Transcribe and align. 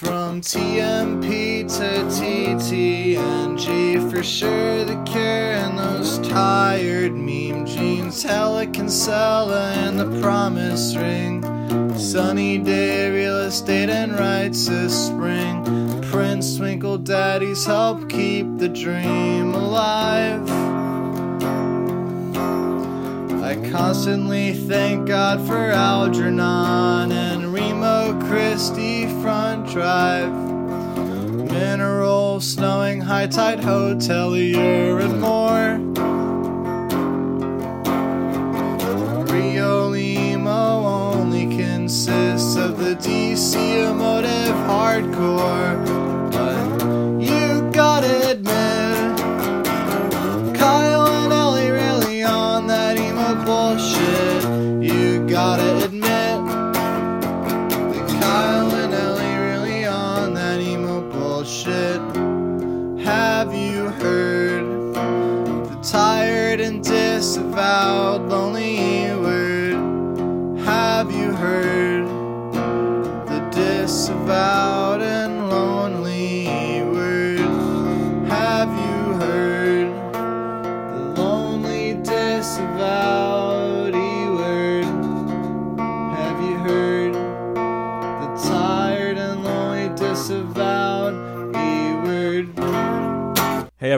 From 0.00 0.40
TMP 0.40 1.68
to 1.76 2.08
TTNG, 2.08 4.00
for 4.10 4.22
sure 4.22 4.84
the 4.86 4.96
cure 5.04 5.52
and 5.52 5.78
those 5.78 6.18
tired 6.26 7.12
meme 7.12 7.66
jeans. 7.66 8.24
Helican 8.24 8.88
Sella 8.88 9.72
and 9.72 10.00
the 10.00 10.08
promise 10.22 10.96
ring. 10.96 11.42
Sunny 11.98 12.56
day, 12.56 13.10
real 13.10 13.40
estate 13.40 13.90
and 13.90 14.18
rights 14.18 14.68
this 14.68 15.08
spring. 15.08 15.62
Prince 16.04 16.56
Twinkle 16.56 16.96
Daddies 16.96 17.66
help 17.66 18.08
keep 18.08 18.46
the 18.56 18.70
dream 18.70 19.52
alive. 19.52 20.48
I 23.50 23.56
constantly 23.70 24.54
thank 24.54 25.08
God 25.08 25.44
for 25.46 25.72
Algernon 25.72 27.10
and 27.10 27.52
Remo 27.52 28.16
Christie 28.28 29.08
Front 29.20 29.49
Drive. 29.70 30.32
Mineral, 31.52 32.40
snowing, 32.40 33.00
high 33.00 33.28
tide 33.28 33.60
hotelier, 33.60 35.00
and 35.00 35.20
more. 35.20 35.78
Rio 39.32 39.86
Limo 39.88 41.12
only 41.12 41.56
consists 41.56 42.56
of 42.56 42.78
the 42.78 42.96
DC 42.96 43.54
emotive 43.88 44.56
hardcore. 44.66 45.79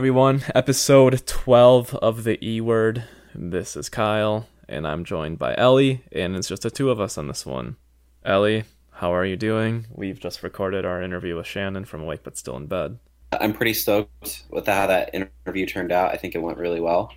Everyone, 0.03 0.43
episode 0.53 1.25
12 1.29 1.95
of 1.95 2.25
the 2.25 2.37
E 2.45 2.61
Word. 2.61 3.05
This 3.37 3.77
is 3.77 3.89
Kyle, 3.89 4.49
and 4.69 4.85
I'm 4.85 5.05
joined 5.05 5.39
by 5.39 5.55
Ellie, 5.57 6.03
and 6.11 6.35
it's 6.35 6.49
just 6.49 6.63
the 6.63 6.73
two 6.73 6.91
of 6.91 6.99
us 6.99 7.17
on 7.17 7.29
this 7.29 7.47
one. 7.47 7.77
Ellie, 8.25 8.65
how 8.91 9.15
are 9.15 9.25
you 9.25 9.37
doing? 9.37 9.87
We've 9.95 10.19
just 10.19 10.43
recorded 10.43 10.85
our 10.85 11.01
interview 11.01 11.37
with 11.37 11.47
Shannon 11.47 11.85
from 11.85 12.03
Awake 12.03 12.25
But 12.25 12.37
Still 12.37 12.57
in 12.57 12.67
Bed. 12.67 12.99
I'm 13.41 13.53
pretty 13.53 13.75
stoked 13.75 14.43
with 14.51 14.67
how 14.67 14.89
that 14.89 15.15
interview 15.15 15.67
turned 15.67 15.93
out. 15.93 16.11
I 16.11 16.17
think 16.17 16.35
it 16.35 16.43
went 16.43 16.59
really 16.59 16.81
well. 16.81 17.13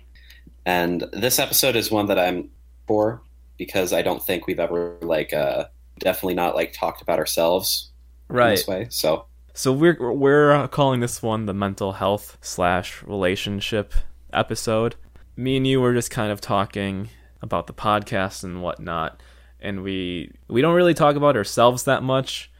And 0.64 1.02
this 1.12 1.40
episode 1.40 1.74
is 1.74 1.90
one 1.90 2.06
that 2.06 2.20
I'm 2.20 2.50
for 2.86 3.20
because 3.58 3.92
I 3.92 4.02
don't 4.02 4.22
think 4.24 4.46
we've 4.46 4.60
ever 4.60 4.96
like 5.02 5.32
uh 5.32 5.64
definitely 5.98 6.34
not 6.36 6.54
like 6.54 6.72
talked 6.72 7.02
about 7.02 7.18
ourselves 7.18 7.90
in 8.30 8.36
Right. 8.36 8.50
this 8.50 8.68
way. 8.68 8.86
So 8.90 9.26
So 9.56 9.72
we're 9.72 10.12
we're 10.12 10.52
uh, 10.52 10.68
calling 10.68 11.00
this 11.00 11.22
one 11.22 11.46
the 11.46 11.54
mental 11.54 11.92
health 11.92 12.36
slash 12.42 13.02
relationship 13.04 13.94
episode. 14.30 14.96
Me 15.34 15.56
and 15.56 15.66
you 15.66 15.80
were 15.80 15.94
just 15.94 16.10
kind 16.10 16.30
of 16.30 16.42
talking 16.42 17.08
about 17.40 17.66
the 17.66 17.72
podcast 17.72 18.44
and 18.44 18.60
whatnot, 18.60 19.22
and 19.58 19.82
we 19.82 20.30
we 20.46 20.60
don't 20.60 20.74
really 20.74 20.92
talk 20.92 21.16
about 21.16 21.38
ourselves 21.38 21.84
that 21.84 22.02
much, 22.02 22.52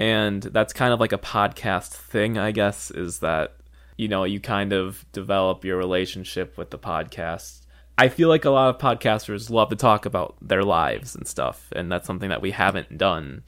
and 0.00 0.42
that's 0.42 0.72
kind 0.72 0.92
of 0.92 0.98
like 0.98 1.12
a 1.12 1.18
podcast 1.18 1.90
thing, 1.90 2.36
I 2.38 2.50
guess, 2.50 2.90
is 2.90 3.20
that 3.20 3.54
you 3.96 4.08
know 4.08 4.24
you 4.24 4.40
kind 4.40 4.72
of 4.72 5.06
develop 5.12 5.64
your 5.64 5.76
relationship 5.76 6.58
with 6.58 6.70
the 6.70 6.78
podcast. 6.78 7.66
I 7.96 8.08
feel 8.08 8.28
like 8.28 8.44
a 8.44 8.50
lot 8.50 8.68
of 8.68 8.78
podcasters 8.80 9.48
love 9.48 9.68
to 9.68 9.76
talk 9.76 10.06
about 10.06 10.38
their 10.42 10.64
lives 10.64 11.14
and 11.14 11.28
stuff, 11.28 11.68
and 11.76 11.90
that's 11.92 12.08
something 12.08 12.30
that 12.30 12.42
we 12.42 12.50
haven't 12.50 12.98
done. 12.98 13.44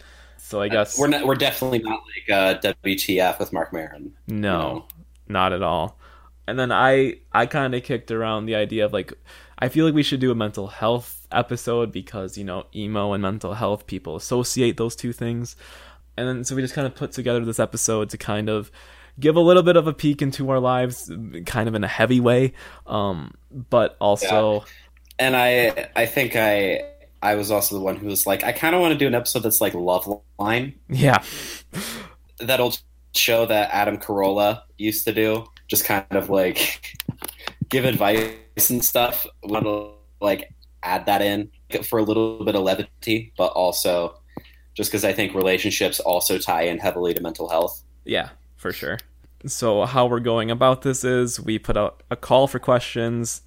So 0.55 0.61
I 0.61 0.69
guess 0.69 0.97
we're 0.97 1.09
not 1.09 1.27
we're 1.27 1.35
definitely 1.35 1.81
not 1.81 2.05
like 2.15 2.31
uh 2.31 2.73
WTF 2.85 3.41
with 3.41 3.53
Marc 3.53 3.73
Maron. 3.73 4.13
no, 4.29 4.37
know? 4.37 4.85
not 5.27 5.53
at 5.53 5.65
all. 5.65 5.99
And 6.47 6.57
then 6.57 6.71
I 6.71 7.17
I 7.33 7.47
kind 7.47 7.75
of 7.75 7.83
kicked 7.83 8.13
around 8.13 8.47
the 8.47 8.55
idea 8.55 8.85
of 8.85 8.93
like 8.93 9.13
I 9.59 9.69
feel 9.69 9.85
like 9.85 9.97
we 9.97 10.05
should 10.05 10.21
do 10.21 10.31
a 10.31 10.35
mental 10.37 10.69
health 10.69 11.27
episode 11.33 11.91
because 11.91 12.39
you 12.39 12.45
know 12.45 12.67
emo 12.73 13.15
and 13.15 13.21
mental 13.21 13.55
health 13.55 13.89
people 13.89 14.15
associate 14.15 14.77
those 14.77 14.95
two 14.95 15.13
things. 15.13 15.57
And 16.17 16.29
then 16.29 16.45
so 16.45 16.55
we 16.55 16.63
just 16.63 16.75
kind 16.75 16.87
of 16.87 16.95
put 16.95 17.11
together 17.11 17.45
this 17.45 17.59
episode 17.59 18.11
to 18.11 18.17
kind 18.17 18.49
of 18.49 18.71
give 19.19 19.35
a 19.35 19.41
little 19.41 19.65
bit 19.65 19.77
of 19.77 19.89
a 19.89 19.93
peek 19.93 20.23
into 20.23 20.49
our 20.51 20.61
lives 20.61 21.11
kind 21.47 21.69
of 21.69 21.75
in 21.75 21.83
a 21.83 21.89
heavy 21.89 22.19
way 22.19 22.53
um 22.87 23.33
but 23.51 23.97
also 24.01 24.65
And 25.21 25.37
I 25.37 25.89
I 25.95 26.07
think 26.07 26.35
I 26.35 26.83
I 27.25 27.35
was 27.35 27.51
also 27.51 27.75
the 27.75 27.81
one 27.81 27.97
who 27.97 28.07
was 28.07 28.27
like 28.27 28.45
I 28.45 28.53
kind 28.53 28.75
of 28.75 28.81
want 28.81 28.93
to 28.93 28.99
do 28.99 29.07
an 29.07 29.15
episode 29.15 29.41
that's 29.41 29.61
like 29.61 29.75
love 29.75 30.21
line 30.39 30.75
yeah 30.89 31.23
that 32.39 32.61
old 32.61 32.79
show 33.17 33.47
that 33.47 33.71
Adam 33.73 33.99
Carolla 33.99 34.63
used 34.79 35.05
to 35.05 35.13
do, 35.13 35.45
just 35.69 35.85
kind 35.85 36.05
of 36.11 36.31
like 36.31 36.97
give 37.69 37.85
advice 37.85 38.71
and 38.71 38.85
stuff. 38.85 39.27
Want 39.43 39.65
to 39.65 39.91
like 40.21 40.53
add 40.83 41.07
that 41.07 41.23
in 41.23 41.51
for 41.85 41.99
a 41.99 42.03
little 42.03 42.45
bit 42.45 42.55
of 42.55 42.63
levity, 42.63 43.33
but 43.37 43.47
also 43.53 44.19
just 44.75 44.91
because 44.91 45.05
I 45.05 45.13
think 45.13 45.35
relationships 45.35 46.01
also 46.01 46.39
tie 46.39 46.63
in 46.63 46.79
heavily 46.79 47.15
to 47.15 47.21
mental 47.23 47.49
health. 47.49 47.83
Yeah, 48.05 48.31
for 48.57 48.73
sure. 48.73 48.99
So 49.47 49.85
how 49.85 50.07
we're 50.07 50.21
going 50.21 50.51
about 50.51 50.83
this 50.83 51.05
is 51.05 51.41
we 51.41 51.59
put 51.59 51.77
out 51.77 52.03
a 52.11 52.17
call 52.17 52.49
for 52.49 52.59
questions 52.59 53.43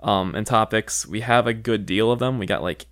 um, 0.00 0.34
and 0.34 0.46
topics. 0.46 1.06
We 1.06 1.20
have 1.20 1.46
a 1.46 1.52
good 1.52 1.86
deal 1.86 2.10
of 2.10 2.18
them. 2.20 2.38
We 2.38 2.46
got 2.46 2.62
like 2.62 2.86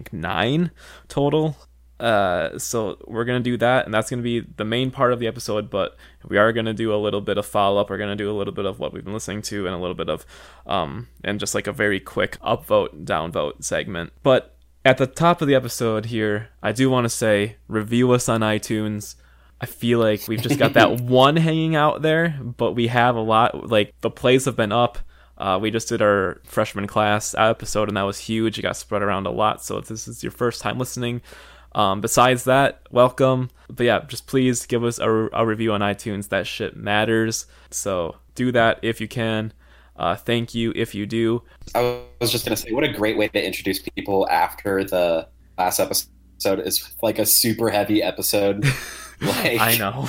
think 0.00 0.12
nine 0.12 0.70
total. 1.08 1.56
Uh, 1.98 2.58
so 2.58 2.96
we're 3.06 3.26
gonna 3.26 3.40
do 3.40 3.58
that, 3.58 3.84
and 3.84 3.92
that's 3.92 4.08
gonna 4.08 4.22
be 4.22 4.40
the 4.40 4.64
main 4.64 4.90
part 4.90 5.12
of 5.12 5.20
the 5.20 5.26
episode. 5.26 5.68
But 5.68 5.96
we 6.26 6.38
are 6.38 6.52
gonna 6.52 6.72
do 6.72 6.94
a 6.94 6.96
little 6.96 7.20
bit 7.20 7.36
of 7.36 7.44
follow 7.44 7.80
up. 7.80 7.90
We're 7.90 7.98
gonna 7.98 8.16
do 8.16 8.30
a 8.30 8.36
little 8.36 8.54
bit 8.54 8.64
of 8.64 8.78
what 8.78 8.92
we've 8.92 9.04
been 9.04 9.12
listening 9.12 9.42
to, 9.42 9.66
and 9.66 9.74
a 9.74 9.78
little 9.78 9.94
bit 9.94 10.08
of, 10.08 10.24
um, 10.66 11.08
and 11.22 11.38
just 11.38 11.54
like 11.54 11.66
a 11.66 11.72
very 11.72 12.00
quick 12.00 12.38
upvote, 12.40 13.04
downvote 13.04 13.62
segment. 13.62 14.12
But 14.22 14.56
at 14.82 14.96
the 14.96 15.06
top 15.06 15.42
of 15.42 15.48
the 15.48 15.54
episode 15.54 16.06
here, 16.06 16.48
I 16.62 16.72
do 16.72 16.88
want 16.88 17.04
to 17.04 17.10
say 17.10 17.56
review 17.68 18.10
us 18.12 18.30
on 18.30 18.40
iTunes. 18.40 19.16
I 19.60 19.66
feel 19.66 19.98
like 19.98 20.26
we've 20.26 20.40
just 20.40 20.58
got 20.58 20.72
that 20.72 21.00
one 21.02 21.36
hanging 21.36 21.76
out 21.76 22.00
there, 22.00 22.40
but 22.40 22.72
we 22.72 22.86
have 22.86 23.14
a 23.14 23.20
lot. 23.20 23.68
Like 23.68 23.92
the 24.00 24.10
plays 24.10 24.46
have 24.46 24.56
been 24.56 24.72
up. 24.72 24.98
Uh, 25.40 25.58
we 25.58 25.70
just 25.70 25.88
did 25.88 26.02
our 26.02 26.38
freshman 26.44 26.86
class 26.86 27.34
episode, 27.36 27.88
and 27.88 27.96
that 27.96 28.02
was 28.02 28.18
huge. 28.18 28.58
It 28.58 28.62
got 28.62 28.76
spread 28.76 29.00
around 29.00 29.26
a 29.26 29.30
lot. 29.30 29.64
So 29.64 29.78
if 29.78 29.88
this 29.88 30.06
is 30.06 30.22
your 30.22 30.32
first 30.32 30.60
time 30.60 30.78
listening, 30.78 31.22
um, 31.74 32.02
besides 32.02 32.44
that, 32.44 32.82
welcome. 32.90 33.48
But 33.70 33.86
yeah, 33.86 34.00
just 34.06 34.26
please 34.26 34.66
give 34.66 34.84
us 34.84 34.98
a, 34.98 35.30
a 35.32 35.46
review 35.46 35.72
on 35.72 35.80
iTunes. 35.80 36.28
That 36.28 36.46
shit 36.46 36.76
matters. 36.76 37.46
So 37.70 38.16
do 38.34 38.52
that 38.52 38.80
if 38.82 39.00
you 39.00 39.08
can. 39.08 39.54
Uh, 39.96 40.14
thank 40.14 40.54
you 40.54 40.74
if 40.76 40.94
you 40.94 41.06
do. 41.06 41.42
I 41.74 42.02
was 42.20 42.30
just 42.30 42.44
gonna 42.44 42.56
say, 42.56 42.72
what 42.72 42.84
a 42.84 42.92
great 42.92 43.16
way 43.16 43.28
to 43.28 43.42
introduce 43.42 43.78
people 43.78 44.28
after 44.28 44.84
the 44.84 45.26
last 45.56 45.80
episode 45.80 46.60
is 46.66 46.94
like 47.02 47.18
a 47.18 47.24
super 47.24 47.70
heavy 47.70 48.02
episode. 48.02 48.64
like 49.22 49.58
I 49.58 49.78
know. 49.78 50.06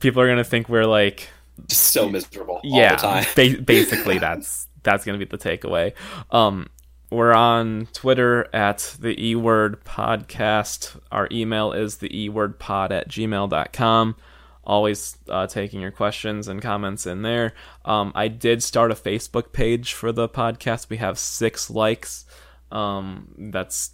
People 0.00 0.20
are 0.20 0.28
gonna 0.28 0.44
think 0.44 0.68
we're 0.68 0.84
like 0.84 1.28
just 1.66 1.92
so 1.92 2.08
miserable 2.08 2.60
yeah, 2.64 2.90
all 3.02 3.20
the 3.20 3.24
time. 3.24 3.56
ba- 3.56 3.62
basically 3.66 4.18
that's 4.18 4.68
that's 4.82 5.04
gonna 5.04 5.18
be 5.18 5.24
the 5.24 5.38
takeaway. 5.38 5.92
Um, 6.30 6.68
we're 7.10 7.34
on 7.34 7.88
Twitter 7.92 8.48
at 8.54 8.96
the 8.98 9.14
E 9.22 9.34
Word 9.34 9.84
Podcast. 9.84 10.98
Our 11.12 11.28
email 11.30 11.72
is 11.72 11.98
the 11.98 12.16
E 12.16 12.28
Word 12.28 12.58
Pod 12.58 12.90
at 12.90 13.08
gmail.com. 13.08 14.16
Always 14.64 15.18
uh, 15.28 15.46
taking 15.46 15.80
your 15.80 15.90
questions 15.90 16.48
and 16.48 16.62
comments 16.62 17.04
in 17.06 17.22
there. 17.22 17.52
Um, 17.84 18.12
I 18.14 18.28
did 18.28 18.62
start 18.62 18.92
a 18.92 18.94
Facebook 18.94 19.52
page 19.52 19.92
for 19.92 20.12
the 20.12 20.28
podcast. 20.28 20.88
We 20.88 20.98
have 20.98 21.18
six 21.18 21.68
likes. 21.68 22.24
Um, 22.70 23.34
that's 23.50 23.90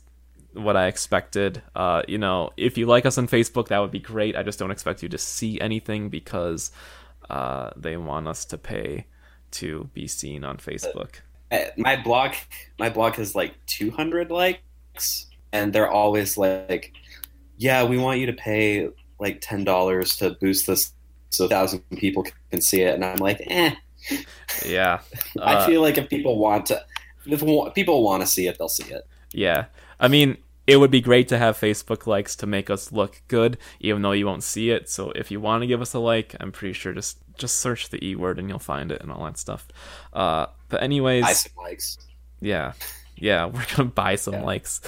what 0.52 0.76
I 0.76 0.87
expected. 0.87 1.62
Uh, 1.75 2.02
you 2.06 2.19
know, 2.19 2.50
if 2.56 2.78
you 2.78 2.87
like 2.87 3.06
us 3.06 3.19
on 3.19 3.26
Facebook, 3.28 3.69
that 3.69 3.78
would 3.78 3.90
be 3.90 3.99
great. 3.99 4.37
I 4.37 4.43
just 4.43 4.58
don't 4.58 4.70
expect 4.70 5.02
you 5.02 5.08
to 5.08 5.19
see 5.19 5.60
anything 5.60 6.08
because 6.08 6.70
uh, 7.30 7.70
they 7.76 7.96
want 7.96 8.28
us 8.28 8.44
to 8.46 8.58
pay 8.58 9.06
to 9.52 9.88
be 9.94 10.06
seen 10.06 10.44
on 10.44 10.58
Facebook. 10.58 11.16
Uh, 11.50 11.64
my 11.76 11.96
blog 11.96 12.34
my 12.78 12.90
blog 12.90 13.14
has 13.14 13.34
like 13.34 13.54
200 13.66 14.30
likes 14.30 15.26
and 15.52 15.72
they're 15.72 15.90
always 15.90 16.36
like 16.36 16.92
yeah 17.56 17.82
we 17.82 17.96
want 17.96 18.20
you 18.20 18.26
to 18.26 18.34
pay 18.34 18.88
like 19.19 19.40
ten 19.40 19.64
dollars 19.64 20.16
to 20.16 20.30
boost 20.40 20.66
this 20.66 20.92
so 21.30 21.44
a 21.44 21.48
thousand 21.48 21.80
people 21.96 22.25
can 22.50 22.60
see 22.60 22.82
it, 22.82 22.94
and 22.94 23.04
I'm 23.04 23.19
like, 23.19 23.42
eh. 23.48 23.74
Yeah. 24.64 25.00
I 25.42 25.56
Uh, 25.56 25.66
feel 25.66 25.82
like 25.82 25.98
if 25.98 26.08
people 26.08 26.38
want 26.38 26.66
to, 26.66 26.82
if 27.26 27.74
people 27.74 28.02
want 28.02 28.22
to 28.22 28.26
see 28.26 28.46
it, 28.46 28.56
they'll 28.58 28.69
see 28.69 28.90
it. 28.92 29.06
Yeah. 29.32 29.66
I 30.00 30.08
mean, 30.08 30.38
it 30.69 30.76
would 30.76 30.91
be 30.91 31.00
great 31.00 31.26
to 31.29 31.38
have 31.38 31.56
Facebook 31.59 32.06
likes 32.06 32.37
to 32.37 32.47
make 32.47 32.69
us 32.69 32.93
look 32.93 33.23
good, 33.26 33.56
even 33.81 34.03
though 34.03 34.12
you 34.12 34.26
won't 34.26 34.43
see 34.44 34.70
it. 34.70 34.88
So 34.91 35.11
if 35.12 35.31
you 35.31 35.41
want 35.41 35.62
to 35.62 35.67
give 35.67 35.81
us 35.81 35.94
a 35.94 35.99
like, 35.99 36.37
I'm 36.38 36.53
pretty 36.53 36.75
sure 36.75 36.93
just 36.93 37.19
just 37.38 37.56
search 37.56 37.88
the 37.88 38.05
E 38.05 38.15
word 38.17 38.38
and 38.38 38.49
you'll 38.49 38.59
find 38.59 38.93
it 38.93 39.00
and 39.00 39.11
all 39.11 39.25
that 39.25 39.38
stuff. 39.38 39.67
Uh, 40.12 40.47
but 40.69 40.82
anyways, 40.82 41.25
Buy 41.25 41.32
some 41.32 41.53
likes. 41.56 41.99
yeah, 42.41 42.73
yeah, 43.17 43.47
we're 43.53 43.65
gonna 43.76 43.88
buy 43.88 44.15
some 44.17 44.35
Yeah. 44.35 44.43
likes. 44.43 44.81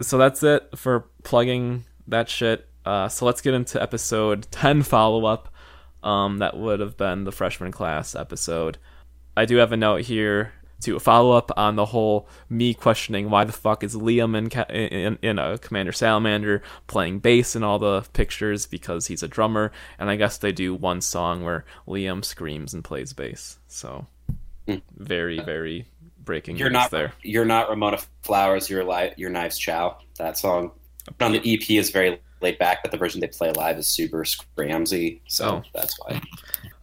So 0.00 0.18
that's 0.18 0.42
it 0.42 0.68
for 0.76 1.06
plugging 1.22 1.84
that 2.08 2.28
shit. 2.28 2.68
Uh, 2.84 3.08
so 3.08 3.24
let's 3.24 3.40
get 3.40 3.54
into 3.54 3.80
episode 3.80 4.48
ten 4.50 4.82
follow 4.82 5.24
up. 5.24 5.48
Um, 6.02 6.38
that 6.38 6.56
would 6.56 6.80
have 6.80 6.96
been 6.96 7.22
the 7.22 7.30
freshman 7.30 7.70
class 7.70 8.16
episode. 8.16 8.78
I 9.36 9.44
do 9.44 9.58
have 9.58 9.70
a 9.70 9.76
note 9.76 10.00
here 10.00 10.52
to 10.82 10.98
follow 10.98 11.32
up 11.32 11.50
on 11.56 11.76
the 11.76 11.86
whole 11.86 12.28
me 12.48 12.74
questioning 12.74 13.30
why 13.30 13.44
the 13.44 13.52
fuck 13.52 13.82
is 13.82 13.94
Liam 13.96 14.36
in 14.36 14.48
in, 14.76 15.18
in 15.22 15.38
a 15.38 15.58
Commander 15.58 15.92
Salamander 15.92 16.62
playing 16.86 17.18
bass 17.20 17.56
in 17.56 17.62
all 17.62 17.78
the 17.78 18.02
pictures 18.12 18.66
because 18.66 19.06
he's 19.06 19.22
a 19.22 19.28
drummer, 19.28 19.72
and 19.98 20.10
I 20.10 20.16
guess 20.16 20.38
they 20.38 20.52
do 20.52 20.74
one 20.74 21.00
song 21.00 21.42
where 21.44 21.64
Liam 21.88 22.24
screams 22.24 22.74
and 22.74 22.84
plays 22.84 23.12
bass. 23.12 23.58
So 23.68 24.06
Hmm. 24.68 24.76
very 24.96 25.40
very 25.40 25.86
breaking 26.24 26.56
You're 26.56 26.68
news 26.70 26.74
not 26.74 26.90
there. 26.92 27.12
You're 27.22 27.44
not 27.44 27.68
Ramona 27.68 27.98
Flowers. 28.22 28.70
You're 28.70 28.84
li- 28.84 29.12
your 29.16 29.28
Knives 29.30 29.58
Chow. 29.58 29.98
That 30.18 30.38
song 30.38 30.70
on 31.20 31.32
the 31.32 31.40
EP 31.54 31.68
is 31.78 31.90
very 31.90 32.20
laid 32.40 32.58
back, 32.58 32.82
but 32.82 32.92
the 32.92 32.96
version 32.96 33.20
they 33.20 33.26
play 33.26 33.50
live 33.52 33.76
is 33.76 33.88
super 33.88 34.22
scramsy. 34.24 35.20
So 35.26 35.44
Oh. 35.46 35.62
that's 35.74 35.96
why. 35.98 36.20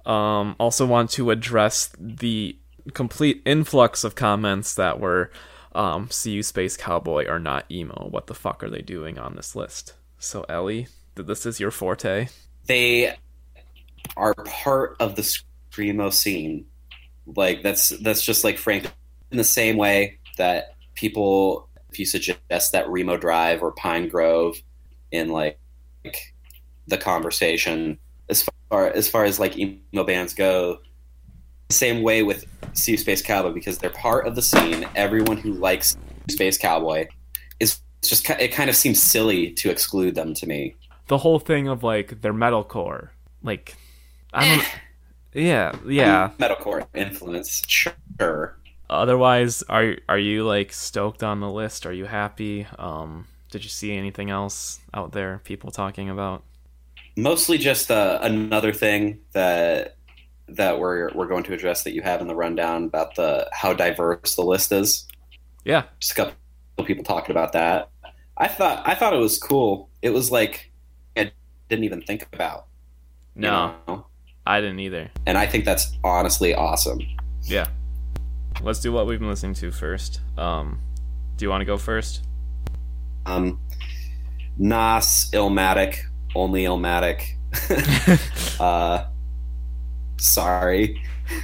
Um, 0.06 0.56
also 0.60 0.86
want 0.86 1.10
to 1.12 1.32
address 1.32 1.92
the 2.00 2.58
complete 2.94 3.42
influx 3.46 4.04
of 4.04 4.16
comments 4.16 4.76
that 4.76 5.00
were 5.00 5.32
um, 5.74 6.10
"See 6.10 6.32
you, 6.32 6.44
Space 6.44 6.78
Cowboy" 6.78 7.28
are 7.28 7.40
not 7.40 7.66
emo. 7.72 8.08
What 8.10 8.28
the 8.28 8.34
fuck 8.34 8.64
are 8.64 8.70
they 8.70 8.82
doing 8.82 9.18
on 9.18 9.36
this 9.36 9.56
list? 9.56 9.94
So 10.18 10.46
Ellie, 10.50 10.88
this 11.16 11.46
is 11.46 11.60
your 11.60 11.72
forte. 11.72 12.28
They 12.66 13.16
are 14.18 14.34
part 14.34 14.96
of 15.00 15.16
the 15.16 15.22
screamo 15.22 16.14
scene. 16.14 16.66
Like 17.26 17.64
that's 17.64 17.90
that's 18.00 18.24
just 18.24 18.44
like 18.44 18.58
Frank. 18.58 18.92
In 19.32 19.38
the 19.38 19.44
same 19.44 19.78
way 19.78 20.18
that 20.38 20.76
people, 20.96 21.70
if 21.92 22.00
you 22.00 22.06
suggest 22.06 22.72
that 22.72 22.90
Remo 22.90 23.16
Drive 23.16 23.62
or 23.62 23.74
Pinegrove, 23.74 24.60
in 25.12 25.30
like, 25.30 25.60
like 26.04 26.34
the 26.88 26.98
conversation, 26.98 28.00
as 28.30 28.48
far 28.70 28.88
as 28.88 29.08
far 29.08 29.26
as 29.26 29.40
like 29.40 29.58
emo 29.58 30.04
bands 30.04 30.34
go, 30.34 30.80
same 31.70 32.02
way 32.02 32.24
with 32.24 32.46
Sea 32.74 32.98
Space 32.98 33.22
Cowboy 33.22 33.52
because 33.52 33.78
they're 33.78 33.90
part 33.92 34.28
of 34.28 34.36
the 34.36 34.42
scene. 34.42 34.88
Everyone 34.96 35.38
who 35.38 35.54
likes 35.54 35.98
Space 36.30 36.58
Cowboy 36.58 37.08
is 37.60 37.80
just 38.04 38.30
it 38.30 38.52
kind 38.52 38.70
of 38.70 38.76
seems 38.76 39.02
silly 39.02 39.52
to 39.52 39.70
exclude 39.70 40.16
them 40.16 40.34
to 40.36 40.48
me. 40.48 40.76
The 41.08 41.20
whole 41.20 41.40
thing 41.40 41.68
of 41.68 41.84
like 41.84 42.22
their 42.22 42.34
metalcore, 42.34 43.10
like 43.44 43.76
I 44.34 44.48
don't. 44.48 44.68
yeah, 45.34 45.76
yeah. 45.88 46.32
metalcore 46.40 46.88
influence, 46.96 47.62
sure. 47.68 48.58
Otherwise, 48.90 49.64
are 49.70 49.98
are 50.08 50.18
you 50.18 50.46
like 50.46 50.74
stoked 50.74 51.24
on 51.24 51.40
the 51.40 51.50
list? 51.50 51.86
Are 51.86 51.94
you 51.94 52.06
happy? 52.06 52.66
Um, 52.80 53.28
did 53.52 53.64
you 53.64 53.70
see 53.70 53.96
anything 53.96 54.30
else 54.30 54.80
out 54.94 55.12
there 55.12 55.42
people 55.44 55.70
talking 55.70 56.10
about? 56.10 56.44
Mostly 57.16 57.58
just 57.58 57.92
uh, 57.92 58.20
another 58.22 58.72
thing 58.72 59.20
that 59.34 59.98
that 60.56 60.80
we're 60.80 61.12
we're 61.14 61.28
going 61.28 61.44
to 61.44 61.54
address 61.54 61.84
that 61.84 61.94
you 61.94 62.02
have 62.02 62.22
in 62.22 62.28
the 62.28 62.36
rundown 62.36 62.86
about 62.86 63.16
the 63.16 63.50
how 63.54 63.74
diverse 63.74 64.36
the 64.36 64.44
list 64.44 64.72
is. 64.72 65.08
Yeah, 65.66 65.84
Just 66.00 66.14
a 66.14 66.16
couple 66.16 66.36
people 66.86 67.04
talking 67.04 67.32
about 67.32 67.54
that. 67.54 67.90
I 68.38 68.48
thought 68.48 68.88
I 68.88 68.96
thought 68.96 69.14
it 69.14 69.20
was 69.20 69.38
cool. 69.38 69.90
It 70.02 70.12
was 70.12 70.32
like 70.32 70.72
I 71.18 71.32
didn't 71.70 71.86
even 71.86 72.02
think 72.02 72.28
about. 72.34 72.68
you 73.36 73.42
no, 73.44 73.76
know? 73.88 74.06
I 74.46 74.62
didn't 74.62 74.80
either. 74.80 75.12
and 75.26 75.38
I 75.38 75.46
think 75.46 75.66
that's 75.66 75.98
honestly 76.04 76.56
awesome. 76.56 77.00
Yeah. 77.44 77.68
Let's 78.62 78.80
do 78.80 78.92
what 78.92 79.06
we've 79.08 79.20
been 79.20 79.30
listening 79.30 79.54
to 79.56 79.72
first. 79.72 80.22
Um, 80.38 80.80
do 81.38 81.46
you 81.46 81.50
want 81.50 81.62
to 81.62 81.66
go 81.66 81.78
first? 81.78 82.26
Um, 83.26 83.60
Nas, 84.58 85.30
Illmatic, 85.32 86.00
only 86.36 86.64
Illmatic. 86.64 87.36
uh, 88.60 89.06
sorry. 90.20 91.02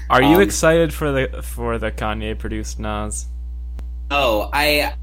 Are 0.09 0.21
you 0.21 0.35
Um, 0.35 0.41
excited 0.41 0.93
for 0.93 1.11
the 1.11 1.41
for 1.43 1.77
the 1.77 1.91
Kanye 1.91 2.37
produced 2.37 2.79
Nas? 2.79 3.27
Oh, 4.11 4.49
I 4.53 4.93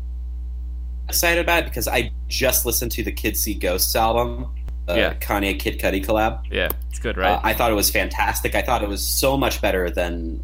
excited 1.09 1.41
about 1.41 1.61
it 1.61 1.65
because 1.67 1.89
I 1.89 2.11
just 2.29 2.65
listened 2.67 2.93
to 2.93 3.03
the 3.03 3.13
Kids 3.13 3.41
See 3.41 3.55
Ghosts 3.55 3.95
album, 3.97 4.47
the 4.87 4.97
Yeah. 4.97 5.15
Kanye 5.15 5.59
Kid 5.59 5.79
Cudi 5.81 6.05
collab. 6.05 6.41
Yeah, 6.51 6.69
it's 6.91 6.99
good, 6.99 7.17
right? 7.17 7.33
Uh, 7.33 7.41
I 7.43 7.55
thought 7.55 7.71
it 7.71 7.75
was 7.75 7.91
fantastic. 7.91 8.55
I 8.55 8.63
thought 8.63 8.83
it 8.83 8.89
was 8.89 9.07
so 9.07 9.37
much 9.37 9.61
better 9.61 9.91
than 9.91 10.43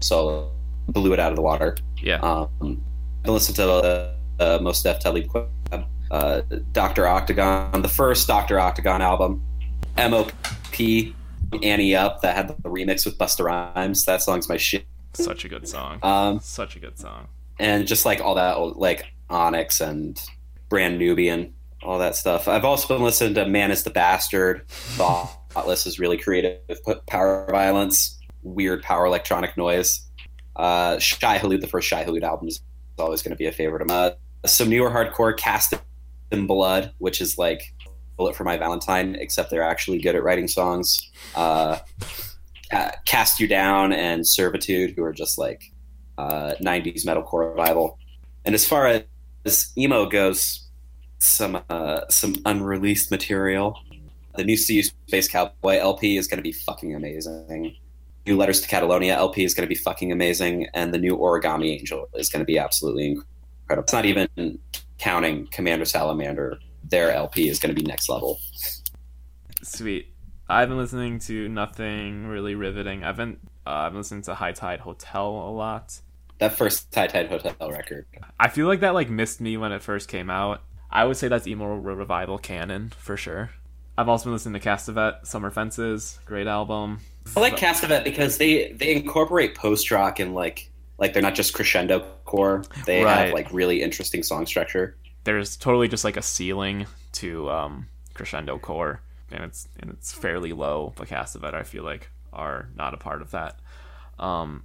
Solo. 0.00 0.50
Blew 0.88 1.12
it 1.12 1.18
out 1.18 1.32
of 1.32 1.36
the 1.36 1.42
water. 1.42 1.76
yeah. 2.00 2.16
Um, 2.20 2.80
I 3.24 3.30
listened 3.30 3.56
to 3.56 3.62
the 3.62 4.12
uh, 4.38 4.58
Mos 4.62 4.80
Def 4.82 5.00
Talib 5.00 5.26
collab, 5.26 5.84
uh, 6.12 6.42
Doctor 6.72 7.08
Octagon, 7.08 7.82
the 7.82 7.88
first 7.88 8.28
Doctor 8.28 8.60
Octagon 8.60 9.02
album, 9.02 9.42
MOP, 9.98 10.32
Ante 11.62 11.94
Up, 11.96 12.22
that 12.22 12.36
had 12.36 12.48
the 12.48 12.54
remix 12.68 13.04
with 13.06 13.18
Busta 13.18 13.44
Rhymes. 13.44 14.04
That 14.04 14.22
song's 14.22 14.48
my 14.48 14.56
shit. 14.56 14.84
Such 15.14 15.44
a 15.44 15.48
good 15.48 15.66
song. 15.66 15.98
Um, 16.02 16.40
Such 16.40 16.76
a 16.76 16.78
good 16.78 16.98
song. 16.98 17.28
and 17.58 17.86
just 17.86 18.04
like 18.04 18.20
all 18.20 18.34
that, 18.34 18.58
like 18.78 19.06
Onyx 19.30 19.80
and 19.80 20.20
Brand 20.68 20.98
Nubian, 20.98 21.54
all 21.82 21.98
that 21.98 22.16
stuff. 22.16 22.48
I've 22.48 22.64
also 22.64 22.88
been 22.94 23.02
listening 23.02 23.34
to 23.34 23.46
Man 23.46 23.70
is 23.70 23.82
the 23.84 23.90
Bastard. 23.90 24.68
Thoughtless 24.68 25.86
is 25.86 25.98
really 25.98 26.18
creative. 26.18 26.58
Put 26.84 27.06
Power 27.06 27.46
Violence, 27.50 28.18
weird 28.42 28.82
power 28.82 29.06
electronic 29.06 29.56
noise. 29.56 30.02
Uh, 30.56 30.98
Shai 30.98 31.38
Hulud, 31.38 31.60
the 31.60 31.66
first 31.66 31.88
Shai 31.88 32.04
Hulud 32.04 32.22
album 32.22 32.48
is 32.48 32.60
always 32.98 33.22
going 33.22 33.30
to 33.32 33.36
be 33.36 33.46
a 33.46 33.52
favorite 33.52 33.82
of 33.82 33.88
mine. 33.88 34.12
Some 34.44 34.68
newer 34.70 34.90
hardcore, 34.90 35.36
Cast 35.36 35.74
in 36.30 36.46
Blood, 36.46 36.92
which 36.98 37.20
is 37.20 37.38
like 37.38 37.72
Bullet 38.16 38.34
for 38.34 38.44
My 38.44 38.56
Valentine, 38.56 39.16
except 39.16 39.50
they're 39.50 39.62
actually 39.62 39.98
good 39.98 40.14
at 40.14 40.22
writing 40.22 40.48
songs. 40.48 41.10
Uh, 41.34 41.78
Ca- 42.70 42.92
Cast 43.04 43.40
You 43.40 43.46
Down 43.46 43.92
and 43.92 44.26
Servitude, 44.26 44.94
who 44.96 45.04
are 45.04 45.12
just 45.12 45.38
like 45.38 45.72
uh, 46.18 46.54
90s 46.60 47.04
metalcore 47.04 47.50
revival. 47.50 47.98
And 48.44 48.54
as 48.54 48.66
far 48.66 49.02
as 49.44 49.72
emo 49.76 50.06
goes, 50.06 50.66
some 51.18 51.62
uh, 51.70 52.02
some 52.08 52.36
unreleased 52.44 53.10
material. 53.10 53.78
The 54.36 54.44
new 54.44 54.56
SeeYouSpaceCowboy 54.56 55.78
LP 55.78 56.18
is 56.18 56.26
going 56.26 56.36
to 56.36 56.42
be 56.42 56.52
fucking 56.52 56.94
amazing. 56.94 57.74
New 58.26 58.36
Letters 58.36 58.60
to 58.60 58.68
Catalonia 58.68 59.14
LP 59.14 59.44
is 59.44 59.54
going 59.54 59.66
to 59.66 59.68
be 59.68 59.80
fucking 59.80 60.12
amazing, 60.12 60.66
and 60.74 60.92
the 60.92 60.98
new 60.98 61.16
Origami 61.16 61.78
Angel 61.78 62.08
is 62.14 62.28
going 62.28 62.40
to 62.40 62.44
be 62.44 62.58
absolutely 62.58 63.12
incredible. 63.12 63.84
It's 63.84 63.92
not 63.92 64.04
even 64.04 64.58
counting 64.98 65.46
Commander 65.48 65.84
Salamander. 65.84 66.58
Their 66.88 67.12
LP 67.12 67.48
is 67.48 67.58
going 67.58 67.74
to 67.74 67.80
be 67.80 67.86
next 67.86 68.08
level. 68.08 68.38
Sweet. 69.62 70.12
I've 70.48 70.68
been 70.68 70.78
listening 70.78 71.18
to 71.20 71.48
nothing 71.48 72.26
really 72.26 72.54
riveting. 72.54 73.02
I've 73.04 73.16
been 73.16 73.38
uh, 73.66 73.70
I've 73.70 73.92
been 73.92 73.98
listening 74.00 74.22
to 74.22 74.34
High 74.34 74.52
Tide 74.52 74.80
Hotel 74.80 75.28
a 75.28 75.50
lot. 75.50 76.00
That 76.38 76.56
first 76.56 76.94
High 76.94 77.08
Tide 77.08 77.28
Hotel 77.28 77.54
record. 77.70 78.06
I 78.38 78.48
feel 78.48 78.66
like 78.68 78.80
that 78.80 78.94
like 78.94 79.10
missed 79.10 79.40
me 79.40 79.56
when 79.56 79.72
it 79.72 79.82
first 79.82 80.08
came 80.08 80.30
out. 80.30 80.62
I 80.90 81.04
would 81.04 81.16
say 81.16 81.26
that's 81.28 81.46
emo 81.48 81.74
revival 81.74 82.38
canon 82.38 82.92
for 82.96 83.16
sure. 83.16 83.50
I've 83.98 84.08
also 84.08 84.24
been 84.26 84.34
listening 84.34 84.60
to 84.60 84.68
Castevet, 84.68 85.26
Summer 85.26 85.50
Fences, 85.50 86.20
great 86.26 86.46
album. 86.46 87.00
I 87.36 87.40
like 87.40 87.56
Castevet 87.56 88.04
because 88.04 88.38
they 88.38 88.70
they 88.72 88.94
incorporate 88.94 89.56
post 89.56 89.90
rock 89.90 90.20
and 90.20 90.34
like 90.34 90.70
like 90.98 91.12
they're 91.12 91.22
not 91.22 91.34
just 91.34 91.54
crescendo 91.54 92.06
core. 92.24 92.62
They 92.84 93.02
Right. 93.02 93.24
have 93.26 93.34
like 93.34 93.52
really 93.52 93.82
interesting 93.82 94.22
song 94.22 94.46
structure. 94.46 94.96
There's 95.26 95.56
totally 95.56 95.88
just 95.88 96.04
like 96.04 96.16
a 96.16 96.22
ceiling 96.22 96.86
to 97.14 97.50
um, 97.50 97.88
crescendo 98.14 98.58
core, 98.58 99.00
and 99.32 99.42
it's 99.42 99.66
and 99.80 99.90
it's 99.90 100.12
fairly 100.12 100.52
low. 100.52 100.92
But 100.94 101.08
Castevet, 101.08 101.52
I 101.52 101.64
feel 101.64 101.82
like, 101.82 102.10
are 102.32 102.68
not 102.76 102.94
a 102.94 102.96
part 102.96 103.22
of 103.22 103.32
that. 103.32 103.58
Um, 104.20 104.62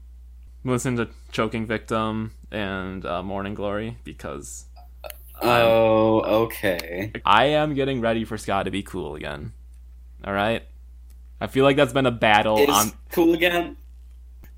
listen 0.63 0.97
to 0.97 1.09
Choking 1.31 1.65
Victim 1.65 2.33
and 2.51 3.03
uh, 3.07 3.23
Morning 3.23 3.55
Glory 3.55 3.97
because 4.03 4.65
Oh, 5.41 6.43
okay. 6.43 7.11
I 7.25 7.45
am 7.45 7.73
getting 7.73 7.99
ready 7.99 8.23
for 8.23 8.37
ska 8.37 8.63
to 8.63 8.69
be 8.69 8.83
cool 8.83 9.15
again. 9.15 9.53
All 10.23 10.33
right. 10.33 10.63
I 11.39 11.47
feel 11.47 11.65
like 11.65 11.75
that's 11.75 11.93
been 11.93 12.05
a 12.05 12.11
battle 12.11 12.69
on. 12.71 12.91
cool 13.11 13.33
again? 13.33 13.77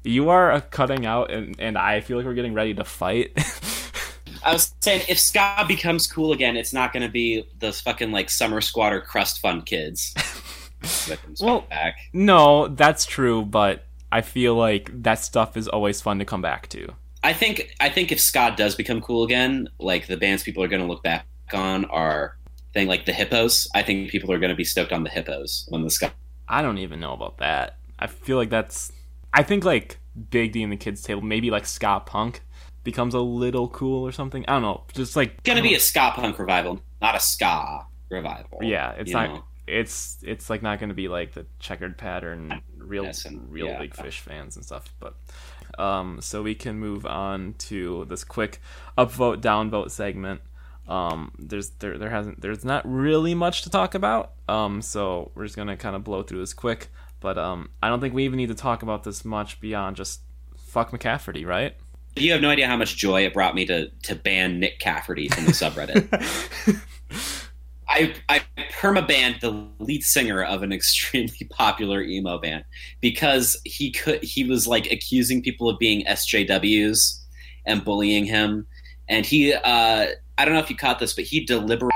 You 0.04 0.32
are 0.32 0.52
uh, 0.52 0.60
cutting 0.60 1.06
out, 1.06 1.32
and 1.32 1.56
and 1.60 1.78
I 1.78 2.02
feel 2.02 2.18
like 2.18 2.26
we're 2.26 2.34
getting 2.34 2.54
ready 2.54 2.74
to 2.74 2.84
fight. 2.84 3.32
I 4.44 4.54
was 4.54 4.74
saying 4.82 5.04
if 5.08 5.20
ska 5.20 5.66
becomes 5.68 6.08
cool 6.08 6.34
again, 6.34 6.58
it's 6.58 6.74
not 6.74 6.92
going 6.94 7.04
to 7.04 7.12
be 7.12 7.48
those 7.60 7.80
fucking 7.82 8.12
like 8.12 8.30
summer 8.30 8.62
squatter 8.62 9.02
crust 9.02 9.40
fund 9.40 9.66
kids. 9.66 10.14
Well- 11.40 11.62
back. 11.70 11.96
No, 12.12 12.68
that's 12.68 13.06
true, 13.06 13.46
but 13.46 13.86
I 14.12 14.20
feel 14.22 14.56
like 14.56 14.90
that 15.04 15.20
stuff 15.20 15.56
is 15.56 15.70
always 15.70 16.02
fun 16.02 16.20
to 16.20 16.26
come 16.26 16.42
back 16.42 16.68
to. 16.70 16.94
I 17.24 17.32
think 17.32 17.74
I 17.80 17.88
think 17.90 18.12
if 18.12 18.20
ska 18.20 18.54
does 18.58 18.76
become 18.76 19.00
cool 19.00 19.24
again, 19.24 19.70
like 19.80 20.08
the 20.08 20.18
bands 20.18 20.44
people 20.44 20.62
are 20.62 20.68
going 20.68 20.82
to 20.82 20.88
look 20.88 21.02
back 21.02 21.26
on 21.54 21.86
are 21.86 22.38
thing 22.74 22.88
like 22.88 23.06
the 23.06 23.14
Hippos. 23.14 23.68
I 23.74 23.82
think 23.82 24.10
people 24.10 24.32
are 24.34 24.40
going 24.40 24.50
to 24.50 24.56
be 24.56 24.66
stoked 24.66 24.92
on 24.92 25.04
the 25.04 25.10
Hippos 25.10 25.66
when 25.70 25.84
the 25.84 25.90
ska. 25.90 26.12
I 26.50 26.62
don't 26.62 26.80
even 26.80 27.00
know 27.00 27.14
about 27.14 27.38
that. 27.38 27.78
I 27.98 28.08
feel 28.08 28.36
like 28.36 28.50
that's. 28.50 28.92
I 29.34 29.42
think 29.42 29.64
like 29.64 30.00
Big 30.30 30.52
D 30.52 30.64
and 30.64 30.72
the 30.72 30.78
Kids 30.78 31.02
Table, 31.02 31.22
maybe 31.22 31.50
like 31.50 31.66
ska 31.66 32.02
punk 32.06 32.42
becomes 32.84 33.14
a 33.14 33.20
little 33.20 33.68
cool 33.70 34.06
or 34.06 34.12
something. 34.12 34.44
I 34.48 34.54
don't 34.54 34.62
know. 34.62 34.84
Just 34.94 35.16
like 35.16 35.44
Going 35.44 35.58
to 35.58 35.64
be 35.64 35.76
a 35.76 35.80
ska 35.80 36.12
punk 36.16 36.38
revival, 36.40 36.82
not 37.02 37.16
a 37.16 37.20
ska 37.20 37.86
revival. 38.10 38.60
yeah. 38.62 38.92
It's 38.92 39.12
not. 39.12 39.30
know? 39.30 39.44
It's 39.66 40.18
it's 40.24 40.50
like 40.50 40.62
not 40.62 40.80
going 40.80 40.90
to 40.90 40.96
be 40.96 41.08
like 41.08 41.34
the 41.34 41.46
checkered 41.60 41.98
pattern, 41.98 42.62
real 42.78 43.06
and- 43.06 43.50
real 43.50 43.68
yeah. 43.68 43.80
big 43.80 43.96
fish 43.96 44.20
fans 44.20 44.58
and 44.58 44.66
stuff. 44.66 44.94
But 45.00 45.16
um, 45.80 46.20
so 46.22 46.44
we 46.44 46.54
can 46.54 46.78
move 46.78 47.06
on 47.06 47.56
to 47.60 48.04
this 48.06 48.26
quick 48.26 48.60
upvote 48.98 49.38
downvote 49.42 49.90
segment. 49.92 50.42
Um, 50.86 51.32
there's 51.40 51.70
there 51.80 51.98
there 51.98 52.10
hasn't 52.10 52.42
there's 52.42 52.66
not 52.66 52.84
really 52.86 53.34
much 53.36 53.62
to 53.62 53.70
talk 53.70 53.96
about. 53.96 54.34
Um, 54.50 54.82
so 54.82 55.32
we're 55.34 55.46
just 55.46 55.56
gonna 55.56 55.78
kind 55.78 55.96
of 55.96 56.04
blow 56.04 56.24
through 56.24 56.40
this 56.40 56.54
quick. 56.54 56.90
But 57.22 57.38
um, 57.38 57.70
I 57.82 57.88
don't 57.88 58.02
think 58.02 58.14
we 58.14 58.26
even 58.26 58.36
need 58.36 58.50
to 58.50 58.56
talk 58.56 58.84
about 58.84 59.06
this 59.06 59.24
much 59.24 59.62
beyond 59.62 59.96
just 59.96 60.20
fuck 60.58 60.92
McCafferty, 60.92 61.46
right? 61.48 61.74
You 62.16 62.32
have 62.32 62.42
no 62.42 62.50
idea 62.50 62.68
how 62.68 62.78
much 62.78 62.96
joy 62.98 63.26
it 63.26 63.34
brought 63.34 63.56
me 63.56 63.66
to 63.66 63.90
to 64.04 64.16
ban 64.16 64.62
McCafferty 64.62 65.34
from 65.34 65.46
the 65.46 65.52
subreddit. 65.52 66.82
I 67.90 68.14
I 68.30 68.42
permabanned 68.72 69.40
the 69.42 69.68
lead 69.80 70.04
singer 70.04 70.44
of 70.44 70.64
an 70.64 70.72
extremely 70.72 71.48
popular 71.52 72.02
emo 72.02 72.38
band 72.40 72.64
because 73.02 73.60
he 73.66 73.92
could 73.92 74.24
he 74.24 74.44
was 74.44 74.68
like 74.68 74.92
accusing 74.92 75.42
people 75.42 75.70
of 75.70 75.78
being 75.80 76.06
SJWs 76.06 77.20
and 77.66 77.84
bullying 77.84 78.26
him, 78.26 78.68
and 79.10 79.26
he 79.26 79.54
uh, 79.54 80.08
I 80.38 80.46
don't 80.46 80.54
know 80.54 80.60
if 80.60 80.70
you 80.70 80.76
caught 80.76 81.00
this, 81.00 81.14
but 81.14 81.24
he 81.26 81.46
deliberately 81.46 81.92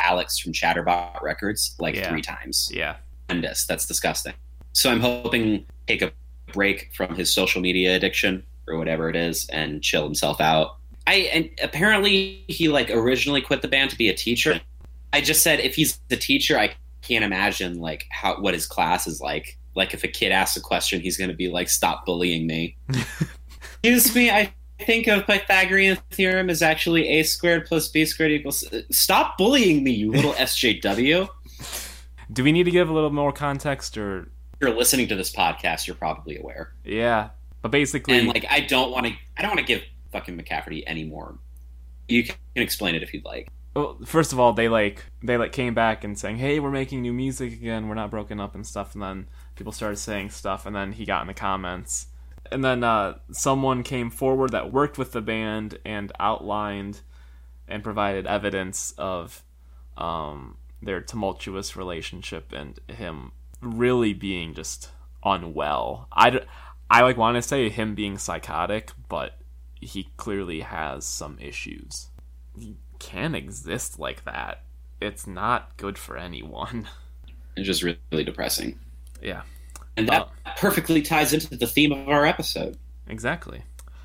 Alex 0.00 0.38
from 0.38 0.52
Chatterbot 0.52 1.20
Records 1.22 1.74
like 1.78 1.94
Yeah. 1.94 2.08
three 2.10 2.22
times. 2.22 2.70
yeah, 2.72 2.96
Horrendous. 3.28 3.66
That's 3.66 3.86
disgusting. 3.86 4.34
So 4.72 4.90
I'm 4.90 5.00
hoping 5.00 5.66
take 5.86 6.02
a 6.02 6.12
break 6.52 6.90
from 6.94 7.14
his 7.14 7.32
social 7.32 7.60
media 7.60 7.94
addiction 7.96 8.42
or 8.68 8.78
whatever 8.78 9.08
it 9.08 9.16
is 9.16 9.48
and 9.48 9.82
chill 9.82 10.04
himself 10.04 10.40
out. 10.40 10.76
I 11.06 11.14
and 11.32 11.50
apparently 11.62 12.44
he 12.48 12.68
like 12.68 12.90
originally 12.90 13.40
quit 13.40 13.62
the 13.62 13.68
band 13.68 13.90
to 13.90 13.96
be 13.96 14.08
a 14.08 14.14
teacher. 14.14 14.60
I 15.12 15.20
just 15.20 15.42
said 15.42 15.60
if 15.60 15.74
he's 15.74 15.98
the 16.08 16.16
teacher, 16.16 16.58
I 16.58 16.74
can't 17.02 17.24
imagine 17.24 17.80
like 17.80 18.06
how 18.10 18.40
what 18.40 18.54
his 18.54 18.66
class 18.66 19.06
is 19.06 19.20
like. 19.20 19.58
Like 19.74 19.94
if 19.94 20.04
a 20.04 20.08
kid 20.08 20.32
asks 20.32 20.56
a 20.56 20.60
question, 20.60 21.00
he's 21.00 21.16
going 21.16 21.30
to 21.30 21.36
be 21.36 21.48
like, 21.48 21.68
"Stop 21.68 22.04
bullying 22.06 22.46
me." 22.46 22.76
Excuse 23.82 24.14
me, 24.14 24.30
I 24.30 24.52
think 24.78 25.08
of 25.08 25.26
Pythagorean 25.26 25.96
theorem 26.10 26.48
is 26.50 26.62
actually 26.62 27.08
a 27.08 27.22
squared 27.24 27.66
plus 27.66 27.88
b 27.88 28.04
squared 28.04 28.30
equals. 28.32 28.62
Uh, 28.72 28.82
stop 28.90 29.36
bullying 29.38 29.82
me, 29.82 29.90
you 29.92 30.12
little 30.12 30.32
SJW. 30.34 31.28
do 32.32 32.44
we 32.44 32.52
need 32.52 32.64
to 32.64 32.70
give 32.70 32.88
a 32.88 32.92
little 32.92 33.10
more 33.12 33.32
context 33.32 33.96
or 33.98 34.20
If 34.54 34.60
you're 34.60 34.74
listening 34.76 35.08
to 35.08 35.16
this 35.16 35.32
podcast, 35.34 35.86
you're 35.86 35.96
probably 35.96 36.36
aware. 36.38 36.72
yeah? 36.84 37.30
But 37.62 37.70
basically, 37.70 38.18
And 38.18 38.28
like, 38.28 38.44
I 38.50 38.60
don't 38.60 38.90
want 38.90 39.06
to. 39.06 39.12
I 39.36 39.42
don't 39.42 39.50
want 39.50 39.60
to 39.60 39.64
give 39.64 39.82
fucking 40.10 40.36
McCafferty 40.36 40.82
any 40.86 41.04
more. 41.04 41.38
You 42.08 42.24
can 42.24 42.36
explain 42.56 42.94
it 42.94 43.02
if 43.02 43.14
you'd 43.14 43.24
like. 43.24 43.48
Well, 43.74 43.98
first 44.04 44.32
of 44.32 44.40
all, 44.40 44.52
they 44.52 44.68
like 44.68 45.06
they 45.22 45.36
like 45.36 45.52
came 45.52 45.72
back 45.72 46.04
and 46.04 46.18
saying, 46.18 46.36
"Hey, 46.36 46.60
we're 46.60 46.70
making 46.70 47.00
new 47.00 47.12
music 47.12 47.52
again. 47.52 47.88
We're 47.88 47.94
not 47.94 48.10
broken 48.10 48.40
up 48.40 48.54
and 48.54 48.66
stuff." 48.66 48.94
And 48.94 49.02
then 49.02 49.28
people 49.54 49.72
started 49.72 49.96
saying 49.96 50.30
stuff, 50.30 50.66
and 50.66 50.76
then 50.76 50.92
he 50.92 51.06
got 51.06 51.22
in 51.22 51.28
the 51.28 51.34
comments, 51.34 52.08
and 52.50 52.64
then 52.64 52.84
uh, 52.84 53.18
someone 53.30 53.82
came 53.82 54.10
forward 54.10 54.50
that 54.52 54.72
worked 54.72 54.98
with 54.98 55.12
the 55.12 55.22
band 55.22 55.78
and 55.84 56.12
outlined 56.20 57.00
and 57.68 57.82
provided 57.82 58.26
evidence 58.26 58.92
of 58.98 59.42
um, 59.96 60.58
their 60.82 61.00
tumultuous 61.00 61.76
relationship 61.76 62.52
and 62.52 62.78
him 62.88 63.32
really 63.62 64.12
being 64.12 64.52
just 64.52 64.90
unwell. 65.24 66.08
I 66.12 66.30
d- 66.30 66.40
I 66.92 67.00
like 67.00 67.16
want 67.16 67.36
to 67.36 67.42
say 67.42 67.70
him 67.70 67.94
being 67.94 68.18
psychotic, 68.18 68.90
but 69.08 69.38
he 69.80 70.08
clearly 70.18 70.60
has 70.60 71.06
some 71.06 71.38
issues 71.40 72.08
He 72.56 72.76
can't 72.98 73.34
exist 73.34 73.98
like 73.98 74.24
that. 74.26 74.62
It's 75.00 75.26
not 75.26 75.76
good 75.78 75.98
for 75.98 76.16
anyone. 76.16 76.86
It's 77.54 77.66
just 77.66 77.82
really, 77.82 78.24
depressing. 78.24 78.78
Yeah, 79.20 79.42
And 79.98 80.08
that 80.08 80.30
perfectly 80.56 81.02
ties 81.02 81.34
into 81.34 81.54
the 81.54 81.66
theme 81.66 81.92
of 81.92 82.08
our 82.08 82.24
episode. 82.24 82.78
exactly. 83.06 83.64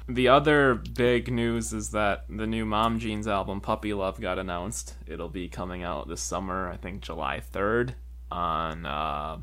The 0.09 0.27
other 0.27 0.75
big 0.75 1.31
news 1.31 1.71
is 1.71 1.91
that 1.91 2.25
the 2.29 2.45
new 2.45 2.65
Mom 2.65 2.99
Jeans 2.99 3.25
album, 3.25 3.61
Puppy 3.61 3.93
Love, 3.93 4.19
got 4.19 4.37
announced. 4.37 4.95
It'll 5.07 5.29
be 5.29 5.47
coming 5.47 5.81
out 5.81 6.09
this 6.09 6.19
summer, 6.19 6.69
I 6.69 6.75
think 6.75 7.01
July 7.03 7.41
3rd, 7.53 7.93
on 8.29 8.85
uh, 8.85 9.37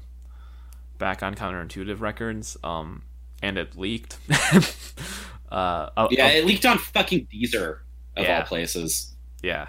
back 0.98 1.22
on 1.22 1.34
Counterintuitive 1.34 2.00
Records. 2.00 2.58
Um, 2.62 3.04
and 3.44 3.58
it 3.58 3.76
leaked. 3.76 4.16
uh, 5.52 5.90
a- 5.96 6.08
Yeah, 6.10 6.28
a- 6.28 6.38
it 6.38 6.46
leaked 6.46 6.64
on 6.66 6.78
fucking 6.78 7.26
Deezer 7.32 7.78
of 8.16 8.24
Yeah. 8.24 8.38
all 8.40 8.44
places. 8.46 9.14
Yeah. 9.42 9.68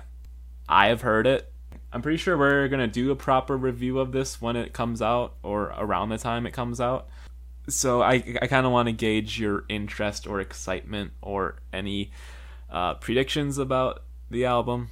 I 0.67 0.87
have 0.87 1.01
heard 1.01 1.27
it. 1.27 1.51
I'm 1.91 2.01
pretty 2.01 2.17
sure 2.17 2.37
we're 2.37 2.67
going 2.67 2.79
to 2.81 2.87
do 2.87 3.11
a 3.11 3.15
proper 3.15 3.55
review 3.55 3.99
of 3.99 4.11
this 4.11 4.41
when 4.41 4.55
it 4.55 4.73
comes 4.73 5.01
out 5.01 5.35
or 5.43 5.73
around 5.77 6.09
the 6.09 6.17
time 6.17 6.45
it 6.45 6.51
comes 6.51 6.81
out. 6.81 7.07
So 7.67 8.01
I, 8.01 8.15
I 8.41 8.47
kind 8.47 8.65
of 8.65 8.71
want 8.71 8.87
to 8.87 8.91
gauge 8.93 9.39
your 9.39 9.65
interest 9.69 10.27
or 10.27 10.39
excitement 10.39 11.11
or 11.21 11.57
any 11.73 12.11
uh, 12.69 12.95
predictions 12.95 13.57
about 13.57 14.03
the 14.29 14.45
album. 14.45 14.89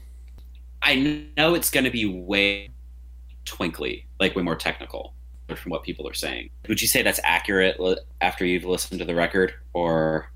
I 0.81 1.27
know 1.37 1.55
it's 1.55 1.69
going 1.71 1.85
to 1.85 1.91
be 1.91 2.05
way 2.05 2.69
twinkly, 3.45 4.07
like 4.19 4.35
way 4.35 4.43
more 4.43 4.55
technical 4.55 5.13
from 5.55 5.71
what 5.71 5.83
people 5.83 6.07
are 6.07 6.13
saying. 6.13 6.49
Would 6.67 6.81
you 6.81 6.87
say 6.87 7.01
that's 7.01 7.19
accurate 7.23 7.79
li- 7.79 7.97
after 8.21 8.45
you've 8.45 8.63
listened 8.63 8.99
to 8.99 9.05
the 9.05 9.15
record, 9.15 9.53
or 9.73 10.31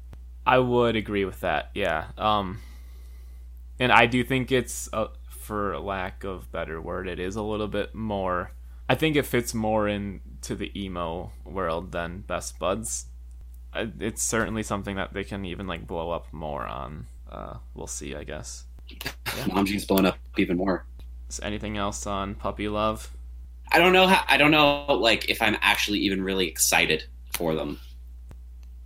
I 0.46 0.60
would 0.60 0.96
agree 0.96 1.26
with 1.26 1.42
that. 1.42 1.72
Yeah. 1.74 2.06
Um, 2.18 2.60
and 3.80 3.92
I 3.92 4.06
do 4.06 4.24
think 4.24 4.52
it's, 4.52 4.90
uh, 4.94 5.08
for 5.30 5.78
lack 5.80 6.24
of 6.24 6.52
better 6.52 6.82
word, 6.82 7.08
it 7.08 7.20
is 7.20 7.36
a 7.36 7.42
little 7.42 7.68
bit 7.68 7.94
more. 7.94 8.52
I 8.90 8.96
think 8.96 9.16
it 9.16 9.26
fits 9.26 9.54
more 9.54 9.88
into 9.88 10.56
the 10.56 10.72
emo 10.80 11.32
world 11.44 11.92
than 11.92 12.22
Best 12.22 12.58
Buds. 12.60 13.08
It's 13.76 14.24
certainly 14.24 14.64
something 14.64 14.96
that 14.96 15.14
they 15.14 15.24
can 15.24 15.44
even 15.46 15.68
like 15.68 15.86
blow 15.86 16.12
up 16.12 16.32
more 16.32 16.66
on. 16.66 17.08
Uh, 17.30 17.58
we'll 17.76 17.88
see, 17.88 18.16
I 18.16 18.24
guess. 18.24 18.64
Mom 19.52 19.66
Jeans 19.66 19.86
blowing 19.86 20.06
up 20.06 20.18
even 20.38 20.56
more? 20.56 20.86
Is 21.30 21.42
anything 21.44 21.78
else 21.78 22.08
on 22.08 22.36
Puppy 22.36 22.70
Love? 22.70 23.12
I 23.72 23.80
don't 23.80 23.94
know. 23.94 24.08
How, 24.08 24.24
I 24.28 24.38
don't 24.38 24.52
know, 24.52 24.86
like 24.94 25.30
if 25.30 25.42
I'm 25.42 25.58
actually 25.62 26.00
even 26.00 26.24
really 26.24 26.48
excited 26.48 27.06
for 27.36 27.54
them. 27.56 27.80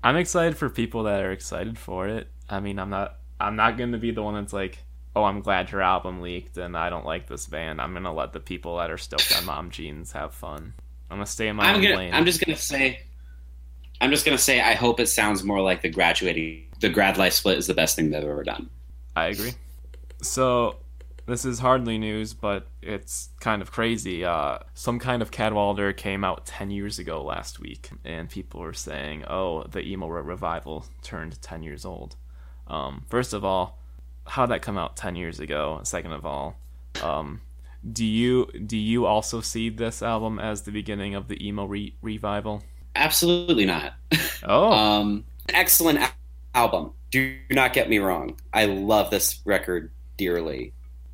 I'm 0.03 0.15
excited 0.15 0.57
for 0.57 0.69
people 0.69 1.03
that 1.03 1.21
are 1.21 1.31
excited 1.31 1.77
for 1.77 2.07
it. 2.07 2.27
I 2.49 2.59
mean, 2.59 2.79
I'm 2.79 2.89
not. 2.89 3.17
I'm 3.39 3.55
not 3.55 3.77
going 3.77 3.91
to 3.91 3.97
be 3.97 4.11
the 4.11 4.21
one 4.23 4.35
that's 4.35 4.53
like, 4.53 4.79
"Oh, 5.15 5.23
I'm 5.23 5.41
glad 5.41 5.71
your 5.71 5.81
album 5.81 6.21
leaked 6.21 6.57
and 6.57 6.75
I 6.75 6.89
don't 6.89 7.05
like 7.05 7.27
this 7.27 7.47
band." 7.47 7.79
I'm 7.81 7.91
going 7.93 8.03
to 8.03 8.11
let 8.11 8.33
the 8.33 8.39
people 8.39 8.77
that 8.77 8.91
are 8.91 8.97
stoked 8.97 9.35
on 9.37 9.45
Mom 9.45 9.69
Jeans 9.71 10.11
have 10.11 10.33
fun. 10.33 10.73
I'm 11.09 11.17
going 11.17 11.25
to 11.25 11.31
stay 11.31 11.47
in 11.47 11.55
my 11.55 11.65
I'm 11.69 11.75
own 11.77 11.81
gonna. 11.81 11.95
lane. 11.97 12.13
I'm 12.13 12.25
just 12.25 12.43
gonna 12.43 12.57
say. 12.57 13.01
I'm 13.99 14.09
just 14.09 14.25
gonna 14.25 14.37
say. 14.37 14.61
I 14.61 14.73
hope 14.73 14.99
it 14.99 15.07
sounds 15.07 15.43
more 15.43 15.61
like 15.61 15.81
the 15.81 15.89
graduating. 15.89 16.67
The 16.79 16.89
grad 16.89 17.17
life 17.17 17.33
split 17.33 17.57
is 17.59 17.67
the 17.67 17.73
best 17.75 17.95
thing 17.95 18.09
they've 18.09 18.23
ever 18.23 18.43
done. 18.43 18.69
I 19.15 19.25
agree. 19.27 19.53
So, 20.23 20.77
this 21.25 21.45
is 21.45 21.59
hardly 21.59 21.97
news, 21.97 22.33
but 22.33 22.67
it's 22.81 23.29
kind 23.39 23.61
of 23.61 23.71
crazy. 23.71 24.25
Uh, 24.25 24.59
some 24.73 24.99
kind 24.99 25.21
of 25.21 25.31
Cadwallader 25.31 25.93
came 25.93 26.23
out 26.23 26.45
10 26.45 26.71
years 26.71 26.99
ago 26.99 27.23
last 27.23 27.59
week, 27.59 27.89
and 28.03 28.29
people 28.29 28.59
were 28.61 28.73
saying, 28.73 29.23
oh, 29.25 29.63
the 29.63 29.81
emo 29.81 30.07
re- 30.07 30.21
revival 30.21 30.85
turned 31.01 31.41
10 31.41 31.63
years 31.63 31.85
old. 31.85 32.15
Um, 32.67 33.05
first 33.09 33.33
of 33.33 33.43
all, 33.45 33.79
how'd 34.27 34.49
that 34.49 34.61
come 34.61 34.77
out 34.77 34.95
10 34.97 35.15
years 35.15 35.39
ago? 35.39 35.81
Second 35.83 36.13
of 36.13 36.25
all, 36.25 36.55
um, 37.03 37.41
do 37.91 38.05
you 38.05 38.45
do 38.65 38.77
you 38.77 39.05
also 39.07 39.41
see 39.41 39.69
this 39.69 40.03
album 40.03 40.37
as 40.39 40.61
the 40.61 40.71
beginning 40.71 41.15
of 41.15 41.27
the 41.27 41.45
emo 41.45 41.65
re- 41.65 41.95
revival? 42.01 42.63
Absolutely 42.95 43.65
not. 43.65 43.93
Oh, 44.43 44.71
Um, 44.71 45.23
excellent 45.49 45.99
album. 46.53 46.91
Do 47.09 47.37
not 47.49 47.73
get 47.73 47.89
me 47.89 47.97
wrong. 47.99 48.37
I 48.53 48.65
love 48.65 49.09
this 49.09 49.41
record 49.45 49.91
dearly. 50.17 50.73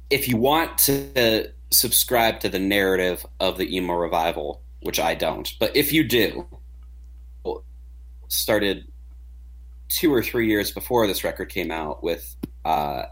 If 0.09 0.27
you 0.27 0.37
want 0.37 0.77
to 0.79 1.51
subscribe 1.71 2.39
to 2.41 2.49
the 2.49 2.59
narrative 2.59 3.25
of 3.39 3.57
the 3.57 3.75
emo 3.75 3.93
revival, 3.93 4.61
which 4.81 4.99
I 4.99 5.15
don't, 5.15 5.53
but 5.59 5.75
if 5.75 5.91
you 5.91 6.03
do, 6.03 6.47
started 8.29 8.85
two 9.89 10.13
or 10.13 10.21
three 10.21 10.47
years 10.47 10.71
before 10.71 11.07
this 11.07 11.23
record 11.23 11.49
came 11.49 11.71
out 11.71 12.03
with 12.03 12.35
uh, 12.65 13.03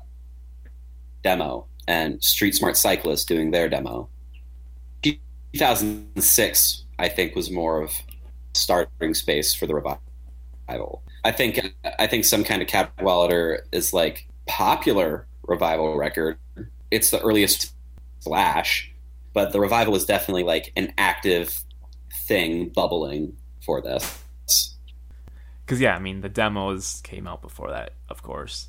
demo 1.24 1.66
and 1.88 2.24
Street 2.24 2.56
Smart 2.56 2.78
Cyclist 2.78 3.28
doing 3.28 3.52
their 3.52 3.70
demo. 3.70 4.10
2006, 5.02 6.84
I 7.00 7.08
think, 7.08 7.36
was 7.36 7.50
more 7.50 7.82
of 7.82 7.92
starting 8.54 9.14
space 9.14 9.54
for 9.54 9.68
the 9.68 9.76
revival. 9.76 11.02
I 11.24 11.32
think 11.32 11.74
I 12.00 12.08
think 12.08 12.26
some 12.26 12.44
kind 12.44 12.62
of 12.62 12.68
Cadwallader 12.68 13.66
is 13.72 13.94
like 13.94 14.28
popular 14.48 15.28
revival 15.44 15.96
record. 15.96 16.38
It's 16.92 17.10
the 17.10 17.22
earliest 17.22 17.74
Slash, 18.20 18.92
but 19.34 19.52
the 19.52 19.60
revival 19.60 19.96
is 19.96 20.06
definitely 20.06 20.44
like 20.44 20.72
an 20.76 20.94
active 20.98 21.64
thing 22.28 22.70
bubbling 22.70 23.38
for 23.64 23.82
this. 23.82 24.20
Because 25.64 25.80
yeah, 25.80 25.96
I 25.96 26.00
mean 26.00 26.22
the 26.22 26.30
demos 26.30 27.02
came 27.04 27.28
out 27.28 27.42
before 27.42 27.70
that, 27.70 27.92
of 28.10 28.24
course, 28.24 28.68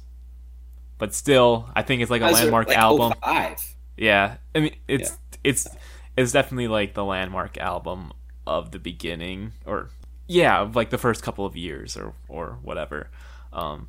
but 0.99 1.15
still, 1.15 1.71
I 1.75 1.83
think 1.83 2.03
it's 2.03 2.11
like 2.11 2.23
a 2.23 2.27
landmark 2.31 2.69
like, 2.69 2.77
album. 2.77 3.13
05. 3.25 3.77
Yeah, 3.97 4.37
I 4.55 4.61
mean 4.61 4.77
it's 4.89 5.11
Yeah. 5.11 5.39
it's 5.45 5.69
it's 6.17 6.33
definitely 6.33 6.69
like 6.69 6.95
the 6.95 7.05
landmark 7.05 7.57
album 7.59 8.13
of 8.47 8.71
the 8.73 8.79
beginning, 8.79 9.53
or 9.65 9.89
yeah, 10.27 10.61
of 10.61 10.77
like 10.77 10.91
the 10.91 10.99
first 10.99 11.23
couple 11.23 11.47
of 11.47 11.57
years 11.57 11.97
or 11.97 12.13
or 12.29 12.59
whatever. 12.63 13.09
Um, 13.53 13.89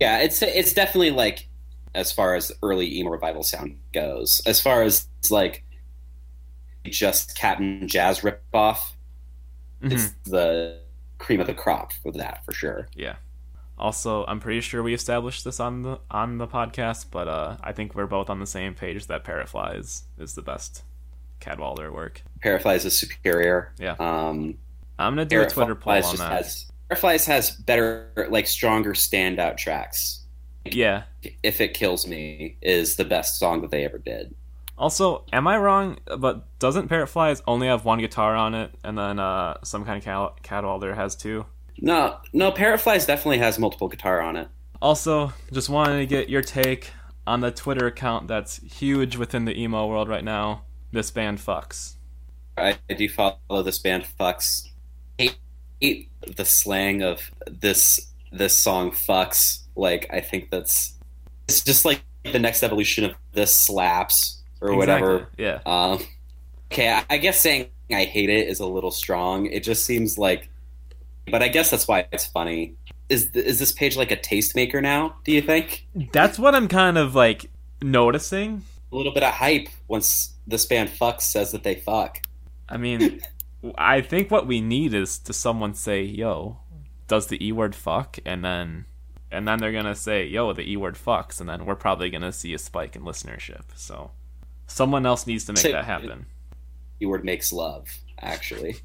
Yeah, 0.00 0.18
it's 0.18 0.42
it's 0.42 0.72
definitely 0.72 1.10
like 1.12 1.48
as 1.96 2.12
far 2.12 2.34
as 2.34 2.52
early 2.62 2.98
emo 2.98 3.10
revival 3.10 3.42
sound 3.42 3.78
goes. 3.92 4.40
As 4.46 4.60
far 4.60 4.82
as 4.82 5.08
like 5.30 5.64
just 6.84 7.36
Cap'n 7.36 7.88
Jazz 7.88 8.20
ripoff, 8.20 8.92
it's 9.80 10.12
the 10.24 10.80
cream 11.18 11.40
of 11.40 11.46
the 11.46 11.54
crop 11.54 11.92
for 11.92 12.12
that 12.12 12.44
for 12.44 12.52
sure. 12.52 12.88
Yeah. 12.94 13.16
Also, 13.78 14.24
I'm 14.26 14.40
pretty 14.40 14.60
sure 14.60 14.82
we 14.82 14.94
established 14.94 15.44
this 15.44 15.60
on 15.60 15.82
the 15.82 15.98
on 16.10 16.38
the 16.38 16.46
podcast, 16.46 17.06
but 17.10 17.28
uh, 17.28 17.56
I 17.62 17.72
think 17.72 17.94
we're 17.94 18.06
both 18.06 18.30
on 18.30 18.40
the 18.40 18.46
same 18.46 18.74
page 18.74 19.06
that 19.06 19.24
Parrot 19.24 19.48
Flies 19.48 20.04
is 20.18 20.34
the 20.34 20.42
best 20.42 20.82
Cadwallader 21.40 21.92
work. 21.92 22.22
Parrot 22.40 22.62
Flies 22.62 22.84
is 22.84 22.98
superior. 22.98 23.72
Yeah. 23.78 23.96
Um, 23.98 24.56
I'm 24.98 25.12
gonna 25.12 25.26
do 25.26 25.42
a 25.42 25.46
Twitter 25.48 25.74
poll 25.74 25.92
on 25.92 26.16
that. 26.16 26.32
has 26.32 26.66
Parrot 26.88 27.00
Flies 27.00 27.26
has 27.26 27.50
better, 27.50 28.28
like 28.30 28.46
stronger 28.46 28.92
standout 28.94 29.58
tracks. 29.58 30.20
Yeah. 30.74 31.04
If 31.42 31.60
it 31.60 31.74
kills 31.74 32.06
me 32.06 32.56
is 32.62 32.96
the 32.96 33.04
best 33.04 33.38
song 33.38 33.62
that 33.62 33.70
they 33.70 33.84
ever 33.84 33.98
did. 33.98 34.34
Also, 34.78 35.24
am 35.32 35.46
I 35.48 35.56
wrong? 35.56 35.98
But 36.18 36.58
doesn't 36.58 36.88
Parrot 36.88 37.06
Flies 37.06 37.42
only 37.46 37.66
have 37.66 37.84
one 37.84 37.98
guitar 37.98 38.34
on 38.36 38.54
it, 38.54 38.72
and 38.84 38.96
then 38.96 39.18
uh, 39.18 39.56
some 39.64 39.84
kind 39.84 39.98
of 39.98 40.04
Cad- 40.04 40.42
Cadwallader 40.42 40.94
has 40.94 41.16
two? 41.16 41.46
No, 41.78 42.18
no, 42.32 42.52
Parrot 42.52 42.80
Flies 42.80 43.06
definitely 43.06 43.38
has 43.38 43.58
multiple 43.58 43.88
guitar 43.88 44.20
on 44.20 44.36
it. 44.36 44.48
Also, 44.80 45.32
just 45.52 45.68
wanted 45.68 45.98
to 45.98 46.06
get 46.06 46.28
your 46.28 46.42
take 46.42 46.90
on 47.26 47.40
the 47.40 47.50
Twitter 47.50 47.86
account 47.86 48.28
that's 48.28 48.58
huge 48.58 49.16
within 49.16 49.46
the 49.46 49.58
emo 49.58 49.86
world 49.86 50.08
right 50.08 50.24
now. 50.24 50.62
This 50.92 51.10
band 51.10 51.38
fucks. 51.38 51.94
I, 52.56 52.78
I 52.88 52.94
do 52.94 53.08
follow 53.08 53.62
this 53.62 53.78
band 53.78 54.06
fucks. 54.18 54.68
Hate, 55.18 55.36
hate 55.80 56.10
the 56.36 56.44
slang 56.44 57.02
of 57.02 57.30
this 57.46 58.12
this 58.32 58.56
song 58.56 58.90
fucks. 58.90 59.62
Like 59.76 60.06
I 60.10 60.20
think 60.20 60.50
that's 60.50 60.94
it's 61.48 61.62
just 61.62 61.84
like 61.84 62.02
the 62.24 62.38
next 62.38 62.62
evolution 62.62 63.04
of 63.04 63.14
this 63.32 63.54
slaps 63.54 64.42
or 64.60 64.74
whatever. 64.74 65.28
Yeah. 65.38 65.60
Um, 65.66 66.00
okay, 66.72 66.90
I, 66.92 67.04
I 67.10 67.16
guess 67.18 67.40
saying 67.40 67.68
I 67.92 68.04
hate 68.04 68.30
it 68.30 68.48
is 68.48 68.60
a 68.60 68.66
little 68.66 68.90
strong. 68.90 69.46
It 69.46 69.62
just 69.62 69.84
seems 69.84 70.18
like, 70.18 70.48
but 71.30 71.42
I 71.42 71.48
guess 71.48 71.70
that's 71.70 71.86
why 71.86 72.06
it's 72.12 72.26
funny. 72.26 72.74
Is 73.08 73.30
th- 73.30 73.44
is 73.44 73.58
this 73.58 73.70
page 73.70 73.96
like 73.96 74.10
a 74.10 74.16
tastemaker 74.16 74.82
now? 74.82 75.16
Do 75.24 75.30
you 75.32 75.40
think 75.42 75.86
That's 76.12 76.38
what 76.38 76.54
I'm 76.56 76.66
kind 76.66 76.98
of 76.98 77.14
like 77.14 77.48
noticing. 77.80 78.62
a 78.92 78.96
little 78.96 79.12
bit 79.12 79.22
of 79.22 79.32
hype 79.32 79.68
once 79.86 80.32
this 80.46 80.64
band 80.64 80.88
fucks 80.88 81.22
says 81.22 81.52
that 81.52 81.62
they 81.62 81.76
fuck? 81.76 82.20
I 82.68 82.76
mean, 82.78 83.20
I 83.78 84.00
think 84.00 84.32
what 84.32 84.48
we 84.48 84.60
need 84.60 84.92
is 84.92 85.18
to 85.20 85.32
someone 85.32 85.74
say, 85.74 86.02
"Yo, 86.02 86.58
does 87.06 87.28
the 87.28 87.44
e 87.46 87.52
word 87.52 87.76
fuck?" 87.76 88.18
and 88.26 88.44
then 88.44 88.86
and 89.36 89.46
then 89.46 89.58
they're 89.58 89.72
gonna 89.72 89.94
say, 89.94 90.24
"Yo, 90.26 90.52
the 90.52 90.62
e 90.70 90.76
word 90.76 90.94
fucks," 90.94 91.40
and 91.40 91.48
then 91.48 91.66
we're 91.66 91.76
probably 91.76 92.10
gonna 92.10 92.32
see 92.32 92.54
a 92.54 92.58
spike 92.58 92.96
in 92.96 93.02
listenership. 93.02 93.62
So 93.74 94.10
someone 94.66 95.04
else 95.06 95.26
needs 95.26 95.44
to 95.44 95.52
make 95.52 95.58
Say- 95.58 95.72
that 95.72 95.84
happen. 95.84 96.26
E 97.00 97.06
word 97.06 97.24
makes 97.24 97.52
love. 97.52 97.88
Actually, 98.20 98.76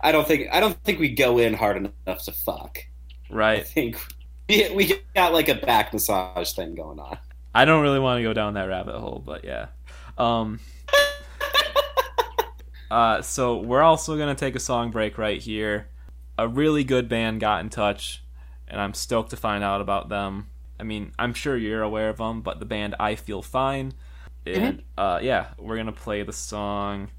I 0.00 0.12
don't 0.12 0.26
think 0.26 0.48
I 0.50 0.60
don't 0.60 0.82
think 0.84 0.98
we 0.98 1.10
go 1.10 1.38
in 1.38 1.54
hard 1.54 1.76
enough 1.76 2.24
to 2.24 2.32
fuck. 2.32 2.78
Right. 3.30 3.60
I 3.60 3.62
think 3.62 3.98
we 4.48 4.70
we 4.74 5.00
got 5.14 5.32
like 5.32 5.48
a 5.48 5.54
back 5.54 5.92
massage 5.92 6.52
thing 6.52 6.74
going 6.74 6.98
on. 6.98 7.18
I 7.54 7.64
don't 7.64 7.82
really 7.82 7.98
want 7.98 8.18
to 8.18 8.22
go 8.22 8.32
down 8.32 8.54
that 8.54 8.64
rabbit 8.64 8.98
hole, 8.98 9.22
but 9.24 9.44
yeah. 9.44 9.66
Um, 10.16 10.60
uh, 12.90 13.22
so 13.22 13.58
we're 13.58 13.82
also 13.82 14.16
gonna 14.16 14.34
take 14.34 14.56
a 14.56 14.60
song 14.60 14.90
break 14.90 15.18
right 15.18 15.40
here. 15.40 15.88
A 16.38 16.48
really 16.48 16.84
good 16.84 17.08
band 17.08 17.40
got 17.40 17.60
in 17.60 17.68
touch, 17.68 18.22
and 18.68 18.80
I'm 18.80 18.94
stoked 18.94 19.30
to 19.30 19.36
find 19.36 19.64
out 19.64 19.80
about 19.80 20.08
them. 20.08 20.48
I 20.78 20.84
mean, 20.84 21.12
I'm 21.18 21.34
sure 21.34 21.56
you're 21.56 21.82
aware 21.82 22.08
of 22.08 22.18
them, 22.18 22.42
but 22.42 22.60
the 22.60 22.66
band 22.66 22.94
I 23.00 23.16
Feel 23.16 23.42
Fine, 23.42 23.94
and 24.46 24.82
uh, 24.96 25.18
yeah, 25.22 25.48
we're 25.58 25.76
gonna 25.76 25.92
play 25.92 26.22
the 26.22 26.32
song 26.32 27.10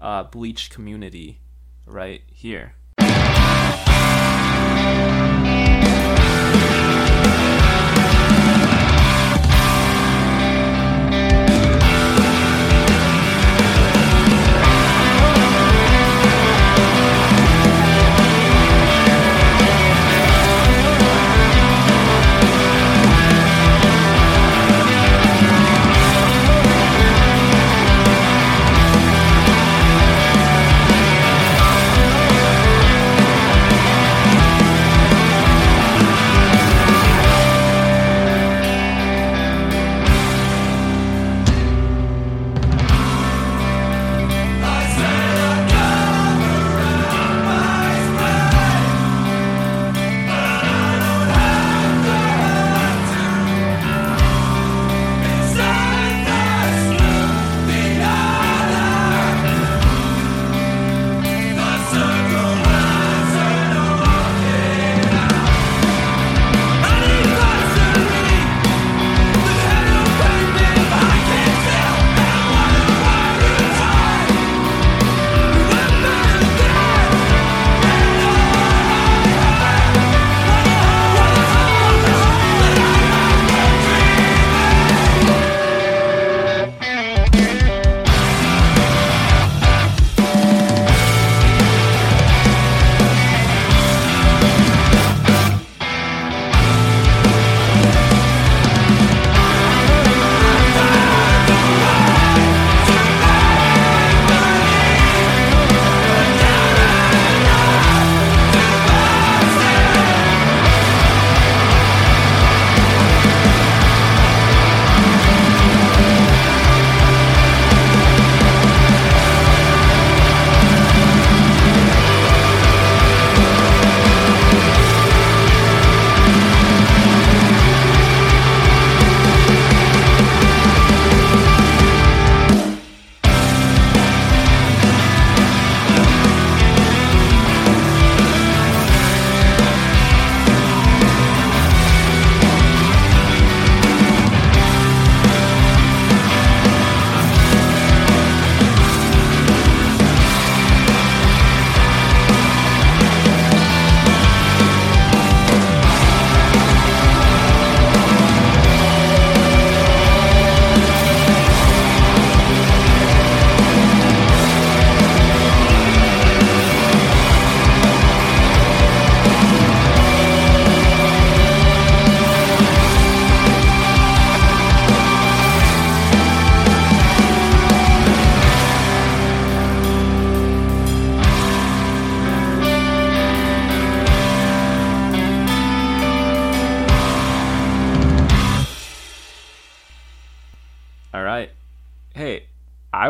uh, 0.00 0.24
"Bleach 0.24 0.70
Community" 0.70 1.40
right 1.86 2.22
here. 2.28 2.74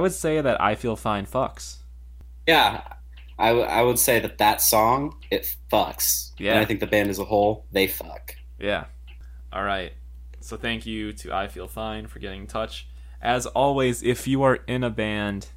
Would 0.01 0.13
say 0.13 0.41
that 0.41 0.61
I 0.61 0.75
feel 0.75 0.97
fine 0.97 1.27
fucks. 1.27 1.77
Yeah, 2.47 2.83
I, 3.39 3.49
w- 3.49 3.67
I 3.67 3.83
would 3.83 3.99
say 3.99 4.19
that 4.21 4.39
that 4.39 4.61
song 4.61 5.17
it 5.31 5.55
fucks. 5.73 6.33
Yeah. 6.39 6.53
and 6.53 6.61
I 6.61 6.65
think 6.65 6.81
the 6.81 6.87
band 6.87 7.11
as 7.11 7.19
a 7.19 7.25
whole 7.25 7.67
they 7.73 7.87
fuck. 7.87 8.35
Yeah. 8.59 8.87
All 9.53 9.63
right. 9.63 9.93
So 10.41 10.57
thank 10.57 10.87
you 10.87 11.13
to 11.15 11.33
I 11.33 11.49
Feel 11.49 11.69
Fine 11.69 12.07
for 12.07 12.19
getting 12.19 12.43
in 12.43 12.47
touch. 12.47 12.89
As 13.23 13.47
always, 13.47 14.03
if 14.03 14.27
you 14.27 14.43
are 14.43 14.57
in 14.67 14.83
a 14.83 14.91
band 14.91 15.49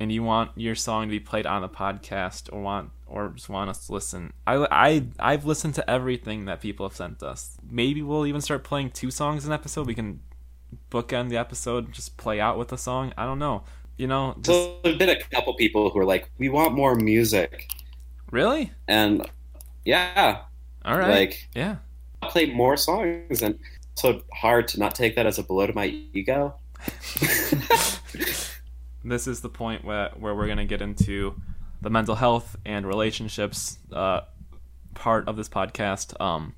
and 0.00 0.10
you 0.12 0.22
want 0.22 0.50
your 0.56 0.74
song 0.74 1.06
to 1.06 1.10
be 1.10 1.20
played 1.20 1.46
on 1.46 1.62
the 1.62 1.68
podcast 1.68 2.52
or 2.52 2.60
want 2.62 2.90
or 3.06 3.28
just 3.30 3.48
want 3.48 3.70
us 3.70 3.86
to 3.86 3.92
listen, 3.92 4.32
I 4.46 4.66
I 4.70 5.06
I've 5.18 5.44
listened 5.44 5.74
to 5.76 5.88
everything 5.90 6.44
that 6.46 6.60
people 6.60 6.86
have 6.88 6.96
sent 6.96 7.22
us. 7.22 7.56
Maybe 7.68 8.02
we'll 8.02 8.26
even 8.26 8.40
start 8.40 8.64
playing 8.64 8.90
two 8.90 9.10
songs 9.10 9.44
in 9.44 9.52
an 9.52 9.54
episode. 9.54 9.86
We 9.86 9.94
can 9.94 10.20
bookend 10.90 11.28
the 11.30 11.36
episode, 11.36 11.92
just 11.92 12.16
play 12.16 12.40
out 12.40 12.58
with 12.58 12.72
a 12.72 12.78
song. 12.78 13.12
I 13.16 13.24
don't 13.24 13.38
know. 13.38 13.64
You 13.96 14.06
know, 14.06 14.34
just 14.36 14.46
So 14.46 14.78
there's 14.84 14.96
been 14.96 15.08
a 15.10 15.20
couple 15.24 15.54
people 15.54 15.90
who 15.90 15.98
are 15.98 16.04
like, 16.04 16.30
we 16.38 16.48
want 16.48 16.74
more 16.74 16.94
music, 16.94 17.68
really? 18.30 18.72
and 18.86 19.28
yeah, 19.84 20.42
All 20.84 20.96
right. 20.96 21.10
like 21.10 21.48
yeah. 21.54 21.76
I'll 22.22 22.30
play 22.30 22.46
more 22.46 22.76
songs, 22.76 23.42
and 23.42 23.58
so 23.94 24.22
hard 24.32 24.68
to 24.68 24.78
not 24.78 24.94
take 24.94 25.16
that 25.16 25.26
as 25.26 25.38
a 25.38 25.42
blow 25.42 25.66
to 25.66 25.72
my 25.72 25.86
ego. 26.12 26.54
this 29.04 29.26
is 29.26 29.40
the 29.40 29.48
point 29.48 29.84
where, 29.84 30.10
where 30.18 30.34
we're 30.34 30.46
going 30.46 30.58
to 30.58 30.64
get 30.64 30.82
into 30.82 31.40
the 31.80 31.90
mental 31.90 32.14
health 32.16 32.56
and 32.64 32.86
relationships 32.86 33.78
uh, 33.92 34.20
part 34.94 35.28
of 35.28 35.36
this 35.36 35.48
podcast. 35.48 36.20
Um, 36.20 36.54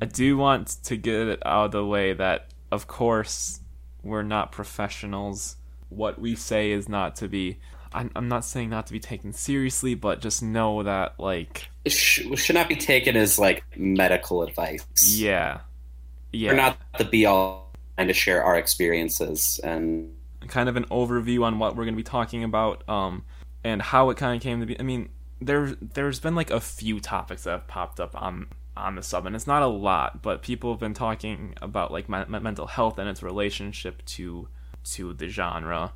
I 0.00 0.06
do 0.06 0.36
want 0.36 0.68
to 0.84 0.96
get 0.96 1.28
it 1.28 1.42
out 1.44 1.66
of 1.66 1.72
the 1.72 1.84
way 1.86 2.12
that, 2.12 2.51
of 2.72 2.88
course, 2.88 3.60
we're 4.02 4.22
not 4.24 4.52
professionals. 4.52 5.56
What 5.90 6.18
we 6.20 6.34
say 6.34 6.72
is 6.72 6.88
not 6.88 7.16
to 7.16 7.28
be. 7.28 7.58
I'm, 7.92 8.10
I'm 8.16 8.28
not 8.28 8.44
saying 8.46 8.70
not 8.70 8.86
to 8.86 8.92
be 8.94 9.00
taken 9.00 9.34
seriously, 9.34 9.94
but 9.94 10.20
just 10.22 10.42
know 10.42 10.82
that, 10.82 11.20
like, 11.20 11.68
It 11.84 11.92
sh- 11.92 12.22
should 12.36 12.54
not 12.54 12.68
be 12.68 12.76
taken 12.76 13.16
as 13.16 13.38
like 13.38 13.64
medical 13.76 14.42
advice. 14.42 14.86
yeah, 14.98 15.60
yeah, 16.32 16.50
We're 16.50 16.56
not 16.56 16.78
the 16.98 17.04
be 17.04 17.26
all 17.26 17.70
and 17.98 18.08
to 18.08 18.14
share 18.14 18.42
our 18.42 18.56
experiences 18.56 19.60
and 19.62 20.10
kind 20.48 20.68
of 20.68 20.76
an 20.76 20.84
overview 20.86 21.44
on 21.44 21.58
what 21.58 21.76
we're 21.76 21.84
going 21.84 21.94
to 21.94 21.98
be 21.98 22.02
talking 22.02 22.42
about 22.44 22.88
um, 22.88 23.24
and 23.64 23.82
how 23.82 24.10
it 24.10 24.16
kind 24.16 24.34
of 24.36 24.42
came 24.42 24.60
to 24.60 24.66
be. 24.66 24.78
I 24.80 24.82
mean, 24.82 25.10
there 25.40 25.76
there's 25.80 26.20
been 26.20 26.34
like 26.34 26.50
a 26.50 26.60
few 26.60 27.00
topics 27.00 27.44
that 27.44 27.50
have 27.50 27.68
popped 27.68 28.00
up 28.00 28.20
on 28.20 28.46
on 28.76 28.94
the 28.96 29.02
sub, 29.02 29.26
and 29.26 29.36
it's 29.36 29.46
not 29.46 29.62
a 29.62 29.66
lot, 29.66 30.22
but 30.22 30.42
people 30.42 30.72
have 30.72 30.80
been 30.80 30.94
talking 30.94 31.54
about 31.60 31.92
like 31.92 32.08
my, 32.08 32.24
my 32.26 32.38
mental 32.38 32.66
health 32.66 32.98
and 32.98 33.08
its 33.08 33.22
relationship 33.22 34.04
to 34.06 34.48
to 34.84 35.12
the 35.12 35.28
genre. 35.28 35.92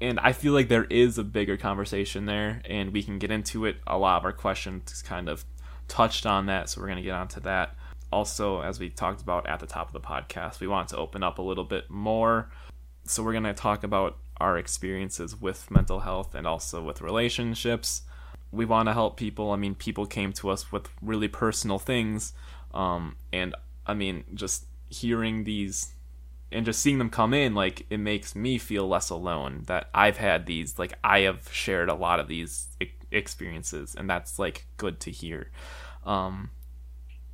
And 0.00 0.20
I 0.20 0.32
feel 0.32 0.52
like 0.52 0.68
there 0.68 0.84
is 0.84 1.18
a 1.18 1.24
bigger 1.24 1.56
conversation 1.56 2.26
there, 2.26 2.62
and 2.64 2.92
we 2.92 3.02
can 3.02 3.18
get 3.18 3.30
into 3.30 3.64
it. 3.64 3.76
A 3.86 3.98
lot 3.98 4.18
of 4.18 4.24
our 4.24 4.32
questions 4.32 5.02
kind 5.02 5.28
of 5.28 5.44
touched 5.88 6.26
on 6.26 6.46
that, 6.46 6.68
so 6.68 6.80
we're 6.80 6.86
going 6.86 6.98
to 6.98 7.02
get 7.02 7.14
onto 7.14 7.40
that. 7.40 7.74
Also, 8.12 8.60
as 8.62 8.78
we 8.78 8.90
talked 8.90 9.20
about 9.20 9.46
at 9.48 9.60
the 9.60 9.66
top 9.66 9.88
of 9.88 9.92
the 9.92 10.00
podcast, 10.00 10.60
we 10.60 10.66
want 10.66 10.88
to 10.90 10.96
open 10.96 11.22
up 11.22 11.38
a 11.38 11.42
little 11.42 11.64
bit 11.64 11.90
more 11.90 12.48
so 13.08 13.22
we're 13.22 13.32
going 13.32 13.44
to 13.44 13.54
talk 13.54 13.84
about 13.84 14.18
our 14.38 14.58
experiences 14.58 15.34
with 15.34 15.70
mental 15.70 16.00
health 16.00 16.34
and 16.34 16.46
also 16.46 16.82
with 16.82 17.00
relationships 17.00 18.02
we 18.52 18.64
want 18.64 18.88
to 18.88 18.92
help 18.92 19.16
people 19.16 19.50
i 19.50 19.56
mean 19.56 19.74
people 19.74 20.06
came 20.06 20.32
to 20.32 20.48
us 20.48 20.72
with 20.72 20.88
really 21.02 21.28
personal 21.28 21.78
things 21.78 22.32
um, 22.74 23.16
and 23.32 23.54
i 23.86 23.94
mean 23.94 24.24
just 24.34 24.66
hearing 24.90 25.44
these 25.44 25.94
and 26.50 26.64
just 26.64 26.80
seeing 26.80 26.98
them 26.98 27.10
come 27.10 27.34
in 27.34 27.54
like 27.54 27.86
it 27.90 27.98
makes 27.98 28.34
me 28.34 28.58
feel 28.58 28.88
less 28.88 29.10
alone 29.10 29.62
that 29.66 29.88
i've 29.94 30.16
had 30.16 30.46
these 30.46 30.78
like 30.78 30.94
i 31.04 31.20
have 31.20 31.52
shared 31.52 31.88
a 31.88 31.94
lot 31.94 32.20
of 32.20 32.28
these 32.28 32.68
experiences 33.10 33.94
and 33.96 34.08
that's 34.08 34.38
like 34.38 34.66
good 34.76 35.00
to 35.00 35.10
hear 35.10 35.50
um 36.04 36.50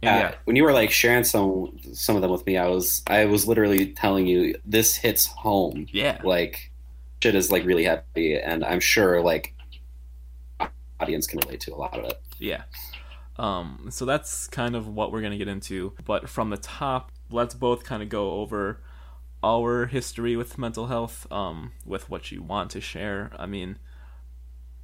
and 0.03 0.17
yeah. 0.17 0.35
When 0.45 0.57
you 0.57 0.65
were 0.65 0.73
like 0.73 0.91
sharing 0.91 1.25
some 1.25 1.79
some 1.93 2.17
of 2.17 2.23
them 2.23 2.31
with 2.31 2.47
me, 2.47 2.57
I 2.59 2.67
was 2.69 3.03
I 3.07 3.25
was 3.27 3.47
literally 3.49 3.93
telling 3.93 4.27
you 4.27 4.55
this 4.65 4.97
hits 4.97 5.27
home. 5.27 5.89
yeah 5.93 6.19
Like 6.23 6.71
shit 7.23 7.35
is 7.35 7.51
like 7.51 7.65
really 7.65 7.85
heavy, 7.85 8.39
and 8.39 8.65
I'm 8.65 8.81
sure 8.81 9.23
like 9.23 9.54
audience 11.01 11.27
can 11.27 11.41
relate 11.41 11.61
to 11.61 11.75
a 11.75 11.77
lot 11.77 11.99
of 11.99 12.05
it. 12.05 12.21
Yeah. 12.39 12.63
Um, 13.37 13.89
so 13.91 14.05
that's 14.05 14.47
kind 14.47 14.77
of 14.77 14.89
what 14.89 15.13
we're 15.13 15.21
going 15.21 15.33
to 15.33 15.39
get 15.39 15.49
into. 15.49 15.93
But 16.05 16.29
from 16.29 16.51
the 16.51 16.57
top, 16.57 17.11
let's 17.31 17.55
both 17.55 17.85
kind 17.85 18.03
of 18.03 18.09
go 18.09 18.33
over 18.33 18.81
our 19.43 19.87
history 19.87 20.37
with 20.37 20.57
mental 20.57 20.87
health, 20.87 21.31
um, 21.31 21.73
with 21.85 22.09
what 22.09 22.33
you 22.33 22.43
want 22.43 22.71
to 22.71 22.81
share. 22.81 23.31
I 23.39 23.47
mean, 23.47 23.79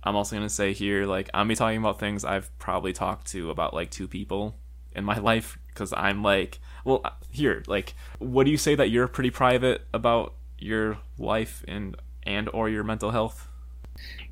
I'm 0.03 0.17
also 0.17 0.37
going 0.37 0.49
to 0.49 0.55
say 0.55 0.73
here, 0.73 1.07
like, 1.07 1.31
I'm 1.33 1.49
be 1.49 1.55
talking 1.55 1.79
about 1.79 1.99
things 1.99 2.25
I've 2.25 2.57
probably 2.59 2.93
talked 2.93 3.29
to 3.29 3.51
about 3.51 3.75
like 3.75 3.91
two 3.91 4.09
people 4.09 4.57
in 4.93 5.05
my 5.05 5.19
life 5.31 5.59
because 5.69 5.93
I'm 5.97 6.23
like, 6.23 6.59
well, 6.85 7.03
here, 7.31 7.63
like, 7.67 7.95
what 8.19 8.45
do 8.45 8.51
you 8.51 8.57
say 8.57 8.75
that 8.75 8.91
you're 8.91 9.09
pretty 9.09 9.31
private 9.31 9.87
about 9.95 10.35
your 10.59 10.99
life 11.19 11.65
and 11.67 11.97
and 12.23 12.49
or 12.53 12.69
your 12.69 12.85
mental 12.85 13.11
health? 13.11 13.50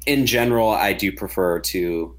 In 0.08 0.26
general, 0.26 0.70
I 0.70 0.92
do 0.92 1.12
prefer 1.12 1.60
to 1.60 2.16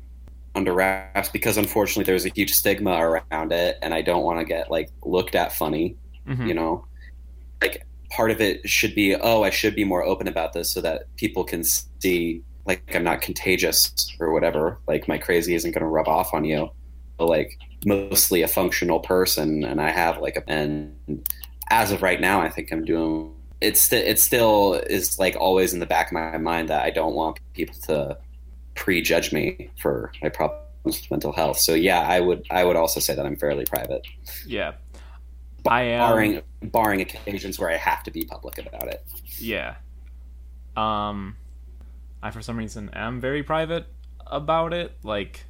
under 0.55 0.73
wraps 0.73 1.29
because 1.29 1.57
unfortunately 1.57 2.03
there's 2.03 2.25
a 2.25 2.29
huge 2.29 2.51
stigma 2.53 2.91
around 2.91 3.51
it, 3.51 3.77
and 3.81 3.93
I 3.93 4.01
don't 4.01 4.23
want 4.23 4.39
to 4.39 4.45
get 4.45 4.69
like 4.71 4.89
looked 5.03 5.35
at 5.35 5.53
funny. 5.53 5.95
Mhm. 6.27 6.47
you 6.47 6.53
know 6.53 6.85
like 7.61 7.85
part 8.11 8.29
of 8.29 8.39
it 8.41 8.67
should 8.69 8.93
be 8.93 9.15
oh 9.15 9.41
i 9.43 9.49
should 9.49 9.75
be 9.75 9.83
more 9.83 10.03
open 10.03 10.27
about 10.27 10.53
this 10.53 10.69
so 10.71 10.79
that 10.81 11.03
people 11.15 11.43
can 11.43 11.63
see 11.63 12.43
like 12.65 12.83
i'm 12.95 13.03
not 13.03 13.21
contagious 13.21 13.91
or 14.19 14.31
whatever 14.31 14.79
like 14.87 15.07
my 15.07 15.17
crazy 15.17 15.55
isn't 15.55 15.71
going 15.71 15.81
to 15.81 15.87
rub 15.87 16.07
off 16.07 16.33
on 16.33 16.43
you 16.45 16.69
but 17.17 17.25
like 17.27 17.57
mostly 17.85 18.43
a 18.43 18.47
functional 18.47 18.99
person 18.99 19.63
and 19.63 19.81
i 19.81 19.89
have 19.89 20.19
like 20.19 20.35
a 20.35 20.43
and 20.49 20.93
as 21.71 21.91
of 21.91 22.01
right 22.03 22.21
now 22.21 22.39
i 22.41 22.49
think 22.49 22.71
i'm 22.71 22.85
doing 22.85 23.33
it's 23.61 23.81
st- 23.81 24.07
it 24.07 24.19
still 24.19 24.75
is 24.89 25.19
like 25.19 25.35
always 25.35 25.73
in 25.73 25.79
the 25.79 25.85
back 25.85 26.07
of 26.07 26.13
my 26.13 26.37
mind 26.37 26.69
that 26.69 26.83
i 26.83 26.89
don't 26.89 27.13
want 27.13 27.39
people 27.53 27.75
to 27.81 28.17
prejudge 28.75 29.31
me 29.33 29.69
for 29.77 30.11
my 30.21 30.29
problems 30.29 30.61
with 30.85 31.11
mental 31.11 31.31
health 31.33 31.57
so 31.59 31.73
yeah 31.73 32.01
i 32.01 32.19
would 32.19 32.45
i 32.51 32.63
would 32.63 32.75
also 32.77 32.99
say 32.99 33.13
that 33.15 33.25
i'm 33.25 33.35
fairly 33.35 33.65
private 33.65 34.05
Yeah. 34.45 34.73
I 35.67 35.81
am. 35.81 35.99
barring 36.09 36.41
barring 36.63 37.01
occasions 37.01 37.59
where 37.59 37.69
I 37.69 37.75
have 37.75 38.01
to 38.03 38.11
be 38.11 38.23
public 38.23 38.57
about 38.59 38.87
it. 38.87 39.03
Yeah. 39.37 39.75
Um 40.77 41.35
I 42.23 42.31
for 42.31 42.41
some 42.41 42.55
reason 42.57 42.89
am 42.93 43.19
very 43.19 43.43
private 43.43 43.85
about 44.25 44.71
it. 44.73 44.93
Like 45.03 45.43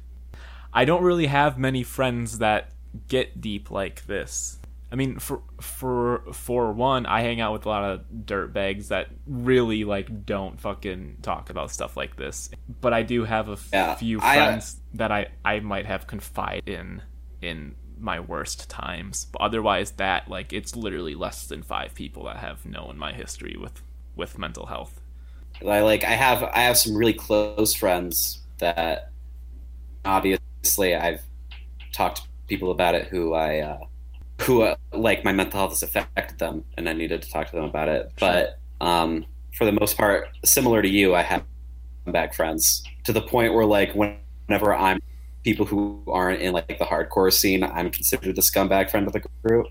I 0.72 0.84
don't 0.84 1.04
really 1.04 1.26
have 1.28 1.58
many 1.58 1.84
friends 1.84 2.38
that 2.38 2.72
get 3.06 3.40
deep 3.40 3.70
like 3.70 4.04
this. 4.06 4.58
I 4.92 4.96
mean 4.96 5.18
for 5.20 5.42
for 5.60 6.24
for 6.32 6.72
one, 6.72 7.06
I 7.06 7.20
hang 7.20 7.40
out 7.40 7.52
with 7.52 7.64
a 7.64 7.68
lot 7.68 7.84
of 7.84 8.04
dirtbags 8.10 8.88
that 8.88 9.08
really 9.26 9.84
like 9.84 10.26
don't 10.26 10.60
fucking 10.60 11.18
talk 11.22 11.48
about 11.48 11.70
stuff 11.70 11.96
like 11.96 12.16
this. 12.16 12.50
But 12.68 12.92
I 12.92 13.02
do 13.04 13.24
have 13.24 13.48
a 13.48 13.52
f- 13.52 13.72
Yeah, 13.72 13.96
few 13.96 14.18
I, 14.18 14.40
uh, 14.40 14.60
friends 14.60 14.80
that 14.94 15.12
I 15.12 15.28
I 15.44 15.60
might 15.60 15.86
have 15.86 16.06
confided 16.08 16.68
in 16.68 17.02
in 17.40 17.76
my 17.98 18.18
worst 18.18 18.68
times. 18.68 19.26
But 19.32 19.42
otherwise 19.42 19.92
that 19.92 20.28
like 20.28 20.52
it's 20.52 20.74
literally 20.74 21.14
less 21.14 21.46
than 21.46 21.62
5 21.62 21.94
people 21.94 22.24
that 22.24 22.38
have 22.38 22.64
known 22.66 22.98
my 22.98 23.12
history 23.12 23.56
with 23.58 23.82
with 24.16 24.38
mental 24.38 24.66
health. 24.66 25.00
I 25.66 25.80
like 25.82 26.04
I 26.04 26.10
have 26.12 26.42
I 26.42 26.60
have 26.60 26.78
some 26.78 26.96
really 26.96 27.12
close 27.14 27.74
friends 27.74 28.42
that 28.58 29.12
obviously 30.04 30.94
I've 30.96 31.22
talked 31.92 32.18
to 32.18 32.24
people 32.48 32.70
about 32.72 32.94
it 32.96 33.08
who 33.08 33.34
I 33.34 33.60
uh, 33.60 33.78
who 34.40 34.62
uh, 34.62 34.76
like 34.92 35.24
my 35.24 35.32
mental 35.32 35.58
health 35.58 35.70
has 35.72 35.82
affected 35.82 36.38
them 36.38 36.64
and 36.76 36.88
I 36.88 36.92
needed 36.92 37.22
to 37.22 37.30
talk 37.30 37.50
to 37.50 37.56
them 37.56 37.64
about 37.64 37.88
it. 37.88 38.12
But 38.18 38.58
um, 38.80 39.26
for 39.54 39.64
the 39.64 39.72
most 39.72 39.96
part, 39.96 40.28
similar 40.44 40.82
to 40.82 40.88
you, 40.88 41.14
I 41.14 41.22
have 41.22 41.44
back 42.06 42.34
friends 42.34 42.82
to 43.04 43.12
the 43.12 43.20
point 43.20 43.54
where 43.54 43.64
like 43.64 43.92
whenever 43.94 44.74
I'm 44.74 44.98
people 45.44 45.64
who 45.64 46.02
aren't 46.06 46.42
in 46.42 46.52
like 46.52 46.78
the 46.78 46.84
hardcore 46.84 47.32
scene, 47.32 47.62
I'm 47.62 47.90
considered 47.90 48.36
the 48.36 48.42
scumbag 48.42 48.90
friend 48.90 49.06
of 49.06 49.12
the 49.12 49.22
group. 49.42 49.66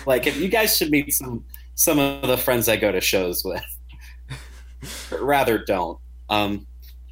like 0.06 0.26
if 0.26 0.36
you 0.38 0.48
guys 0.48 0.76
should 0.76 0.90
meet 0.90 1.12
some 1.12 1.44
some 1.74 1.98
of 1.98 2.28
the 2.28 2.36
friends 2.36 2.68
I 2.68 2.76
go 2.76 2.90
to 2.90 3.00
shows 3.00 3.44
with. 3.44 3.62
Rather 5.20 5.58
don't. 5.58 5.98
Um, 6.28 6.66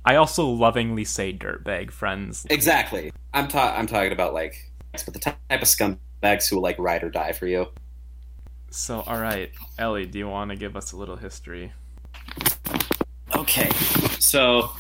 I 0.05 0.16
also 0.16 0.46
lovingly 0.46 1.05
say 1.05 1.33
dirtbag 1.33 1.90
friends. 1.90 2.46
exactly. 2.51 3.12
I'm 3.33 3.49
ta- 3.49 3.75
I'm 3.77 3.87
talking 3.87 4.12
about 4.12 4.35
like, 4.35 4.72
but 4.92 5.14
the 5.14 5.20
type 5.20 5.37
of 5.51 5.68
scumbags 6.22 6.48
who 6.48 6.57
will 6.57 6.62
like 6.62 6.79
ride 6.79 7.02
or 7.02 7.11
die 7.11 7.33
for 7.33 7.46
you. 7.46 7.68
So, 8.70 9.02
all 9.07 9.20
right, 9.20 9.50
Ellie, 9.79 10.07
do 10.07 10.18
you 10.18 10.29
want 10.29 10.50
to 10.50 10.57
give 10.57 10.76
us 10.76 10.92
a 10.92 10.96
little 10.96 11.16
history? 11.16 11.72
Okay, 13.35 13.70
so 14.18 14.70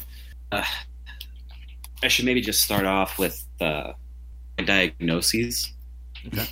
uh, 0.52 0.64
I 2.02 2.08
should 2.08 2.24
maybe 2.24 2.40
just 2.40 2.62
start 2.62 2.84
off 2.84 3.18
with 3.18 3.44
uh, 3.60 3.92
my 4.58 4.64
diagnoses. 4.64 5.72
Okay. 6.26 6.46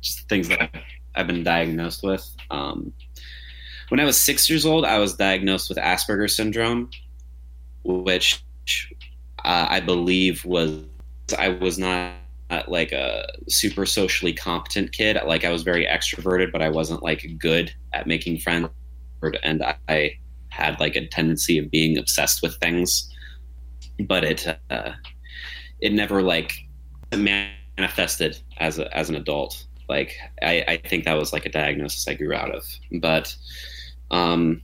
Just 0.00 0.28
things 0.28 0.48
that 0.48 0.62
I've, 0.62 0.82
I've 1.14 1.26
been 1.26 1.42
diagnosed 1.42 2.02
with. 2.02 2.28
Um, 2.50 2.92
when 3.88 4.00
I 4.00 4.04
was 4.04 4.16
six 4.16 4.48
years 4.48 4.64
old, 4.64 4.84
I 4.84 4.98
was 4.98 5.14
diagnosed 5.14 5.68
with 5.68 5.78
Asperger's 5.78 6.36
syndrome, 6.36 6.90
which 7.82 8.42
uh, 9.44 9.66
I 9.68 9.80
believe 9.80 10.44
was 10.44 10.84
I 11.38 11.48
was 11.48 11.78
not 11.78 12.12
like 12.66 12.92
a 12.92 13.26
super 13.48 13.86
socially 13.86 14.32
competent 14.32 14.92
kid. 14.92 15.18
Like 15.26 15.44
I 15.44 15.50
was 15.50 15.62
very 15.62 15.86
extroverted, 15.86 16.52
but 16.52 16.62
I 16.62 16.68
wasn't 16.68 17.02
like 17.02 17.26
good 17.38 17.72
at 17.92 18.06
making 18.06 18.38
friends, 18.38 18.68
and 19.42 19.62
I 19.88 20.18
had 20.48 20.80
like 20.80 20.96
a 20.96 21.06
tendency 21.06 21.58
of 21.58 21.70
being 21.70 21.98
obsessed 21.98 22.42
with 22.42 22.56
things. 22.56 23.08
But 24.06 24.24
it 24.24 24.46
uh, 24.70 24.92
it 25.80 25.92
never 25.92 26.22
like 26.22 26.52
manifested 27.12 28.40
as 28.58 28.78
a, 28.78 28.96
as 28.96 29.08
an 29.08 29.16
adult. 29.16 29.66
Like 29.88 30.16
I, 30.42 30.64
I 30.68 30.76
think 30.88 31.04
that 31.04 31.14
was 31.14 31.32
like 31.32 31.46
a 31.46 31.50
diagnosis 31.50 32.06
I 32.06 32.14
grew 32.14 32.34
out 32.34 32.54
of. 32.54 32.64
But 33.00 33.34
um, 34.10 34.62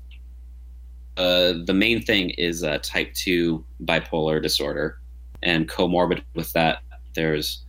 uh, 1.16 1.54
the 1.64 1.74
main 1.74 2.02
thing 2.02 2.30
is 2.30 2.62
uh, 2.62 2.78
type 2.82 3.12
two 3.14 3.64
bipolar 3.84 4.42
disorder, 4.42 5.00
and 5.42 5.68
comorbid 5.68 6.22
with 6.34 6.52
that, 6.52 6.82
there's 7.16 7.64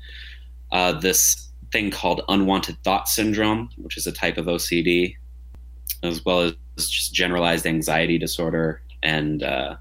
uh, 0.72 0.94
this 0.94 1.50
thing 1.72 1.92
called 1.92 2.22
unwanted 2.30 2.78
thought 2.84 3.08
syndrome, 3.08 3.70
which 3.78 3.98
is 3.98 4.08
a 4.08 4.12
type 4.12 4.38
of 4.38 4.46
OCD, 4.46 5.16
as 6.04 6.24
well 6.24 6.42
as 6.78 6.90
just 6.90 7.14
generalized 7.14 7.66
anxiety 7.66 8.18
disorder. 8.18 8.82
And 9.04 9.44
uh, 9.44 9.78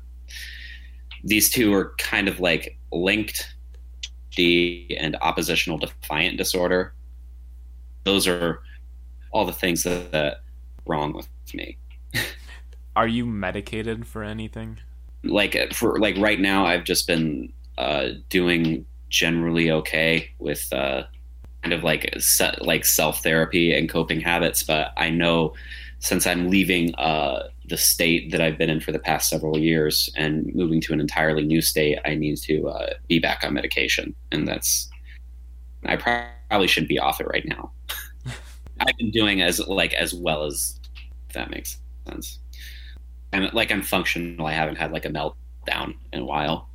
these 1.22 1.50
two 1.50 1.74
are 1.74 1.94
kind 1.98 2.28
of 2.28 2.40
like 2.40 2.78
linked 2.92 3.54
D 4.34 4.96
and 4.98 5.16
oppositional 5.20 5.78
defiant 5.78 6.36
disorder. 6.36 6.94
Those 8.04 8.26
are 8.26 8.62
all 9.32 9.44
the 9.44 9.52
things 9.52 9.82
that, 9.82 10.12
that 10.12 10.42
wrong 10.86 11.12
with 11.12 11.28
me. 11.54 11.76
are 12.96 13.08
you 13.08 13.26
medicated 13.26 14.06
for 14.06 14.22
anything? 14.22 14.78
Like 15.24 15.72
for 15.72 15.98
like 15.98 16.16
right 16.18 16.40
now, 16.40 16.66
I've 16.66 16.84
just 16.84 17.06
been 17.06 17.52
uh, 17.78 18.08
doing 18.28 18.86
generally 19.08 19.70
okay 19.70 20.30
with 20.38 20.72
uh, 20.72 21.04
kind 21.62 21.72
of 21.72 21.82
like 21.82 22.16
like 22.60 22.84
self 22.84 23.22
therapy 23.22 23.74
and 23.74 23.88
coping 23.88 24.20
habits. 24.20 24.62
But 24.62 24.92
I 24.96 25.10
know 25.10 25.54
since 25.98 26.26
I'm 26.26 26.48
leaving 26.48 26.94
uh, 26.96 27.48
the 27.68 27.76
state 27.76 28.30
that 28.30 28.40
I've 28.40 28.58
been 28.58 28.70
in 28.70 28.80
for 28.80 28.92
the 28.92 28.98
past 28.98 29.28
several 29.28 29.58
years 29.58 30.10
and 30.16 30.54
moving 30.54 30.80
to 30.82 30.92
an 30.92 31.00
entirely 31.00 31.44
new 31.44 31.60
state, 31.60 31.98
I 32.04 32.14
need 32.14 32.36
to 32.38 32.68
uh, 32.68 32.94
be 33.08 33.18
back 33.18 33.42
on 33.44 33.54
medication, 33.54 34.14
and 34.30 34.46
that's 34.46 34.88
I 35.84 35.96
probably 35.96 36.68
shouldn't 36.68 36.88
be 36.88 36.98
off 36.98 37.20
it 37.20 37.26
right 37.28 37.46
now. 37.46 37.72
I've 38.80 38.96
been 38.98 39.10
doing 39.10 39.42
as 39.42 39.58
like 39.66 39.94
as 39.94 40.14
well 40.14 40.44
as 40.44 40.78
if 41.28 41.34
that 41.34 41.50
makes 41.50 41.78
sense. 42.06 42.38
I'm 43.32 43.50
like 43.52 43.70
I'm 43.72 43.82
functional. 43.82 44.46
I 44.46 44.52
haven't 44.52 44.76
had 44.76 44.92
like 44.92 45.04
a 45.04 45.10
meltdown 45.10 45.94
in 46.12 46.20
a 46.20 46.24
while. 46.24 46.68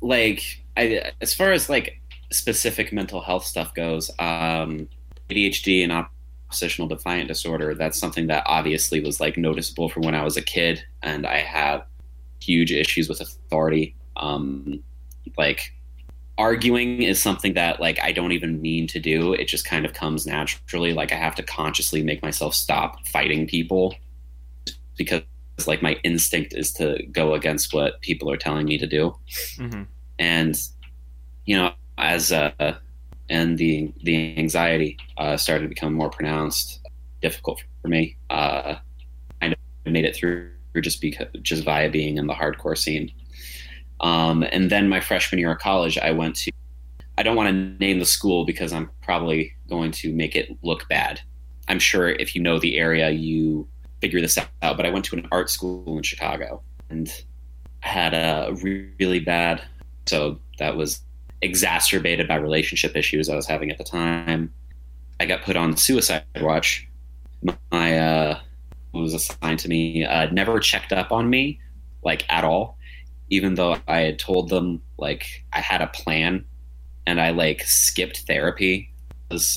Like 0.00 0.61
I, 0.76 1.12
as 1.20 1.34
far 1.34 1.52
as 1.52 1.68
like 1.68 2.00
specific 2.30 2.92
mental 2.92 3.20
health 3.20 3.44
stuff 3.44 3.74
goes, 3.74 4.10
um, 4.18 4.88
ADHD 5.30 5.82
and 5.82 5.92
oppositional 5.92 6.88
defiant 6.88 7.28
disorder, 7.28 7.74
that's 7.74 7.98
something 7.98 8.26
that 8.28 8.44
obviously 8.46 9.00
was 9.00 9.20
like 9.20 9.36
noticeable 9.36 9.88
from 9.88 10.02
when 10.02 10.14
I 10.14 10.24
was 10.24 10.36
a 10.36 10.42
kid, 10.42 10.84
and 11.02 11.26
I 11.26 11.38
have 11.38 11.84
huge 12.40 12.72
issues 12.72 13.08
with 13.08 13.20
authority. 13.20 13.94
Um, 14.16 14.82
like 15.36 15.72
arguing 16.38 17.02
is 17.02 17.22
something 17.22 17.54
that 17.54 17.80
like 17.80 18.00
I 18.00 18.12
don't 18.12 18.32
even 18.32 18.60
mean 18.60 18.86
to 18.88 18.98
do. 18.98 19.32
It 19.32 19.46
just 19.46 19.64
kind 19.64 19.84
of 19.84 19.92
comes 19.92 20.26
naturally. 20.26 20.92
Like 20.92 21.12
I 21.12 21.16
have 21.16 21.34
to 21.36 21.42
consciously 21.42 22.02
make 22.02 22.22
myself 22.22 22.54
stop 22.54 23.06
fighting 23.06 23.46
people 23.46 23.94
because 24.96 25.22
like 25.66 25.82
my 25.82 25.96
instinct 26.02 26.54
is 26.54 26.72
to 26.72 27.02
go 27.12 27.34
against 27.34 27.72
what 27.72 28.00
people 28.00 28.30
are 28.30 28.36
telling 28.36 28.66
me 28.66 28.78
to 28.78 28.86
do. 28.86 29.14
Mm-hmm. 29.58 29.82
And 30.18 30.60
you 31.46 31.56
know, 31.56 31.72
as 31.98 32.32
uh, 32.32 32.76
and 33.28 33.58
the 33.58 33.92
the 34.02 34.38
anxiety 34.38 34.98
uh, 35.18 35.36
started 35.36 35.62
to 35.62 35.68
become 35.68 35.94
more 35.94 36.10
pronounced, 36.10 36.80
difficult 37.20 37.62
for 37.80 37.88
me. 37.88 38.16
Uh, 38.30 38.76
I 39.40 39.54
made 39.86 40.04
it 40.04 40.14
through 40.14 40.50
just 40.80 41.00
because 41.00 41.26
just 41.42 41.64
via 41.64 41.90
being 41.90 42.18
in 42.18 42.26
the 42.26 42.34
hardcore 42.34 42.78
scene. 42.78 43.12
Um, 44.00 44.42
and 44.42 44.70
then 44.70 44.88
my 44.88 45.00
freshman 45.00 45.38
year 45.38 45.52
of 45.52 45.58
college, 45.58 45.98
I 45.98 46.10
went 46.10 46.36
to. 46.36 46.52
I 47.18 47.22
don't 47.22 47.36
want 47.36 47.48
to 47.48 47.84
name 47.84 47.98
the 47.98 48.06
school 48.06 48.44
because 48.46 48.72
I'm 48.72 48.90
probably 49.02 49.54
going 49.68 49.92
to 49.92 50.12
make 50.12 50.34
it 50.34 50.56
look 50.62 50.88
bad. 50.88 51.20
I'm 51.68 51.78
sure 51.78 52.08
if 52.08 52.34
you 52.34 52.42
know 52.42 52.58
the 52.58 52.78
area, 52.78 53.10
you 53.10 53.68
figure 54.00 54.20
this 54.20 54.38
out. 54.38 54.76
But 54.76 54.86
I 54.86 54.90
went 54.90 55.04
to 55.06 55.16
an 55.16 55.28
art 55.30 55.50
school 55.50 55.96
in 55.96 56.02
Chicago 56.02 56.62
and 56.88 57.12
had 57.80 58.14
a 58.14 58.54
really 58.98 59.20
bad. 59.20 59.62
So 60.06 60.38
that 60.58 60.76
was 60.76 61.00
exacerbated 61.42 62.28
by 62.28 62.36
relationship 62.36 62.96
issues 62.96 63.28
I 63.28 63.36
was 63.36 63.46
having 63.46 63.70
at 63.70 63.78
the 63.78 63.84
time. 63.84 64.52
I 65.20 65.26
got 65.26 65.42
put 65.42 65.56
on 65.56 65.76
suicide 65.76 66.24
watch. 66.40 66.88
My 67.70 67.98
uh, 67.98 68.40
was 68.92 69.14
assigned 69.14 69.58
to 69.60 69.68
me 69.68 70.04
uh, 70.04 70.30
never 70.30 70.60
checked 70.60 70.92
up 70.92 71.12
on 71.12 71.30
me 71.30 71.60
like 72.04 72.24
at 72.30 72.44
all, 72.44 72.76
even 73.30 73.54
though 73.54 73.76
I 73.88 74.00
had 74.00 74.18
told 74.18 74.48
them 74.48 74.82
like 74.98 75.44
I 75.52 75.60
had 75.60 75.80
a 75.80 75.86
plan 75.88 76.44
and 77.06 77.20
I 77.20 77.30
like 77.30 77.62
skipped 77.62 78.24
therapy. 78.26 78.90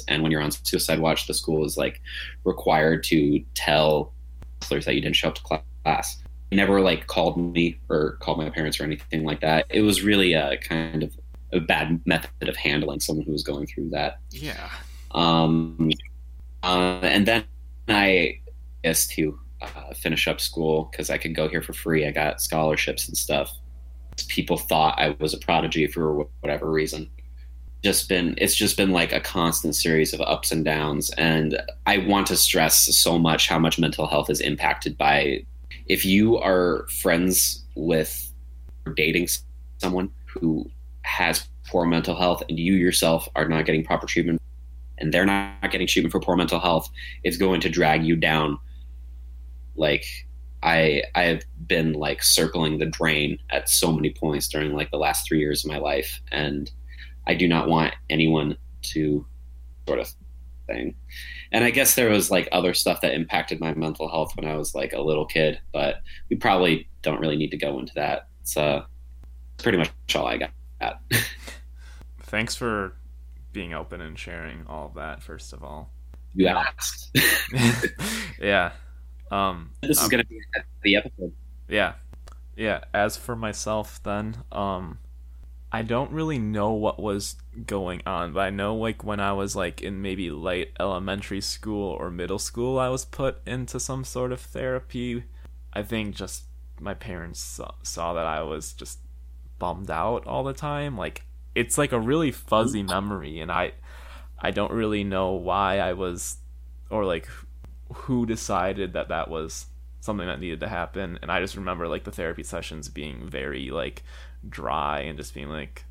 And 0.08 0.23
when 0.23 0.31
you're 0.31 0.41
on 0.41 0.51
suicide 0.51 0.99
watch, 0.99 1.27
the 1.27 1.34
school 1.34 1.65
is 1.65 1.75
like 1.77 2.01
required 2.45 3.03
to 3.05 3.43
tell 3.55 4.13
counselors 4.62 4.86
that 4.86 4.95
you 4.95 5.01
didn't 5.01 5.17
show 5.17 5.27
up 5.27 5.36
to 5.36 5.60
class. 5.84 6.23
Never 6.51 6.81
like 6.81 7.08
called 7.08 7.38
me 7.38 7.79
or 7.89 8.17
called 8.21 8.38
my 8.38 8.49
parents 8.49 8.79
or 8.79 8.84
anything 8.84 9.23
like 9.23 9.41
that. 9.41 9.65
It 9.69 9.81
was 9.81 10.03
really 10.03 10.34
a 10.34 10.58
kind 10.58 11.03
of 11.03 11.15
a 11.51 11.60
bad 11.60 12.01
method 12.05 12.47
of 12.47 12.55
handling 12.55 12.99
someone 12.99 13.25
who 13.25 13.31
was 13.31 13.43
going 13.43 13.67
through 13.67 13.89
that. 13.89 14.19
Yeah. 14.29 14.69
Um, 15.12 15.91
uh, 16.63 16.99
and 17.01 17.25
then 17.25 17.45
I 17.88 18.39
guess 18.84 19.08
to 19.08 19.39
uh, 19.62 19.93
finish 19.93 20.27
up 20.27 20.41
school 20.41 20.89
because 20.91 21.10
I 21.10 21.17
could 21.17 21.36
go 21.36 21.47
here 21.47 21.62
for 21.62 21.73
free. 21.73 22.05
I 22.05 22.12
got 22.12 22.41
scholarships 22.41 23.08
and 23.08 23.17
stuff. 23.17 23.51
People 24.27 24.58
thought 24.58 24.99
I 24.99 25.15
was 25.19 25.34
a 25.34 25.38
prodigy 25.38 25.88
for 25.88 26.27
whatever 26.41 26.69
reason. 26.71 27.10
Just 27.84 28.10
been 28.10 28.36
it's 28.38 28.55
just 28.55 28.77
been 28.77 28.91
like 28.91 29.13
a 29.13 29.19
constant 29.19 29.75
series 29.75 30.13
of 30.13 30.21
ups 30.21 30.51
and 30.51 30.65
downs, 30.65 31.12
and 31.12 31.62
I 31.86 31.99
want 31.99 32.27
to 32.27 32.36
stress 32.36 32.97
so 32.97 33.19
much 33.19 33.47
how 33.47 33.60
much 33.60 33.77
mental 33.77 34.08
health 34.08 34.29
is 34.29 34.41
impacted 34.41 34.97
by 34.97 35.45
if 35.87 36.05
you 36.05 36.37
are 36.37 36.87
friends 36.87 37.63
with 37.75 38.31
or 38.85 38.93
dating 38.93 39.27
someone 39.77 40.11
who 40.25 40.69
has 41.03 41.47
poor 41.67 41.85
mental 41.85 42.15
health 42.15 42.43
and 42.49 42.59
you 42.59 42.73
yourself 42.73 43.27
are 43.35 43.47
not 43.47 43.65
getting 43.65 43.83
proper 43.83 44.05
treatment 44.05 44.41
and 44.97 45.13
they're 45.13 45.25
not 45.25 45.71
getting 45.71 45.87
treatment 45.87 46.11
for 46.11 46.19
poor 46.19 46.35
mental 46.35 46.59
health, 46.59 46.89
it's 47.23 47.37
going 47.37 47.61
to 47.61 47.69
drag 47.69 48.05
you 48.05 48.15
down. 48.15 48.57
Like 49.75 50.05
I 50.63 51.03
I 51.13 51.23
have 51.23 51.43
been 51.67 51.93
like 51.93 52.23
circling 52.23 52.79
the 52.79 52.85
drain 52.85 53.37
at 53.51 53.69
so 53.69 53.91
many 53.91 54.11
points 54.11 54.47
during 54.47 54.73
like 54.73 54.91
the 54.91 54.97
last 54.97 55.27
three 55.27 55.39
years 55.39 55.63
of 55.63 55.71
my 55.71 55.77
life, 55.77 56.21
and 56.31 56.71
I 57.27 57.35
do 57.35 57.47
not 57.47 57.67
want 57.67 57.93
anyone 58.09 58.57
to 58.93 59.25
sort 59.87 59.99
of 59.99 60.13
thing. 60.65 60.95
And 61.51 61.63
I 61.63 61.71
guess 61.71 61.95
there 61.95 62.10
was 62.10 62.32
like 62.32 62.49
other 62.51 62.73
stuff 62.73 63.01
that 63.01 63.13
impacted 63.13 63.60
my 63.60 63.73
mental 63.73 64.10
health 64.10 64.36
when 64.36 64.49
I 64.49 64.58
was 64.58 64.75
like 64.75 64.93
a 64.93 65.01
little 65.01 65.25
kid, 65.25 65.60
but 65.73 65.97
we 66.30 66.36
probably 66.36 66.89
don't 67.01 67.19
really 67.19 67.38
need 67.38 67.51
to 67.51 67.58
go 67.58 67.80
into 67.80 67.93
that. 67.95 68.28
It's 68.41 68.58
uh 68.58 68.86
pretty 69.58 69.78
much 69.78 69.91
all 70.15 70.28
I 70.28 70.38
got. 70.38 71.01
Thanks 72.23 72.56
for 72.56 72.95
being 73.54 73.73
open 73.73 74.01
and 74.01 74.19
sharing 74.19 74.65
all 74.67 74.91
that. 74.95 75.23
First 75.23 75.54
of 75.54 75.63
all, 75.63 75.91
you 76.34 76.47
asked. 76.47 77.17
yeah. 78.41 78.71
Um, 79.32 79.71
this 79.82 79.97
is 79.97 80.04
um, 80.04 80.10
gonna 80.10 80.25
be 80.25 80.39
the 80.84 80.97
episode. 80.97 81.34
Yeah, 81.69 81.93
yeah. 82.56 82.82
As 82.93 83.17
for 83.17 83.36
myself, 83.36 84.01
then, 84.04 84.43
um, 84.51 84.99
I 85.75 85.81
don't 85.81 86.11
really 86.11 86.39
know 86.39 86.71
what 86.71 87.01
was 87.01 87.35
going 87.65 88.01
on, 88.05 88.31
but 88.31 88.39
I 88.39 88.49
know 88.49 88.77
like 88.77 89.03
when 89.03 89.19
I 89.19 89.33
was 89.33 89.57
like 89.57 89.81
in 89.81 90.01
maybe 90.01 90.29
late 90.29 90.71
elementary 90.79 91.41
school 91.41 91.89
or 91.89 92.09
middle 92.09 92.39
school, 92.39 92.79
I 92.79 92.88
was 92.88 93.03
put 93.03 93.45
into 93.45 93.77
some 93.77 94.05
sort 94.05 94.31
of 94.31 94.39
therapy. 94.39 95.25
I 95.73 95.83
think 95.83 96.15
just 96.15 96.45
my 96.79 96.93
parents 96.93 97.41
saw, 97.41 97.73
saw 97.83 98.13
that 98.13 98.25
I 98.25 98.41
was 98.41 98.71
just 98.71 98.99
bummed 99.59 99.91
out 99.91 100.25
all 100.25 100.45
the 100.45 100.53
time. 100.53 100.97
Like 100.97 101.23
it's 101.55 101.77
like 101.77 101.91
a 101.91 101.99
really 101.99 102.31
fuzzy 102.31 102.81
memory 102.81 103.41
and 103.41 103.51
I 103.51 103.73
I 104.39 104.51
don't 104.51 104.71
really 104.71 105.03
know 105.03 105.33
why 105.33 105.79
I 105.79 105.91
was 105.91 106.38
or 106.89 107.03
like 107.03 107.27
who 107.93 108.25
decided 108.25 108.93
that 108.93 109.09
that 109.09 109.29
was 109.29 109.65
something 109.99 110.27
that 110.27 110.39
needed 110.39 110.61
to 110.61 110.69
happen 110.69 111.19
and 111.21 111.29
I 111.29 111.41
just 111.41 111.57
remember 111.57 111.89
like 111.89 112.05
the 112.05 112.13
therapy 112.13 112.43
sessions 112.43 112.88
being 112.88 113.27
very 113.27 113.71
like 113.71 114.03
dry 114.47 115.01
and 115.01 115.17
just 115.17 115.34
being 115.34 115.49
like 115.49 115.86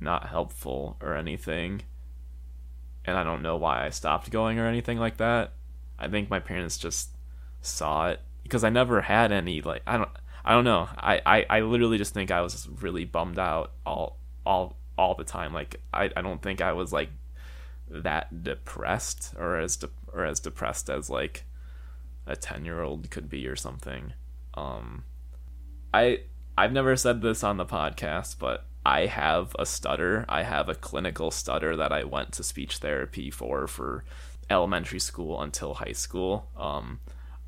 not 0.00 0.28
helpful 0.28 0.96
or 1.00 1.14
anything. 1.14 1.82
And 3.04 3.16
I 3.16 3.24
don't 3.24 3.42
know 3.42 3.56
why 3.56 3.86
I 3.86 3.90
stopped 3.90 4.30
going 4.30 4.58
or 4.58 4.66
anything 4.66 4.98
like 4.98 5.16
that. 5.16 5.52
I 5.98 6.08
think 6.08 6.30
my 6.30 6.40
parents 6.40 6.78
just 6.78 7.10
saw 7.60 8.08
it 8.08 8.20
because 8.42 8.64
I 8.64 8.70
never 8.70 9.00
had 9.02 9.32
any 9.32 9.60
like 9.60 9.82
I 9.86 9.96
don't 9.98 10.10
I 10.44 10.52
don't 10.52 10.64
know. 10.64 10.88
I, 10.96 11.20
I, 11.26 11.46
I 11.50 11.60
literally 11.60 11.98
just 11.98 12.14
think 12.14 12.30
I 12.30 12.40
was 12.40 12.68
really 12.80 13.04
bummed 13.04 13.38
out 13.38 13.72
all 13.84 14.18
all 14.46 14.76
all 14.96 15.14
the 15.14 15.24
time. 15.24 15.52
Like 15.52 15.80
I, 15.92 16.10
I 16.16 16.22
don't 16.22 16.42
think 16.42 16.60
I 16.60 16.72
was 16.72 16.92
like 16.92 17.10
that 17.90 18.42
depressed 18.42 19.34
or 19.38 19.58
as 19.58 19.76
de- 19.76 19.90
or 20.12 20.24
as 20.24 20.40
depressed 20.40 20.88
as 20.90 21.10
like 21.10 21.44
a 22.26 22.36
10 22.36 22.64
year 22.64 22.82
old 22.82 23.10
could 23.10 23.28
be 23.28 23.46
or 23.46 23.56
something. 23.56 24.12
Um 24.54 25.04
I 25.92 26.20
I've 26.58 26.72
never 26.72 26.96
said 26.96 27.22
this 27.22 27.44
on 27.44 27.56
the 27.56 27.64
podcast, 27.64 28.40
but 28.40 28.64
I 28.84 29.06
have 29.06 29.54
a 29.60 29.64
stutter. 29.64 30.24
I 30.28 30.42
have 30.42 30.68
a 30.68 30.74
clinical 30.74 31.30
stutter 31.30 31.76
that 31.76 31.92
I 31.92 32.02
went 32.02 32.32
to 32.32 32.42
speech 32.42 32.78
therapy 32.78 33.30
for 33.30 33.68
for 33.68 34.02
elementary 34.50 34.98
school 34.98 35.40
until 35.40 35.74
high 35.74 35.92
school. 35.92 36.48
Um, 36.56 36.98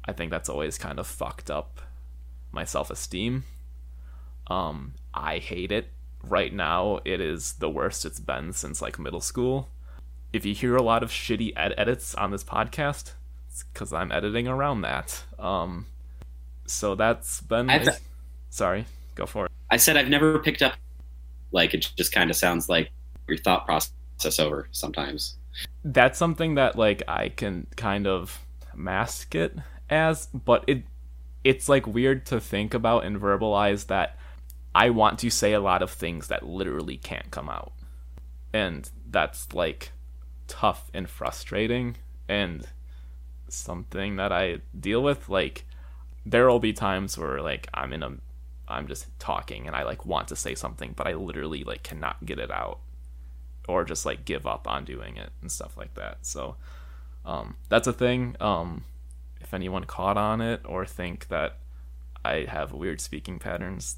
I 0.04 0.12
think 0.12 0.30
that's 0.30 0.48
always 0.48 0.78
kind 0.78 1.00
of 1.00 1.08
fucked 1.08 1.50
up 1.50 1.80
my 2.52 2.62
self 2.64 2.88
esteem. 2.88 3.42
Um, 4.46 4.94
I 5.12 5.38
hate 5.38 5.72
it. 5.72 5.88
Right 6.22 6.54
now, 6.54 7.00
it 7.04 7.20
is 7.20 7.54
the 7.54 7.68
worst 7.68 8.04
it's 8.04 8.20
been 8.20 8.52
since 8.52 8.80
like 8.80 8.96
middle 8.96 9.20
school. 9.20 9.70
If 10.32 10.46
you 10.46 10.54
hear 10.54 10.76
a 10.76 10.82
lot 10.82 11.02
of 11.02 11.10
shitty 11.10 11.52
ed- 11.56 11.74
edits 11.76 12.14
on 12.14 12.30
this 12.30 12.44
podcast, 12.44 13.14
it's 13.48 13.64
because 13.72 13.92
I'm 13.92 14.12
editing 14.12 14.46
around 14.46 14.82
that. 14.82 15.24
Um, 15.36 15.86
so 16.64 16.94
that's 16.94 17.40
been. 17.40 17.70
I've- 17.70 17.90
Sorry, 18.52 18.84
go 19.20 19.26
for 19.26 19.46
it. 19.46 19.52
I 19.70 19.76
said 19.76 19.96
I've 19.96 20.09
never 20.09 20.38
picked 20.38 20.62
up. 20.62 20.74
Like 21.52 21.74
it 21.74 21.92
just 21.96 22.12
kind 22.12 22.30
of 22.30 22.37
sounds 22.37 22.68
like 22.68 22.90
your 23.28 23.38
thought 23.38 23.66
process 23.66 24.38
over 24.38 24.68
sometimes. 24.72 25.37
that's 25.85 26.18
something 26.18 26.54
that 26.56 26.76
like 26.76 27.02
I 27.09 27.28
can 27.30 27.66
kind 27.76 28.06
of 28.06 28.40
mask 28.74 29.35
it 29.35 29.56
as, 29.88 30.26
but 30.26 30.64
it 30.66 30.85
it's 31.44 31.68
like 31.68 31.87
weird 31.87 32.26
to 32.26 32.40
think 32.40 32.74
about 32.74 33.04
and 33.04 33.20
verbalize 33.20 33.87
that 33.87 34.18
I 34.74 34.90
want 34.90 35.18
to 35.20 35.30
say 35.30 35.52
a 35.52 35.61
lot 35.61 35.83
of 35.83 35.90
things 35.90 36.28
that 36.28 36.46
literally 36.46 36.96
can't 36.96 37.30
come 37.30 37.48
out. 37.48 37.72
And 38.52 38.88
that's 39.11 39.52
like 39.54 39.92
tough 40.48 40.90
and 40.92 41.09
frustrating 41.09 41.96
and 42.28 42.66
something 43.48 44.16
that 44.16 44.33
I 44.33 44.61
deal 44.78 45.02
with 45.02 45.28
like 45.28 45.64
there 46.26 46.48
will 46.48 46.61
be 46.61 46.72
times 46.72 47.16
where 47.18 47.40
like 47.40 47.68
I'm 47.74 47.92
in 47.92 48.02
a 48.02 48.12
I'm 48.70 48.87
just 48.87 49.06
talking 49.18 49.66
and 49.66 49.76
I 49.76 49.83
like 49.83 50.06
want 50.06 50.28
to 50.28 50.37
say 50.37 50.54
something 50.54 50.94
but 50.96 51.06
I 51.06 51.14
literally 51.14 51.64
like 51.64 51.83
cannot 51.83 52.24
get 52.24 52.38
it 52.38 52.50
out 52.50 52.80
or 53.68 53.85
just 53.85 54.04
like 54.06 54.24
give 54.24 54.46
up 54.46 54.68
on 54.68 54.85
doing 54.85 55.16
it 55.16 55.30
and 55.40 55.50
stuff 55.50 55.76
like 55.76 55.94
that. 55.94 56.18
So 56.22 56.56
um, 57.24 57.56
that's 57.68 57.87
a 57.87 57.92
thing. 57.92 58.37
Um, 58.40 58.85
if 59.40 59.54
anyone 59.54 59.85
caught 59.85 60.16
on 60.16 60.40
it 60.40 60.61
or 60.64 60.85
think 60.85 61.28
that 61.28 61.56
I 62.24 62.46
have 62.48 62.72
weird 62.72 63.00
speaking 63.00 63.38
patterns, 63.38 63.96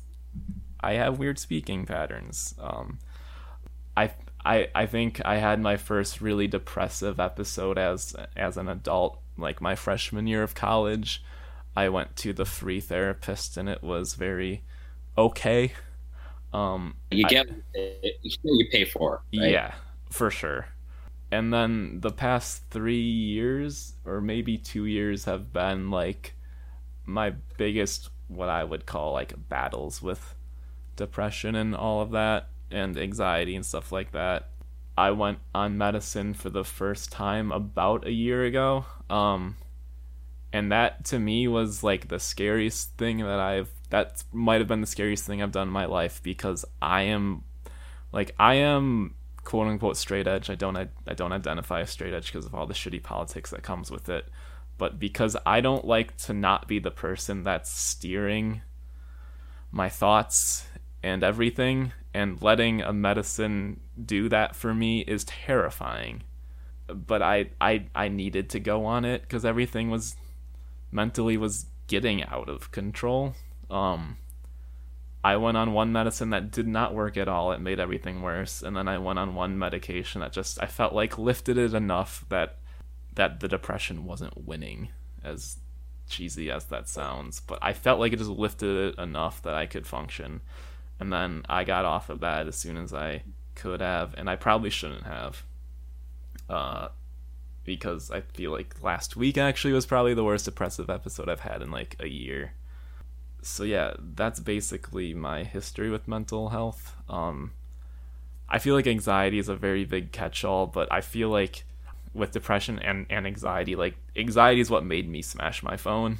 I 0.80 0.94
have 0.94 1.18
weird 1.18 1.38
speaking 1.38 1.86
patterns. 1.86 2.54
Um, 2.60 2.98
I 3.96 4.12
I 4.44 4.68
I 4.74 4.86
think 4.86 5.20
I 5.24 5.36
had 5.36 5.60
my 5.60 5.76
first 5.76 6.20
really 6.20 6.46
depressive 6.46 7.20
episode 7.20 7.78
as 7.78 8.14
as 8.36 8.56
an 8.56 8.68
adult, 8.68 9.18
like 9.36 9.60
my 9.60 9.74
freshman 9.74 10.26
year 10.26 10.42
of 10.42 10.54
college. 10.54 11.22
I 11.76 11.88
went 11.88 12.16
to 12.16 12.32
the 12.32 12.44
free 12.44 12.80
therapist 12.80 13.56
and 13.56 13.68
it 13.68 13.82
was 13.82 14.14
very 14.14 14.62
okay. 15.16 15.72
Um, 16.52 16.94
You 17.10 17.26
I- 17.26 17.28
get 17.30 17.46
you, 17.74 18.36
you 18.44 18.68
pay 18.70 18.84
for. 18.84 19.22
Right? 19.34 19.50
yeah, 19.50 19.74
for 20.10 20.30
sure. 20.30 20.66
And 21.30 21.52
then 21.52 22.00
the 22.00 22.10
past 22.10 22.64
three 22.68 23.00
years, 23.00 23.94
or 24.04 24.20
maybe 24.20 24.58
two 24.58 24.84
years, 24.84 25.24
have 25.24 25.50
been 25.52 25.90
like 25.90 26.34
my 27.06 27.30
biggest, 27.56 28.10
what 28.28 28.50
I 28.50 28.64
would 28.64 28.84
call 28.84 29.12
like 29.14 29.48
battles 29.48 30.02
with 30.02 30.34
depression 30.96 31.54
and 31.54 31.74
all 31.74 32.02
of 32.02 32.10
that, 32.10 32.48
and 32.70 32.98
anxiety 32.98 33.56
and 33.56 33.64
stuff 33.64 33.92
like 33.92 34.12
that. 34.12 34.50
I 34.96 35.10
went 35.12 35.38
on 35.54 35.78
medicine 35.78 36.34
for 36.34 36.50
the 36.50 36.64
first 36.64 37.10
time 37.10 37.50
about 37.50 38.06
a 38.06 38.12
year 38.12 38.44
ago. 38.44 38.84
Um, 39.08 39.56
and 40.52 40.70
that 40.70 41.04
to 41.06 41.18
me 41.18 41.48
was 41.48 41.82
like 41.82 42.08
the 42.08 42.18
scariest 42.18 42.96
thing 42.96 43.18
that 43.18 43.40
I've 43.40 43.70
that 43.90 44.24
might 44.32 44.60
have 44.60 44.68
been 44.68 44.80
the 44.80 44.86
scariest 44.86 45.24
thing 45.24 45.42
I've 45.42 45.52
done 45.52 45.68
in 45.68 45.72
my 45.72 45.86
life 45.86 46.22
because 46.22 46.64
I 46.80 47.02
am 47.02 47.44
like 48.12 48.34
I 48.38 48.54
am 48.54 49.14
quote 49.44 49.68
unquote 49.68 49.96
straight 49.96 50.26
edge. 50.26 50.50
I 50.50 50.54
don't 50.54 50.76
I, 50.76 50.88
I 51.06 51.14
don't 51.14 51.32
identify 51.32 51.80
as 51.80 51.90
straight 51.90 52.14
edge 52.14 52.32
because 52.32 52.46
of 52.46 52.54
all 52.54 52.66
the 52.66 52.74
shitty 52.74 53.02
politics 53.02 53.50
that 53.50 53.62
comes 53.62 53.90
with 53.90 54.08
it. 54.08 54.26
But 54.78 54.98
because 54.98 55.36
I 55.46 55.60
don't 55.60 55.84
like 55.84 56.16
to 56.18 56.32
not 56.32 56.68
be 56.68 56.78
the 56.78 56.90
person 56.90 57.42
that's 57.42 57.70
steering 57.70 58.62
my 59.70 59.88
thoughts 59.88 60.66
and 61.02 61.22
everything 61.22 61.92
and 62.14 62.40
letting 62.42 62.82
a 62.82 62.92
medicine 62.92 63.80
do 64.04 64.28
that 64.28 64.54
for 64.54 64.74
me 64.74 65.00
is 65.00 65.24
terrifying. 65.24 66.22
But 66.88 67.22
I 67.22 67.50
I 67.60 67.86
I 67.94 68.08
needed 68.08 68.50
to 68.50 68.60
go 68.60 68.84
on 68.84 69.04
it 69.04 69.28
cuz 69.28 69.44
everything 69.44 69.90
was 69.90 70.16
mentally 70.92 71.36
was 71.36 71.66
getting 71.88 72.22
out 72.24 72.48
of 72.48 72.70
control. 72.70 73.34
Um 73.68 74.18
I 75.24 75.36
went 75.36 75.56
on 75.56 75.72
one 75.72 75.92
medicine 75.92 76.30
that 76.30 76.50
did 76.50 76.66
not 76.66 76.94
work 76.94 77.16
at 77.16 77.28
all. 77.28 77.52
It 77.52 77.60
made 77.60 77.78
everything 77.78 78.22
worse. 78.22 78.60
And 78.62 78.76
then 78.76 78.88
I 78.88 78.98
went 78.98 79.20
on 79.20 79.34
one 79.34 79.58
medication 79.58 80.20
that 80.20 80.32
just 80.32 80.62
I 80.62 80.66
felt 80.66 80.92
like 80.92 81.16
lifted 81.18 81.56
it 81.56 81.74
enough 81.74 82.24
that 82.28 82.58
that 83.14 83.40
the 83.40 83.48
depression 83.48 84.04
wasn't 84.04 84.46
winning 84.46 84.88
as 85.22 85.58
cheesy 86.08 86.50
as 86.50 86.64
that 86.66 86.88
sounds, 86.88 87.40
but 87.40 87.58
I 87.62 87.72
felt 87.72 88.00
like 88.00 88.12
it 88.12 88.18
just 88.18 88.30
lifted 88.30 88.94
it 88.94 89.00
enough 89.00 89.42
that 89.42 89.54
I 89.54 89.66
could 89.66 89.86
function. 89.86 90.40
And 90.98 91.12
then 91.12 91.42
I 91.48 91.64
got 91.64 91.84
off 91.84 92.10
of 92.10 92.20
that 92.20 92.46
as 92.46 92.56
soon 92.56 92.76
as 92.76 92.92
I 92.92 93.22
could 93.54 93.80
have, 93.80 94.14
and 94.16 94.28
I 94.28 94.36
probably 94.36 94.70
shouldn't 94.70 95.04
have. 95.04 95.44
Uh 96.48 96.88
because 97.64 98.10
I 98.10 98.20
feel 98.20 98.50
like 98.50 98.82
last 98.82 99.16
week 99.16 99.38
actually 99.38 99.72
was 99.72 99.86
probably 99.86 100.14
the 100.14 100.24
worst 100.24 100.44
depressive 100.44 100.90
episode 100.90 101.28
I've 101.28 101.40
had 101.40 101.62
in 101.62 101.70
like 101.70 101.96
a 102.00 102.08
year 102.08 102.52
so 103.42 103.64
yeah, 103.64 103.94
that's 103.98 104.40
basically 104.40 105.12
my 105.14 105.42
history 105.42 105.90
with 105.90 106.06
mental 106.08 106.50
health. 106.50 106.94
Um, 107.08 107.52
I 108.48 108.58
feel 108.58 108.74
like 108.74 108.86
anxiety 108.86 109.38
is 109.38 109.48
a 109.48 109.56
very 109.56 109.84
big 109.84 110.12
catch-all, 110.12 110.68
but 110.68 110.90
I 110.92 111.00
feel 111.00 111.28
like 111.28 111.64
with 112.14 112.30
depression 112.30 112.78
and, 112.78 113.06
and 113.10 113.26
anxiety, 113.26 113.74
like 113.74 113.96
anxiety 114.16 114.60
is 114.60 114.70
what 114.70 114.84
made 114.84 115.08
me 115.08 115.22
smash 115.22 115.62
my 115.62 115.76
phone. 115.76 116.18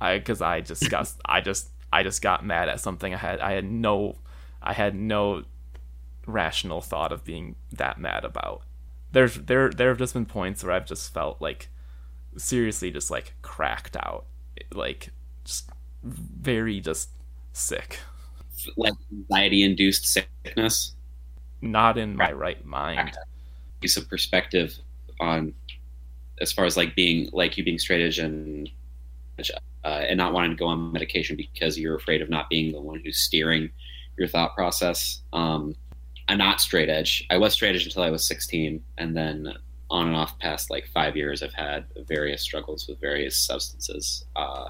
I 0.00 0.18
because 0.18 0.40
I 0.40 0.62
just 0.62 0.88
got 0.90 1.12
I 1.24 1.42
just 1.42 1.68
I 1.92 2.02
just 2.02 2.22
got 2.22 2.44
mad 2.44 2.68
at 2.68 2.80
something 2.80 3.12
I 3.12 3.18
had 3.18 3.40
I 3.40 3.52
had 3.52 3.70
no 3.70 4.16
I 4.62 4.72
had 4.72 4.94
no 4.94 5.44
rational 6.26 6.80
thought 6.80 7.12
of 7.12 7.24
being 7.24 7.56
that 7.72 7.98
mad 7.98 8.24
about. 8.24 8.62
There's 9.12 9.34
there 9.36 9.70
there 9.70 9.88
have 9.90 9.98
just 9.98 10.14
been 10.14 10.26
points 10.26 10.64
where 10.64 10.72
I've 10.72 10.86
just 10.86 11.12
felt 11.12 11.40
like 11.40 11.68
seriously 12.36 12.90
just 12.90 13.10
like 13.10 13.34
cracked 13.42 13.96
out, 13.96 14.24
like 14.72 15.10
just 15.44 15.70
very 16.02 16.80
just 16.80 17.10
sick, 17.52 18.00
Like 18.76 18.94
anxiety 19.12 19.62
induced 19.62 20.06
sickness. 20.06 20.94
not 21.60 21.98
in 21.98 22.16
my 22.16 22.32
right 22.32 22.64
mind. 22.64 23.12
Piece 23.80 23.96
of 23.96 24.08
perspective 24.08 24.74
on 25.20 25.52
as 26.40 26.52
far 26.52 26.64
as 26.64 26.76
like 26.76 26.94
being 26.96 27.28
like 27.32 27.56
you 27.56 27.64
being 27.64 27.78
straight 27.78 28.04
edge 28.04 28.18
and 28.18 28.70
uh, 29.84 29.88
and 30.08 30.16
not 30.16 30.32
wanting 30.32 30.52
to 30.52 30.56
go 30.56 30.66
on 30.66 30.92
medication 30.92 31.36
because 31.36 31.78
you're 31.78 31.96
afraid 31.96 32.22
of 32.22 32.30
not 32.30 32.48
being 32.48 32.72
the 32.72 32.80
one 32.80 33.00
who's 33.04 33.18
steering 33.18 33.70
your 34.16 34.28
thought 34.28 34.54
process. 34.54 35.20
Um, 35.32 35.74
I'm 36.28 36.38
not 36.38 36.60
straight 36.60 36.88
edge. 36.88 37.26
I 37.30 37.36
was 37.36 37.52
straight 37.52 37.74
edge 37.74 37.84
until 37.84 38.02
I 38.02 38.10
was 38.10 38.24
16, 38.26 38.82
and 38.98 39.16
then 39.16 39.52
on 39.90 40.06
and 40.06 40.16
off 40.16 40.38
past 40.38 40.70
like 40.70 40.86
five 40.88 41.16
years, 41.16 41.42
I've 41.42 41.52
had 41.52 41.84
various 42.08 42.42
struggles 42.42 42.88
with 42.88 43.00
various 43.00 43.36
substances. 43.36 44.24
Uh, 44.34 44.68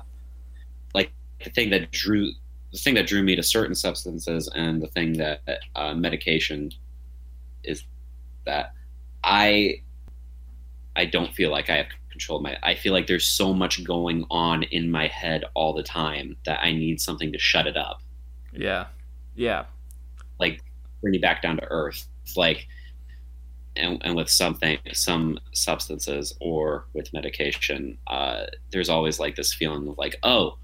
like 0.95 1.13
the 1.43 1.51
thing 1.51 1.71
that 1.71 1.91
drew 1.93 2.33
the 2.73 2.79
thing 2.79 2.95
that 2.95 3.07
drew 3.07 3.23
me 3.23 3.37
to 3.37 3.43
certain 3.43 3.75
substances, 3.75 4.51
and 4.55 4.83
the 4.83 4.89
thing 4.89 5.13
that 5.15 5.41
uh, 5.77 5.95
medication 5.95 6.73
is 7.63 7.85
that 8.47 8.73
I 9.23 9.83
I 10.97 11.05
don't 11.05 11.33
feel 11.35 11.51
like 11.51 11.71
I 11.71 11.77
have 11.77 11.87
control 12.11 12.39
of 12.39 12.43
my. 12.43 12.57
I 12.63 12.75
feel 12.75 12.93
like 12.93 13.07
there's 13.07 13.27
so 13.27 13.55
much 13.55 13.85
going 13.85 14.27
on 14.31 14.63
in 14.65 14.91
my 14.91 15.07
head 15.07 15.45
all 15.55 15.73
the 15.73 15.83
time 15.83 16.37
that 16.47 16.61
I 16.63 16.73
need 16.73 17.01
something 17.01 17.33
to 17.33 17.39
shut 17.39 17.67
it 17.67 17.77
up 17.77 18.03
Yeah, 18.53 18.87
yeah, 19.35 19.65
like 20.39 20.63
bring 21.03 21.13
me 21.13 21.19
back 21.19 21.43
down 21.43 21.57
to 21.57 21.65
earth 21.71 22.07
like 22.37 22.67
and, 23.77 24.01
and 24.03 24.17
with 24.17 24.31
something 24.31 24.79
some 24.93 25.39
substances 25.53 26.35
or 26.41 26.87
with 26.95 27.13
medication 27.13 27.99
uh, 28.07 28.45
there's 28.71 28.89
always 28.89 29.21
like 29.21 29.37
this 29.37 29.53
feeling 29.53 29.89
of 29.89 29.99
like 29.99 30.17
oh 30.23 30.57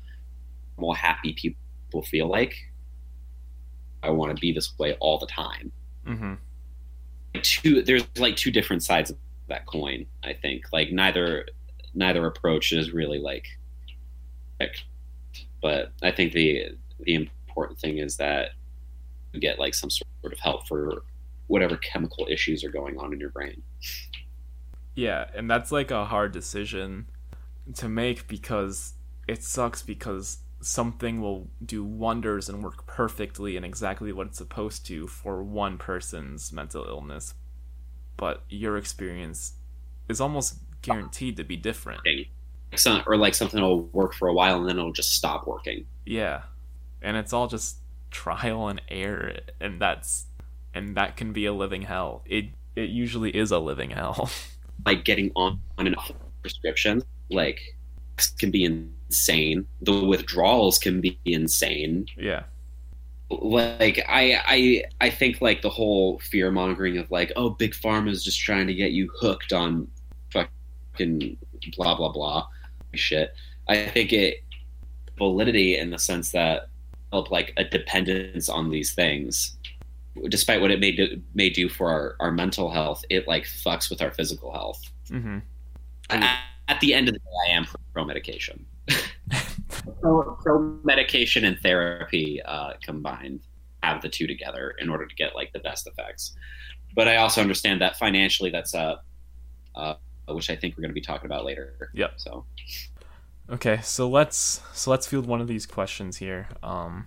more 0.79 0.97
happy 0.97 1.33
people 1.35 2.03
feel 2.03 2.29
like 2.29 2.55
i 4.03 4.11
want 4.11 4.35
to 4.35 4.41
be 4.41 4.53
this 4.53 4.79
way 4.79 4.97
all 5.01 5.19
the 5.19 5.27
time. 5.27 5.71
Hmm 6.07 6.35
two 7.43 7.83
there's 7.83 8.05
like 8.17 8.37
two 8.37 8.51
different 8.51 8.83
sides 8.83 9.11
of 9.11 9.17
that 9.49 9.67
coin 9.67 10.07
i 10.25 10.33
think. 10.33 10.65
Like 10.73 10.93
neither 10.93 11.47
neither 11.95 12.27
approach 12.27 12.73
is 12.73 12.93
really 12.93 13.19
like 13.19 13.47
but 15.61 15.93
I 16.03 16.11
think 16.11 16.33
the 16.33 16.77
the 17.01 17.15
important 17.15 17.79
thing 17.79 17.99
is 17.99 18.17
that 18.17 18.51
you 18.51 18.58
get 19.35 19.59
like 19.59 19.75
some 19.75 19.91
sort 19.91 20.33
of 20.33 20.39
help 20.39 20.67
for 20.67 21.03
whatever 21.47 21.77
chemical 21.77 22.27
issues 22.31 22.65
are 22.65 22.71
going 22.71 22.99
on 22.99 23.13
in 23.13 23.21
your 23.21 23.31
brain. 23.31 23.63
Yeah, 24.95 25.27
and 25.35 25.51
that's 25.51 25.71
like 25.71 25.91
a 25.91 26.05
hard 26.05 26.33
decision 26.33 27.07
to 27.75 27.89
make 27.89 28.27
because 28.29 28.95
it 29.27 29.43
sucks 29.43 29.83
because 29.83 30.39
something 30.61 31.21
will 31.21 31.49
do 31.65 31.85
wonders 31.85 32.49
and 32.49 32.63
work 32.63 32.87
perfectly 32.87 33.57
and 33.57 33.65
exactly 33.65 34.13
what 34.13 34.29
it's 34.29 34.39
supposed 34.39 34.87
to 34.87 35.07
for 35.07 35.43
one 35.43 35.79
person's 35.79 36.53
mental 36.53 36.85
illness, 36.85 37.35
but 38.17 38.43
your 38.49 38.77
experience 38.77 39.53
is 40.09 40.21
almost 40.21 40.59
guaranteed 40.83 41.37
to 41.37 41.45
be 41.45 41.57
different. 41.57 42.01
Or 43.07 43.17
like 43.17 43.35
something 43.35 43.61
will 43.61 43.85
work 43.85 44.15
for 44.15 44.29
a 44.29 44.35
while 44.35 44.59
and 44.59 44.69
then 44.69 44.79
it'll 44.79 44.93
just 44.93 45.13
stop 45.15 45.47
working. 45.47 45.87
Yeah. 46.05 46.43
And 47.01 47.17
it's 47.17 47.33
all 47.33 47.47
just 47.47 47.77
trial 48.11 48.69
and 48.69 48.81
error 48.89 49.37
and 49.61 49.81
that's 49.81 50.27
and 50.75 50.97
that 50.97 51.17
can 51.17 51.33
be 51.33 51.47
a 51.47 51.53
living 51.53 51.83
hell. 51.83 52.23
It 52.27 52.47
it 52.77 52.91
usually 52.91 53.35
is 53.35 53.51
a 53.51 53.59
living 53.59 53.91
hell. 53.91 54.31
like 54.87 55.05
getting 55.05 55.33
on, 55.35 55.61
on 55.77 55.87
and 55.87 55.97
off 55.97 56.13
prescriptions 56.41 57.05
like 57.31 57.61
can 58.39 58.51
be 58.51 58.65
insane. 58.65 59.67
The 59.83 60.05
withdrawals 60.05 60.79
can 60.79 61.01
be 61.01 61.19
insane. 61.25 62.07
Yeah. 62.17 62.45
Like 63.31 64.05
I 64.09 64.41
I 64.47 64.85
I 65.01 65.11
think 65.11 65.41
like 65.41 65.63
the 65.63 65.71
whole 65.71 66.19
fear 66.21 66.51
mongering 66.51 66.99
of 66.99 67.11
like, 67.11 67.33
oh 67.37 67.51
big 67.51 67.73
pharma 67.73 68.11
is 68.11 68.25
just 68.25 68.41
trying 68.41 68.67
to 68.67 68.75
get 68.75 68.93
you 68.93 69.11
hooked 69.21 69.53
on 69.53 69.89
fucking 70.33 71.37
blah 71.77 71.95
blah 71.95 72.13
blah 72.13 72.47
shit. 72.95 73.35
I 73.69 73.87
think 73.87 74.13
it 74.13 74.43
validity 75.19 75.77
in 75.77 75.91
the 75.91 75.99
sense 75.99 76.31
that 76.31 76.68
like 77.13 77.53
a 77.57 77.65
dependence 77.65 78.49
on 78.49 78.71
these 78.71 78.93
things 78.93 79.57
despite 80.29 80.61
what 80.61 80.71
it 80.71 80.81
may 80.81 80.93
do, 80.93 81.21
may 81.35 81.51
do 81.51 81.69
for 81.69 81.91
our, 81.91 82.17
our 82.21 82.33
mental 82.33 82.71
health, 82.71 83.05
it 83.11 83.29
like 83.29 83.45
fucks 83.45 83.91
with 83.91 84.03
our 84.03 84.11
physical 84.11 84.53
health. 84.53 84.81
Mm-hmm. 85.11 85.39
At, 86.11 86.41
at, 86.69 86.81
the 86.81 86.95
end 86.95 87.09
of 87.09 87.15
the 87.15 87.21
day, 87.21 87.25
I 87.49 87.53
am 87.53 87.67
pro 87.93 88.05
medication. 88.05 88.65
pro, 90.01 90.37
pro, 90.43 90.79
medication 90.83 91.45
and 91.45 91.59
therapy 91.61 92.43
uh, 92.43 92.73
combined 92.83 93.41
have 93.83 94.03
the 94.03 94.09
two 94.09 94.27
together 94.27 94.75
in 94.79 94.89
order 94.89 95.07
to 95.07 95.15
get 95.15 95.35
like 95.35 95.53
the 95.53 95.61
best 95.61 95.87
effects. 95.87 96.35
But 96.95 97.07
I 97.07 97.17
also 97.17 97.41
understand 97.41 97.81
that 97.83 97.97
financially, 97.97 98.51
that's 98.51 98.75
uh, 98.75 98.97
uh 99.75 99.95
which 100.29 100.51
I 100.51 100.57
think 100.57 100.77
we're 100.77 100.83
going 100.83 100.91
to 100.91 100.95
be 100.95 101.01
talking 101.01 101.27
about 101.27 101.45
later. 101.45 101.91
Yep. 101.95 102.13
So. 102.17 102.45
Okay, 103.51 103.81
so 103.83 104.07
let's 104.09 104.61
so 104.75 104.91
let's 104.91 105.07
field 105.07 105.27
one 105.27 105.41
of 105.41 105.49
these 105.49 105.65
questions 105.65 106.19
here. 106.19 106.49
Um, 106.63 107.07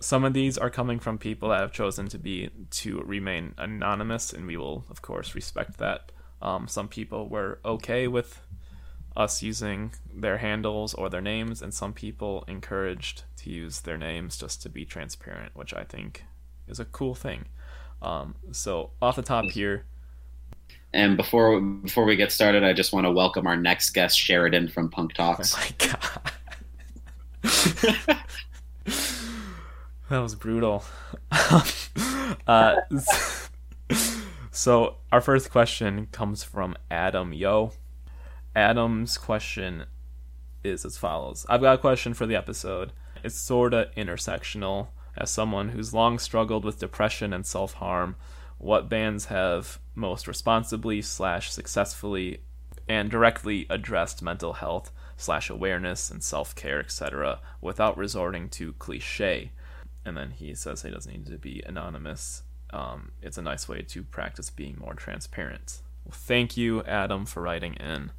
some 0.00 0.24
of 0.24 0.32
these 0.32 0.58
are 0.58 0.70
coming 0.70 0.98
from 0.98 1.18
people 1.18 1.50
that 1.50 1.60
have 1.60 1.72
chosen 1.72 2.08
to 2.08 2.18
be 2.18 2.50
to 2.70 3.00
remain 3.02 3.54
anonymous, 3.56 4.32
and 4.32 4.46
we 4.46 4.56
will 4.56 4.84
of 4.90 5.02
course 5.02 5.36
respect 5.36 5.78
that. 5.78 6.10
Um, 6.42 6.66
some 6.66 6.88
people 6.88 7.28
were 7.28 7.60
okay 7.64 8.08
with 8.08 8.40
us 9.16 9.42
using 9.42 9.92
their 10.12 10.38
handles 10.38 10.94
or 10.94 11.08
their 11.08 11.20
names, 11.20 11.62
and 11.62 11.72
some 11.72 11.92
people 11.92 12.44
encouraged 12.48 13.22
to 13.38 13.50
use 13.50 13.80
their 13.80 13.98
names 13.98 14.36
just 14.36 14.60
to 14.62 14.68
be 14.68 14.84
transparent, 14.84 15.54
which 15.54 15.72
I 15.74 15.84
think 15.84 16.24
is 16.66 16.80
a 16.80 16.84
cool 16.84 17.14
thing. 17.14 17.46
Um, 18.02 18.34
so 18.50 18.90
off 19.00 19.14
the 19.14 19.22
top 19.22 19.44
here. 19.44 19.84
And 20.92 21.16
before 21.16 21.60
before 21.60 22.04
we 22.04 22.16
get 22.16 22.32
started, 22.32 22.64
I 22.64 22.72
just 22.72 22.92
want 22.92 23.04
to 23.04 23.10
welcome 23.10 23.46
our 23.46 23.56
next 23.56 23.90
guest, 23.90 24.18
Sheridan 24.18 24.68
from 24.68 24.88
Punk 24.88 25.12
Talks. 25.12 25.54
Oh 25.54 25.60
my 25.60 25.70
god. 28.04 28.18
That 30.08 30.20
was 30.20 30.34
brutal. 30.34 30.84
uh, 32.46 32.76
so 34.50 34.96
our 35.12 35.20
first 35.20 35.50
question 35.50 36.08
comes 36.12 36.42
from 36.42 36.76
Adam 36.90 37.34
Yo. 37.34 37.72
Adam's 38.56 39.18
question 39.18 39.84
is 40.64 40.86
as 40.86 40.96
follows. 40.96 41.44
I've 41.50 41.60
got 41.60 41.74
a 41.74 41.78
question 41.78 42.14
for 42.14 42.24
the 42.24 42.36
episode. 42.36 42.92
It's 43.22 43.38
sorta 43.38 43.90
intersectional. 43.98 44.88
As 45.14 45.30
someone 45.30 45.70
who's 45.70 45.92
long 45.92 46.18
struggled 46.18 46.64
with 46.64 46.78
depression 46.78 47.34
and 47.34 47.44
self 47.44 47.74
harm, 47.74 48.16
what 48.56 48.88
bands 48.88 49.26
have 49.26 49.78
most 49.98 50.26
responsibly 50.26 51.02
slash 51.02 51.50
successfully 51.50 52.40
and 52.88 53.10
directly 53.10 53.66
addressed 53.68 54.22
mental 54.22 54.54
health 54.54 54.90
slash 55.16 55.50
awareness 55.50 56.10
and 56.10 56.22
self 56.22 56.54
care, 56.54 56.80
etc., 56.80 57.40
without 57.60 57.98
resorting 57.98 58.48
to 58.48 58.72
cliche 58.74 59.50
and 60.08 60.16
then 60.16 60.30
he 60.30 60.54
says 60.54 60.82
he 60.82 60.90
doesn't 60.90 61.12
need 61.12 61.26
to 61.26 61.38
be 61.38 61.62
anonymous. 61.66 62.42
Um, 62.70 63.12
it's 63.22 63.38
a 63.38 63.42
nice 63.42 63.68
way 63.68 63.82
to 63.82 64.02
practice 64.02 64.50
being 64.50 64.76
more 64.78 64.94
transparent. 64.94 65.82
Well, 66.04 66.14
thank 66.14 66.56
you, 66.56 66.82
Adam, 66.84 67.26
for 67.26 67.42
writing 67.42 67.74
in. 67.74 68.12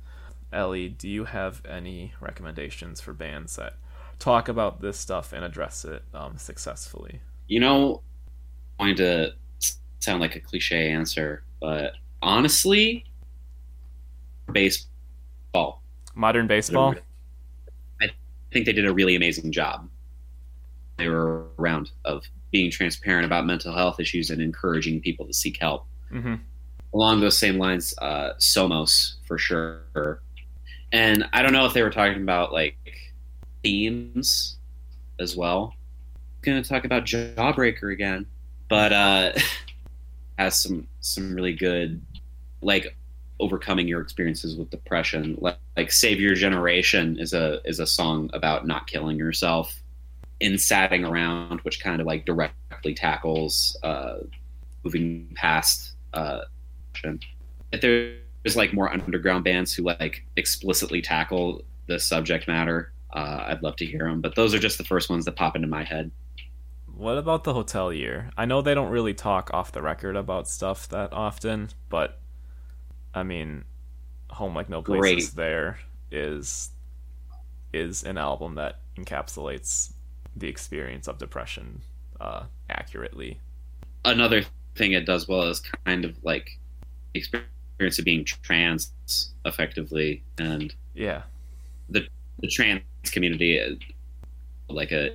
Ellie, 0.53 0.89
do 0.89 1.09
you 1.09 1.25
have 1.25 1.63
any 1.65 2.13
recommendations 2.21 3.01
for 3.01 3.13
bands 3.13 3.55
that 3.55 3.73
talk 4.19 4.47
about 4.47 4.81
this 4.81 4.99
stuff 4.99 5.33
and 5.33 5.43
address 5.43 5.83
it 5.83 6.03
um, 6.13 6.37
successfully? 6.37 7.21
You 7.47 7.59
know, 7.59 8.01
going 8.79 8.95
to 8.97 9.33
sound 9.99 10.21
like 10.21 10.35
a 10.35 10.39
cliche 10.39 10.91
answer, 10.91 11.43
but 11.59 11.93
honestly, 12.21 13.05
baseball. 14.51 15.81
Modern 16.15 16.47
baseball? 16.47 16.95
I 18.01 18.09
think 18.51 18.65
they 18.65 18.73
did 18.73 18.85
a 18.85 18.93
really 18.93 19.15
amazing 19.15 19.51
job 19.51 19.89
they 20.99 21.07
were 21.07 21.47
around 21.57 21.91
of 22.05 22.23
being 22.51 22.69
transparent 22.69 23.25
about 23.25 23.45
mental 23.45 23.73
health 23.73 23.99
issues 23.99 24.29
and 24.29 24.41
encouraging 24.41 25.01
people 25.01 25.25
to 25.25 25.33
seek 25.33 25.57
help. 25.59 25.85
Mm-hmm. 26.11 26.35
Along 26.93 27.19
those 27.21 27.37
same 27.37 27.57
lines, 27.57 27.95
uh, 27.99 28.33
Somos 28.37 29.15
for 29.25 29.37
sure. 29.37 30.21
And 30.91 31.27
I 31.33 31.41
don't 31.41 31.53
know 31.53 31.65
if 31.65 31.73
they 31.73 31.83
were 31.83 31.89
talking 31.89 32.21
about 32.21 32.51
like 32.51 32.75
themes 33.63 34.57
as 35.19 35.35
well. 35.35 35.73
I'm 36.15 36.41
gonna 36.41 36.63
talk 36.63 36.85
about 36.85 37.05
Jawbreaker 37.05 37.93
again, 37.93 38.25
but 38.69 38.91
uh, 38.91 39.31
has 40.39 40.59
some 40.61 40.87
some 41.01 41.35
really 41.35 41.53
good 41.53 42.01
like 42.61 42.95
overcoming 43.41 43.87
your 43.87 44.01
experiences 44.01 44.55
with 44.55 44.69
depression. 44.69 45.37
Like, 45.39 45.57
like 45.77 45.91
Save 45.91 46.19
Your 46.19 46.33
Generation 46.33 47.19
is 47.19 47.33
a 47.33 47.59
is 47.65 47.79
a 47.79 47.85
song 47.85 48.29
about 48.33 48.65
not 48.65 48.87
killing 48.87 49.17
yourself 49.17 49.75
Insatting 50.39 51.03
Around, 51.03 51.59
which 51.61 51.81
kind 51.81 51.99
of 51.99 52.07
like 52.07 52.25
directly 52.25 52.93
tackles 52.93 53.77
uh, 53.83 54.19
moving 54.83 55.29
past. 55.35 55.95
Uh, 56.13 56.41
if 57.73 57.81
there's 57.81 58.55
like 58.55 58.73
more 58.73 58.91
underground 58.91 59.43
bands 59.43 59.73
who 59.73 59.83
like 59.83 60.25
explicitly 60.37 61.01
tackle 61.01 61.63
the 61.87 61.99
subject 61.99 62.47
matter, 62.47 62.93
uh, 63.11 63.43
I'd 63.47 63.61
love 63.61 63.75
to 63.77 63.85
hear 63.85 64.05
them. 64.05 64.21
But 64.21 64.35
those 64.35 64.53
are 64.53 64.59
just 64.59 64.77
the 64.77 64.85
first 64.85 65.09
ones 65.09 65.25
that 65.25 65.35
pop 65.35 65.57
into 65.57 65.67
my 65.67 65.83
head. 65.83 66.09
What 66.99 67.17
about 67.17 67.45
the 67.45 67.53
Hotelier? 67.53 68.29
I 68.35 68.43
know 68.43 68.61
they 68.61 68.73
don't 68.73 68.91
really 68.91 69.13
talk 69.13 69.51
off 69.53 69.71
the 69.71 69.81
record 69.81 70.17
about 70.17 70.49
stuff 70.49 70.89
that 70.89 71.13
often, 71.13 71.69
but 71.87 72.19
I 73.13 73.23
mean, 73.23 73.63
Home 74.31 74.53
Like 74.53 74.67
No 74.67 74.81
Place 74.81 74.99
Great. 74.99 75.17
is 75.19 75.33
There 75.33 75.79
is 76.11 76.71
is 77.71 78.03
an 78.03 78.17
album 78.17 78.55
that 78.55 78.81
encapsulates 78.97 79.93
the 80.35 80.49
experience 80.49 81.07
of 81.07 81.19
depression 81.19 81.83
uh, 82.19 82.43
accurately. 82.69 83.39
Another 84.03 84.41
thing 84.75 84.91
it 84.91 85.05
does 85.05 85.25
well 85.25 85.43
is 85.43 85.61
kind 85.85 86.03
of 86.03 86.21
like 86.25 86.59
experience 87.13 87.97
of 87.97 88.03
being 88.03 88.25
trans 88.25 88.91
effectively, 89.45 90.21
and 90.37 90.75
yeah, 90.95 91.21
the 91.87 92.05
the 92.39 92.49
trans 92.49 92.81
community 93.05 93.55
is 93.55 93.77
like 94.67 94.91
a 94.91 95.13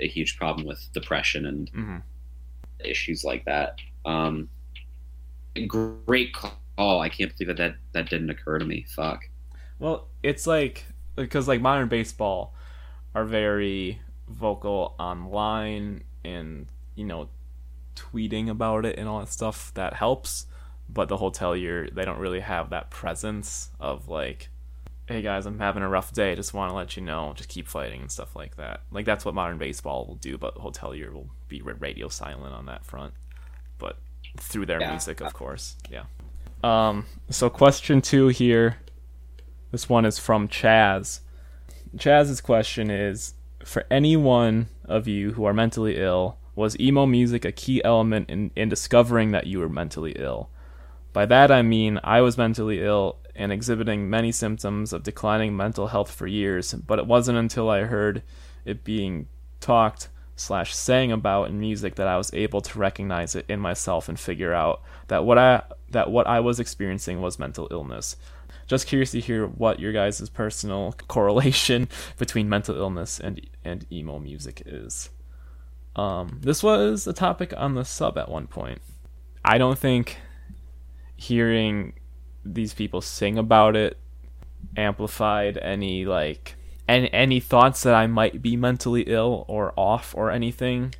a 0.00 0.08
huge 0.08 0.36
problem 0.36 0.66
with 0.66 0.88
depression 0.92 1.46
and 1.46 1.72
mm-hmm. 1.72 1.96
issues 2.84 3.24
like 3.24 3.44
that. 3.44 3.76
Um, 4.04 4.48
great 5.66 6.32
call. 6.34 7.00
I 7.00 7.08
can't 7.08 7.36
believe 7.36 7.56
that, 7.56 7.62
that 7.62 7.76
that 7.92 8.10
didn't 8.10 8.30
occur 8.30 8.58
to 8.58 8.64
me. 8.64 8.86
Fuck. 8.88 9.28
Well, 9.78 10.08
it's 10.22 10.46
like 10.46 10.84
because 11.16 11.48
like 11.48 11.60
modern 11.60 11.88
baseball 11.88 12.54
are 13.14 13.24
very 13.24 14.00
vocal 14.28 14.94
online 14.98 16.04
and 16.24 16.66
you 16.94 17.04
know 17.04 17.28
tweeting 17.94 18.48
about 18.48 18.86
it 18.86 18.98
and 18.98 19.08
all 19.08 19.20
that 19.20 19.28
stuff 19.28 19.72
that 19.74 19.92
helps 19.94 20.46
but 20.88 21.08
the 21.08 21.16
hotelier 21.16 21.92
they 21.94 22.04
don't 22.04 22.18
really 22.18 22.40
have 22.40 22.70
that 22.70 22.90
presence 22.90 23.70
of 23.78 24.08
like 24.08 24.48
hey 25.12 25.20
guys 25.20 25.44
i'm 25.44 25.58
having 25.58 25.82
a 25.82 25.88
rough 25.88 26.12
day. 26.12 26.34
Just 26.34 26.54
want 26.54 26.70
to 26.70 26.74
let 26.74 26.96
you 26.96 27.02
know 27.02 27.34
just 27.36 27.50
keep 27.50 27.68
fighting 27.68 28.00
and 28.00 28.10
stuff 28.10 28.34
like 28.34 28.56
that. 28.56 28.80
Like 28.90 29.04
that's 29.04 29.26
what 29.26 29.34
modern 29.34 29.58
baseball 29.58 30.06
will 30.06 30.14
do 30.16 30.38
but 30.38 30.54
hotelier 30.56 31.12
will 31.12 31.28
be 31.48 31.60
radio 31.60 32.08
silent 32.08 32.54
on 32.54 32.64
that 32.66 32.84
front. 32.84 33.12
But 33.78 33.98
through 34.38 34.66
their 34.66 34.80
yeah. 34.80 34.90
music 34.90 35.20
of 35.20 35.34
course. 35.34 35.76
Yeah. 35.90 36.04
Um 36.64 37.04
so 37.28 37.50
question 37.50 38.00
two 38.00 38.28
here 38.28 38.78
this 39.70 39.88
one 39.88 40.06
is 40.06 40.18
from 40.18 40.48
chaz. 40.48 41.20
Chaz's 41.96 42.40
question 42.40 42.90
is 42.90 43.34
for 43.64 43.84
any 43.90 44.16
one 44.16 44.68
of 44.86 45.06
you 45.06 45.32
who 45.32 45.44
are 45.44 45.52
mentally 45.52 45.98
ill, 45.98 46.38
was 46.54 46.78
emo 46.80 47.04
music 47.04 47.44
a 47.44 47.52
key 47.52 47.84
element 47.84 48.30
in, 48.30 48.50
in 48.56 48.70
discovering 48.70 49.30
that 49.32 49.46
you 49.46 49.58
were 49.58 49.68
mentally 49.68 50.12
ill? 50.12 50.48
By 51.12 51.26
that 51.26 51.50
I 51.50 51.60
mean 51.60 52.00
I 52.02 52.22
was 52.22 52.38
mentally 52.38 52.82
ill 52.82 53.18
and 53.34 53.52
exhibiting 53.52 54.10
many 54.10 54.32
symptoms 54.32 54.92
of 54.92 55.02
declining 55.02 55.56
mental 55.56 55.88
health 55.88 56.10
for 56.10 56.26
years, 56.26 56.72
but 56.74 56.98
it 56.98 57.06
wasn't 57.06 57.38
until 57.38 57.70
I 57.70 57.82
heard 57.82 58.22
it 58.64 58.84
being 58.84 59.26
talked 59.60 60.08
slash 60.36 60.74
sang 60.74 61.12
about 61.12 61.48
in 61.48 61.60
music 61.60 61.94
that 61.94 62.08
I 62.08 62.16
was 62.16 62.32
able 62.34 62.60
to 62.62 62.78
recognize 62.78 63.34
it 63.34 63.46
in 63.48 63.60
myself 63.60 64.08
and 64.08 64.18
figure 64.18 64.52
out 64.52 64.82
that 65.08 65.24
what 65.24 65.38
I 65.38 65.62
that 65.90 66.10
what 66.10 66.26
I 66.26 66.40
was 66.40 66.58
experiencing 66.58 67.20
was 67.20 67.38
mental 67.38 67.68
illness. 67.70 68.16
Just 68.66 68.86
curious 68.86 69.10
to 69.12 69.20
hear 69.20 69.46
what 69.46 69.80
your 69.80 69.92
guys' 69.92 70.28
personal 70.30 70.94
correlation 71.08 71.88
between 72.18 72.48
mental 72.48 72.76
illness 72.76 73.20
and 73.20 73.40
and 73.64 73.86
emo 73.90 74.18
music 74.18 74.62
is. 74.66 75.10
Um, 75.94 76.40
this 76.42 76.62
was 76.62 77.06
a 77.06 77.12
topic 77.12 77.52
on 77.56 77.74
the 77.74 77.84
sub 77.84 78.16
at 78.16 78.28
one 78.28 78.46
point. 78.46 78.80
I 79.44 79.58
don't 79.58 79.78
think 79.78 80.16
hearing 81.16 81.92
these 82.44 82.74
people 82.74 83.00
sing 83.00 83.38
about 83.38 83.76
it 83.76 83.96
amplified 84.76 85.58
any 85.58 86.04
like 86.04 86.54
any 86.88 87.12
any 87.12 87.40
thoughts 87.40 87.82
that 87.82 87.94
I 87.94 88.06
might 88.06 88.42
be 88.42 88.56
mentally 88.56 89.02
ill 89.02 89.44
or 89.48 89.72
off 89.76 90.14
or 90.16 90.30
anything. 90.30 90.94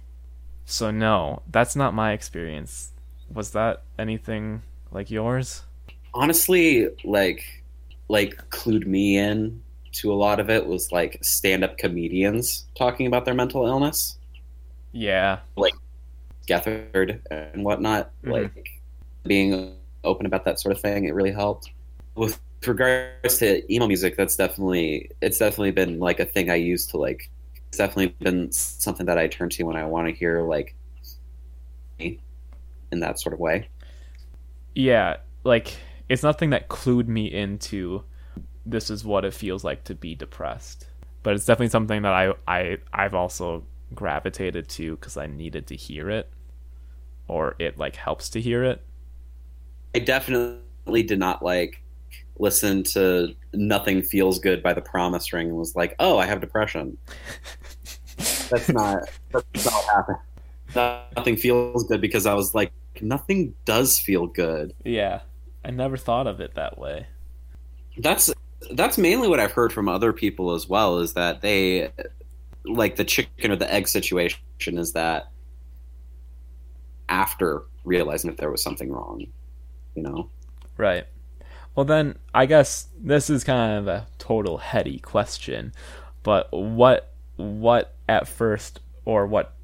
So 0.65 0.91
no, 0.91 1.43
that's 1.51 1.77
not 1.77 1.95
my 1.95 2.13
experience. 2.13 2.93
Was 3.33 3.51
that 3.53 3.83
anything 3.99 4.63
like 4.91 5.11
yours? 5.11 5.63
Honestly, 6.15 6.89
like 7.05 7.45
like 8.09 8.37
clued 8.51 8.87
me 8.87 9.17
in 9.19 9.63
to 9.93 10.13
a 10.13 10.15
lot 10.15 10.41
of 10.41 10.49
it 10.49 10.67
was 10.67 10.91
like 10.91 11.19
stand-up 11.23 11.77
comedians 11.77 12.67
talking 12.75 13.07
about 13.07 13.25
their 13.25 13.35
mental 13.35 13.67
illness. 13.67 14.19
Yeah. 14.93 15.41
Like 15.57 15.75
Gethard 16.47 17.21
and 17.31 17.65
whatnot. 17.65 18.11
Mhm. 18.25 18.33
Like 18.33 18.69
being 19.25 19.75
open 20.05 20.27
about 20.27 20.45
that 20.45 20.61
sort 20.61 20.75
of 20.75 20.81
thing, 20.81 21.05
it 21.07 21.15
really 21.15 21.33
helped. 21.33 21.71
With 22.15 22.41
regards 22.67 23.39
to 23.39 23.73
emo 23.73 23.87
music, 23.87 24.17
that's 24.17 24.37
definitely 24.37 25.11
it's 25.21 25.39
definitely 25.39 25.73
been 25.73 25.99
like 25.99 26.21
a 26.21 26.27
thing 26.27 26.51
I 26.51 26.57
used 26.57 26.91
to 26.91 26.99
like. 26.99 27.31
It's 27.69 27.79
definitely 27.79 28.17
been 28.21 28.53
something 28.53 29.07
that 29.07 29.19
I 29.19 29.29
turn 29.29 29.49
to 29.51 29.65
when 29.65 29.77
I 29.77 29.87
want 29.87 30.09
to 30.09 30.15
hear 30.15 30.43
like 30.43 30.75
in 31.99 33.01
that 33.01 33.19
sort 33.21 33.33
of 33.33 33.41
way. 33.41 33.69
Yeah, 34.75 35.19
like 35.45 35.77
it's 36.09 36.23
nothing 36.23 36.51
that 36.51 36.69
clued 36.69 37.09
me 37.09 37.27
into 37.33 38.05
this 38.67 38.91
is 38.91 39.05
what 39.05 39.25
it 39.25 39.35
feels 39.35 39.65
like 39.65 39.85
to 39.85 39.95
be 39.95 40.15
depressed. 40.15 40.89
But 41.23 41.35
it's 41.35 41.47
definitely 41.47 41.71
something 41.71 42.03
that 42.03 42.13
I 42.13 42.35
I 42.47 42.79
I've 42.93 43.15
also 43.15 43.67
gravitated 43.95 44.69
to 44.71 44.97
cuz 44.99 45.17
I 45.17 45.27
needed 45.27 45.67
to 45.69 45.77
hear 45.77 46.11
it 46.11 46.31
or 47.29 47.57
it 47.59 47.79
like 47.79 47.97
helps 47.97 48.29
to 48.31 48.41
hear 48.41 48.65
it. 48.65 48.83
I 49.95 49.99
definitely 49.99 51.03
did 51.03 51.19
not 51.19 51.43
like 51.43 51.83
listen 52.39 52.83
to 52.85 53.35
"Nothing 53.53 54.03
Feels 54.03 54.39
Good" 54.39 54.63
by 54.63 54.73
The 54.73 54.83
Promise 54.83 55.33
Ring 55.33 55.49
and 55.49 55.57
was 55.57 55.77
like, 55.77 55.95
"Oh, 55.99 56.19
I 56.19 56.27
have 56.27 56.41
depression." 56.41 56.97
that's 58.17 58.69
not 58.69 59.09
that's 59.31 59.65
not 59.65 59.75
what 59.75 59.95
happened. 59.95 60.19
Nothing 61.17 61.37
feels 61.37 61.85
good 61.85 62.01
because 62.01 62.27
I 62.27 62.35
was 62.35 62.55
like, 62.55 62.73
nothing 63.01 63.55
does 63.65 63.99
feel 63.99 64.27
good. 64.27 64.75
Yeah. 64.85 65.21
I 65.65 65.71
never 65.71 65.97
thought 65.97 66.27
of 66.27 66.41
it 66.41 66.55
that 66.55 66.79
way. 66.79 67.07
That's 67.99 68.33
that's 68.73 68.99
mainly 68.99 69.29
what 69.29 69.41
I've 69.41 69.53
heard 69.53 69.73
from 69.73 69.89
other 69.89 70.13
people 70.13 70.53
as 70.53 70.69
well. 70.69 70.99
Is 70.99 71.15
that 71.15 71.41
they 71.41 71.91
like 72.65 72.97
the 72.97 73.05
chicken 73.05 73.51
or 73.51 73.57
the 73.57 73.73
egg 73.73 73.89
situation? 73.89 74.41
Is 74.61 74.93
that 74.93 75.31
after 77.09 77.63
realizing 77.85 78.31
that 78.31 78.39
there 78.39 78.51
was 78.51 78.63
something 78.63 78.91
wrong, 78.91 79.27
you 79.95 80.03
know? 80.03 80.31
Right. 80.77 81.07
Well, 81.75 81.85
then 81.85 82.19
I 82.35 82.47
guess 82.47 82.89
this 82.99 83.31
is 83.31 83.45
kind 83.45 83.79
of 83.79 83.89
a 83.89 84.07
total 84.19 84.59
heady 84.59 84.99
question, 84.99 85.73
but 86.23 86.53
what 86.53 87.13
what 87.37 87.95
at 88.09 88.29
first 88.29 88.81
or 89.05 89.27
what 89.27 89.55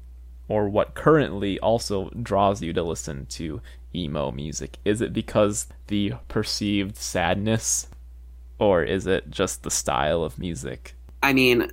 or 0.47 0.67
what 0.67 0.95
currently 0.95 1.59
also 1.59 2.09
draws 2.09 2.61
you 2.61 2.73
to 2.73 2.83
listen 2.83 3.27
to 3.27 3.61
emo 3.95 4.31
music? 4.31 4.77
Is 4.83 5.01
it 5.01 5.13
because 5.13 5.67
the 5.87 6.13
perceived 6.27 6.97
sadness 6.97 7.87
or 8.57 8.83
is 8.83 9.07
it 9.07 9.29
just 9.29 9.63
the 9.63 9.71
style 9.71 10.23
of 10.23 10.39
music? 10.39 10.95
I 11.21 11.33
mean, 11.33 11.71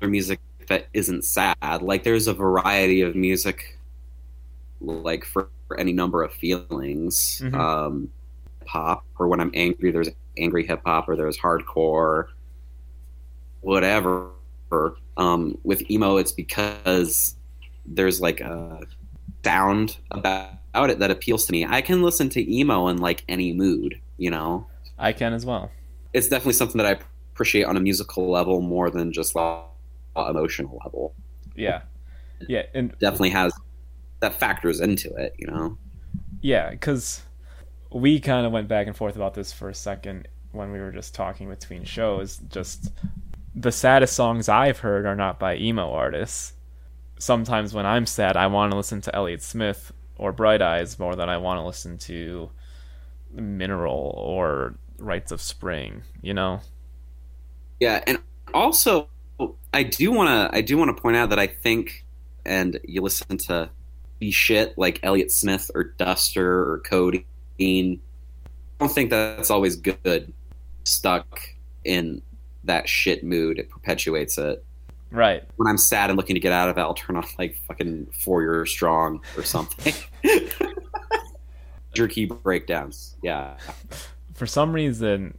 music 0.00 0.40
that 0.68 0.86
isn't 0.92 1.24
sad. 1.24 1.82
Like 1.82 2.02
there's 2.02 2.26
a 2.26 2.34
variety 2.34 3.02
of 3.02 3.14
music, 3.14 3.78
like 4.80 5.24
for 5.24 5.48
any 5.70 5.92
number 5.92 6.22
of 6.22 6.32
feelings. 6.32 7.40
Mhm. 7.42 7.54
Um, 7.54 8.10
pop, 8.66 9.04
or 9.18 9.28
when 9.28 9.40
I'm 9.40 9.50
angry, 9.54 9.90
there's 9.90 10.08
angry 10.38 10.66
hip 10.66 10.82
hop, 10.84 11.08
or 11.08 11.16
there's 11.16 11.38
hardcore, 11.38 12.26
whatever. 13.60 14.30
Um, 15.16 15.58
with 15.62 15.88
emo, 15.90 16.16
it's 16.16 16.32
because 16.32 17.36
there's 17.86 18.20
like 18.20 18.40
a 18.40 18.80
sound 19.44 19.98
about 20.10 20.90
it 20.90 20.98
that 20.98 21.10
appeals 21.10 21.46
to 21.46 21.52
me. 21.52 21.64
I 21.64 21.80
can 21.80 22.02
listen 22.02 22.28
to 22.30 22.52
emo 22.52 22.88
in 22.88 22.98
like 22.98 23.24
any 23.28 23.52
mood, 23.52 24.00
you 24.16 24.30
know. 24.30 24.66
I 24.98 25.12
can 25.12 25.32
as 25.32 25.46
well. 25.46 25.70
It's 26.12 26.28
definitely 26.28 26.54
something 26.54 26.78
that 26.78 26.86
I 26.86 26.98
appreciate 27.32 27.64
on 27.64 27.76
a 27.76 27.80
musical 27.80 28.30
level 28.30 28.60
more 28.60 28.90
than 28.90 29.12
just 29.12 29.34
like 29.34 29.60
emotional 30.16 30.80
level. 30.84 31.14
Yeah. 31.54 31.82
Yeah, 32.48 32.62
and 32.74 32.94
Definitely 32.98 33.30
has 33.30 33.52
that 34.24 34.34
factors 34.34 34.80
into 34.80 35.14
it, 35.14 35.34
you 35.38 35.46
know. 35.46 35.78
Yeah, 36.40 36.70
because 36.70 37.22
we 37.92 38.20
kind 38.20 38.46
of 38.46 38.52
went 38.52 38.68
back 38.68 38.86
and 38.86 38.96
forth 38.96 39.16
about 39.16 39.34
this 39.34 39.52
for 39.52 39.68
a 39.68 39.74
second 39.74 40.28
when 40.52 40.72
we 40.72 40.80
were 40.80 40.92
just 40.92 41.14
talking 41.14 41.48
between 41.48 41.84
shows. 41.84 42.38
Just 42.50 42.90
the 43.54 43.72
saddest 43.72 44.14
songs 44.14 44.48
I've 44.48 44.78
heard 44.78 45.06
are 45.06 45.14
not 45.14 45.38
by 45.38 45.56
emo 45.56 45.92
artists. 45.92 46.54
Sometimes 47.18 47.72
when 47.74 47.86
I'm 47.86 48.06
sad, 48.06 48.36
I 48.36 48.46
want 48.48 48.72
to 48.72 48.76
listen 48.76 49.00
to 49.02 49.14
Elliott 49.14 49.42
Smith 49.42 49.92
or 50.16 50.32
Bright 50.32 50.62
Eyes 50.62 50.98
more 50.98 51.14
than 51.14 51.28
I 51.28 51.36
want 51.36 51.58
to 51.60 51.66
listen 51.66 51.98
to 51.98 52.50
Mineral 53.32 54.14
or 54.16 54.74
Rites 54.98 55.32
of 55.32 55.40
Spring, 55.40 56.02
you 56.22 56.34
know? 56.34 56.60
Yeah, 57.80 58.02
and 58.06 58.18
also 58.52 59.08
I 59.72 59.82
do 59.82 60.12
want 60.12 60.28
to 60.28 60.56
I 60.56 60.60
do 60.60 60.76
want 60.78 60.96
to 60.96 61.00
point 61.00 61.16
out 61.16 61.30
that 61.30 61.38
I 61.38 61.46
think 61.46 62.04
and 62.44 62.78
you 62.84 63.02
listen 63.02 63.38
to 63.38 63.70
shit 64.22 64.76
like 64.76 65.00
Elliott 65.02 65.32
Smith 65.32 65.70
or 65.74 65.84
Duster 65.84 66.70
or 66.70 66.80
Cody. 66.80 67.26
I 67.60 67.98
don't 68.78 68.88
think 68.88 69.10
that's 69.10 69.50
always 69.50 69.76
good. 69.76 70.32
Stuck 70.84 71.40
in 71.84 72.22
that 72.64 72.88
shit 72.88 73.24
mood, 73.24 73.58
it 73.58 73.70
perpetuates 73.70 74.38
it. 74.38 74.64
Right. 75.10 75.44
When 75.56 75.68
I'm 75.68 75.78
sad 75.78 76.10
and 76.10 76.16
looking 76.16 76.34
to 76.34 76.40
get 76.40 76.52
out 76.52 76.68
of 76.68 76.76
it, 76.76 76.80
I'll 76.80 76.94
turn 76.94 77.16
on 77.16 77.24
like 77.38 77.56
fucking 77.68 78.06
Four 78.24 78.42
Year 78.42 78.66
Strong 78.66 79.22
or 79.36 79.44
something. 79.44 79.94
Jerky 81.94 82.26
breakdowns. 82.26 83.16
Yeah. 83.22 83.56
for 84.34 84.46
some 84.46 84.72
reason, 84.72 85.38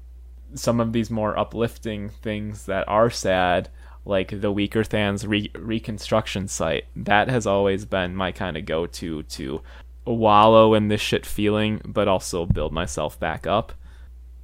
some 0.54 0.80
of 0.80 0.94
these 0.94 1.12
more 1.12 1.38
uplifting 1.38 2.10
things 2.10 2.66
that 2.68 2.88
are 2.88 3.10
sad, 3.10 3.70
like 4.06 4.30
the 4.30 4.54
Weakerthans 4.54 5.28
re- 5.28 5.52
reconstruction 5.56 6.48
site, 6.48 6.86
that 6.96 7.28
has 7.30 7.46
always 7.48 7.86
been 7.86 8.16
my 8.16 8.32
kind 8.32 8.56
of 8.56 8.66
go 8.66 8.86
to 8.86 9.24
to 9.24 9.62
wallow 10.06 10.74
in 10.76 10.88
this 10.88 11.02
shit 11.02 11.26
feeling, 11.26 11.82
but 11.84 12.08
also 12.08 12.46
build 12.46 12.72
myself 12.72 13.20
back 13.20 13.48
up. 13.48 13.74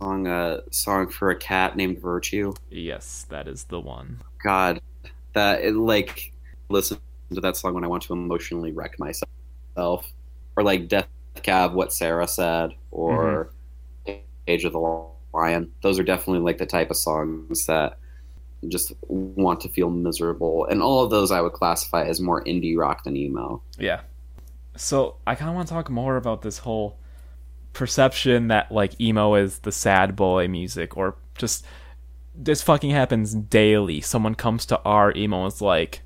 Song, 0.02 0.28
uh, 0.28 0.62
song 0.72 1.08
for 1.10 1.30
a 1.30 1.36
cat 1.36 1.78
named 1.78 2.00
Virtue. 2.00 2.54
Yes, 2.72 3.26
that 3.30 3.48
is 3.48 3.66
the 3.66 3.80
one. 3.80 4.20
God, 4.44 4.82
that 5.34 5.62
it, 5.62 5.76
like 5.76 6.34
listen 6.70 6.98
to 7.34 7.42
that 7.42 7.56
song 7.56 7.76
when 7.76 7.84
I 7.84 7.88
want 7.88 8.04
to 8.04 8.14
emotionally 8.14 8.72
wreck 8.72 8.98
myself, 8.98 9.28
or 9.76 10.64
like 10.64 10.88
Death 10.88 11.08
Cab, 11.44 11.74
what 11.74 11.94
Sarah 11.94 12.28
said, 12.28 12.74
or 12.90 13.52
Age 14.48 14.66
of 14.66 14.74
the 14.74 15.06
Lion. 15.34 15.72
Those 15.82 16.00
are 16.00 16.04
definitely 16.04 16.40
like 16.42 16.58
the 16.58 16.66
type 16.66 16.90
of 16.90 16.98
songs 16.98 17.68
that 17.68 18.00
just 18.68 18.94
want 19.08 19.62
to 19.62 19.70
feel 19.70 19.90
miserable, 19.90 20.66
and 20.66 20.82
all 20.82 21.04
of 21.04 21.10
those 21.10 21.32
I 21.32 21.42
would 21.42 21.54
classify 21.54 22.06
as 22.06 22.22
more 22.22 22.44
indie 22.44 22.78
rock 22.78 23.04
than 23.04 23.18
emo. 23.18 23.62
Yeah. 23.78 24.02
So 24.76 25.16
I 25.26 25.36
kind 25.36 25.50
of 25.50 25.56
want 25.56 25.68
to 25.68 25.74
talk 25.74 25.90
more 25.90 26.16
about 26.16 26.42
this 26.44 26.60
whole 26.60 26.98
perception 27.74 28.50
that 28.50 28.72
like 28.72 29.00
emo 29.00 29.36
is 29.36 29.60
the 29.60 29.72
sad 29.72 30.16
boy 30.16 30.48
music, 30.48 30.96
or 30.96 31.16
just 31.38 31.66
this 32.36 32.62
fucking 32.62 32.92
happens 32.92 33.34
daily. 33.34 34.00
Someone 34.02 34.36
comes 34.36 34.66
to 34.68 34.80
our 34.84 35.12
emo 35.16 35.46
and 35.46 35.54
is 35.54 35.62
like, 35.62 36.02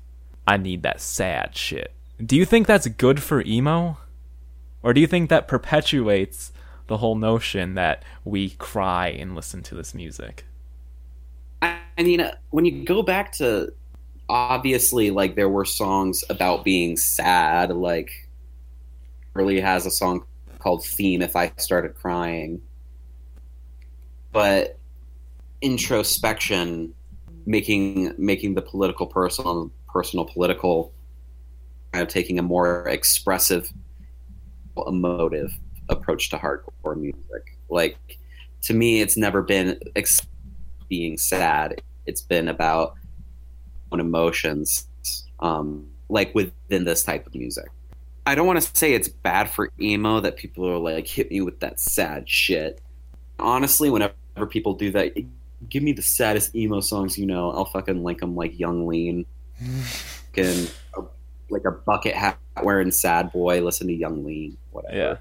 "I 0.46 0.56
need 0.56 0.82
that 0.82 1.00
sad 1.00 1.56
shit." 1.56 1.92
Do 2.24 2.36
you 2.36 2.46
think 2.46 2.66
that's 2.66 2.86
good 2.88 3.22
for 3.22 3.42
emo, 3.42 3.98
or 4.82 4.94
do 4.94 5.00
you 5.00 5.06
think 5.06 5.28
that 5.28 5.46
perpetuates 5.46 6.52
the 6.86 6.96
whole 6.96 7.16
notion 7.16 7.74
that 7.74 8.02
we 8.24 8.50
cry 8.50 9.08
and 9.08 9.34
listen 9.34 9.62
to 9.64 9.74
this 9.74 9.94
music? 9.94 10.45
I, 11.62 11.78
mean, 11.98 12.20
uh, 12.20 12.34
when 12.50 12.64
you 12.64 12.84
go 12.84 13.02
back 13.02 13.32
to 13.32 13.72
obviously, 14.28 15.10
like 15.10 15.36
there 15.36 15.48
were 15.48 15.64
songs 15.64 16.24
about 16.28 16.64
being 16.64 16.96
sad. 16.96 17.70
Like, 17.70 18.28
really 19.34 19.60
has 19.60 19.86
a 19.86 19.90
song 19.90 20.24
called 20.58 20.84
"Theme." 20.84 21.22
If 21.22 21.36
I 21.36 21.52
started 21.56 21.94
crying, 21.94 22.60
but 24.32 24.78
introspection, 25.62 26.92
making 27.46 28.14
making 28.18 28.54
the 28.54 28.62
political 28.62 29.06
personal 29.06 29.70
personal 29.88 30.24
political, 30.24 30.92
kind 31.92 32.02
of 32.02 32.08
taking 32.08 32.38
a 32.38 32.42
more 32.42 32.86
expressive, 32.88 33.70
emotive 34.86 35.52
approach 35.88 36.28
to 36.30 36.36
hardcore 36.36 36.96
music. 36.96 37.56
Like 37.68 37.96
to 38.62 38.74
me, 38.74 39.00
it's 39.00 39.16
never 39.16 39.42
been 39.42 39.78
ex- 39.94 40.26
being 40.88 41.18
sad. 41.18 41.80
It's 42.06 42.20
been 42.20 42.48
about 42.48 42.94
emotions, 43.92 44.86
um, 45.40 45.86
like 46.08 46.34
within 46.34 46.84
this 46.84 47.02
type 47.02 47.26
of 47.26 47.34
music. 47.34 47.66
I 48.26 48.34
don't 48.34 48.46
want 48.46 48.60
to 48.60 48.76
say 48.76 48.92
it's 48.92 49.08
bad 49.08 49.50
for 49.50 49.70
emo 49.80 50.20
that 50.20 50.36
people 50.36 50.68
are 50.68 50.78
like 50.78 51.06
hit 51.06 51.30
me 51.30 51.40
with 51.40 51.60
that 51.60 51.78
sad 51.78 52.28
shit. 52.28 52.80
Honestly, 53.38 53.88
whenever 53.88 54.14
people 54.48 54.74
do 54.74 54.90
that, 54.90 55.14
give 55.68 55.82
me 55.82 55.92
the 55.92 56.02
saddest 56.02 56.54
emo 56.54 56.80
songs 56.80 57.16
you 57.16 57.26
know. 57.26 57.52
I'll 57.52 57.66
fucking 57.66 58.02
link 58.02 58.20
them 58.20 58.34
like 58.34 58.58
Yung 58.58 58.86
Lean, 58.86 59.26
fucking 60.34 60.66
like 61.50 61.64
a 61.64 61.70
bucket 61.70 62.16
hat 62.16 62.38
wearing 62.62 62.90
sad 62.90 63.30
boy. 63.30 63.62
Listen 63.62 63.86
to 63.86 63.94
Yung 63.94 64.24
Lean, 64.24 64.56
whatever. 64.72 65.20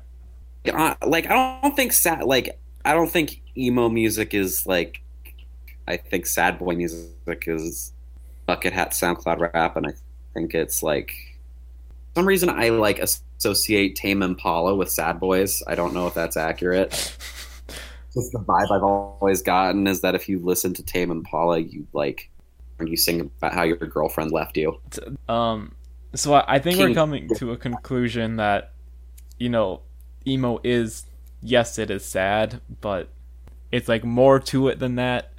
Yeah. 0.63 0.95
Uh, 1.01 1.07
like 1.07 1.27
I 1.29 1.59
don't 1.61 1.75
think 1.75 1.93
sad. 1.93 2.23
Like 2.23 2.59
I 2.83 2.93
don't 2.93 3.09
think 3.09 3.41
emo 3.55 3.89
music 3.89 4.33
is 4.33 4.65
like. 4.65 5.01
I 5.87 5.97
think 5.97 6.25
sad 6.25 6.59
boy 6.59 6.75
music 6.75 7.43
is 7.47 7.93
bucket 8.45 8.73
hat 8.73 8.91
SoundCloud 8.91 9.53
rap, 9.53 9.75
and 9.75 9.87
I 9.87 9.93
think 10.33 10.53
it's 10.53 10.83
like 10.83 11.13
for 12.13 12.21
some 12.21 12.27
reason 12.27 12.49
I 12.49 12.69
like 12.69 12.99
associate 12.99 13.95
Tame 13.95 14.23
Impala 14.23 14.75
with 14.75 14.89
Sad 14.89 15.19
Boys. 15.19 15.61
I 15.67 15.75
don't 15.75 15.93
know 15.93 16.07
if 16.07 16.13
that's 16.13 16.37
accurate. 16.37 16.91
Just 18.13 18.31
the 18.31 18.39
vibe 18.39 18.71
I've 18.71 18.83
always 18.83 19.41
gotten 19.41 19.87
is 19.87 20.01
that 20.01 20.15
if 20.15 20.29
you 20.29 20.39
listen 20.39 20.73
to 20.75 20.83
Tame 20.83 21.11
Impala, 21.11 21.59
you 21.59 21.85
like 21.91 22.29
when 22.77 22.87
you 22.87 22.97
sing 22.97 23.19
about 23.19 23.53
how 23.53 23.63
your 23.63 23.77
girlfriend 23.77 24.31
left 24.31 24.57
you. 24.57 24.79
Um, 25.27 25.75
so 26.13 26.33
I, 26.33 26.55
I 26.55 26.59
think 26.59 26.79
we're 26.79 26.93
coming 26.93 27.29
to 27.35 27.51
a 27.51 27.57
conclusion 27.57 28.37
that, 28.37 28.71
you 29.37 29.49
know, 29.49 29.81
emo 30.25 30.59
is 30.63 31.05
yes, 31.41 31.77
it 31.77 31.89
is 31.89 32.03
sad, 32.05 32.61
but 32.81 33.09
it's 33.71 33.87
like 33.87 34.03
more 34.03 34.39
to 34.39 34.67
it 34.69 34.79
than 34.79 34.95
that. 34.95 35.31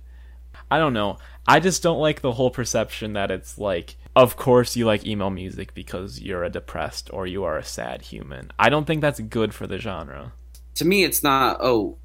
I 0.71 0.79
don't 0.79 0.93
know. 0.93 1.19
I 1.47 1.61
just 1.61 1.83
don't 1.83 2.01
like 2.01 2.21
the 2.21 2.33
whole 2.33 2.51
perception 2.51 3.13
that 3.13 3.31
it's 3.31 3.57
like, 3.59 3.97
of 4.17 4.37
course 4.37 4.77
you 4.77 4.85
like 4.87 5.07
emo 5.07 5.31
music 5.31 5.75
because 5.75 6.21
you're 6.21 6.43
a 6.43 6.51
depressed 6.51 7.11
or 7.13 7.27
you 7.27 7.45
are 7.45 7.57
a 7.57 7.65
sad 7.65 8.03
human. 8.03 8.51
I 8.59 8.69
don't 8.69 8.87
think 8.87 9.01
that's 9.01 9.21
good 9.21 9.55
for 9.55 9.67
the 9.67 9.79
genre. 9.79 10.33
To 10.77 10.85
me, 10.85 11.05
it's 11.05 11.23
not. 11.23 11.59
Oh, 11.61 11.97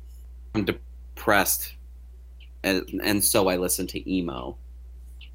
I'm 0.54 0.66
depressed, 0.66 1.74
and 2.64 2.84
and 3.04 3.24
so 3.24 3.48
I 3.48 3.58
listen 3.58 3.88
to 3.88 4.12
emo. 4.12 4.58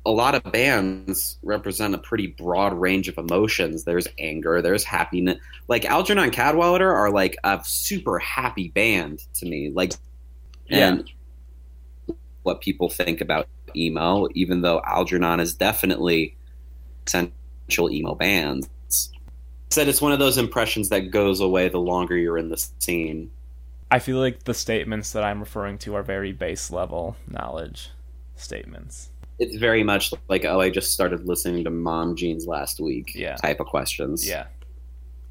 A 0.06 0.10
lot 0.10 0.36
of 0.36 0.52
bands 0.52 1.36
represent 1.42 1.94
a 1.94 1.98
pretty 1.98 2.28
broad 2.28 2.72
range 2.72 3.08
of 3.08 3.18
emotions. 3.18 3.82
There's 3.82 4.06
anger, 4.20 4.62
there's 4.62 4.84
happiness. 4.84 5.38
Like 5.66 5.84
Algernon 5.84 6.30
Cadwallader 6.30 6.92
are 6.92 7.10
like 7.10 7.36
a 7.42 7.60
super 7.64 8.20
happy 8.20 8.68
band 8.68 9.24
to 9.34 9.46
me. 9.46 9.70
Like, 9.74 9.94
and 10.70 11.10
what 12.46 12.60
people 12.60 12.88
think 12.88 13.20
about 13.20 13.48
emo, 13.74 14.28
even 14.34 14.62
though 14.62 14.80
Algernon 14.86 15.40
is 15.40 15.52
definitely 15.52 16.36
essential 17.06 17.90
emo 17.90 18.14
bands. 18.14 18.68
Said 19.70 19.88
it's 19.88 20.00
one 20.00 20.12
of 20.12 20.20
those 20.20 20.38
impressions 20.38 20.88
that 20.90 21.10
goes 21.10 21.40
away 21.40 21.68
the 21.68 21.80
longer 21.80 22.16
you're 22.16 22.38
in 22.38 22.48
the 22.48 22.64
scene. 22.78 23.30
I 23.90 23.98
feel 23.98 24.18
like 24.18 24.44
the 24.44 24.54
statements 24.54 25.12
that 25.12 25.24
I'm 25.24 25.40
referring 25.40 25.78
to 25.78 25.96
are 25.96 26.02
very 26.02 26.32
base 26.32 26.70
level 26.70 27.16
knowledge 27.28 27.90
statements. 28.36 29.10
It's 29.38 29.56
very 29.56 29.82
much 29.82 30.14
like, 30.28 30.44
oh, 30.44 30.60
I 30.60 30.70
just 30.70 30.92
started 30.92 31.26
listening 31.26 31.64
to 31.64 31.70
Mom 31.70 32.16
Jeans 32.16 32.46
last 32.46 32.80
week 32.80 33.12
Yeah. 33.14 33.34
type 33.34 33.60
of 33.60 33.66
questions. 33.66 34.26
Yeah, 34.26 34.46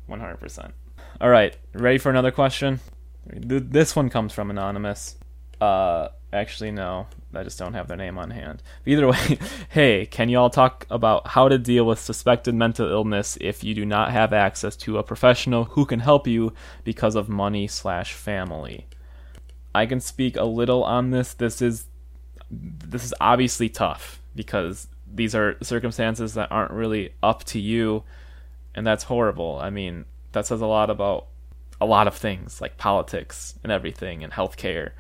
one 0.06 0.20
hundred 0.20 0.38
percent. 0.40 0.74
All 1.22 1.30
right, 1.30 1.58
ready 1.74 1.98
for 1.98 2.10
another 2.10 2.32
question? 2.32 2.82
This 3.26 3.96
one 3.96 4.10
comes 4.10 4.34
from 4.34 4.52
anonymous. 4.52 5.16
Uh, 5.60 6.10
actually, 6.36 6.72
no, 6.72 7.08
I 7.34 7.44
just 7.44 7.58
don't 7.58 7.74
have 7.74 7.88
their 7.88 7.98
name 7.98 8.18
on 8.18 8.30
hand. 8.30 8.62
But 8.84 8.92
either 8.92 9.08
way, 9.08 9.40
hey, 9.70 10.06
can 10.06 10.30
you 10.30 10.38
all 10.38 10.50
talk 10.50 10.86
about 10.90 11.28
how 11.28 11.50
to 11.50 11.58
deal 11.58 11.86
with 11.86 12.00
suspected 12.00 12.54
mental 12.54 12.90
illness 12.90 13.38
if 13.42 13.64
you 13.64 13.74
do 13.74 13.86
not 13.86 14.12
have 14.12 14.34
access 14.34 14.76
to 14.78 14.98
a 14.98 15.04
professional 15.04 15.66
who 15.66 15.86
can 15.86 16.00
help 16.00 16.28
you 16.28 16.54
because 16.84 17.16
of 17.16 17.30
money 17.30 17.68
slash 17.68 18.14
family? 18.14 18.88
I 19.74 19.86
can 19.86 20.00
speak 20.00 20.38
a 20.38 20.46
little 20.46 20.84
on 20.84 21.10
this. 21.10 21.34
This 21.34 21.62
is 21.62 21.88
this 22.52 23.04
is 23.04 23.14
obviously 23.20 23.70
tough 23.70 24.22
because 24.36 24.88
these 25.12 25.34
are 25.34 25.58
circumstances 25.62 26.36
that 26.36 26.52
aren't 26.52 26.72
really 26.72 27.14
up 27.24 27.44
to 27.46 27.60
you 27.60 28.04
and 28.76 28.86
that's 28.86 29.06
horrible. 29.06 29.58
I 29.62 29.70
mean, 29.70 30.06
that 30.34 30.46
says 30.46 30.62
a 30.62 30.68
lot 30.68 30.90
about 30.90 31.28
a 31.82 31.86
lot 31.86 32.08
of 32.08 32.16
things 32.16 32.62
like 32.62 32.78
politics 32.78 33.56
and 33.64 33.72
everything 33.72 34.24
and 34.24 34.32
healthcare 34.32 34.92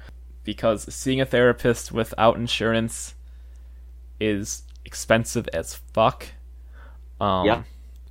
because 0.46 0.94
seeing 0.94 1.20
a 1.20 1.26
therapist 1.26 1.92
without 1.92 2.38
insurance 2.38 3.16
is 4.20 4.64
expensive 4.86 5.50
as 5.52 5.76
fuck. 5.76 6.28
Um, 7.20 7.46
Yeah. 7.46 7.64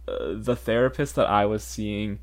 uh, 0.06 0.34
the 0.34 0.56
therapist 0.56 1.14
that 1.14 1.28
I 1.30 1.46
was 1.46 1.64
seeing 1.64 2.18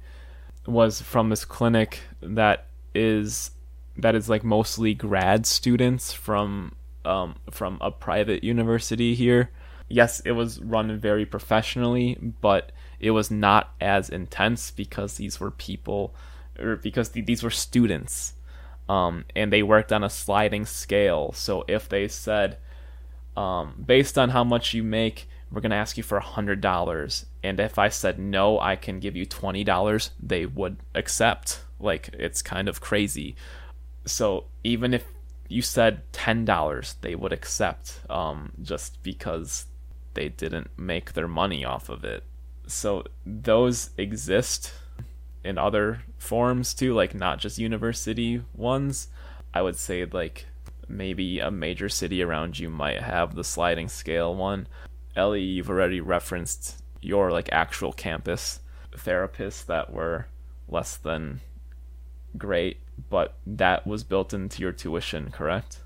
was 0.68 1.02
from 1.02 1.30
this 1.30 1.46
clinic 1.46 2.02
that 2.22 2.68
is 2.94 3.52
that 3.98 4.16
is 4.16 4.30
like 4.30 4.44
mostly 4.44 4.94
grad 4.94 5.46
students 5.46 6.14
from 6.14 6.76
um, 7.04 7.36
from 7.50 7.78
a 7.82 7.90
private 7.92 8.44
university 8.44 9.16
here. 9.16 9.50
Yes, 9.90 10.22
it 10.22 10.32
was 10.32 10.60
run 10.62 10.98
very 10.98 11.26
professionally, 11.26 12.18
but 12.42 12.72
it 13.00 13.12
was 13.12 13.32
not 13.32 13.74
as 13.82 14.10
intense 14.10 14.72
because 14.72 15.18
these 15.18 15.40
were 15.40 15.52
people, 15.52 16.14
or 16.60 16.76
because 16.78 17.10
th- 17.10 17.26
these 17.26 17.44
were 17.44 17.50
students, 17.50 18.34
um, 18.92 19.24
and 19.38 19.54
they 19.54 19.64
worked 19.64 19.94
on 19.94 20.04
a 20.04 20.10
sliding 20.10 20.66
scale. 20.66 21.32
So 21.32 21.64
if 21.70 21.88
they 21.88 22.10
said, 22.10 22.58
um, 23.38 23.86
based 23.86 24.18
on 24.18 24.30
how 24.30 24.44
much 24.44 24.74
you 24.74 24.84
make, 24.84 25.30
we're 25.50 25.62
gonna 25.62 25.76
ask 25.76 25.96
you 25.96 26.04
for 26.04 26.18
a 26.18 26.22
hundred 26.36 26.60
dollars, 26.60 27.26
and 27.42 27.58
if 27.60 27.80
I 27.80 27.88
said 27.88 28.20
no, 28.20 28.60
I 28.60 28.76
can 28.76 29.00
give 29.00 29.16
you 29.16 29.26
twenty 29.26 29.64
dollars, 29.64 30.12
they 30.22 30.46
would 30.46 30.76
accept. 30.94 31.64
Like 31.80 32.10
it's 32.20 32.42
kind 32.42 32.68
of 32.68 32.82
crazy. 32.82 33.36
So 34.06 34.46
even 34.64 34.94
if 34.94 35.06
you 35.48 35.62
said 35.62 36.02
ten 36.12 36.44
dollars, 36.44 36.96
they 37.00 37.16
would 37.16 37.32
accept, 37.32 38.02
um, 38.10 38.52
just 38.62 39.02
because 39.04 39.68
they 40.16 40.28
didn't 40.28 40.70
make 40.78 41.14
their 41.14 41.30
money 41.30 41.64
off 41.64 41.88
of 41.88 42.04
it. 42.04 42.24
So 42.68 43.06
those 43.26 43.92
exist 43.98 44.74
in 45.44 45.58
other 45.58 46.04
forms 46.18 46.74
too, 46.74 46.94
like 46.94 47.14
not 47.14 47.40
just 47.40 47.58
university 47.58 48.44
ones. 48.56 49.08
I 49.54 49.62
would 49.62 49.76
say 49.76 50.06
like 50.06 50.46
maybe 50.88 51.40
a 51.40 51.52
major 51.52 51.90
city 51.90 52.22
around 52.22 52.60
you 52.60 52.70
might 52.70 53.02
have 53.02 53.36
the 53.36 53.44
sliding 53.44 53.90
scale 53.90 54.36
one. 54.36 54.68
Ellie, 55.16 55.42
you've 55.42 55.70
already 55.70 56.00
referenced 56.00 56.82
your 57.02 57.32
like 57.32 57.50
actual 57.52 57.92
campus 57.92 58.60
therapists 58.94 59.66
that 59.66 59.92
were 59.92 60.28
less 60.70 60.98
than 60.98 61.42
great, 62.38 62.78
but 63.10 63.34
that 63.46 63.86
was 63.86 64.04
built 64.04 64.34
into 64.34 64.62
your 64.62 64.72
tuition, 64.72 65.32
correct? 65.32 65.80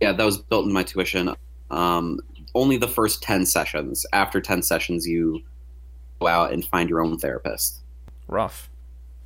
Yeah, 0.00 0.12
that 0.12 0.24
was 0.24 0.38
built 0.38 0.66
in 0.66 0.72
my 0.72 0.82
tuition. 0.82 1.34
Um, 1.70 2.20
only 2.54 2.76
the 2.76 2.88
first 2.88 3.22
10 3.22 3.46
sessions. 3.46 4.06
After 4.12 4.40
10 4.40 4.62
sessions, 4.62 5.06
you 5.06 5.42
go 6.20 6.26
out 6.26 6.52
and 6.52 6.64
find 6.64 6.88
your 6.88 7.02
own 7.02 7.18
therapist. 7.18 7.80
Rough. 8.28 8.69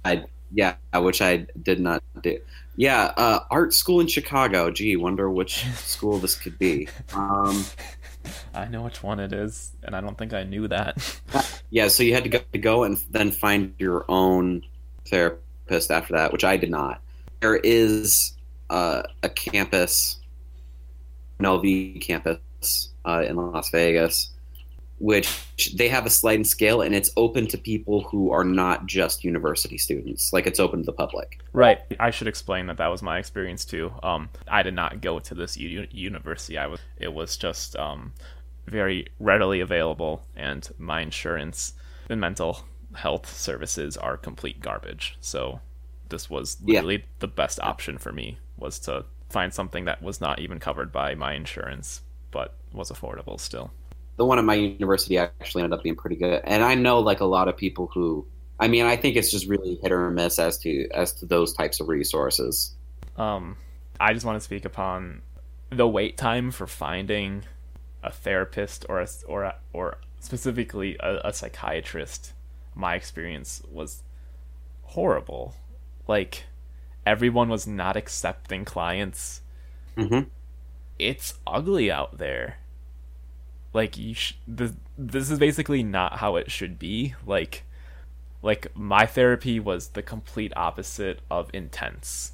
I 0.05 0.25
yeah, 0.53 0.77
which 0.95 1.21
I 1.21 1.47
did 1.63 1.81
not 1.81 2.03
do. 2.23 2.39
Yeah, 2.77 3.13
uh, 3.17 3.41
art 3.51 3.75
school 3.75 4.01
in 4.01 4.07
Chicago. 4.07 4.71
Gee, 4.71 4.97
wonder 4.97 5.31
which 5.31 5.65
school 5.75 6.19
this 6.19 6.37
could 6.37 6.59
be. 6.59 6.89
Um, 7.13 7.65
I 8.55 8.67
know 8.67 8.83
which 8.83 9.03
one 9.03 9.21
it 9.21 9.33
is, 9.33 9.73
and 9.83 9.95
I 9.95 10.01
don't 10.01 10.17
think 10.17 10.33
I 10.33 10.45
knew 10.45 10.69
that. 10.69 11.21
yeah, 11.71 11.89
so 11.89 12.03
you 12.03 12.15
had 12.15 12.25
to 12.25 12.31
go, 12.31 12.41
to 12.53 12.59
go 12.59 12.85
and 12.85 12.99
then 13.11 13.31
find 13.31 13.75
your 13.79 14.05
own 14.09 14.63
therapist 15.07 15.91
after 15.91 16.15
that, 16.15 16.33
which 16.33 16.45
I 16.45 16.57
did 16.57 16.71
not. 16.71 17.03
There 17.41 17.57
is 17.57 18.33
uh, 18.71 19.03
a 19.23 19.29
campus, 19.29 20.21
UNLV 21.41 22.01
campus 22.01 22.91
uh, 23.05 23.25
in 23.29 23.37
Las 23.37 23.71
Vegas. 23.71 24.31
Which 24.99 25.75
they 25.75 25.89
have 25.89 26.07
a 26.07 26.11
sliding 26.11 26.45
scale 26.45 26.81
and 26.81 26.95
it's 26.95 27.11
open 27.17 27.47
to 27.49 27.59
people 27.59 28.03
who 28.03 28.31
are 28.31 28.45
not 28.45 28.87
just 28.87 29.25
university 29.25 29.77
students. 29.77 30.33
Like 30.33 30.47
it's 30.47 30.61
open 30.61 30.81
to 30.81 30.87
the 30.87 30.93
public. 30.93 31.41
Right. 31.53 31.81
I 31.99 32.11
should 32.11 32.29
explain 32.29 32.67
that 32.67 32.77
that 32.79 32.89
was 32.89 33.03
my 33.03 33.19
experience 33.19 33.65
too. 33.65 33.93
Um, 34.03 34.29
I 34.49 34.63
did 34.63 34.75
not 34.75 35.01
go 35.01 35.19
to 35.19 35.35
this 35.35 35.57
u- 35.57 35.89
university. 35.91 36.59
I 36.59 36.67
was. 36.67 36.81
It 36.99 37.13
was 37.13 37.37
just 37.37 37.77
um, 37.77 38.13
very 38.67 39.09
readily 39.19 39.61
available, 39.61 40.25
and 40.37 40.69
my 40.79 41.01
insurance 41.01 41.75
and 42.09 42.21
mental 42.21 42.65
health 42.95 43.35
services 43.37 43.97
are 43.97 44.17
complete 44.17 44.61
garbage. 44.61 45.17
So 45.21 45.61
this 46.09 46.31
was 46.31 46.59
literally 46.63 46.97
yeah. 46.97 47.05
the 47.19 47.29
best 47.29 47.59
option 47.61 47.99
for 47.99 48.13
me 48.13 48.39
was 48.57 48.79
to 48.81 49.05
find 49.29 49.53
something 49.53 49.85
that 49.87 50.03
was 50.03 50.21
not 50.21 50.39
even 50.39 50.61
covered 50.61 50.93
by 50.93 51.15
my 51.15 51.35
insurance, 51.35 52.03
but 52.31 52.55
was 52.73 52.91
affordable 52.91 53.41
still 53.41 53.73
the 54.17 54.25
one 54.25 54.39
at 54.39 54.45
my 54.45 54.55
university 54.55 55.19
actually 55.19 55.63
ended 55.63 55.79
up 55.79 55.83
being 55.83 55.97
pretty 55.97 56.17
good. 56.17 56.41
And 56.45 56.63
I 56.63 56.75
know 56.75 57.01
like 57.01 57.21
a 57.21 57.25
lot 57.25 57.49
of 57.49 57.57
people 57.57 57.91
who 57.93 58.27
I 58.59 58.69
mean, 58.69 58.87
I 58.87 58.97
think 58.97 59.17
it's 59.17 59.33
just 59.33 59.49
really 59.49 59.77
hit 59.83 59.91
or 59.91 60.11
miss 60.11 60.39
as 60.39 60.59
to 60.59 60.89
as 60.91 61.13
to 61.15 61.27
those 61.27 61.53
types 61.53 61.81
of 61.81 61.89
resources. 61.89 62.75
Um 63.17 63.57
I 64.01 64.13
just 64.13 64.25
want 64.25 64.37
to 64.37 64.45
speak 64.45 64.65
upon 64.65 65.23
the 65.71 65.89
wait 65.89 66.17
time 66.17 66.51
for 66.51 66.67
finding 66.67 67.45
a 68.03 68.11
therapist 68.11 68.85
or 68.89 69.01
a, 69.01 69.09
or 69.27 69.45
a, 69.45 69.57
or 69.73 69.99
specifically 70.21 70.97
a, 71.01 71.21
a 71.25 71.33
psychiatrist. 71.33 72.33
My 72.75 72.95
experience 72.95 73.63
was 73.71 74.03
horrible. 74.83 75.55
Like 76.07 76.45
everyone 77.07 77.49
was 77.49 77.67
not 77.67 77.97
accepting 77.97 78.65
clients. 78.65 79.41
Mm-hmm. 79.97 80.29
It's 80.99 81.35
ugly 81.47 81.91
out 81.91 82.19
there 82.19 82.59
like 83.75 83.99
you 83.99 84.15
sh- 84.15 84.37
this, 84.47 84.73
this 84.97 85.31
is 85.31 85.39
basically 85.39 85.83
not 85.83 86.19
how 86.19 86.37
it 86.37 86.51
should 86.51 86.79
be. 86.79 87.15
Like 87.27 87.65
like 88.41 88.75
my 88.77 89.05
therapy 89.05 89.59
was 89.59 89.89
the 89.89 90.03
complete 90.03 90.53
opposite 90.57 91.21
of 91.31 91.51
intense. 91.53 92.33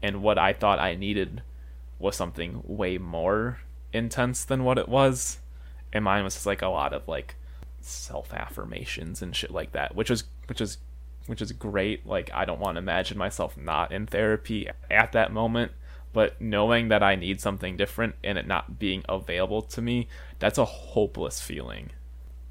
And 0.00 0.22
what 0.22 0.38
i 0.38 0.52
thought 0.52 0.78
i 0.78 0.94
needed 0.94 1.42
was 1.98 2.16
something 2.16 2.62
way 2.64 2.96
more 2.96 3.58
intense 3.92 4.44
than 4.44 4.64
what 4.64 4.78
it 4.78 4.88
was. 4.88 5.38
And 5.92 6.04
mine 6.04 6.22
was 6.24 6.34
just 6.34 6.46
like 6.46 6.62
a 6.62 6.68
lot 6.68 6.92
of 6.92 7.06
like 7.08 7.34
self 7.80 8.32
affirmations 8.32 9.20
and 9.20 9.34
shit 9.34 9.50
like 9.50 9.72
that 9.72 9.94
which 9.94 10.10
is 10.10 10.24
which 10.46 10.60
is 10.60 10.78
which 11.26 11.42
is 11.42 11.50
great. 11.52 12.06
Like 12.06 12.30
i 12.32 12.44
don't 12.44 12.60
want 12.60 12.76
to 12.76 12.80
imagine 12.80 13.18
myself 13.18 13.56
not 13.56 13.90
in 13.90 14.06
therapy 14.06 14.68
at 14.88 15.10
that 15.12 15.32
moment 15.32 15.72
but 16.12 16.40
knowing 16.40 16.88
that 16.88 17.02
I 17.02 17.14
need 17.14 17.40
something 17.40 17.76
different 17.76 18.14
and 18.24 18.38
it 18.38 18.46
not 18.46 18.78
being 18.78 19.04
available 19.08 19.62
to 19.62 19.82
me, 19.82 20.08
that's 20.38 20.58
a 20.58 20.64
hopeless 20.64 21.40
feeling. 21.40 21.90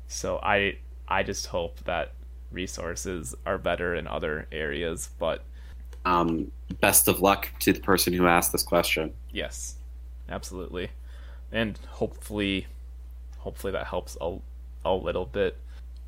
So 0.07 0.39
I 0.41 0.77
I 1.07 1.23
just 1.23 1.47
hope 1.47 1.79
that 1.85 2.11
resources 2.51 3.35
are 3.45 3.57
better 3.57 3.95
in 3.95 4.07
other 4.07 4.47
areas, 4.51 5.09
but 5.19 5.43
um, 6.05 6.51
best 6.79 7.07
of 7.07 7.19
luck 7.19 7.49
to 7.59 7.73
the 7.73 7.79
person 7.79 8.13
who 8.13 8.27
asked 8.27 8.51
this 8.51 8.63
question. 8.63 9.13
Yes. 9.31 9.75
Absolutely. 10.29 10.89
And 11.51 11.77
hopefully 11.89 12.67
hopefully 13.39 13.71
that 13.71 13.87
helps 13.87 14.17
a 14.21 14.37
a 14.85 14.93
little 14.93 15.25
bit. 15.25 15.57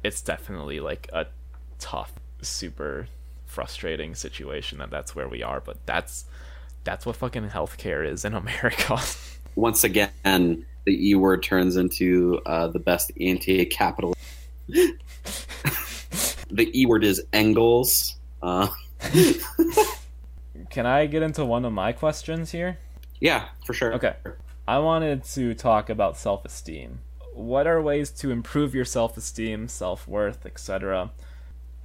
It's 0.03 0.21
definitely 0.21 0.79
like 0.79 1.09
a 1.11 1.27
tough, 1.79 2.13
super 2.41 3.07
frustrating 3.45 4.15
situation 4.15 4.77
that 4.77 4.91
that's 4.91 5.15
where 5.15 5.27
we 5.27 5.43
are, 5.43 5.59
but 5.59 5.77
that's 5.85 6.25
that's 6.89 7.05
what 7.05 7.15
fucking 7.15 7.49
healthcare 7.49 8.03
is 8.03 8.25
in 8.25 8.33
America. 8.43 8.99
Once 9.53 9.83
again, 9.83 10.65
the 10.85 11.09
E 11.09 11.13
word 11.13 11.43
turns 11.43 11.75
into 11.75 12.41
uh, 12.47 12.67
the 12.67 12.79
best 12.79 13.11
anti-capitalist. 13.21 14.19
the 14.67 14.97
E 16.73 16.87
word 16.87 17.03
is 17.03 17.23
Engels. 17.31 18.15
Uh. 18.41 18.69
Can 20.71 20.87
I 20.87 21.05
get 21.05 21.21
into 21.21 21.45
one 21.45 21.63
of 21.63 21.73
my 21.73 21.91
questions 21.91 22.51
here? 22.51 22.79
Yeah, 23.19 23.49
for 23.67 23.73
sure. 23.73 23.93
Okay. 23.93 24.15
I 24.67 24.79
wanted 24.79 25.23
to 25.35 25.53
talk 25.53 25.91
about 25.91 26.17
self 26.17 26.43
esteem. 26.43 27.01
What 27.33 27.67
are 27.67 27.79
ways 27.79 28.09
to 28.11 28.31
improve 28.31 28.73
your 28.73 28.85
self 28.85 29.15
esteem, 29.15 29.67
self 29.67 30.07
worth, 30.07 30.43
etc.? 30.43 31.11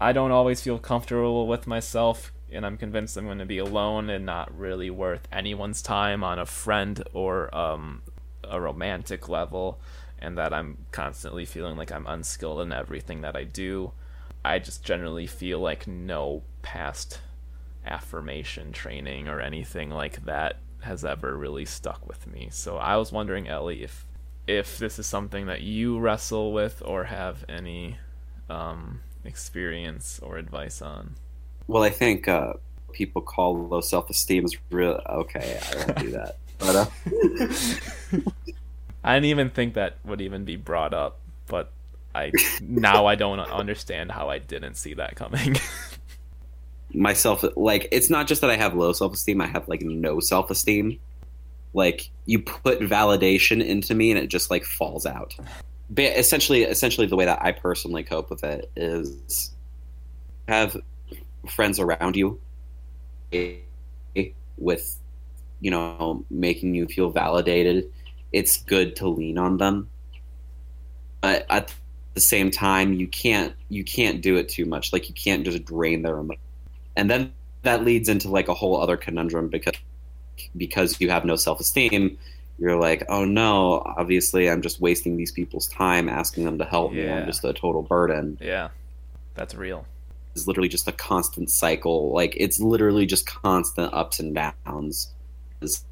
I 0.00 0.12
don't 0.12 0.30
always 0.30 0.62
feel 0.62 0.78
comfortable 0.78 1.46
with 1.46 1.66
myself 1.66 2.32
and 2.53 2.64
I'm 2.64 2.76
convinced 2.76 3.16
I'm 3.16 3.26
going 3.26 3.38
to 3.38 3.47
be 3.47 3.59
alone 3.59 4.11
and 4.11 4.24
not 4.24 4.57
really 4.57 4.90
worth 4.90 5.26
anyone's 5.32 5.82
time 5.82 6.22
on 6.22 6.38
a 6.38 6.47
friend 6.47 7.03
or 7.12 7.55
um, 7.55 8.03
a 8.42 8.61
romantic 8.61 9.28
level, 9.28 9.80
and 10.18 10.38
that 10.38 10.53
I'm 10.53 10.78
constantly 10.92 11.45
feeling 11.45 11.76
like 11.76 11.92
I'm 11.92 12.07
unskilled 12.07 12.61
in 12.61 12.72
everything 12.72 13.22
that 13.22 13.36
I 13.36 13.45
do. 13.45 13.92
I 14.45 14.59
just 14.59 14.84
generally 14.84 15.26
feel 15.26 15.59
like 15.59 15.86
no 15.86 16.42
past 16.62 17.20
affirmation 17.86 18.72
training 18.72 19.28
or 19.28 19.40
anything 19.40 19.90
like 19.90 20.24
that 20.24 20.59
has 20.80 21.05
ever 21.05 21.36
really 21.36 21.64
stuck 21.64 22.07
with 22.07 22.26
me. 22.26 22.49
So 22.51 22.76
I 22.76 22.97
was 22.97 23.11
wondering, 23.11 23.49
Ellie, 23.49 23.82
if 23.82 24.07
if 24.47 24.78
this 24.78 24.99
is 24.99 25.07
something 25.07 25.47
that 25.47 25.62
you 25.62 25.99
wrestle 25.99 26.53
with 26.53 26.82
or 26.84 27.05
have 27.05 27.45
any 27.49 27.97
um, 28.51 29.01
experience 29.24 30.20
or 30.22 30.36
advice 30.36 30.82
on. 30.82 31.14
Well, 31.66 31.82
I 31.82 31.90
think 31.90 32.28
uh, 32.28 32.54
people 32.92 33.22
call 33.22 33.66
low 33.66 33.80
self 33.80 34.10
esteem 34.10 34.44
is 34.44 34.56
real. 34.70 35.00
Okay, 35.08 35.60
I 35.70 35.76
won't 35.76 35.98
do 35.98 36.10
that. 36.10 36.36
But 36.58 36.76
uh... 36.76 36.86
I 39.04 39.14
didn't 39.14 39.26
even 39.26 39.50
think 39.50 39.74
that 39.74 39.96
would 40.04 40.20
even 40.22 40.44
be 40.44 40.56
brought 40.56 40.94
up, 40.94 41.18
but 41.46 41.70
I 42.14 42.32
now 42.62 43.06
I 43.06 43.16
don't 43.16 43.38
understand 43.40 44.10
how 44.10 44.30
I 44.30 44.38
didn't 44.38 44.76
see 44.76 44.94
that 44.94 45.16
coming. 45.16 45.56
Myself, 46.94 47.44
like 47.56 47.88
it's 47.90 48.08
not 48.08 48.26
just 48.26 48.40
that 48.40 48.50
I 48.50 48.56
have 48.56 48.74
low 48.74 48.92
self 48.92 49.12
esteem; 49.14 49.40
I 49.40 49.46
have 49.46 49.68
like 49.68 49.82
no 49.82 50.20
self 50.20 50.50
esteem. 50.50 50.98
Like 51.74 52.08
you 52.24 52.38
put 52.38 52.80
validation 52.80 53.64
into 53.64 53.94
me, 53.94 54.10
and 54.10 54.18
it 54.18 54.28
just 54.28 54.50
like 54.50 54.64
falls 54.64 55.04
out. 55.04 55.34
But 55.90 56.04
essentially, 56.04 56.62
essentially, 56.62 57.06
the 57.06 57.16
way 57.16 57.24
that 57.24 57.42
I 57.42 57.52
personally 57.52 58.04
cope 58.04 58.30
with 58.30 58.44
it 58.44 58.70
is 58.76 59.50
have 60.48 60.76
friends 61.47 61.78
around 61.80 62.16
you 62.16 62.40
with 64.57 64.97
you 65.61 65.70
know 65.70 66.24
making 66.30 66.74
you 66.74 66.86
feel 66.86 67.11
validated 67.11 67.90
it's 68.34 68.64
good 68.64 68.97
to 68.97 69.09
lean 69.09 69.38
on 69.38 69.59
them. 69.59 69.88
But 71.20 71.47
at 71.49 71.72
the 72.14 72.20
same 72.20 72.51
time 72.51 72.92
you 72.92 73.07
can't 73.07 73.55
you 73.68 73.84
can't 73.84 74.20
do 74.20 74.36
it 74.36 74.49
too 74.49 74.66
much. 74.66 74.92
Like 74.92 75.09
you 75.09 75.14
can't 75.14 75.45
just 75.45 75.64
drain 75.64 76.03
their 76.03 76.18
emotion 76.18 76.42
and 76.97 77.09
then 77.09 77.32
that 77.62 77.84
leads 77.84 78.09
into 78.09 78.28
like 78.28 78.49
a 78.49 78.55
whole 78.55 78.78
other 78.78 78.97
conundrum 78.97 79.49
because 79.49 79.74
because 80.57 81.01
you 81.01 81.11
have 81.11 81.24
no 81.24 81.36
self-esteem. 81.36 82.18
You're 82.59 82.78
like 82.78 83.05
oh 83.09 83.24
no 83.24 83.82
obviously 83.84 84.49
i'm 84.49 84.62
just 84.62 84.80
wasting 84.80 85.16
these 85.16 85.32
people's 85.32 85.66
time 85.66 86.09
asking 86.09 86.45
them 86.45 86.59
to 86.59 86.64
help 86.64 86.92
yeah. 86.92 87.07
me. 87.07 87.12
I'm 87.12 87.26
just 87.26 87.45
a 87.45 87.53
total 87.53 87.82
burden. 87.82 88.36
Yeah. 88.40 88.68
That's 89.34 89.55
real 89.55 89.86
is 90.35 90.47
literally 90.47 90.68
just 90.68 90.89
a 90.89 90.93
constant 90.93 91.51
cycle. 91.51 92.12
Like 92.12 92.35
it's 92.37 92.61
literally 92.61 93.07
just 93.07 93.26
constant 93.26 93.93
ups 93.93 94.20
and 94.20 94.35
downs. 94.35 95.12
Is 95.61 95.85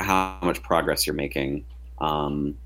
how 0.00 0.38
much 0.42 0.62
progress 0.62 1.06
you're 1.06 1.14
making. 1.14 1.64
Um, 1.98 2.56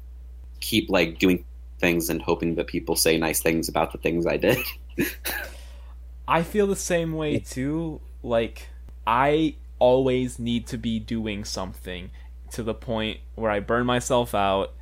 keep 0.61 0.91
like 0.91 1.19
doing 1.19 1.45
things 1.79 2.11
and 2.11 2.21
hoping 2.21 2.57
that 2.57 2.67
people 2.67 2.97
say 2.97 3.19
nice 3.19 3.41
things 3.41 3.69
about 3.69 3.93
the 3.93 3.99
things 3.99 4.27
I 4.27 4.37
did. 4.37 4.59
I 6.29 6.43
feel 6.43 6.67
the 6.67 6.77
same 6.77 7.13
way 7.13 7.39
too. 7.39 8.01
Like 8.23 8.69
I 9.07 9.55
always 9.79 10.39
need 10.39 10.67
to 10.69 10.79
be 10.79 10.99
doing 10.99 11.45
something 11.45 12.11
to 12.51 12.63
the 12.63 12.75
point 12.75 13.21
where 13.35 13.51
I 13.51 13.61
burn 13.61 13.87
myself 13.87 14.35
out 14.35 14.73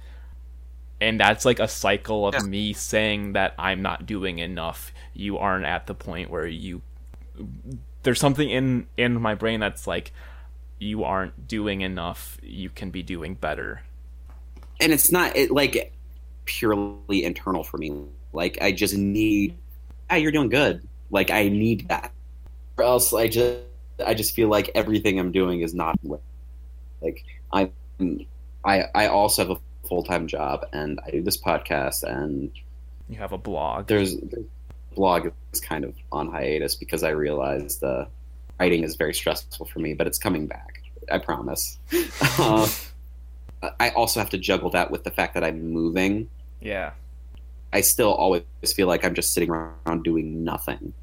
and 1.00 1.20
that's 1.20 1.44
like 1.44 1.60
a 1.60 1.68
cycle 1.68 2.26
of 2.26 2.34
yeah. 2.34 2.42
me 2.42 2.72
saying 2.72 3.34
that 3.34 3.54
I'm 3.58 3.82
not 3.82 4.06
doing 4.06 4.38
enough 4.38 4.92
you 5.16 5.38
aren't 5.38 5.64
at 5.64 5.86
the 5.86 5.94
point 5.94 6.30
where 6.30 6.46
you 6.46 6.82
there's 8.02 8.20
something 8.20 8.48
in 8.48 8.86
in 8.96 9.20
my 9.20 9.34
brain 9.34 9.60
that's 9.60 9.86
like 9.86 10.12
you 10.78 11.04
aren't 11.04 11.48
doing 11.48 11.80
enough 11.80 12.38
you 12.42 12.68
can 12.68 12.90
be 12.90 13.02
doing 13.02 13.34
better. 13.34 13.82
And 14.80 14.92
it's 14.92 15.10
not 15.10 15.36
it, 15.36 15.50
like 15.50 15.92
purely 16.44 17.24
internal 17.24 17.64
for 17.64 17.78
me. 17.78 18.04
Like 18.32 18.58
i 18.60 18.72
just 18.72 18.94
need 18.94 19.56
ah 20.10 20.16
you're 20.16 20.32
doing 20.32 20.48
good. 20.48 20.86
Like 21.10 21.30
i 21.30 21.48
need 21.48 21.88
that. 21.88 22.12
Or 22.76 22.84
else 22.84 23.12
i 23.12 23.28
just 23.28 23.58
i 24.04 24.14
just 24.14 24.34
feel 24.34 24.48
like 24.48 24.70
everything 24.74 25.18
i'm 25.18 25.32
doing 25.32 25.62
is 25.62 25.74
not 25.74 25.98
like 27.00 27.24
i'm 27.52 27.72
i 28.64 28.84
i 28.94 29.06
also 29.06 29.46
have 29.46 29.56
a 29.56 29.88
full-time 29.88 30.26
job 30.26 30.66
and 30.72 31.00
i 31.06 31.10
do 31.10 31.22
this 31.22 31.36
podcast 31.36 32.02
and 32.02 32.50
you 33.08 33.16
have 33.16 33.32
a 33.32 33.38
blog. 33.38 33.86
there's, 33.86 34.16
there's 34.16 34.44
blog 34.96 35.30
is 35.52 35.60
kind 35.60 35.84
of 35.84 35.94
on 36.10 36.28
hiatus 36.28 36.74
because 36.74 37.04
I 37.04 37.10
realized 37.10 37.84
uh, 37.84 38.06
writing 38.58 38.82
is 38.82 38.96
very 38.96 39.14
stressful 39.14 39.66
for 39.66 39.78
me, 39.78 39.94
but 39.94 40.08
it's 40.08 40.18
coming 40.18 40.46
back. 40.48 40.82
I 41.12 41.18
promise. 41.18 41.78
uh, 42.38 42.68
I 43.78 43.90
also 43.90 44.18
have 44.18 44.30
to 44.30 44.38
juggle 44.38 44.70
that 44.70 44.90
with 44.90 45.04
the 45.04 45.10
fact 45.10 45.34
that 45.34 45.44
I'm 45.44 45.72
moving, 45.72 46.28
Yeah. 46.60 46.92
I 47.72 47.82
still 47.82 48.14
always 48.14 48.42
feel 48.74 48.86
like 48.86 49.04
I'm 49.04 49.14
just 49.14 49.34
sitting 49.34 49.50
around 49.50 50.02
doing 50.02 50.44
nothing. 50.44 50.94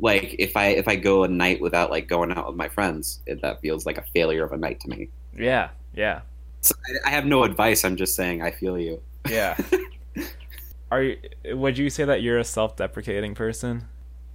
Like 0.00 0.34
if 0.38 0.56
I 0.56 0.68
if 0.68 0.88
I 0.88 0.96
go 0.96 1.24
a 1.24 1.28
night 1.28 1.60
without 1.60 1.90
like 1.90 2.06
going 2.08 2.32
out 2.32 2.46
with 2.48 2.56
my 2.56 2.68
friends, 2.68 3.20
it, 3.24 3.40
that 3.42 3.60
feels 3.60 3.86
like 3.86 3.96
a 3.96 4.04
failure 4.14 4.44
of 4.44 4.52
a 4.52 4.56
night 4.58 4.80
to 4.80 4.88
me. 4.88 5.08
Yeah. 5.38 5.70
Yeah. 5.94 6.20
So 6.60 6.74
I, 6.86 7.08
I 7.08 7.10
have 7.10 7.24
no 7.24 7.44
advice. 7.44 7.84
I'm 7.84 7.96
just 7.96 8.14
saying 8.14 8.42
I 8.42 8.50
feel 8.50 8.78
you. 8.78 9.00
Yeah. 9.28 9.56
Are 10.90 11.02
you, 11.02 11.18
would 11.52 11.78
you 11.78 11.90
say 11.90 12.04
that 12.04 12.22
you're 12.22 12.38
a 12.38 12.44
self-deprecating 12.44 13.34
person? 13.34 13.88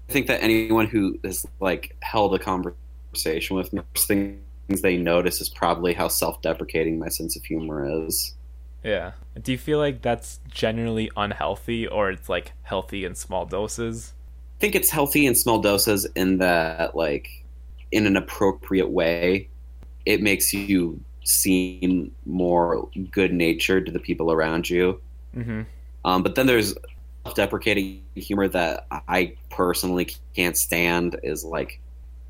I 0.10 0.12
think 0.12 0.28
that 0.28 0.44
anyone 0.44 0.88
who 0.88 1.18
has 1.24 1.46
like 1.60 1.96
held 2.02 2.36
a 2.36 2.40
conversation 2.40 3.56
with 3.56 3.72
me, 3.72 3.82
things 3.96 4.82
they 4.82 4.98
notice 4.98 5.40
is 5.42 5.50
probably 5.50 5.94
how 5.94 6.08
self-deprecating 6.08 7.00
my 7.00 7.10
sense 7.10 7.36
of 7.36 7.44
humor 7.44 8.06
is. 8.06 8.36
Yeah. 8.84 9.12
Do 9.42 9.52
you 9.52 9.58
feel 9.58 9.78
like 9.78 10.02
that's 10.02 10.40
generally 10.50 11.10
unhealthy 11.16 11.88
or 11.88 12.12
it's 12.12 12.28
like 12.28 12.52
healthy 12.64 13.06
in 13.06 13.16
small 13.16 13.46
doses? 13.46 14.14
I 14.58 14.62
think 14.62 14.76
it's 14.76 14.90
healthy 14.90 15.26
in 15.26 15.36
small 15.36 15.60
doses 15.60 16.06
in 16.16 16.40
that 16.40 16.96
like 16.96 17.30
in 17.92 18.06
an 18.06 18.18
appropriate 18.18 18.90
way 18.90 19.48
it 20.06 20.22
makes 20.22 20.54
you 20.54 21.00
seem 21.24 22.12
more 22.26 22.90
good 23.12 23.34
natured 23.34 23.86
to 23.86 23.92
the 23.92 24.00
people 24.00 24.32
around 24.32 24.70
you. 24.70 25.00
Mm-hmm. 25.36 25.62
Um, 26.04 26.24
but 26.24 26.36
then 26.36 26.48
there's 26.48 26.76
self-deprecating 27.26 28.02
humor 28.16 28.48
that 28.48 28.88
I 29.08 29.36
personally 29.50 30.10
can't 30.36 30.58
stand 30.58 31.20
is 31.24 31.44
like 31.44 31.80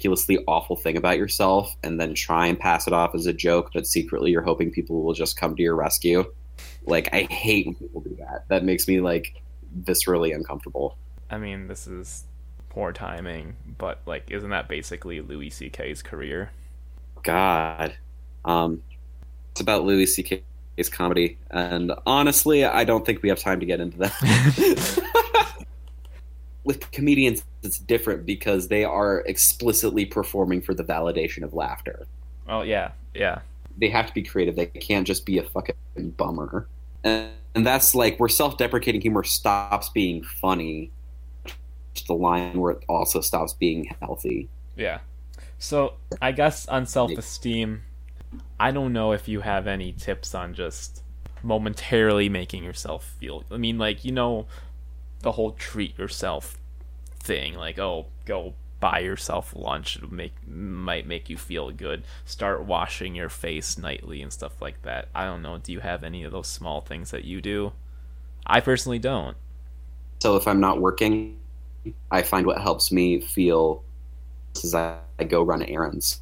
ridiculously 0.01 0.43
awful 0.47 0.76
thing 0.76 0.97
about 0.97 1.17
yourself 1.17 1.76
and 1.84 2.01
then 2.01 2.15
try 2.15 2.47
and 2.47 2.59
pass 2.59 2.88
it 2.88 2.93
off 2.93 3.13
as 3.13 3.28
a 3.28 3.34
joke, 3.34 3.69
but 3.72 3.86
secretly 3.86 4.32
you're 4.32 4.41
hoping 4.41 4.72
people 4.72 5.03
will 5.03 5.13
just 5.13 5.38
come 5.38 5.55
to 5.55 5.61
your 5.61 5.76
rescue. 5.76 6.24
Like 6.88 7.13
I 7.13 7.22
hate 7.32 7.67
when 7.67 7.76
people 7.76 8.01
do 8.01 8.17
that. 8.19 8.45
That 8.47 8.63
makes 8.63 8.88
me 8.88 8.99
like 8.99 9.39
viscerally 9.84 10.36
uncomfortable. 10.36 10.97
I 11.30 11.38
mean, 11.38 11.67
this 11.67 11.86
is 11.86 12.26
poor 12.69 12.91
timing, 12.91 13.55
but 13.78 13.99
like, 14.07 14.32
isn't 14.32 14.49
that 14.49 14.67
basically 14.67 15.22
Louis 15.22 15.51
C.K.'s 15.51 16.01
career? 16.01 16.49
God, 17.22 17.93
um, 18.43 18.82
it's 19.51 19.61
about 19.61 19.84
Louis 19.84 20.07
C.K.'s 20.78 20.89
comedy, 20.89 21.38
and 21.49 21.91
honestly, 22.05 22.63
I 22.63 22.84
don't 22.84 23.05
think 23.05 23.22
we 23.22 23.30
have 23.30 23.39
time 23.39 23.59
to 23.59 23.65
get 23.65 23.80
into 23.80 23.97
that. 23.99 25.38
With 26.63 26.91
comedians, 26.91 27.43
it's 27.63 27.78
different 27.80 28.26
because 28.26 28.67
they 28.67 28.84
are 28.84 29.19
explicitly 29.22 30.05
performing 30.05 30.61
for 30.61 30.74
the 30.74 30.84
validation 30.84 31.43
of 31.43 31.53
laughter. 31.53 32.07
Oh 32.47 32.61
yeah, 32.61 32.91
yeah. 33.13 33.39
They 33.78 33.89
have 33.89 34.07
to 34.07 34.13
be 34.13 34.24
creative. 34.24 34.55
They 34.55 34.67
can't 34.67 35.07
just 35.07 35.26
be 35.26 35.39
a 35.39 35.43
fucking 35.43 35.76
bummer. 36.17 36.67
And, 37.03 37.32
and 37.55 37.65
that's 37.65 37.95
like 37.95 38.17
where 38.19 38.30
self-deprecating 38.30 39.01
humor 39.01 39.24
stops 39.24 39.89
being 39.89 40.24
funny. 40.24 40.91
It's 41.93 42.03
the 42.03 42.13
line 42.13 42.59
where 42.59 42.74
it 42.74 42.84
also 42.88 43.22
stops 43.22 43.53
being 43.53 43.93
healthy. 44.01 44.49
Yeah. 44.76 44.99
So 45.57 45.95
I 46.22 46.32
guess 46.32 46.67
on 46.67 46.86
self-esteem, 46.86 47.82
I 48.60 48.72
don't 48.72 48.94
know 48.94 49.12
if 49.12 49.28
you 49.28 49.42
have 49.42 49.68
any 49.68 49.92
tips 49.92 50.34
on 50.36 50.54
just 50.54 51.04
momentarily 51.44 52.30
making 52.30 52.64
yourself 52.64 53.06
feel. 53.20 53.44
I 53.52 53.58
mean, 53.58 53.78
like 53.78 54.06
you 54.06 54.12
know, 54.12 54.48
the 55.22 55.34
whole 55.34 55.52
treat 55.52 55.98
yourself 55.98 56.58
thing. 57.20 57.56
Like, 57.56 57.80
oh, 57.80 58.08
go 58.26 58.54
buy 58.80 59.00
yourself 59.00 59.54
lunch. 59.56 59.98
It'll 59.98 60.14
make 60.14 60.34
might 60.48 61.08
make 61.08 61.30
you 61.30 61.38
feel 61.38 61.72
good. 61.72 62.04
Start 62.26 62.66
washing 62.66 63.16
your 63.16 63.30
face 63.30 63.78
nightly 63.78 64.22
and 64.22 64.34
stuff 64.34 64.62
like 64.62 64.82
that. 64.82 65.08
I 65.16 65.26
don't 65.26 65.42
know. 65.42 65.58
Do 65.58 65.72
you 65.72 65.80
have 65.80 66.04
any 66.04 66.24
of 66.24 66.32
those 66.32 66.48
small 66.48 66.82
things 66.82 67.12
that 67.12 67.24
you 67.26 67.42
do? 67.42 67.74
I 68.46 68.60
personally 68.60 69.00
don't. 69.00 69.38
So 70.20 70.36
if 70.36 70.48
I'm 70.48 70.60
not 70.60 70.82
working, 70.82 71.38
I 72.12 72.22
find 72.22 72.46
what 72.46 72.62
helps 72.62 72.92
me 72.92 73.22
feel 73.22 73.84
is 74.56 74.76
I 74.76 75.00
go 75.28 75.42
run 75.44 75.64
errands, 75.64 76.22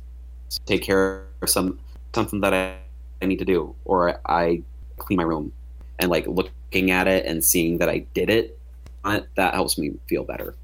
take 0.65 0.83
care 0.83 1.25
of 1.41 1.49
some 1.49 1.79
something 2.13 2.41
that 2.41 2.53
I, 2.53 2.77
I 3.21 3.25
need 3.25 3.39
to 3.39 3.45
do, 3.45 3.75
or 3.85 4.19
I 4.25 4.63
clean 4.97 5.17
my 5.17 5.23
room, 5.23 5.51
and 5.99 6.09
like 6.09 6.27
looking 6.27 6.91
at 6.91 7.07
it 7.07 7.25
and 7.25 7.43
seeing 7.43 7.77
that 7.79 7.89
I 7.89 7.99
did 8.13 8.29
it, 8.29 8.57
that 9.03 9.53
helps 9.53 9.77
me 9.77 9.93
feel 10.07 10.23
better. 10.23 10.55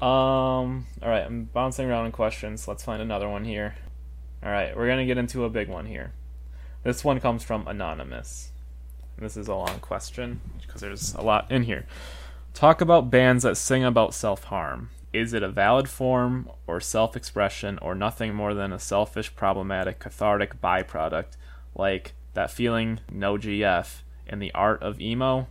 Um. 0.00 0.86
All 1.02 1.08
right, 1.08 1.24
I'm 1.24 1.44
bouncing 1.44 1.88
around 1.88 2.06
in 2.06 2.12
questions. 2.12 2.66
Let's 2.66 2.84
find 2.84 3.02
another 3.02 3.28
one 3.28 3.44
here. 3.44 3.74
All 4.42 4.50
right, 4.50 4.74
we're 4.74 4.88
gonna 4.88 5.06
get 5.06 5.18
into 5.18 5.44
a 5.44 5.50
big 5.50 5.68
one 5.68 5.86
here. 5.86 6.12
This 6.82 7.04
one 7.04 7.20
comes 7.20 7.44
from 7.44 7.68
anonymous. 7.68 8.52
This 9.18 9.36
is 9.36 9.48
a 9.48 9.54
long 9.54 9.80
question 9.80 10.40
because 10.62 10.80
there's 10.80 11.14
a 11.14 11.20
lot 11.20 11.50
in 11.50 11.64
here. 11.64 11.84
Talk 12.54 12.80
about 12.80 13.10
bands 13.10 13.42
that 13.42 13.56
sing 13.58 13.84
about 13.84 14.14
self 14.14 14.44
harm. 14.44 14.88
Is 15.12 15.32
it 15.32 15.42
a 15.42 15.48
valid 15.48 15.88
form 15.88 16.48
or 16.66 16.80
self 16.80 17.16
expression 17.16 17.78
or 17.82 17.94
nothing 17.94 18.34
more 18.34 18.54
than 18.54 18.72
a 18.72 18.78
selfish, 18.78 19.34
problematic, 19.34 19.98
cathartic 19.98 20.60
byproduct 20.60 21.36
like 21.74 22.14
that 22.34 22.50
feeling 22.50 23.00
no 23.10 23.36
GF 23.36 24.02
in 24.26 24.38
the 24.38 24.52
art 24.52 24.82
of 24.82 25.00
emo? 25.00 25.48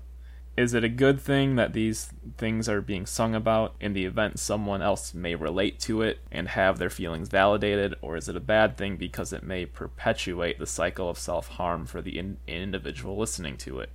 Is 0.56 0.74
it 0.74 0.84
a 0.84 0.90
good 0.90 1.22
thing 1.22 1.56
that 1.56 1.74
these 1.74 2.12
things 2.38 2.68
are 2.68 2.82
being 2.82 3.06
sung 3.06 3.34
about 3.34 3.76
in 3.80 3.94
the 3.94 4.06
event 4.06 4.40
someone 4.40 4.82
else 4.82 5.14
may 5.14 5.36
relate 5.36 5.80
to 5.82 6.02
it 6.02 6.20
and 6.32 6.50
have 6.50 6.78
their 6.78 6.90
feelings 6.90 7.30
validated, 7.30 7.96
or 8.02 8.18
is 8.18 8.28
it 8.28 8.36
a 8.36 8.42
bad 8.42 8.76
thing 8.76 8.98
because 8.98 9.32
it 9.32 9.44
may 9.44 9.66
perpetuate 9.66 10.60
the 10.60 10.66
cycle 10.66 11.10
of 11.10 11.18
self 11.18 11.48
harm 11.50 11.86
for 11.86 12.02
the 12.02 12.18
in- 12.18 12.38
individual 12.48 13.18
listening 13.18 13.56
to 13.58 13.80
it? 13.80 13.90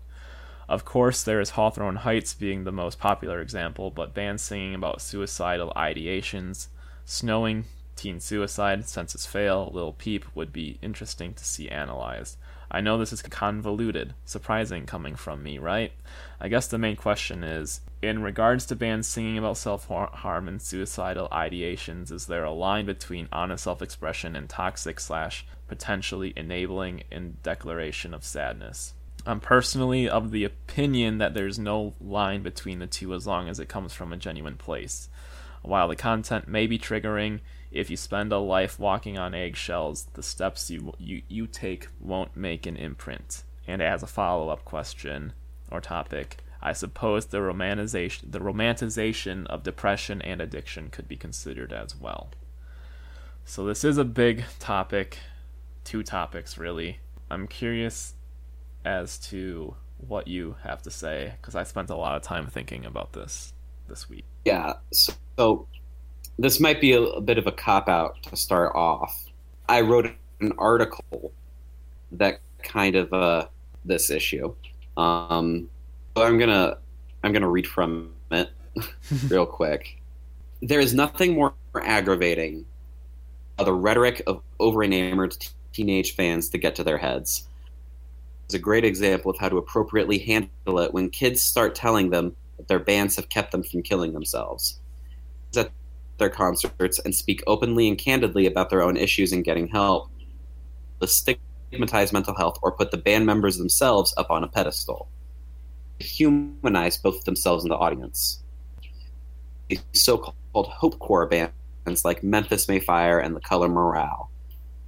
Of 0.69 0.85
course, 0.85 1.23
there 1.23 1.41
is 1.41 1.51
Hawthorne 1.51 1.97
Heights 1.97 2.33
being 2.33 2.65
the 2.65 2.73
most 2.73 2.99
popular 2.99 3.41
example, 3.41 3.91
but 3.91 4.15
bands 4.15 4.43
singing 4.43 4.75
about 4.75 5.03
suicidal 5.03 5.73
ideations, 5.77 6.69
Snowing, 7.05 7.67
Teen 7.97 8.19
Suicide, 8.19 8.89
Census 8.89 9.27
Fail, 9.27 9.71
Lil 9.73 9.93
Peep 9.93 10.25
would 10.35 10.53
be 10.53 10.79
interesting 10.81 11.35
to 11.35 11.45
see 11.45 11.69
analyzed. 11.69 12.39
I 12.71 12.81
know 12.81 12.99
this 12.99 13.13
is 13.13 13.23
convoluted, 13.23 14.15
surprising 14.25 14.87
coming 14.87 15.15
from 15.15 15.43
me, 15.43 15.59
right? 15.59 15.93
I 16.41 16.49
guess 16.49 16.67
the 16.67 16.79
main 16.79 16.97
question 16.97 17.45
is 17.45 17.83
in 18.03 18.23
regards 18.23 18.67
to 18.67 18.77
bands 18.77 19.07
singing 19.07 19.39
about 19.39 19.59
self 19.59 19.87
harm 19.87 20.49
and 20.49 20.61
suicidal 20.61 21.29
ideations, 21.31 22.11
is 22.11 22.27
there 22.27 22.45
a 22.45 22.51
line 22.51 22.87
between 22.87 23.29
honest 23.31 23.65
self 23.65 23.81
expression 23.81 24.35
and 24.35 24.49
toxic 24.49 24.99
slash 24.99 25.47
potentially 25.69 26.33
enabling 26.37 27.05
in 27.11 27.37
declaration 27.43 28.13
of 28.13 28.25
sadness? 28.25 28.95
I'm 29.27 29.41
personally 29.41 30.09
of 30.09 30.31
the 30.31 30.45
opinion 30.45 31.19
that 31.19 31.33
there's 31.33 31.59
no 31.59 31.95
line 32.01 32.43
between 32.43 32.79
the 32.79 32.87
two 32.87 33.15
as 33.15 33.27
long 33.27 33.49
as 33.49 33.59
it 33.59 33.69
comes 33.69 33.95
from 33.95 34.13
a 34.13 34.19
genuine 34.19 34.57
place. 34.57 35.09
While 35.63 35.89
the 35.89 35.97
content 35.97 36.47
may 36.47 36.67
be 36.67 36.79
triggering, 36.79 37.41
if 37.71 37.89
you 37.89 37.97
spend 37.97 38.33
a 38.33 38.39
life 38.39 38.79
walking 38.79 39.17
on 39.17 39.35
eggshells, 39.35 40.09
the 40.13 40.23
steps 40.23 40.71
you 40.71 40.93
you, 40.99 41.23
you 41.27 41.47
take 41.47 41.89
won't 41.99 42.37
make 42.37 42.67
an 42.67 42.77
imprint. 42.77 43.45
And 43.67 43.81
as 43.81 44.03
a 44.03 44.07
follow-up 44.07 44.67
question 44.67 45.33
or 45.71 45.81
topic, 45.81 46.37
I 46.61 46.75
suppose 46.75 47.27
the 47.27 47.39
romanticization 47.39 48.31
the 48.31 48.41
romanticization 48.41 49.47
of 49.47 49.63
depression 49.63 50.21
and 50.21 50.43
addiction 50.43 50.91
could 50.91 51.09
be 51.09 51.17
considered 51.17 51.73
as 51.73 51.97
well. 51.97 52.29
So 53.47 53.65
this 53.65 53.85
is 53.85 53.97
a 53.97 54.05
big 54.05 54.45
topic, 54.59 55.19
two 55.83 56.03
topics 56.03 56.59
really. 56.59 56.99
I'm 57.31 57.49
curious 57.49 58.13
as 58.85 59.19
to 59.19 59.75
what 59.99 60.29
you 60.29 60.57
have 60.63 60.83
to 60.83 60.91
say 60.91 61.35
because 61.41 61.55
I 61.55 61.63
spent 61.65 61.91
a 61.91 61.97
lot 61.97 62.17
of 62.17 62.23
time 62.23 62.47
thinking 62.47 62.85
about 62.85 63.13
this 63.13 63.53
this 63.89 64.09
week. 64.09 64.25
Yeah, 64.45 64.75
so 64.93 65.67
this 66.39 66.61
might 66.61 66.81
be 66.81 66.93
a, 66.93 67.01
a 67.01 67.21
bit 67.21 67.39
of 67.39 67.47
a 67.47 67.53
cop 67.53 67.89
out 67.89 68.23
to 68.25 68.37
start 68.37 68.75
off. 68.75 69.25
I 69.69 69.81
wrote 69.81 70.11
an 70.41 70.53
article 70.59 71.33
that 72.13 72.41
kind 72.63 72.97
of 72.97 73.13
uh, 73.13 73.47
this 73.85 74.11
issue. 74.11 74.55
Um, 74.97 75.69
I'm 76.17 76.39
gonna 76.39 76.79
I'm 77.23 77.33
gonna 77.33 77.49
read 77.49 77.67
from 77.67 78.13
it 78.31 78.51
real 79.29 79.47
quick. 79.47 80.01
There 80.63 80.81
is 80.81 80.95
nothing 80.95 81.35
more 81.35 81.55
aggravating 81.75 82.65
the 83.59 83.73
rhetoric 83.73 84.23
of 84.27 84.43
over 84.59 84.83
enamored 84.83 85.37
teenage 85.73 86.15
fans 86.15 86.49
to 86.49 86.59
get 86.59 86.75
to 86.77 86.85
their 86.85 86.99
heads 86.99 87.49
is 88.49 88.55
a 88.55 88.59
great 88.59 88.85
example 88.85 89.31
of 89.31 89.39
how 89.39 89.49
to 89.49 89.59
appropriately 89.59 90.19
handle 90.19 90.79
it 90.79 90.93
when 90.93 91.11
kids 91.11 91.43
start 91.43 91.75
telling 91.75 92.11
them 92.11 92.35
that 92.57 92.69
their 92.69 92.79
bands 92.79 93.17
have 93.17 93.29
kept 93.29 93.53
them 93.53 93.63
from 93.63 93.83
killing 93.83 94.13
themselves. 94.13 94.81
At 95.57 95.71
their 96.19 96.31
concerts 96.31 96.99
and 97.01 97.15
speak 97.15 97.43
openly 97.47 97.89
and 97.89 97.99
candidly 97.99 98.47
about 98.47 98.71
their 98.71 98.83
own 98.83 98.97
issues 98.97 99.33
and 99.33 99.45
getting 99.45 99.69
help. 99.69 100.11
The 101.01 101.09
stigmatize 101.09 102.13
mental 102.13 102.35
health 102.35 102.59
or 102.63 102.73
put 102.73 102.91
the 102.91 102.97
band 102.97 103.27
members 103.27 103.57
themselves 103.57 104.15
up 104.17 104.31
on 104.31 104.45
a 104.45 104.49
pedestal. 104.49 105.09
Humanize 106.01 106.99
both 106.99 107.25
themselves 107.25 107.65
and 107.65 107.71
the 107.71 107.77
audience. 107.77 108.43
The 109.69 109.79
so-called 109.93 110.67
hope 110.69 110.99
core 110.99 111.27
bands 111.27 112.05
like 112.05 112.23
Memphis 112.23 112.69
May 112.69 112.81
Fire 112.81 113.19
and 113.19 113.35
the 113.35 113.41
Color 113.41 113.69
Morale. 113.69 114.31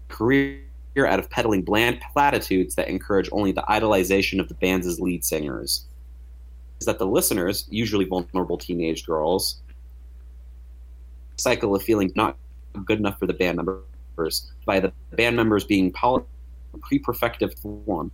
Career 0.09 0.61
out 1.05 1.19
of 1.19 1.29
peddling 1.29 1.63
bland 1.63 2.01
platitudes 2.13 2.77
that 2.77 2.87
encourage 2.87 3.29
only 3.33 3.51
the 3.51 3.65
idolization 3.69 4.39
of 4.39 4.47
the 4.49 4.55
band's 4.55 5.01
lead 5.01 5.25
singers. 5.25 5.87
Is 6.79 6.87
that 6.87 7.01
the 7.01 7.07
listeners, 7.07 7.67
usually 7.69 8.05
vulnerable 8.05 8.57
teenage 8.57 9.05
girls, 9.05 9.61
cycle 11.37 11.75
of 11.75 11.83
feeling 11.83 12.13
not 12.15 12.37
good 12.85 13.01
enough 13.01 13.19
for 13.19 13.27
the 13.27 13.35
band 13.35 13.57
members 13.57 14.53
by 14.65 14.79
the 14.79 14.93
band 15.17 15.35
members 15.35 15.65
being 15.65 15.93
poly- 15.93 16.23
pre-perfective 16.81 17.59
form 17.59 18.13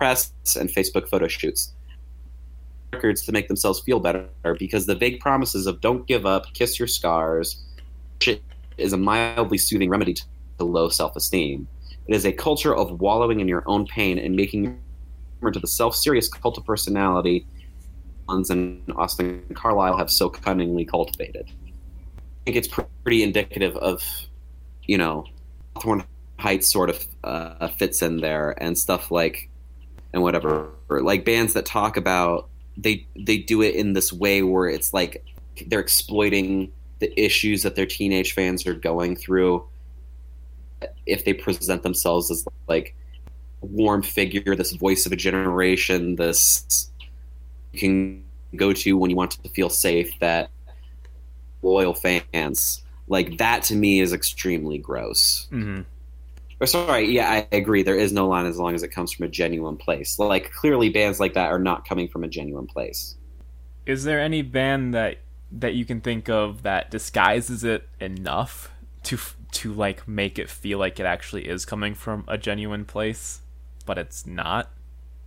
press 0.00 0.32
and 0.58 0.70
Facebook 0.70 1.06
photo 1.08 1.28
shoots 1.28 1.74
records 2.92 3.22
to 3.22 3.32
make 3.32 3.48
themselves 3.48 3.80
feel 3.80 4.00
better 4.00 4.26
because 4.58 4.86
the 4.86 4.94
vague 4.94 5.20
promises 5.20 5.66
of 5.66 5.80
don't 5.80 6.06
give 6.06 6.24
up, 6.26 6.46
kiss 6.54 6.78
your 6.78 6.88
scars, 6.88 7.62
is 8.78 8.92
a 8.92 8.96
mildly 8.96 9.58
soothing 9.58 9.90
remedy 9.90 10.14
to 10.14 10.24
low 10.64 10.88
self-esteem. 10.88 11.66
It 12.06 12.14
is 12.14 12.24
a 12.24 12.32
culture 12.32 12.74
of 12.74 13.00
wallowing 13.00 13.40
in 13.40 13.48
your 13.48 13.62
own 13.66 13.86
pain 13.86 14.18
and 14.18 14.34
making 14.34 14.80
to 15.52 15.58
the 15.58 15.66
self-serious 15.66 16.28
cult 16.28 16.58
of 16.58 16.64
personality 16.66 17.46
Hans 18.28 18.50
and 18.50 18.82
Austin 18.96 19.42
Carlile 19.54 19.96
have 19.96 20.10
so 20.10 20.28
cunningly 20.28 20.84
cultivated. 20.84 21.46
I 21.48 22.20
think 22.44 22.56
it's 22.56 22.68
pretty 22.68 23.22
indicative 23.22 23.76
of, 23.76 24.02
you 24.84 24.98
know, 24.98 25.26
Hawthorne 25.74 26.04
Heights 26.38 26.70
sort 26.70 26.90
of 26.90 27.06
uh, 27.24 27.68
fits 27.68 28.02
in 28.02 28.18
there 28.18 28.54
and 28.62 28.78
stuff 28.78 29.10
like, 29.10 29.48
and 30.12 30.22
whatever, 30.22 30.70
like 30.88 31.24
bands 31.24 31.54
that 31.54 31.66
talk 31.66 31.96
about 31.96 32.50
they 32.76 33.06
they 33.16 33.38
do 33.38 33.62
it 33.62 33.74
in 33.74 33.92
this 33.92 34.12
way 34.12 34.42
where 34.42 34.68
it's 34.68 34.92
like 34.94 35.24
they're 35.66 35.80
exploiting 35.80 36.72
the 37.00 37.20
issues 37.20 37.62
that 37.62 37.76
their 37.76 37.86
teenage 37.86 38.32
fans 38.32 38.66
are 38.66 38.74
going 38.74 39.16
through 39.16 39.66
if 41.06 41.24
they 41.24 41.34
present 41.34 41.82
themselves 41.82 42.30
as 42.30 42.46
like 42.68 42.94
a 43.62 43.66
warm 43.66 44.02
figure 44.02 44.54
this 44.54 44.72
voice 44.72 45.06
of 45.06 45.12
a 45.12 45.16
generation 45.16 46.16
this 46.16 46.90
you 47.72 47.80
can 47.80 48.24
go 48.56 48.72
to 48.72 48.96
when 48.96 49.10
you 49.10 49.16
want 49.16 49.32
to 49.32 49.48
feel 49.50 49.68
safe 49.68 50.18
that 50.20 50.50
loyal 51.62 51.94
fans 51.94 52.82
like 53.08 53.38
that 53.38 53.62
to 53.64 53.74
me 53.74 54.00
is 54.00 54.12
extremely 54.12 54.78
gross. 54.78 55.48
Mm-hmm. 55.50 55.82
or 56.60 56.66
sorry 56.66 57.10
yeah 57.10 57.30
i 57.30 57.56
agree 57.56 57.82
there 57.82 57.96
is 57.96 58.12
no 58.12 58.28
line 58.28 58.46
as 58.46 58.56
long 58.56 58.74
as 58.74 58.82
it 58.82 58.88
comes 58.88 59.12
from 59.12 59.26
a 59.26 59.28
genuine 59.28 59.76
place. 59.76 60.18
Like 60.18 60.52
clearly 60.52 60.88
bands 60.88 61.20
like 61.20 61.34
that 61.34 61.50
are 61.50 61.58
not 61.58 61.86
coming 61.88 62.08
from 62.08 62.24
a 62.24 62.28
genuine 62.28 62.66
place. 62.66 63.16
Is 63.86 64.04
there 64.04 64.20
any 64.20 64.42
band 64.42 64.94
that 64.94 65.18
that 65.52 65.74
you 65.74 65.84
can 65.84 66.00
think 66.00 66.28
of 66.28 66.62
that 66.62 66.90
disguises 66.90 67.64
it 67.64 67.88
enough 67.98 68.70
to 69.04 69.18
to 69.52 69.72
like 69.72 70.06
make 70.06 70.38
it 70.38 70.48
feel 70.50 70.78
like 70.78 71.00
it 71.00 71.06
actually 71.06 71.48
is 71.48 71.64
coming 71.64 71.94
from 71.94 72.24
a 72.28 72.38
genuine 72.38 72.84
place, 72.84 73.40
but 73.86 73.98
it's 73.98 74.26
not? 74.26 74.70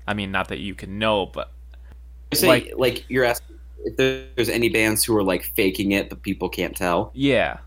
I 0.08 0.14
mean, 0.14 0.32
not 0.32 0.48
that 0.50 0.60
you 0.60 0.76
can 0.76 1.00
know, 1.00 1.26
but 1.26 1.52
So, 2.34 2.48
Like- 2.48 2.74
like, 2.78 3.06
you're 3.10 3.26
asking 3.26 3.58
if 3.86 3.98
there's 3.98 4.50
any 4.50 4.70
bands 4.70 5.04
who 5.04 5.16
are 5.18 5.24
like 5.24 5.44
faking 5.56 5.92
it, 5.92 6.10
but 6.10 6.22
people 6.22 6.50
can't 6.50 6.76
tell. 6.76 7.12
yeah. 7.14 7.58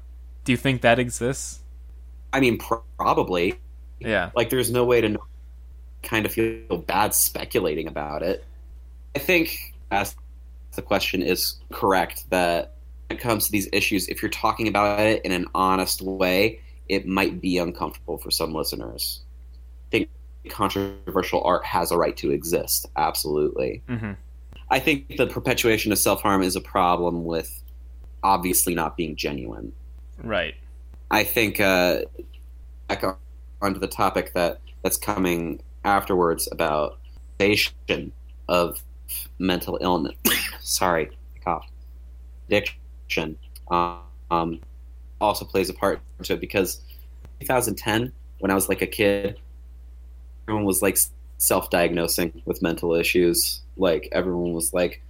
Do 0.44 0.52
you 0.52 0.56
think 0.58 0.82
that 0.82 0.98
exists? 1.00 1.58
I 2.32 2.38
mean, 2.38 2.58
pr- 2.58 2.76
probably. 2.96 3.58
Yeah. 3.98 4.30
Like, 4.36 4.48
there's 4.50 4.70
no 4.70 4.84
way 4.84 5.00
to 5.00 5.08
know, 5.08 5.24
kind 6.04 6.24
of 6.24 6.32
feel 6.32 6.78
bad 6.86 7.14
speculating 7.14 7.88
about 7.88 8.22
it. 8.22 8.44
I 9.16 9.18
think 9.18 9.74
ask 9.90 10.16
the 10.76 10.82
question 10.82 11.20
is 11.22 11.56
correct 11.72 12.30
that 12.30 12.74
it 13.10 13.20
comes 13.20 13.46
to 13.46 13.52
these 13.52 13.68
issues, 13.72 14.08
if 14.08 14.22
you're 14.22 14.30
talking 14.30 14.68
about 14.68 15.00
it 15.00 15.24
in 15.24 15.32
an 15.32 15.46
honest 15.54 16.02
way, 16.02 16.60
it 16.88 17.06
might 17.06 17.40
be 17.40 17.58
uncomfortable 17.58 18.18
for 18.18 18.30
some 18.30 18.52
listeners. 18.52 19.20
I 19.54 19.90
think 19.90 20.10
controversial 20.48 21.42
art 21.44 21.64
has 21.64 21.90
a 21.90 21.96
right 21.96 22.16
to 22.18 22.30
exist. 22.30 22.86
Absolutely. 22.96 23.82
Mm-hmm. 23.88 24.12
I 24.70 24.80
think 24.80 25.16
the 25.16 25.26
perpetuation 25.26 25.92
of 25.92 25.98
self 25.98 26.22
harm 26.22 26.42
is 26.42 26.56
a 26.56 26.60
problem 26.60 27.24
with 27.24 27.62
obviously 28.22 28.74
not 28.74 28.96
being 28.96 29.14
genuine. 29.14 29.72
Right. 30.22 30.54
I 31.10 31.22
think 31.22 31.60
uh, 31.60 32.02
back 32.88 33.04
onto 33.62 33.78
the 33.78 33.86
topic 33.86 34.34
that 34.34 34.60
that's 34.82 34.96
coming 34.96 35.60
afterwards 35.84 36.48
about 36.50 36.98
of 38.48 38.82
mental 39.38 39.78
illness. 39.80 40.16
Sorry, 40.60 41.10
I 41.36 41.38
coughed. 41.44 41.70
Addiction 42.48 42.76
um, 43.70 44.60
also 45.20 45.44
plays 45.44 45.70
a 45.70 45.74
part 45.74 46.00
into 46.18 46.34
it 46.34 46.40
because 46.40 46.82
2010, 47.40 48.12
when 48.38 48.50
I 48.50 48.54
was 48.54 48.68
like 48.68 48.82
a 48.82 48.86
kid, 48.86 49.38
everyone 50.44 50.64
was 50.64 50.82
like 50.82 50.98
self-diagnosing 51.38 52.42
with 52.44 52.62
mental 52.62 52.94
issues. 52.94 53.60
Like 53.76 54.08
everyone 54.12 54.52
was 54.52 54.72
like, 54.72 55.02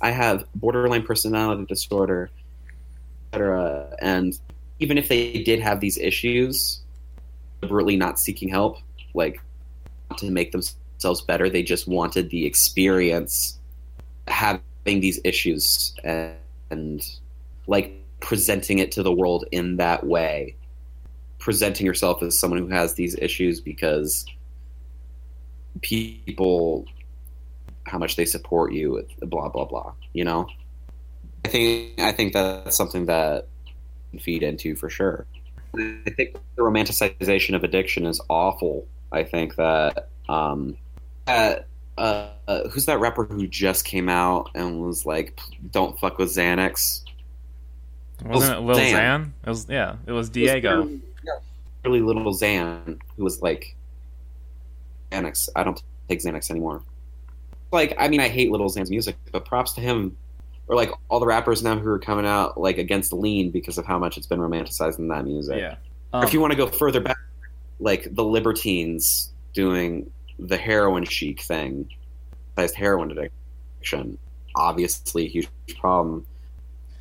"I 0.00 0.10
have 0.10 0.44
borderline 0.54 1.02
personality 1.02 1.64
disorder." 1.66 2.30
etc. 3.32 3.94
And 4.00 4.38
even 4.78 4.98
if 4.98 5.08
they 5.08 5.42
did 5.42 5.60
have 5.60 5.80
these 5.80 5.98
issues, 5.98 6.80
deliberately 7.60 7.96
not 7.96 8.18
seeking 8.18 8.48
help, 8.48 8.78
like 9.14 9.40
to 10.18 10.30
make 10.30 10.52
themselves 10.52 11.20
better, 11.22 11.48
they 11.50 11.62
just 11.62 11.88
wanted 11.88 12.30
the 12.30 12.46
experience 12.46 13.58
having 14.26 14.60
these 14.84 15.20
issues 15.24 15.94
and, 16.04 16.34
and 16.70 17.04
like 17.66 17.92
presenting 18.20 18.78
it 18.78 18.92
to 18.92 19.02
the 19.02 19.12
world 19.12 19.44
in 19.52 19.76
that 19.76 20.06
way. 20.06 20.56
Presenting 21.38 21.86
yourself 21.86 22.22
as 22.22 22.38
someone 22.38 22.58
who 22.58 22.68
has 22.68 22.94
these 22.94 23.16
issues 23.16 23.60
because 23.60 24.26
people 25.80 26.84
how 27.84 27.96
much 27.96 28.16
they 28.16 28.24
support 28.24 28.72
you 28.72 29.06
blah 29.20 29.48
blah 29.48 29.64
blah 29.64 29.92
you 30.12 30.24
know 30.24 30.46
I 31.44 31.48
think 31.48 32.00
I 32.00 32.12
think 32.12 32.32
that's 32.32 32.76
something 32.76 33.06
that 33.06 33.46
feed 34.20 34.42
into 34.42 34.74
for 34.76 34.90
sure. 34.90 35.26
I 35.74 36.10
think 36.16 36.36
the 36.56 36.62
romanticization 36.62 37.54
of 37.54 37.64
addiction 37.64 38.06
is 38.06 38.20
awful. 38.28 38.86
I 39.12 39.24
think 39.24 39.56
that 39.56 40.08
um, 40.28 40.76
uh, 41.98 42.30
uh, 42.46 42.68
who's 42.68 42.86
that 42.86 43.00
rapper 43.00 43.24
who 43.24 43.46
just 43.46 43.84
came 43.84 44.08
out 44.08 44.50
and 44.54 44.80
was 44.80 45.04
like, 45.04 45.38
"Don't 45.70 45.98
fuck 45.98 46.18
with 46.18 46.28
Xanax." 46.28 47.02
Wasn't 48.24 48.58
it 48.58 48.60
Lil 48.60 48.76
Xan. 48.76 48.92
Xan? 48.92 49.30
It 49.44 49.48
was 49.48 49.66
yeah. 49.68 49.96
It 50.06 50.12
was 50.12 50.28
Diego. 50.28 50.84
Really, 50.84 51.00
really 51.84 52.00
little 52.00 52.32
Xan 52.32 52.98
who 53.16 53.24
was 53.24 53.42
like, 53.42 53.76
"Xanax, 55.12 55.48
I 55.54 55.64
don't 55.64 55.82
take 56.08 56.20
Xanax 56.20 56.50
anymore." 56.50 56.82
Like, 57.70 57.94
I 57.98 58.08
mean, 58.08 58.20
I 58.20 58.28
hate 58.28 58.50
Little 58.50 58.68
Xan's 58.68 58.90
music, 58.90 59.16
but 59.30 59.44
props 59.44 59.72
to 59.72 59.80
him 59.80 60.16
or 60.68 60.76
like 60.76 60.90
all 61.08 61.18
the 61.18 61.26
rappers 61.26 61.62
now 61.62 61.78
who 61.78 61.88
are 61.88 61.98
coming 61.98 62.26
out 62.26 62.58
like 62.58 62.78
against 62.78 63.12
lean 63.12 63.50
because 63.50 63.78
of 63.78 63.86
how 63.86 63.98
much 63.98 64.16
it's 64.16 64.26
been 64.26 64.38
romanticized 64.38 64.98
in 64.98 65.08
that 65.08 65.24
music. 65.24 65.58
Yeah. 65.58 65.76
Or 66.12 66.24
if 66.24 66.32
you 66.32 66.40
want 66.40 66.52
to 66.52 66.56
go 66.56 66.66
further 66.66 67.00
back, 67.00 67.18
like 67.80 68.14
the 68.14 68.24
Libertines 68.24 69.32
doing 69.54 70.10
the 70.38 70.56
heroin 70.56 71.04
chic 71.04 71.40
thing, 71.40 71.88
sized 72.56 72.74
heroin 72.74 73.10
addiction, 73.10 74.18
obviously 74.54 75.26
a 75.26 75.28
huge 75.28 75.48
problem. 75.78 76.26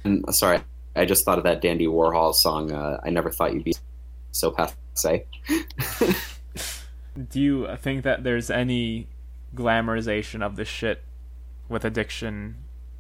And 0.04 0.24
uh, 0.28 0.32
sorry, 0.32 0.62
I 0.96 1.06
just 1.06 1.26
thought 1.26 1.38
of 1.38 1.44
that 1.44 1.62
Dandy 1.62 1.86
Warhol 1.86 2.34
song. 2.34 2.72
Uh, 2.72 3.00
I 3.04 3.10
never 3.10 3.32
thought 3.32 3.54
you'd 3.54 3.64
be 3.64 3.76
so 4.32 4.52
passe. 4.52 5.26
Do 7.30 7.40
you 7.40 7.68
think 7.78 8.04
that 8.04 8.24
there's 8.24 8.50
any 8.50 9.08
glamorization 9.56 10.44
of 10.44 10.56
this 10.56 10.68
shit 10.68 11.04
with 11.68 11.84
addiction 11.84 12.56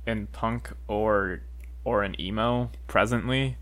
in 0.05 0.27
punk 0.27 0.71
or 0.87 1.41
or 1.83 2.03
in 2.03 2.19
emo 2.19 2.71
presently? 2.87 3.57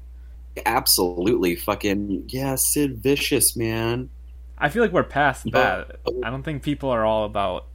Absolutely, 0.65 1.55
fucking 1.55 2.25
yeah, 2.29 2.55
Sid 2.55 3.03
Vicious, 3.03 3.55
man. 3.55 4.09
I 4.57 4.69
feel 4.69 4.81
like 4.81 4.91
we're 4.91 5.03
past 5.03 5.51
that. 5.51 5.99
I 6.23 6.29
don't 6.29 6.43
think 6.43 6.63
people 6.63 6.89
are 6.89 7.05
all 7.05 7.25
about 7.25 7.65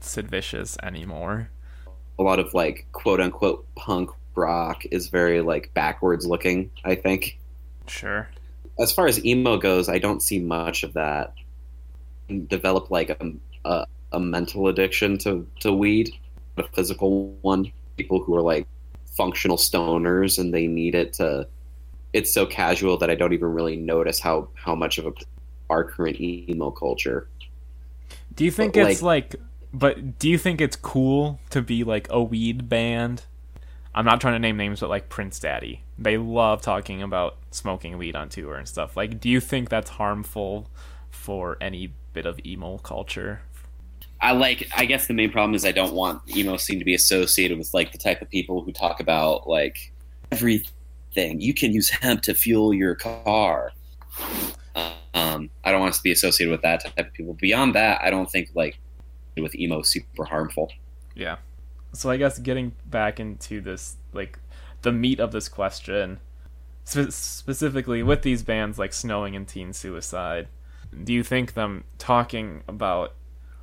Sid 0.00 0.28
Vicious 0.28 0.76
anymore. 0.82 1.48
a 2.18 2.22
lot 2.22 2.38
of 2.38 2.52
like 2.54 2.86
quote 2.92 3.20
unquote 3.20 3.66
punk 3.74 4.10
rock 4.34 4.84
is 4.90 5.08
very 5.08 5.40
like 5.40 5.72
backwards 5.74 6.26
looking 6.26 6.70
i 6.84 6.94
think 6.94 7.38
Sure. 7.86 8.28
as 8.78 8.92
far 8.92 9.06
as 9.06 9.24
emo 9.24 9.56
goes 9.56 9.88
i 9.88 9.98
don't 9.98 10.22
see 10.22 10.38
much 10.38 10.82
of 10.82 10.92
that 10.94 11.32
develop 12.48 12.90
like 12.90 13.10
a, 13.10 13.32
a, 13.64 13.86
a 14.12 14.20
mental 14.20 14.68
addiction 14.68 15.16
to, 15.18 15.46
to 15.60 15.72
weed 15.72 16.10
a 16.58 16.66
physical 16.68 17.28
one 17.42 17.70
people 17.96 18.22
who 18.22 18.34
are 18.34 18.42
like 18.42 18.66
functional 19.16 19.56
stoners 19.56 20.38
and 20.38 20.52
they 20.52 20.66
need 20.66 20.94
it 20.94 21.12
to 21.14 21.46
it's 22.12 22.32
so 22.32 22.44
casual 22.46 22.96
that 22.98 23.08
i 23.10 23.14
don't 23.14 23.32
even 23.32 23.48
really 23.52 23.76
notice 23.76 24.20
how 24.20 24.48
how 24.54 24.74
much 24.74 24.98
of 24.98 25.06
a 25.06 25.12
our 25.70 25.84
current 25.84 26.20
emo 26.20 26.70
culture 26.70 27.28
Do 28.34 28.44
you 28.44 28.50
think 28.50 28.74
But, 28.74 28.90
it's 28.90 29.02
like 29.02 29.36
but 29.72 30.18
do 30.18 30.28
you 30.28 30.38
think 30.38 30.60
it's 30.60 30.76
cool 30.76 31.38
to 31.50 31.60
be 31.60 31.84
like 31.84 32.06
a 32.10 32.22
weed 32.22 32.68
band? 32.68 33.24
I'm 33.94 34.04
not 34.04 34.20
trying 34.20 34.34
to 34.34 34.38
name 34.38 34.56
names, 34.56 34.80
but 34.80 34.88
like 34.88 35.08
Prince 35.08 35.38
Daddy, 35.38 35.82
they 35.98 36.16
love 36.16 36.62
talking 36.62 37.02
about 37.02 37.36
smoking 37.50 37.98
weed 37.98 38.16
on 38.16 38.28
tour 38.28 38.56
and 38.56 38.68
stuff. 38.68 38.96
Like, 38.96 39.20
do 39.20 39.28
you 39.28 39.40
think 39.40 39.68
that's 39.68 39.90
harmful 39.90 40.70
for 41.10 41.56
any 41.60 41.92
bit 42.12 42.26
of 42.26 42.38
emo 42.44 42.78
culture? 42.78 43.40
I 44.20 44.32
like. 44.32 44.68
I 44.74 44.86
guess 44.86 45.06
the 45.06 45.14
main 45.14 45.30
problem 45.30 45.54
is 45.54 45.64
I 45.64 45.72
don't 45.72 45.92
want 45.92 46.22
emo 46.34 46.56
scene 46.56 46.78
to 46.78 46.84
be 46.84 46.94
associated 46.94 47.58
with 47.58 47.74
like 47.74 47.92
the 47.92 47.98
type 47.98 48.22
of 48.22 48.30
people 48.30 48.62
who 48.62 48.72
talk 48.72 49.00
about 49.00 49.46
like 49.46 49.92
everything. 50.32 51.40
You 51.40 51.52
can 51.52 51.72
use 51.72 51.90
hemp 51.90 52.22
to 52.22 52.34
fuel 52.34 52.72
your 52.72 52.94
car. 52.94 53.72
Um, 55.14 55.50
I 55.64 55.70
don't 55.70 55.80
want 55.80 55.90
us 55.90 55.98
to 55.98 56.02
be 56.02 56.12
associated 56.12 56.50
with 56.50 56.62
that 56.62 56.84
type 56.84 57.06
of 57.06 57.12
people. 57.12 57.34
Beyond 57.34 57.74
that, 57.74 58.02
I 58.02 58.10
don't 58.10 58.30
think 58.30 58.50
like 58.54 58.78
with 59.36 59.54
emo 59.54 59.82
super 59.82 60.24
harmful. 60.24 60.72
Yeah. 61.14 61.36
So 61.92 62.10
I 62.10 62.16
guess 62.16 62.38
getting 62.38 62.72
back 62.86 63.18
into 63.18 63.60
this, 63.60 63.96
like 64.12 64.38
the 64.82 64.92
meat 64.92 65.20
of 65.20 65.32
this 65.32 65.48
question, 65.48 66.20
spe- 66.84 67.10
specifically 67.10 68.02
with 68.02 68.22
these 68.22 68.42
bands 68.42 68.78
like 68.78 68.92
Snowing 68.92 69.34
and 69.34 69.48
Teen 69.48 69.72
Suicide, 69.72 70.48
do 71.04 71.12
you 71.12 71.22
think 71.22 71.54
them 71.54 71.84
talking 71.98 72.62
about 72.68 73.14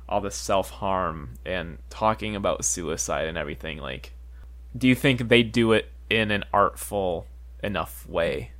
all 0.08 0.20
this 0.20 0.36
self 0.36 0.70
harm 0.70 1.34
and 1.44 1.78
talking 1.90 2.36
about 2.36 2.64
suicide 2.64 3.26
and 3.26 3.38
everything, 3.38 3.78
like, 3.78 4.12
do 4.76 4.88
you 4.88 4.94
think 4.94 5.28
they 5.28 5.42
do 5.42 5.72
it 5.72 5.90
in 6.10 6.30
an 6.30 6.44
artful 6.52 7.26
enough 7.62 8.06
way? 8.08 8.50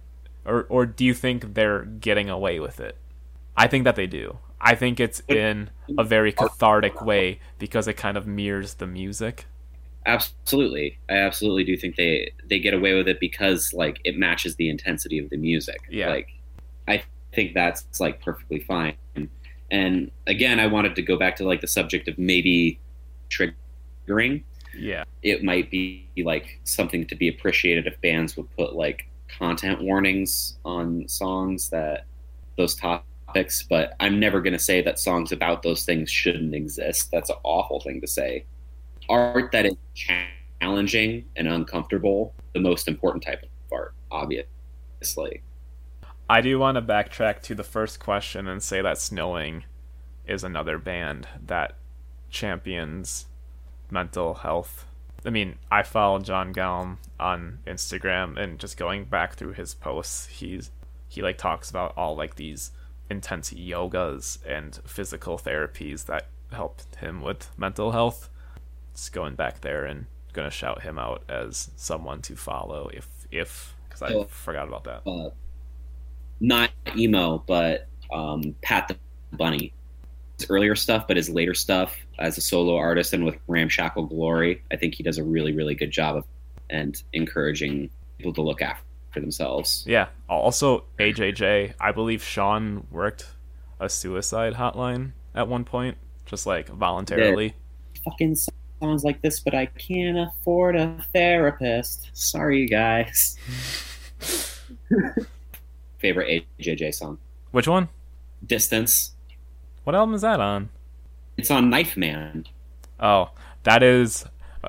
Or, 0.45 0.67
or 0.69 0.87
do 0.87 1.05
you 1.05 1.15
think 1.15 1.55
they're 1.55 1.85
getting 1.85 2.29
away 2.29 2.61
with 2.61 2.81
it? 2.81 2.97
I 3.57 3.67
think 3.67 3.85
that 3.85 3.97
they 3.97 4.07
do. 4.07 4.39
I 4.61 4.75
think 4.75 4.99
it's 4.99 5.23
in 5.29 5.71
a 5.99 6.05
very 6.05 6.33
cathartic 6.33 7.03
way 7.03 7.39
because 7.59 7.87
it 7.87 7.95
kind 7.95 8.17
of 8.17 8.27
mirrors 8.27 8.75
the 8.75 8.87
music. 8.87 9.47
Absolutely, 10.07 10.99
I 11.09 11.17
absolutely 11.17 11.65
do 11.65 11.77
think 11.77 11.97
they 11.97 12.33
they 12.49 12.59
get 12.59 12.75
away 12.75 12.95
with 12.95 13.09
it 13.09 13.21
because 13.21 13.73
like 13.73 14.01
it 14.05 14.19
matches 14.19 14.57
the 14.57 14.69
intensity 14.69 15.19
of 15.19 15.31
the 15.31 15.37
music. 15.37 15.79
Yeah. 15.91 16.11
like 16.11 16.29
I 16.89 17.03
think 17.35 17.55
that's 17.55 18.01
like 18.01 18.23
perfectly 18.23 18.61
fine. 18.61 18.97
And 19.71 20.11
again, 20.27 20.61
I 20.61 20.67
wanted 20.67 20.95
to 20.97 21.03
go 21.03 21.17
back 21.17 21.37
to 21.37 21.45
like 21.45 21.61
the 21.61 21.67
subject 21.67 22.07
of 22.07 22.19
maybe 22.19 22.79
triggering. 23.31 24.43
Yeah. 24.77 25.05
It 25.23 25.43
might 25.43 25.71
be 25.71 26.07
like 26.19 26.61
something 26.65 27.07
to 27.07 27.15
be 27.15 27.29
appreciated 27.29 27.87
if 27.87 28.01
bands 28.01 28.37
would 28.37 28.51
put 28.57 28.75
like 28.75 29.09
content 29.29 29.83
warnings 29.83 30.57
on 30.65 31.09
songs 31.09 31.69
that 31.71 32.07
those 32.57 32.75
topics. 32.75 33.65
But 33.69 33.95
I'm 34.01 34.21
never 34.21 34.41
going 34.41 34.53
to 34.53 34.59
say 34.59 34.83
that 34.83 34.99
songs 34.99 35.33
about 35.33 35.63
those 35.63 35.85
things 35.85 36.11
shouldn't 36.11 36.55
exist. 36.55 37.11
That's 37.11 37.31
an 37.31 37.37
awful 37.43 37.81
thing 37.81 38.01
to 38.01 38.07
say. 38.07 38.45
Art 39.09 39.51
that 39.53 39.67
is 39.67 39.75
challenging 40.61 41.25
and 41.37 41.49
uncomfortable, 41.49 42.33
the 42.53 42.61
most 42.61 42.89
important 42.89 43.25
type 43.25 43.43
of 43.43 43.49
art, 43.73 43.95
obviously. 44.11 45.43
I 46.29 46.41
do 46.41 46.59
want 46.59 46.77
to 46.77 46.83
backtrack 46.83 47.43
to 47.43 47.55
the 47.55 47.65
first 47.65 48.01
question 48.01 48.49
and 48.49 48.63
say 48.63 48.81
that 48.81 48.99
Snowing 48.99 49.65
is 50.27 50.43
another 50.43 50.79
band 50.79 51.29
that 51.47 51.77
champions 52.31 53.27
mental 53.91 54.35
health. 54.35 54.87
I 55.25 55.31
mean, 55.31 55.57
I 55.71 55.83
follow 55.83 56.19
John 56.19 56.53
Galm 56.53 56.99
on 57.19 57.59
Instagram 57.67 58.37
and 58.37 58.59
just 58.59 58.77
going 58.77 59.05
back 59.05 59.35
through 59.35 59.53
his 59.55 59.75
posts, 59.75 60.27
he's 60.27 60.71
he 61.09 61.23
like 61.23 61.39
talks 61.39 61.71
about 61.71 61.95
all 61.97 62.17
like 62.17 62.35
these 62.37 62.73
intense 63.09 63.53
yogas 63.53 64.39
and 64.47 64.79
physical 64.87 65.39
therapies 65.39 66.07
that 66.07 66.27
helped 66.53 66.95
him 66.97 67.23
with 67.23 67.51
mental 67.57 67.93
health. 67.93 68.29
Just 68.95 69.13
going 69.13 69.35
back 69.35 69.61
there 69.61 69.85
and 69.85 70.07
gonna 70.33 70.51
shout 70.51 70.83
him 70.83 70.99
out 70.99 71.23
as 71.29 71.71
someone 71.77 72.21
to 72.23 72.37
follow 72.37 72.91
if 72.93 73.09
if 73.31 73.75
because 73.89 74.03
I 74.03 74.13
Oh. 74.15 74.25
forgot 74.25 74.69
about 74.69 74.85
that. 74.85 75.07
Uh, 75.09 75.31
not 76.41 76.71
emo, 76.97 77.39
but 77.47 77.87
um, 78.13 78.55
Pat 78.63 78.89
the 78.89 78.97
Bunny. 79.37 79.73
His 80.39 80.51
earlier 80.51 80.75
stuff, 80.75 81.07
but 81.07 81.17
his 81.17 81.31
later 81.31 81.55
stuff 81.55 81.97
as 82.19 82.39
a 82.39 82.41
solo 82.41 82.77
artist 82.77 83.13
and 83.13 83.25
with 83.25 83.37
Ramshackle 83.49 84.07
Glory, 84.07 84.63
I 84.71 84.77
think 84.77 84.95
he 84.95 85.03
does 85.03 85.19
a 85.19 85.25
really, 85.25 85.53
really 85.53 85.75
good 85.75 85.91
job 85.91 86.17
of 86.17 86.25
and 86.71 87.03
encouraging 87.13 87.91
people 88.19 88.33
to 88.33 88.43
look 88.43 88.63
after 88.63 89.21
themselves. 89.21 89.85
Yeah. 89.87 90.09
Also, 90.29 90.85
AJJ. 90.99 91.75
I 91.81 91.93
believe 91.93 92.23
Sean 92.23 92.87
worked 92.91 93.27
a 93.81 93.89
suicide 93.89 94.55
hotline 94.55 95.13
at 95.35 95.49
one 95.49 95.65
point, 95.65 95.97
just 96.27 96.47
like 96.47 96.69
voluntarily. 96.69 97.55
Fucking 98.05 98.37
songs 98.81 99.05
like 99.05 99.23
this, 99.23 99.41
but 99.41 99.55
I 99.55 99.67
can't 99.67 100.19
afford 100.19 100.77
a 100.77 101.05
therapist. 101.13 102.11
Sorry, 102.13 102.61
you 102.61 102.69
guys. 102.69 103.37
Favorite 105.99 106.47
AJJ 106.61 106.95
song? 106.95 107.19
Which 107.51 107.69
one? 107.69 107.89
Distance. 108.45 109.13
What 109.85 109.95
album 109.95 110.15
is 110.15 110.23
that 110.23 110.41
on? 110.41 110.71
It's 111.37 111.51
on 111.51 111.71
Knife 111.71 111.97
Man. 111.97 112.45
Oh, 113.01 113.31
that 113.65 113.83
is. 113.83 114.25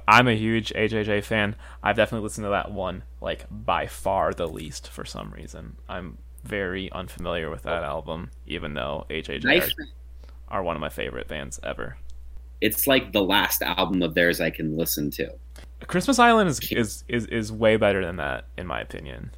I'm 0.08 0.28
a 0.28 0.36
huge 0.36 0.74
AJJ 0.74 1.24
fan. 1.24 1.56
I've 1.84 1.96
definitely 1.96 2.24
listened 2.24 2.46
to 2.46 2.50
that 2.50 2.72
one, 2.72 3.04
like 3.22 3.46
by 3.50 3.88
far 3.88 4.34
the 4.34 4.48
least 4.48 4.90
for 4.90 5.06
some 5.06 5.32
reason. 5.32 5.78
I'm 5.88 6.18
very 6.44 6.92
unfamiliar 6.92 7.50
with 7.50 7.64
that 7.64 7.84
album, 7.84 8.32
even 8.46 8.74
though 8.74 9.06
AJJ 9.10 9.44
Knife 9.44 9.72
are, 10.50 10.60
are 10.60 10.64
one 10.64 10.76
of 10.76 10.82
my 10.82 10.90
favorite 10.90 11.28
bands 11.28 11.60
ever. 11.64 11.98
it's 12.62 12.88
like 12.88 13.12
the 13.14 13.22
last 13.24 13.62
album 13.62 14.02
of 14.02 14.14
theirs 14.16 14.42
I 14.42 14.50
can 14.50 14.76
listen 14.78 15.12
to. 15.12 15.32
Christmas 15.88 16.20
Island 16.20 16.50
is, 16.50 16.60
is 16.72 17.04
is 17.08 17.26
is 17.28 17.52
way 17.52 17.78
better 17.78 18.04
than 18.06 18.16
that 18.18 18.46
in 18.58 18.68
my 18.68 18.82
opinion. 18.82 19.32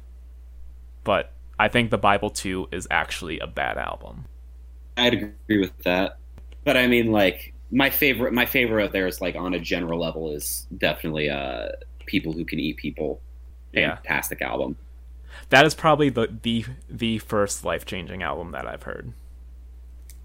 But 1.04 1.32
I 1.58 1.68
think 1.68 1.90
The 1.90 1.98
Bible 1.98 2.30
2 2.30 2.68
is 2.72 2.86
actually 2.90 3.38
a 3.40 3.46
bad 3.46 3.78
album. 3.78 4.26
I'd 4.96 5.14
agree 5.14 5.58
with 5.60 5.76
that. 5.84 6.18
But 6.68 6.76
I 6.76 6.86
mean, 6.86 7.12
like 7.12 7.54
my 7.70 7.88
favorite, 7.88 8.34
my 8.34 8.44
favorite 8.44 8.84
of 8.84 8.92
theirs, 8.92 9.22
like 9.22 9.36
on 9.36 9.54
a 9.54 9.58
general 9.58 9.98
level, 9.98 10.32
is 10.32 10.66
definitely 10.76 11.30
uh, 11.30 11.68
"People 12.04 12.34
Who 12.34 12.44
Can 12.44 12.60
Eat 12.60 12.76
People." 12.76 13.22
Yeah. 13.72 13.94
Fantastic 13.94 14.42
album. 14.42 14.76
That 15.48 15.64
is 15.64 15.74
probably 15.74 16.10
the 16.10 16.28
the 16.42 16.66
the 16.90 17.20
first 17.20 17.64
life-changing 17.64 18.22
album 18.22 18.52
that 18.52 18.68
I've 18.68 18.82
heard. 18.82 19.14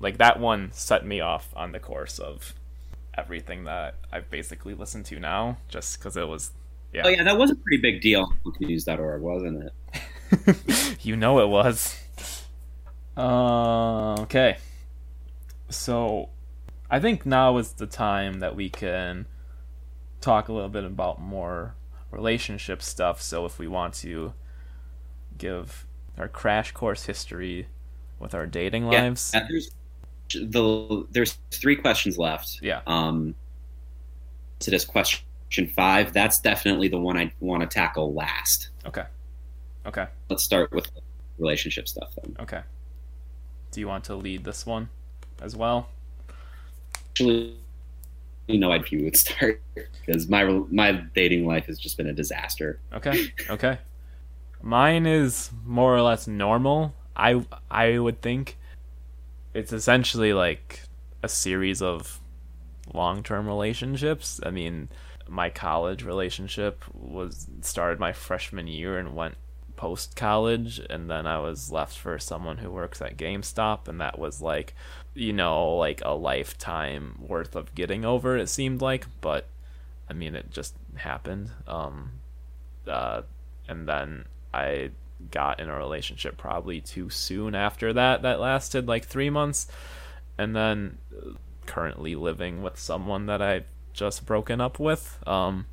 Like 0.02 0.18
that 0.18 0.38
one 0.38 0.74
set 0.74 1.06
me 1.06 1.22
off 1.22 1.48
on 1.56 1.72
the 1.72 1.80
course 1.80 2.20
of 2.20 2.54
everything 3.18 3.64
that 3.64 3.96
I've 4.12 4.30
basically 4.30 4.74
listened 4.74 5.06
to 5.06 5.22
now 5.22 5.60
just 5.70 6.02
cuz 6.02 6.18
it 6.18 6.28
was 6.28 6.52
yeah. 6.92 7.04
Oh 7.06 7.08
yeah, 7.08 7.24
that 7.24 7.38
was 7.38 7.52
a 7.52 7.56
pretty 7.56 7.82
big 7.82 8.02
deal. 8.02 8.34
Confused.org, 8.44 9.22
wasn't 9.22 9.72
it? 10.44 10.98
you 11.04 11.16
know 11.16 11.40
it 11.40 11.48
was. 11.48 11.98
Uh, 13.16 14.16
okay. 14.24 14.58
So, 15.70 16.30
I 16.94 17.00
think 17.00 17.26
now 17.26 17.58
is 17.58 17.74
the 17.74 17.88
time 17.88 18.40
that 18.40 18.56
we 18.56 18.70
can 18.70 19.26
talk 20.22 20.48
a 20.48 20.54
little 20.54 20.70
bit 20.70 20.84
about 20.84 21.20
more 21.20 21.74
relationship 22.12 22.84
stuff. 22.84 23.20
So, 23.20 23.46
if 23.48 23.58
we 23.58 23.68
want 23.68 23.96
to 23.96 24.34
give 25.40 25.88
our 26.20 26.28
crash 26.28 26.72
course 26.72 27.06
history 27.06 27.68
with 28.20 28.36
our 28.36 28.46
dating 28.46 28.92
Yeah, 28.92 29.02
lives, 29.06 29.32
there's 29.32 29.72
the 30.32 31.08
there's 31.10 31.40
three 31.52 31.76
questions 31.76 32.20
left. 32.20 32.60
yeah, 32.62 32.82
Um, 32.86 33.34
to 34.60 34.70
this 34.72 34.86
question 34.86 35.24
five, 35.76 36.14
that's 36.14 36.40
definitely 36.40 36.90
the 36.90 37.00
one 37.00 37.18
I 37.18 37.34
want 37.40 37.62
to 37.62 37.68
tackle 37.68 38.14
last. 38.14 38.70
okay, 38.86 39.06
okay, 39.88 40.08
Let's 40.30 40.44
start 40.44 40.72
with 40.72 40.90
relationship 41.40 41.88
stuff 41.88 42.14
then. 42.22 42.36
okay. 42.40 42.62
Do 43.72 43.80
you 43.80 43.88
want 43.88 44.04
to 44.06 44.16
lead 44.16 44.44
this 44.44 44.66
one 44.68 44.90
as 45.42 45.56
well? 45.56 45.90
Actually, 47.14 47.56
know, 48.60 48.72
I'd 48.72 48.86
would 48.92 49.16
start 49.16 49.62
because 50.06 50.28
my 50.28 50.44
my 50.44 50.94
dating 51.14 51.46
life 51.46 51.68
has 51.68 51.78
just 51.78 51.96
been 51.96 52.08
a 52.08 52.14
disaster. 52.14 52.80
Okay. 52.92 53.32
Okay. 53.50 53.78
Mine 54.64 55.06
is 55.06 55.52
more 55.64 55.96
or 55.96 56.02
less 56.02 56.28
normal. 56.28 56.96
I 57.16 57.46
I 57.70 58.00
would 58.00 58.22
think 58.22 58.58
it's 59.54 59.72
essentially 59.72 60.34
like 60.34 60.82
a 61.22 61.30
series 61.30 61.84
of 61.84 62.20
long-term 62.94 63.48
relationships. 63.48 64.40
I 64.44 64.50
mean, 64.50 64.90
my 65.28 65.52
college 65.52 66.04
relationship 66.04 66.84
was 66.94 67.48
started 67.62 68.00
my 68.00 68.12
freshman 68.12 68.66
year 68.68 68.98
and 68.98 69.16
went 69.16 69.36
post 69.76 70.16
college 70.16 70.80
and 70.90 71.10
then 71.10 71.28
I 71.28 71.40
was 71.40 71.72
left 71.72 71.98
for 71.98 72.18
someone 72.18 72.58
who 72.58 72.72
works 72.72 73.02
at 73.02 73.18
GameStop 73.18 73.88
and 73.88 74.00
that 74.02 74.18
was 74.18 74.42
like 74.42 74.76
you 75.14 75.34
know 75.34 75.76
like 75.76 76.02
a 76.04 76.14
lifetime 76.14 77.16
worth 77.20 77.56
of 77.56 77.74
getting 77.76 78.04
over 78.04 78.38
it 78.38 78.48
seemed 78.50 78.82
like 78.82 79.06
but 79.22 79.48
I 80.10 80.14
mean 80.14 80.36
it 80.36 80.52
just 80.52 80.76
happened 80.96 81.52
um 81.68 82.12
uh 82.88 83.22
and 83.68 83.88
then 83.88 84.26
I 84.54 84.92
got 85.32 85.60
in 85.60 85.70
a 85.70 85.78
relationship 85.78 86.38
probably 86.38 86.82
too 86.82 87.10
soon 87.10 87.56
after 87.56 87.94
that 87.94 88.24
that 88.24 88.40
lasted 88.40 88.88
like 88.88 89.06
3 89.06 89.30
months 89.30 89.68
and 90.38 90.56
then 90.56 90.98
uh, 91.16 91.32
currently 91.66 92.16
living 92.16 92.62
with 92.62 92.78
someone 92.78 93.28
that 93.28 93.42
I've 93.42 93.66
just 93.94 94.26
broken 94.26 94.60
up 94.60 94.80
with 94.80 95.20
um 95.28 95.68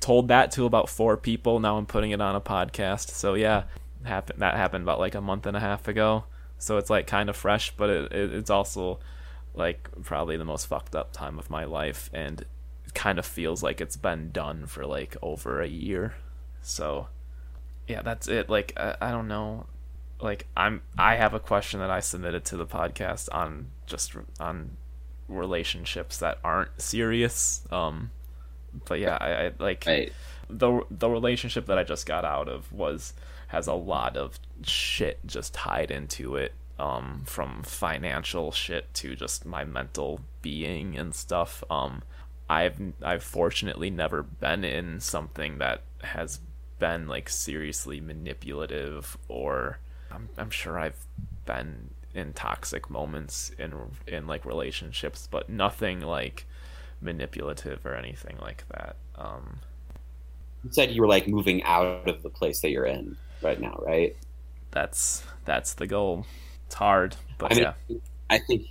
told 0.00 0.28
that 0.28 0.50
to 0.52 0.64
about 0.64 0.88
four 0.88 1.16
people. 1.16 1.60
Now 1.60 1.76
I'm 1.78 1.86
putting 1.86 2.10
it 2.10 2.20
on 2.20 2.34
a 2.34 2.40
podcast. 2.40 3.10
So 3.10 3.34
yeah, 3.34 3.64
happened 4.04 4.40
that 4.40 4.54
happened 4.54 4.82
about 4.82 4.98
like 4.98 5.14
a 5.14 5.20
month 5.20 5.46
and 5.46 5.56
a 5.56 5.60
half 5.60 5.88
ago. 5.88 6.24
So 6.58 6.78
it's 6.78 6.90
like 6.90 7.06
kind 7.06 7.28
of 7.28 7.36
fresh, 7.36 7.70
but 7.76 7.90
it, 7.90 8.12
it 8.12 8.32
it's 8.34 8.50
also 8.50 8.98
like 9.54 9.88
probably 10.02 10.36
the 10.36 10.44
most 10.44 10.66
fucked 10.66 10.94
up 10.94 11.12
time 11.12 11.38
of 11.38 11.50
my 11.50 11.64
life, 11.64 12.10
and 12.12 12.40
it 12.86 12.94
kind 12.94 13.18
of 13.18 13.26
feels 13.26 13.62
like 13.62 13.80
it's 13.80 13.96
been 13.96 14.30
done 14.30 14.66
for 14.66 14.86
like 14.86 15.16
over 15.22 15.60
a 15.60 15.68
year. 15.68 16.14
So 16.62 17.08
yeah, 17.86 18.02
that's 18.02 18.26
it. 18.28 18.48
Like 18.48 18.72
I, 18.76 18.96
I 19.00 19.10
don't 19.10 19.28
know. 19.28 19.66
Like 20.20 20.46
I'm 20.56 20.82
I 20.98 21.16
have 21.16 21.34
a 21.34 21.40
question 21.40 21.80
that 21.80 21.90
I 21.90 22.00
submitted 22.00 22.44
to 22.46 22.56
the 22.56 22.66
podcast 22.66 23.28
on 23.32 23.66
just 23.86 24.14
on 24.40 24.76
relationships 25.28 26.18
that 26.18 26.38
aren't 26.42 26.80
serious. 26.80 27.62
Um, 27.70 28.10
but 28.86 28.98
yeah, 29.00 29.18
I, 29.20 29.46
I 29.46 29.52
like 29.58 29.84
Right. 29.86 30.12
the 30.48 30.80
the 30.90 31.08
relationship 31.08 31.66
that 31.66 31.78
I 31.78 31.82
just 31.84 32.06
got 32.06 32.24
out 32.24 32.48
of 32.48 32.72
was 32.72 33.12
has 33.48 33.66
a 33.66 33.74
lot 33.74 34.16
of 34.16 34.38
shit 34.64 35.18
just 35.26 35.54
tied 35.54 35.90
into 35.90 36.36
it. 36.36 36.54
Um, 36.78 37.22
from 37.26 37.62
financial 37.62 38.52
shit 38.52 38.92
to 38.94 39.16
just 39.16 39.46
my 39.46 39.64
mental 39.64 40.20
being 40.42 40.98
and 40.98 41.14
stuff. 41.14 41.64
Um, 41.70 42.02
I've 42.50 42.78
I've 43.02 43.22
fortunately 43.22 43.90
never 43.90 44.22
been 44.22 44.62
in 44.64 45.00
something 45.00 45.58
that 45.58 45.82
has 46.02 46.40
been 46.78 47.08
like 47.08 47.28
seriously 47.30 48.00
manipulative 48.00 49.16
or 49.28 49.78
I'm 50.10 50.28
I'm 50.36 50.50
sure 50.50 50.78
I've 50.78 51.06
been 51.46 51.90
in 52.14 52.32
toxic 52.34 52.90
moments 52.90 53.50
in 53.58 53.74
in 54.06 54.26
like 54.26 54.44
relationships, 54.44 55.26
but 55.30 55.48
nothing 55.48 56.00
like 56.00 56.46
manipulative 57.00 57.84
or 57.86 57.94
anything 57.94 58.36
like 58.40 58.64
that. 58.68 58.96
Um, 59.16 59.60
You 60.62 60.70
said 60.72 60.90
you 60.90 61.00
were 61.00 61.08
like 61.08 61.28
moving 61.28 61.62
out 61.62 62.06
of 62.08 62.22
the 62.22 62.28
place 62.30 62.60
that 62.60 62.70
you're 62.70 62.86
in 62.86 63.16
right 63.42 63.60
now, 63.60 63.80
right? 63.84 64.16
that's 64.76 65.24
that's 65.46 65.74
the 65.74 65.86
goal. 65.86 66.26
It's 66.66 66.74
hard, 66.74 67.16
but 67.38 67.50
I 67.50 67.54
mean, 67.54 67.64
yeah. 67.88 67.96
I 68.28 68.38
think 68.38 68.66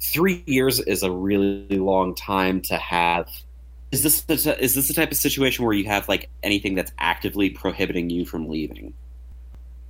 three 0.00 0.44
years 0.46 0.78
is 0.78 1.02
a 1.02 1.10
really 1.10 1.66
long 1.78 2.14
time 2.14 2.60
to 2.62 2.76
have. 2.76 3.28
Is 3.90 4.04
this 4.04 4.20
the, 4.22 4.34
is 4.62 4.74
this 4.74 4.86
the 4.86 4.94
type 4.94 5.10
of 5.10 5.16
situation 5.16 5.64
where 5.64 5.74
you 5.74 5.86
have 5.86 6.08
like 6.08 6.28
anything 6.44 6.76
that's 6.76 6.92
actively 6.98 7.50
prohibiting 7.50 8.08
you 8.08 8.24
from 8.24 8.48
leaving? 8.48 8.94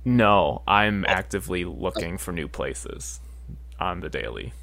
No, 0.05 0.63
I'm 0.67 1.05
actively 1.07 1.65
looking 1.65 2.17
for 2.17 2.31
new 2.31 2.47
places 2.47 3.19
on 3.79 3.99
the 3.99 4.09
daily. 4.09 4.53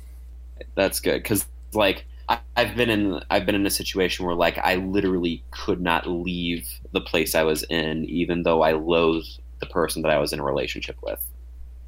That's 0.74 0.98
good 0.98 1.22
because 1.22 1.46
like 1.72 2.04
I, 2.28 2.40
I've 2.56 2.74
been 2.74 2.90
in 2.90 3.20
I've 3.30 3.46
been 3.46 3.54
in 3.54 3.66
a 3.66 3.70
situation 3.70 4.26
where 4.26 4.34
like 4.34 4.58
I 4.58 4.76
literally 4.76 5.44
could 5.52 5.80
not 5.80 6.08
leave 6.08 6.66
the 6.90 7.00
place 7.00 7.36
I 7.36 7.44
was 7.44 7.62
in, 7.64 8.06
even 8.06 8.42
though 8.42 8.62
I 8.62 8.72
loathed 8.72 9.38
the 9.60 9.66
person 9.66 10.02
that 10.02 10.10
I 10.10 10.18
was 10.18 10.32
in 10.32 10.40
a 10.40 10.44
relationship 10.44 10.96
with. 11.02 11.24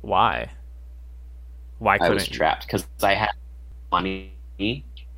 Why? 0.01 0.51
Why 1.79 1.95
I 1.95 1.99
couldn't 1.99 2.15
was 2.15 2.29
you? 2.29 2.35
trapped 2.35 2.67
because 2.67 2.87
I 3.03 3.15
had 3.15 3.31
money. 3.91 4.33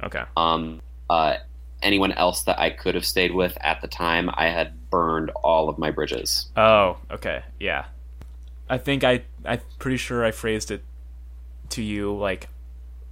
Okay. 0.03 0.23
Um, 0.37 0.81
uh, 1.09 1.37
anyone 1.83 2.13
else 2.13 2.43
that 2.43 2.59
I 2.59 2.71
could 2.71 2.95
have 2.95 3.05
stayed 3.05 3.35
with 3.35 3.57
at 3.61 3.81
the 3.81 3.89
time, 3.89 4.31
I 4.35 4.47
had 4.47 4.91
burned 4.91 5.31
all 5.43 5.69
of 5.69 5.79
my 5.79 5.91
bridges. 5.91 6.51
Oh, 6.57 6.99
okay. 7.11 7.43
Yeah. 7.59 7.87
I 8.69 8.79
think 8.79 9.03
I 9.03 9.23
I'm 9.45 9.61
pretty 9.79 9.97
sure 9.97 10.25
I 10.25 10.31
phrased 10.31 10.71
it 10.71 10.85
to 11.71 11.83
you 11.83 12.17
like 12.17 12.49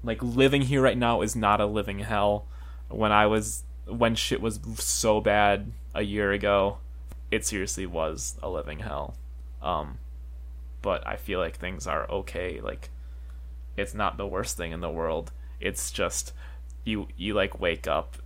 like 0.04 0.22
living 0.22 0.62
here 0.62 0.80
right 0.80 0.96
now 0.96 1.22
is 1.22 1.34
not 1.34 1.60
a 1.60 1.66
living 1.66 2.00
hell. 2.00 2.46
When 2.88 3.12
I 3.12 3.26
was 3.26 3.64
when 3.86 4.14
shit 4.14 4.40
was 4.40 4.60
so 4.76 5.20
bad 5.20 5.72
a 5.94 6.02
year 6.02 6.30
ago, 6.32 6.78
it 7.30 7.44
seriously 7.44 7.86
was 7.86 8.36
a 8.42 8.48
living 8.48 8.80
hell. 8.80 9.16
Um 9.62 9.98
but 10.82 11.06
I 11.06 11.16
feel 11.16 11.40
like 11.40 11.56
things 11.56 11.86
are 11.86 12.08
okay. 12.10 12.60
Like 12.60 12.90
it's 13.76 13.94
not 13.94 14.16
the 14.16 14.26
worst 14.26 14.56
thing 14.56 14.72
in 14.72 14.80
the 14.80 14.90
world. 14.90 15.32
It's 15.60 15.90
just 15.90 16.32
you 16.84 17.08
you 17.16 17.34
like 17.34 17.60
wake 17.60 17.86
up 17.86 18.18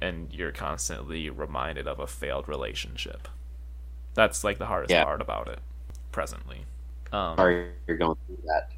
and 0.00 0.32
you're 0.32 0.52
constantly 0.52 1.30
reminded 1.30 1.88
of 1.88 1.98
a 2.00 2.06
failed 2.06 2.48
relationship. 2.48 3.28
That's 4.14 4.44
like 4.44 4.58
the 4.58 4.66
hardest 4.66 4.96
Yeah. 4.96 5.04
part 5.04 5.20
about 5.20 5.48
it 5.48 5.60
presently. 6.12 6.66
Um, 7.12 7.38
Sorry 7.38 7.72
you're 7.86 7.96
going 7.96 8.16
through 8.26 8.38
that. 8.46 8.70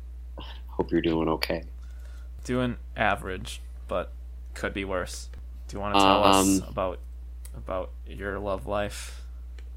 Hope 0.69 0.91
you're 0.93 1.01
doing 1.01 1.29
okay. 1.29 1.63
doing 2.45 2.77
average, 2.97 3.63
but 3.89 4.13
could 4.55 4.73
be 4.73 4.85
worse. 4.85 5.29
Do 5.69 5.77
you 5.77 5.81
want 5.81 5.95
to 5.95 6.03
tell 6.05 6.23
us 6.23 6.61
Um, 6.63 6.63
about 6.67 7.01
about 7.55 7.91
your 8.07 8.39
love 8.39 8.67
life? 8.67 9.27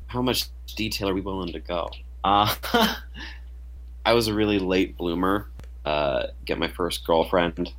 How 0.07 0.21
much 0.21 0.49
detail 0.75 1.07
are 1.07 1.13
we 1.13 1.21
willing 1.21 1.53
to 1.53 1.59
go? 1.61 1.99
Uh, 2.23 2.53
I 4.05 4.13
was 4.13 4.27
a 4.27 4.33
really 4.33 4.59
late 4.59 4.97
bloomer. 4.97 5.47
Uh, 5.85 6.27
get 6.45 6.57
my 6.57 6.67
first 6.67 7.05
girlfriend 7.05 7.73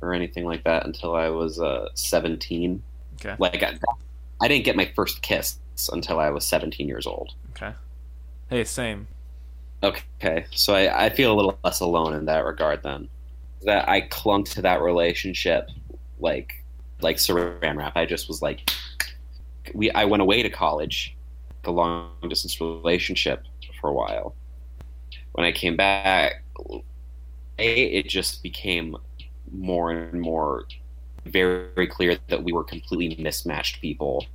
or 0.00 0.12
anything 0.12 0.44
like 0.44 0.64
that 0.64 0.86
until 0.86 1.14
I 1.14 1.28
was 1.28 1.60
uh, 1.60 1.88
17. 1.94 2.82
Okay. 3.20 3.36
Like 3.38 3.62
I, 3.62 3.78
I 4.40 4.48
didn't 4.48 4.64
get 4.64 4.76
my 4.76 4.90
first 4.94 5.22
kiss 5.22 5.58
until 5.92 6.18
I 6.18 6.30
was 6.30 6.46
17 6.46 6.88
years 6.88 7.06
old. 7.06 7.32
Okay. 7.50 7.72
Hey, 8.48 8.64
same. 8.64 9.08
Okay, 9.82 10.46
so 10.52 10.74
I, 10.74 11.06
I 11.06 11.10
feel 11.10 11.32
a 11.32 11.36
little 11.36 11.58
less 11.62 11.80
alone 11.80 12.14
in 12.14 12.24
that 12.26 12.44
regard 12.44 12.82
then. 12.82 13.08
That 13.62 13.88
I 13.88 14.02
clung 14.02 14.44
to 14.44 14.62
that 14.62 14.80
relationship 14.80 15.68
like 16.18 16.62
like 17.00 17.16
saran 17.16 17.76
wrap. 17.76 17.96
I 17.96 18.06
just 18.06 18.28
was 18.28 18.40
like 18.40 18.70
we 19.74 19.90
I 19.90 20.04
went 20.04 20.22
away 20.22 20.42
to 20.42 20.50
college, 20.50 21.16
the 21.62 21.72
long 21.72 22.10
distance 22.28 22.60
relationship 22.60 23.44
for 23.80 23.90
a 23.90 23.92
while. 23.92 24.34
When 25.32 25.46
I 25.46 25.52
came 25.52 25.76
back, 25.76 26.42
it 27.58 28.08
just 28.08 28.42
became 28.42 28.96
more 29.52 29.90
and 29.90 30.20
more 30.20 30.66
very 31.24 31.86
clear 31.86 32.18
that 32.28 32.42
we 32.42 32.52
were 32.52 32.64
completely 32.64 33.22
mismatched 33.22 33.80
people. 33.80 34.26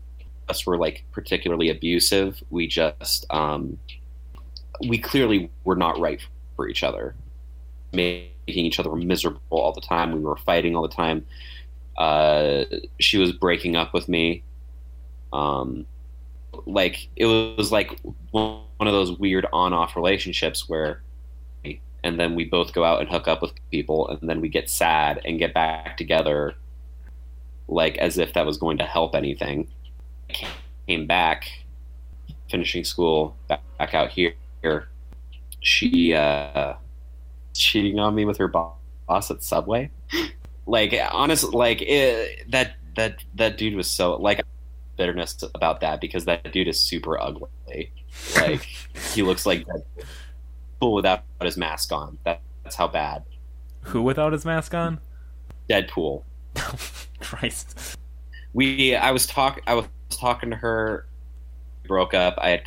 Us 0.50 0.66
were 0.66 0.78
like 0.78 1.04
particularly 1.12 1.70
abusive. 1.70 2.42
We 2.50 2.68
just 2.68 3.26
um 3.30 3.78
we 4.88 4.98
clearly 4.98 5.50
were 5.64 5.76
not 5.76 6.00
right 6.00 6.22
for 6.56 6.68
each 6.68 6.84
other, 6.84 7.16
making 7.94 8.32
each 8.48 8.80
other 8.80 8.96
miserable 8.96 9.40
all 9.52 9.74
the 9.74 9.82
time. 9.82 10.12
We 10.12 10.20
were 10.20 10.38
fighting 10.38 10.76
all 10.76 10.82
the 10.82 10.90
time. 10.90 11.26
Uh, 11.98 12.64
she 13.00 13.18
was 13.18 13.32
breaking 13.32 13.76
up 13.76 13.94
with 13.94 14.10
me. 14.10 14.44
Um, 15.32 15.86
like 16.66 17.10
it 17.16 17.26
was 17.26 17.72
like 17.72 18.00
one 18.32 18.64
of 18.80 18.94
those 18.94 19.18
weird 19.18 19.46
on-off 19.52 19.96
relationships 19.96 20.68
where, 20.68 21.02
and 22.04 22.20
then 22.20 22.36
we 22.36 22.46
both 22.46 22.74
go 22.74 22.84
out 22.84 23.02
and 23.02 23.10
hook 23.10 23.28
up 23.28 23.42
with 23.42 23.52
people, 23.70 24.08
and 24.10 24.30
then 24.30 24.42
we 24.42 24.50
get 24.50 24.70
sad 24.70 25.22
and 25.26 25.40
get 25.40 25.54
back 25.54 25.98
together, 25.98 26.56
like 27.68 27.98
as 27.98 28.18
if 28.18 28.34
that 28.34 28.46
was 28.46 28.58
going 28.58 28.78
to 28.80 28.86
help 28.86 29.16
anything. 29.16 29.68
I 30.30 30.48
came 30.88 31.08
back, 31.08 31.50
finishing 32.50 32.84
school, 32.84 33.36
back, 33.48 33.62
back 33.78 33.94
out 33.94 34.12
here 34.12 34.34
she 35.62 36.14
uh 36.14 36.74
cheating 37.54 38.00
on 38.00 38.16
me 38.16 38.26
with 38.26 38.38
her 38.38 38.48
boss 38.48 39.30
at 39.30 39.44
Subway. 39.44 39.92
Like 40.66 40.96
honestly, 41.12 41.52
like 41.52 41.82
it, 41.82 42.50
that 42.52 42.76
that 42.96 43.24
that 43.36 43.58
dude 43.58 43.76
was 43.76 43.90
so 43.90 44.16
like 44.16 44.42
bitterness 45.02 45.44
about 45.56 45.80
that 45.82 46.00
because 46.00 46.26
that 46.26 46.52
dude 46.54 46.68
is 46.68 46.80
super 46.80 47.20
ugly. 47.20 47.92
Like 48.36 48.62
he 49.14 49.24
looks 49.24 49.48
like 49.48 49.66
Deadpool 49.66 50.94
without 50.94 51.24
his 51.42 51.58
mask 51.58 51.92
on. 51.92 52.20
That, 52.24 52.42
that's 52.64 52.76
how 52.76 52.88
bad. 52.88 53.24
Who 53.82 54.04
without 54.04 54.32
his 54.32 54.46
mask 54.46 54.76
on? 54.76 55.00
Deadpool. 55.68 56.22
Christ. 57.20 57.98
we 58.54 58.96
I 58.96 59.10
was 59.10 59.26
talk 59.26 59.62
I 59.66 59.74
was 59.74 59.86
talking 60.12 60.52
to 60.52 60.56
her 60.56 61.08
broke 61.88 62.14
up 62.14 62.36
I 62.38 62.50
had 62.50 62.64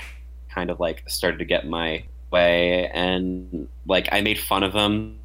kind 0.50 0.70
of 0.70 0.80
like 0.80 1.08
started 1.08 1.38
to 1.38 1.44
get 1.44 1.68
my 1.68 2.02
way 2.32 2.88
and 2.88 3.68
like 3.86 4.08
I 4.10 4.22
made 4.22 4.40
fun 4.40 4.64
of 4.64 4.72
him 4.72 5.18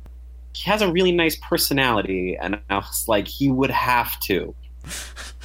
he 0.54 0.70
has 0.70 0.82
a 0.82 0.92
really 0.92 1.14
nice 1.14 1.38
personality 1.38 2.38
and 2.40 2.60
I 2.70 2.76
was 2.76 3.08
like 3.08 3.28
he 3.28 3.50
would 3.50 3.72
have 3.72 4.20
to 4.22 4.54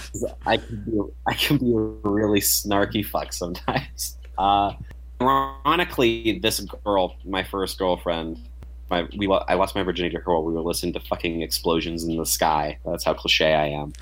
I 0.47 0.57
can 0.59 0.85
be 0.85 1.01
I 1.27 1.35
can 1.35 1.59
be 1.59 1.73
a 1.73 1.79
really 2.09 2.41
snarky 2.41 3.05
fuck 3.05 3.33
sometimes 3.33 4.17
uh 4.39 4.73
ironically 5.21 6.39
this 6.41 6.61
girl 6.85 7.17
my 7.25 7.43
first 7.43 7.79
girlfriend 7.79 8.39
my 8.91 9.09
we 9.17 9.27
I 9.49 9.55
lost 9.55 9.75
my 9.75 9.83
virginity 9.83 10.17
to 10.17 10.23
her 10.23 10.33
while 10.33 10.45
we 10.45 10.53
were 10.53 10.61
listening 10.61 10.93
to 10.95 11.01
fucking 11.01 11.43
explosions 11.43 12.05
in 12.05 12.17
the 12.17 12.27
sky 12.27 12.79
that's 12.85 13.05
how 13.05 13.15
cliche 13.15 13.55
I 13.55 13.69
am 13.69 13.93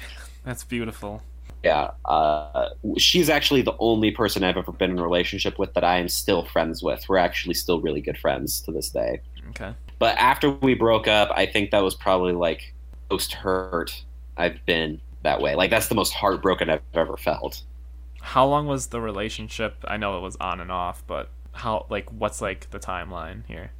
That's 0.44 0.64
beautiful. 0.64 1.22
yeah, 1.62 1.92
uh, 2.04 2.70
she's 2.98 3.30
actually 3.30 3.62
the 3.62 3.76
only 3.78 4.10
person 4.10 4.42
I've 4.42 4.56
ever 4.56 4.72
been 4.72 4.90
in 4.90 4.98
a 4.98 5.02
relationship 5.02 5.58
with 5.58 5.74
that 5.74 5.84
I 5.84 5.98
am 5.98 6.08
still 6.08 6.44
friends 6.44 6.82
with. 6.82 7.08
We're 7.08 7.18
actually 7.18 7.54
still 7.54 7.80
really 7.80 8.00
good 8.00 8.18
friends 8.18 8.60
to 8.62 8.72
this 8.72 8.88
day. 8.90 9.20
Okay. 9.50 9.72
But 10.00 10.18
after 10.18 10.50
we 10.50 10.74
broke 10.74 11.06
up, 11.06 11.30
I 11.36 11.46
think 11.46 11.70
that 11.70 11.84
was 11.84 11.94
probably 11.94 12.32
like 12.32 12.74
most 13.10 13.32
hurt 13.34 14.02
I've 14.36 14.64
been 14.66 15.00
that 15.22 15.40
way. 15.40 15.54
Like 15.54 15.70
that's 15.70 15.88
the 15.88 15.94
most 15.94 16.12
heartbroken 16.12 16.70
I've 16.70 16.82
ever 16.94 17.16
felt. 17.16 17.62
How 18.20 18.46
long 18.46 18.66
was 18.66 18.88
the 18.88 19.00
relationship? 19.00 19.76
I 19.84 19.96
know 19.96 20.16
it 20.18 20.20
was 20.20 20.36
on 20.36 20.60
and 20.60 20.70
off, 20.70 21.02
but 21.06 21.28
how 21.52 21.86
like 21.90 22.10
what's 22.10 22.40
like 22.40 22.70
the 22.70 22.78
timeline 22.78 23.46
here? 23.46 23.72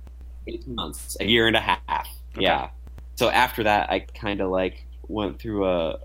Eight 0.48 0.66
months, 0.66 1.16
a 1.20 1.24
year 1.24 1.46
and 1.46 1.56
a 1.56 1.60
half. 1.60 2.08
Okay. 2.34 2.44
Yeah. 2.44 2.70
So 3.14 3.28
after 3.28 3.62
that, 3.64 3.90
I 3.90 4.00
kind 4.00 4.40
of 4.40 4.50
like 4.50 4.84
went 5.06 5.38
through 5.38 5.66
a, 5.66 5.98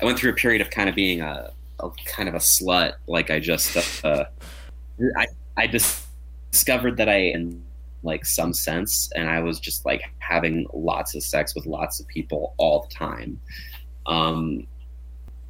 I 0.00 0.04
went 0.04 0.18
through 0.18 0.32
a 0.32 0.34
period 0.34 0.60
of 0.60 0.70
kind 0.70 0.88
of 0.88 0.94
being 0.94 1.22
a, 1.22 1.50
a 1.80 1.90
kind 2.04 2.28
of 2.28 2.34
a 2.34 2.38
slut. 2.38 2.94
Like 3.06 3.30
I 3.30 3.40
just, 3.40 4.04
uh, 4.04 4.26
I 5.16 5.26
I 5.56 5.66
just 5.66 6.06
discovered 6.50 6.96
that 6.98 7.08
I 7.08 7.16
in 7.16 7.62
like 8.02 8.26
some 8.26 8.52
sense, 8.52 9.10
and 9.16 9.28
I 9.28 9.40
was 9.40 9.58
just 9.58 9.86
like 9.86 10.02
having 10.18 10.66
lots 10.74 11.14
of 11.14 11.22
sex 11.22 11.54
with 11.54 11.66
lots 11.66 12.00
of 12.00 12.06
people 12.08 12.54
all 12.58 12.86
the 12.88 12.94
time. 12.94 13.40
Um, 14.06 14.66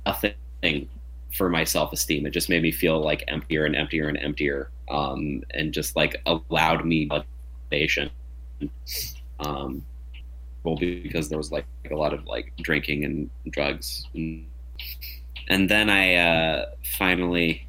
a 0.07 0.15
thing 0.63 0.89
for 1.37 1.49
my 1.49 1.65
self 1.65 1.93
esteem. 1.93 2.27
It 2.27 2.31
just 2.31 2.49
made 2.49 2.63
me 2.63 2.73
feel 2.73 3.01
like 3.01 3.25
emptier 3.29 3.65
and 3.65 3.77
emptier 3.77 4.09
and 4.09 4.19
emptier, 4.19 4.71
um, 4.89 5.43
and 5.51 5.73
just 5.73 5.97
like 5.97 6.21
allowed 6.27 6.85
me 6.85 7.09
validation. 7.09 8.11
Um, 9.41 9.85
well, 10.65 10.77
because 10.77 11.29
there 11.29 11.39
was 11.39 11.53
like, 11.53 11.67
a 11.91 11.95
lot 11.95 12.13
of 12.13 12.27
like 12.27 12.53
drinking 12.59 13.05
and 13.05 13.31
drugs, 13.51 14.07
and, 14.15 14.47
then 15.49 15.91
I 15.91 16.15
uh, 16.15 16.67
finally 16.99 17.67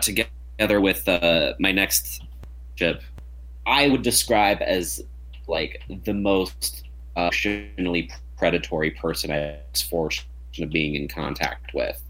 together 0.00 0.80
with 0.80 1.08
uh, 1.08 1.54
my 1.58 1.72
next 1.72 2.22
ship, 2.76 3.02
I 3.66 3.88
would 3.88 4.02
describe 4.02 4.58
as 4.62 5.02
like 5.46 5.82
the 6.04 6.14
most 6.14 6.84
emotionally 7.16 8.10
predatory 8.36 8.90
person 8.90 9.30
I 9.30 9.58
was 9.72 9.82
fortunate 9.82 10.26
of 10.60 10.70
being 10.70 10.94
in 10.94 11.08
contact 11.08 11.74
with. 11.74 12.00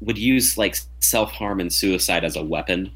Would 0.00 0.18
use 0.18 0.56
like 0.56 0.76
self 1.00 1.32
harm 1.32 1.60
and 1.60 1.72
suicide 1.72 2.24
as 2.24 2.36
a 2.36 2.42
weapon, 2.44 2.92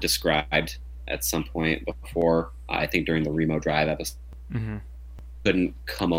described 0.00 0.78
at 1.06 1.24
some 1.24 1.44
point 1.44 1.84
before. 1.86 2.50
I 2.68 2.86
think 2.86 3.06
during 3.06 3.22
the 3.22 3.30
Remo 3.30 3.58
Drive 3.58 3.88
episode, 3.88 4.16
Mm-hmm. 4.52 4.76
couldn't 5.44 5.74
come 5.84 6.14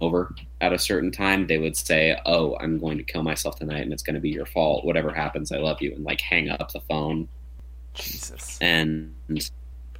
over 0.00 0.34
at 0.60 0.72
a 0.72 0.78
certain 0.78 1.10
time. 1.10 1.46
They 1.48 1.58
would 1.58 1.76
say, 1.76 2.16
"Oh, 2.26 2.56
I'm 2.60 2.78
going 2.78 2.96
to 2.98 3.04
kill 3.04 3.22
myself 3.24 3.56
tonight, 3.56 3.80
and 3.82 3.92
it's 3.92 4.02
going 4.04 4.14
to 4.14 4.20
be 4.20 4.30
your 4.30 4.46
fault. 4.46 4.84
Whatever 4.84 5.12
happens, 5.12 5.50
I 5.50 5.58
love 5.58 5.82
you," 5.82 5.92
and 5.94 6.04
like 6.04 6.20
hang 6.20 6.48
up 6.48 6.70
the 6.72 6.80
phone. 6.80 7.28
Jesus. 7.94 8.58
And 8.60 9.14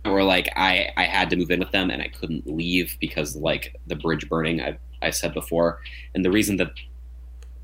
or 0.04 0.22
like 0.24 0.48
I 0.56 0.90
I 0.96 1.04
had 1.04 1.30
to 1.30 1.36
move 1.36 1.50
in 1.50 1.60
with 1.60 1.70
them, 1.70 1.90
and 1.90 2.02
I 2.02 2.08
couldn't 2.08 2.46
leave 2.46 2.96
because 3.00 3.36
like 3.36 3.76
the 3.86 3.96
bridge 3.96 4.28
burning. 4.28 4.60
I 4.60 4.78
I 5.00 5.10
said 5.10 5.34
before, 5.34 5.80
and 6.14 6.24
the 6.24 6.30
reason 6.30 6.56
that 6.58 6.72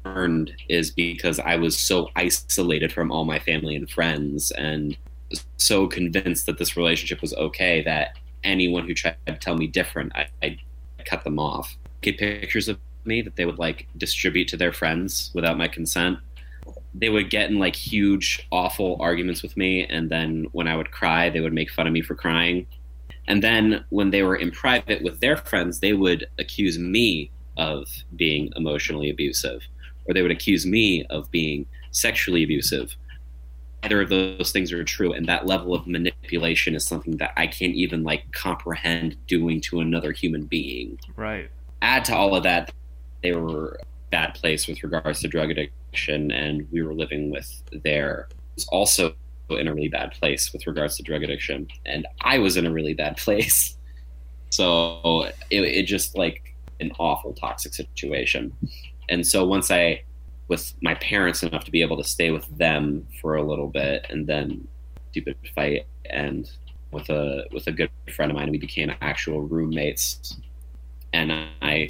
burned 0.03 0.53
is 0.69 0.91
because 0.91 1.39
I 1.39 1.57
was 1.57 1.79
so 1.79 2.09
isolated 2.17 2.93
from 2.93 3.11
all 3.11 3.25
my 3.25 3.39
family 3.39 3.77
and 3.77 3.89
friends, 3.91 4.51
and 4.53 4.97
so 5.57 5.87
convinced 5.87 6.47
that 6.47 6.59
this 6.59 6.77
relationship 6.77 7.21
was 7.21 7.35
okay 7.35 7.83
that 7.83 8.17
anyone 8.45 8.87
who 8.87 8.95
tried 8.95 9.17
to 9.27 9.37
tell 9.37 9.57
me 9.57 9.67
different, 9.67 10.13
I, 10.15 10.27
I 10.43 10.59
cut 11.05 11.25
them 11.25 11.39
off. 11.39 11.77
Get 12.01 12.19
pictures 12.19 12.69
of 12.69 12.79
me 13.05 13.23
that 13.23 13.37
they 13.37 13.45
would 13.45 13.59
like 13.59 13.89
distribute 13.97 14.49
to 14.49 14.57
their 14.57 14.73
friends 14.73 15.31
without 15.35 15.59
my 15.59 15.69
consent. 15.69 16.19
They 17.01 17.09
would 17.09 17.31
get 17.31 17.49
in 17.49 17.59
like 17.59 17.77
huge, 17.77 18.47
awful 18.51 18.97
arguments 19.01 19.43
with 19.43 19.57
me, 19.57 19.87
and 19.87 20.11
then 20.11 20.47
when 20.53 20.67
I 20.67 20.77
would 20.77 20.91
cry, 20.91 21.31
they 21.31 21.41
would 21.41 21.53
make 21.53 21.71
fun 21.71 21.87
of 21.87 21.93
me 21.93 22.03
for 22.03 22.15
crying. 22.15 22.67
And 23.29 23.43
then 23.43 23.85
when 23.91 24.11
they 24.11 24.23
were 24.23 24.37
in 24.37 24.51
private 24.51 25.03
with 25.03 25.21
their 25.21 25.37
friends, 25.37 25.81
they 25.81 25.93
would 25.93 26.27
accuse 26.39 26.79
me 26.79 27.31
of 27.57 27.87
being 28.17 28.51
emotionally 28.57 29.11
abusive, 29.11 29.63
or 30.07 30.15
they 30.15 30.23
would 30.23 30.31
accuse 30.31 30.67
me 30.67 31.05
of 31.11 31.31
being 31.31 31.67
sexually 31.91 32.43
abusive. 32.43 32.97
Either 33.85 34.01
of 34.01 34.09
those 34.09 34.51
things 34.51 34.73
are 34.73 34.83
true, 34.83 35.13
and 35.13 35.27
that 35.27 35.47
level 35.47 35.75
of 35.75 35.87
manipulation 35.87 36.75
is 36.75 36.85
something 36.85 37.17
that 37.19 37.33
I 37.37 37.47
can't 37.47 37.75
even 37.75 38.03
like 38.03 38.33
comprehend 38.33 39.17
doing 39.29 39.61
to 39.63 39.81
another 39.81 40.11
human 40.11 40.47
being. 40.47 40.99
Right. 41.15 41.49
Add 41.81 42.07
to 42.07 42.17
all 42.17 42.35
of 42.35 42.43
that, 42.43 42.73
they 43.23 43.33
were 43.33 43.79
a 43.81 43.85
bad 44.11 44.35
place 44.35 44.67
with 44.67 44.83
regards 44.83 45.21
to 45.21 45.29
drug 45.29 45.51
addiction, 45.51 45.78
and 46.31 46.67
we 46.71 46.83
were 46.83 46.95
living 46.95 47.31
with 47.31 47.63
their 47.85 48.29
was 48.55 48.67
also 48.69 49.15
in 49.51 49.67
a 49.67 49.75
really 49.75 49.89
bad 49.89 50.13
place 50.13 50.53
with 50.53 50.67
regards 50.67 50.97
to 50.97 51.03
drug 51.03 51.23
addiction, 51.23 51.69
and 51.87 52.07
I 52.21 52.39
was 52.39 52.57
in 52.57 52.67
a 52.67 52.71
really 52.71 52.95
bad 52.95 53.17
place. 53.25 53.77
So 54.51 55.25
it, 55.51 55.63
it 55.63 55.87
just 55.87 56.17
like 56.17 56.55
an 56.81 56.93
awful 56.99 57.33
toxic 57.33 57.75
situation. 57.75 58.53
And 59.09 59.27
so 59.27 59.45
once 59.45 59.71
I 59.71 60.03
with 60.49 60.73
my 60.81 60.95
parents 60.95 61.43
enough 61.43 61.65
to 61.65 61.71
be 61.71 61.83
able 61.83 61.97
to 61.99 62.05
stay 62.05 62.31
with 62.31 62.47
them 62.57 63.07
for 63.21 63.37
a 63.37 63.43
little 63.43 63.69
bit 63.69 64.07
and 64.09 64.27
then 64.27 64.67
stupid 65.11 65.37
fight 65.55 65.87
and 66.11 66.51
with 66.91 67.09
a 67.11 67.45
with 67.53 67.67
a 67.67 67.73
good 67.73 67.91
friend 68.15 68.31
of 68.31 68.37
mine 68.37 68.51
we 68.51 68.59
became 68.59 68.91
actual 69.03 69.43
roommates 69.43 70.39
and 71.13 71.31
I 71.61 71.89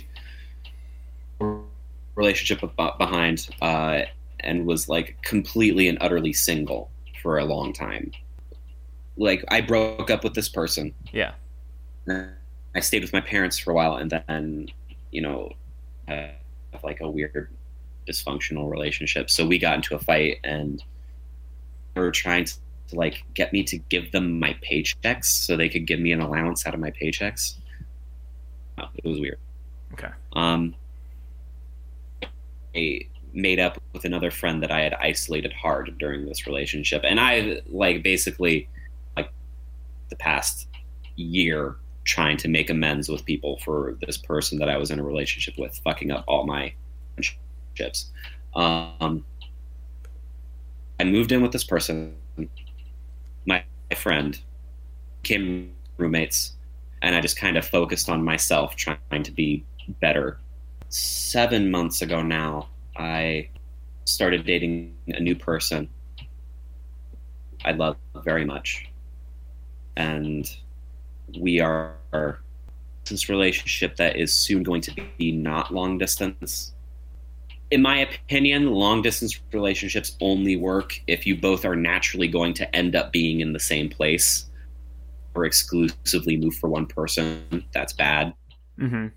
relationship 2.18 2.60
behind 2.76 3.48
uh, 3.62 4.02
and 4.40 4.66
was 4.66 4.88
like 4.88 5.16
completely 5.22 5.88
and 5.88 5.96
utterly 6.00 6.32
single 6.32 6.90
for 7.22 7.38
a 7.38 7.44
long 7.44 7.72
time 7.72 8.12
like 9.16 9.44
I 9.48 9.60
broke 9.60 10.10
up 10.10 10.22
with 10.24 10.34
this 10.34 10.48
person 10.48 10.94
Yeah. 11.12 11.32
I 12.74 12.80
stayed 12.80 13.02
with 13.02 13.12
my 13.12 13.20
parents 13.20 13.58
for 13.58 13.70
a 13.70 13.74
while 13.74 13.96
and 13.96 14.10
then 14.10 14.68
you 15.10 15.22
know 15.22 15.52
uh, 16.08 16.28
like 16.82 17.00
a 17.00 17.10
weird 17.10 17.48
dysfunctional 18.08 18.70
relationship. 18.70 19.30
So 19.30 19.46
we 19.46 19.58
got 19.58 19.74
into 19.74 19.94
a 19.94 19.98
fight 19.98 20.38
and 20.44 20.82
they 21.94 22.00
were 22.00 22.10
trying 22.10 22.44
to, 22.44 22.54
to 22.88 22.96
like 22.96 23.22
get 23.34 23.52
me 23.52 23.62
to 23.64 23.76
give 23.76 24.10
them 24.12 24.38
my 24.38 24.56
paychecks 24.68 25.26
so 25.26 25.56
they 25.56 25.68
could 25.68 25.86
give 25.86 26.00
me 26.00 26.12
an 26.12 26.20
allowance 26.20 26.66
out 26.66 26.74
of 26.74 26.80
my 26.80 26.90
paychecks. 26.90 27.56
Oh, 28.78 28.88
it 28.94 29.06
was 29.06 29.20
weird. 29.20 29.38
Okay. 29.92 30.08
Um, 30.34 30.74
I 32.78 33.00
made 33.32 33.58
up 33.60 33.80
with 33.92 34.04
another 34.04 34.30
friend 34.30 34.62
that 34.62 34.70
I 34.70 34.80
had 34.80 34.94
isolated 34.94 35.52
hard 35.52 35.96
during 35.98 36.26
this 36.26 36.46
relationship, 36.46 37.02
and 37.04 37.20
I 37.20 37.60
like 37.68 38.02
basically 38.02 38.68
like 39.16 39.30
the 40.08 40.16
past 40.16 40.68
year 41.16 41.76
trying 42.04 42.38
to 42.38 42.48
make 42.48 42.70
amends 42.70 43.08
with 43.08 43.24
people 43.24 43.58
for 43.64 43.98
this 44.06 44.16
person 44.16 44.58
that 44.58 44.68
I 44.70 44.78
was 44.78 44.90
in 44.90 44.98
a 44.98 45.02
relationship 45.02 45.58
with, 45.58 45.78
fucking 45.84 46.10
up 46.10 46.24
all 46.26 46.46
my 46.46 46.72
friendships. 47.14 48.10
Um, 48.54 49.24
I 50.98 51.04
moved 51.04 51.30
in 51.32 51.42
with 51.42 51.52
this 51.52 51.64
person, 51.64 52.14
my, 53.44 53.62
friend, 53.94 54.40
became 55.22 55.72
roommates, 55.98 56.52
and 57.02 57.14
I 57.14 57.20
just 57.20 57.36
kind 57.36 57.56
of 57.58 57.66
focused 57.66 58.08
on 58.08 58.24
myself, 58.24 58.74
trying 58.74 59.22
to 59.22 59.30
be 59.30 59.64
better. 60.00 60.38
Seven 60.88 61.70
months 61.70 62.02
ago 62.02 62.22
now, 62.22 62.68
I 62.96 63.50
started 64.04 64.46
dating 64.46 64.94
a 65.08 65.20
new 65.20 65.36
person 65.36 65.88
I 67.64 67.72
love 67.72 67.96
very 68.24 68.44
much. 68.44 68.88
And 69.96 70.48
we 71.38 71.60
are 71.60 72.40
this 73.04 73.28
relationship 73.28 73.96
that 73.96 74.16
is 74.16 74.34
soon 74.34 74.62
going 74.62 74.82
to 74.82 74.94
be 75.16 75.32
not 75.32 75.72
long 75.72 75.98
distance. 75.98 76.74
In 77.70 77.82
my 77.82 77.98
opinion, 77.98 78.72
long 78.72 79.02
distance 79.02 79.38
relationships 79.52 80.16
only 80.20 80.56
work 80.56 81.00
if 81.06 81.26
you 81.26 81.36
both 81.36 81.64
are 81.64 81.76
naturally 81.76 82.28
going 82.28 82.54
to 82.54 82.76
end 82.76 82.96
up 82.96 83.12
being 83.12 83.40
in 83.40 83.52
the 83.52 83.60
same 83.60 83.88
place 83.88 84.46
or 85.34 85.44
exclusively 85.44 86.36
move 86.36 86.54
for 86.54 86.68
one 86.68 86.86
person. 86.86 87.64
That's 87.72 87.92
bad. 87.92 88.32
Mm-hmm. 88.78 89.08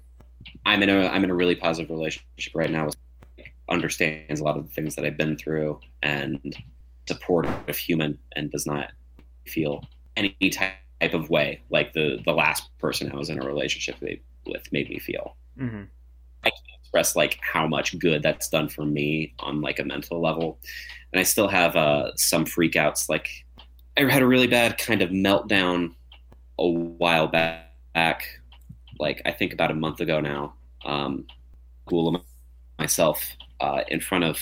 I'm 0.65 0.83
in 0.83 0.89
a 0.89 1.07
I'm 1.07 1.23
in 1.23 1.29
a 1.29 1.35
really 1.35 1.55
positive 1.55 1.89
relationship 1.89 2.53
right 2.53 2.69
now 2.69 2.85
with 2.85 2.97
understands 3.69 4.41
a 4.41 4.43
lot 4.43 4.57
of 4.57 4.67
the 4.67 4.73
things 4.73 4.95
that 4.95 5.05
I've 5.05 5.17
been 5.17 5.38
through 5.38 5.79
and 6.03 6.55
supportive 7.07 7.53
of 7.67 7.77
human 7.77 8.17
and 8.35 8.51
does 8.51 8.65
not 8.65 8.91
feel 9.47 9.83
any 10.17 10.35
type 10.49 10.75
of 11.01 11.29
way 11.29 11.61
like 11.69 11.93
the 11.93 12.21
the 12.25 12.33
last 12.33 12.69
person 12.77 13.11
I 13.11 13.15
was 13.15 13.29
in 13.29 13.41
a 13.41 13.45
relationship 13.45 13.95
with 14.01 14.19
made 14.71 14.89
me 14.89 14.99
feel. 14.99 15.35
Mm-hmm. 15.59 15.83
I 16.43 16.49
can't 16.49 16.81
express 16.81 17.15
like 17.15 17.39
how 17.41 17.67
much 17.67 17.97
good 17.99 18.23
that's 18.23 18.49
done 18.49 18.69
for 18.69 18.85
me 18.85 19.33
on 19.39 19.61
like 19.61 19.79
a 19.79 19.83
mental 19.83 20.21
level, 20.21 20.59
and 21.11 21.19
I 21.19 21.23
still 21.23 21.47
have 21.47 21.75
uh, 21.75 22.11
some 22.15 22.45
freakouts. 22.45 23.09
Like 23.09 23.29
I 23.97 24.01
had 24.11 24.21
a 24.21 24.27
really 24.27 24.47
bad 24.47 24.77
kind 24.77 25.01
of 25.01 25.09
meltdown 25.09 25.93
a 26.57 26.67
while 26.67 27.27
back, 27.27 28.40
like 29.02 29.22
I 29.26 29.32
think 29.32 29.52
about 29.53 29.72
a 29.72 29.76
month 29.76 29.99
ago 29.99 30.22
now. 30.22 30.53
Um, 30.86 31.26
cool 31.86 32.23
myself 32.80 33.36
uh, 33.60 33.84
in 33.90 33.99
front 33.99 34.23
of 34.23 34.40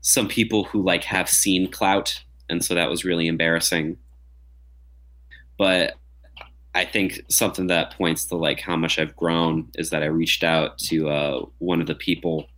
some 0.00 0.28
people 0.28 0.64
who 0.64 0.82
like 0.82 1.04
have 1.04 1.28
seen 1.28 1.70
clout, 1.70 2.22
and 2.48 2.64
so 2.64 2.74
that 2.74 2.90
was 2.90 3.04
really 3.04 3.28
embarrassing. 3.28 3.96
But 5.56 5.94
I 6.74 6.84
think 6.84 7.22
something 7.28 7.68
that 7.68 7.96
points 7.96 8.24
to 8.26 8.36
like 8.36 8.60
how 8.60 8.76
much 8.76 8.98
I've 8.98 9.14
grown 9.14 9.70
is 9.76 9.90
that 9.90 10.02
I 10.02 10.06
reached 10.06 10.42
out 10.42 10.78
to 10.78 11.08
uh, 11.08 11.44
one 11.58 11.80
of 11.80 11.86
the 11.86 11.94
people, 11.94 12.48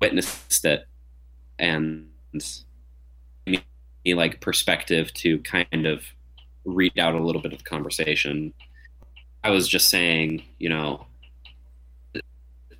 witnessed 0.00 0.64
it, 0.64 0.86
and 1.58 2.08
like 4.06 4.40
perspective 4.40 5.12
to 5.14 5.38
kind 5.40 5.86
of 5.86 6.04
read 6.64 6.98
out 6.98 7.14
a 7.14 7.22
little 7.22 7.40
bit 7.40 7.52
of 7.52 7.58
the 7.58 7.64
conversation. 7.64 8.52
I 9.44 9.50
was 9.50 9.68
just 9.68 9.90
saying, 9.90 10.42
you 10.58 10.70
know, 10.70 11.06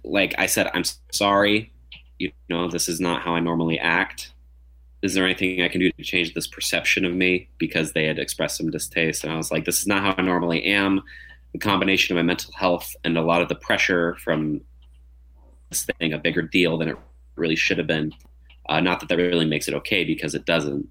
like 0.02 0.34
I 0.38 0.46
said, 0.46 0.70
I'm 0.72 0.84
sorry. 1.12 1.70
You 2.18 2.32
know, 2.48 2.68
this 2.68 2.88
is 2.88 3.00
not 3.00 3.20
how 3.20 3.34
I 3.34 3.40
normally 3.40 3.78
act. 3.78 4.32
Is 5.02 5.12
there 5.12 5.26
anything 5.26 5.60
I 5.60 5.68
can 5.68 5.80
do 5.80 5.90
to 5.92 6.02
change 6.02 6.32
this 6.32 6.46
perception 6.46 7.04
of 7.04 7.12
me? 7.12 7.50
Because 7.58 7.92
they 7.92 8.06
had 8.06 8.18
expressed 8.18 8.56
some 8.56 8.70
distaste. 8.70 9.24
And 9.24 9.32
I 9.32 9.36
was 9.36 9.50
like, 9.50 9.66
this 9.66 9.80
is 9.80 9.86
not 9.86 10.02
how 10.02 10.14
I 10.16 10.22
normally 10.22 10.64
am. 10.64 11.02
The 11.52 11.58
combination 11.58 12.16
of 12.16 12.24
my 12.24 12.26
mental 12.26 12.52
health 12.54 12.96
and 13.04 13.18
a 13.18 13.22
lot 13.22 13.42
of 13.42 13.50
the 13.50 13.54
pressure 13.56 14.16
from 14.24 14.62
this 15.68 15.84
thing 15.84 16.14
a 16.14 16.18
bigger 16.18 16.42
deal 16.42 16.78
than 16.78 16.88
it 16.88 16.96
really 17.36 17.56
should 17.56 17.76
have 17.76 17.86
been. 17.86 18.14
Uh, 18.70 18.80
not 18.80 19.00
that 19.00 19.10
that 19.10 19.16
really 19.16 19.44
makes 19.44 19.68
it 19.68 19.74
okay 19.74 20.02
because 20.02 20.34
it 20.34 20.46
doesn't. 20.46 20.88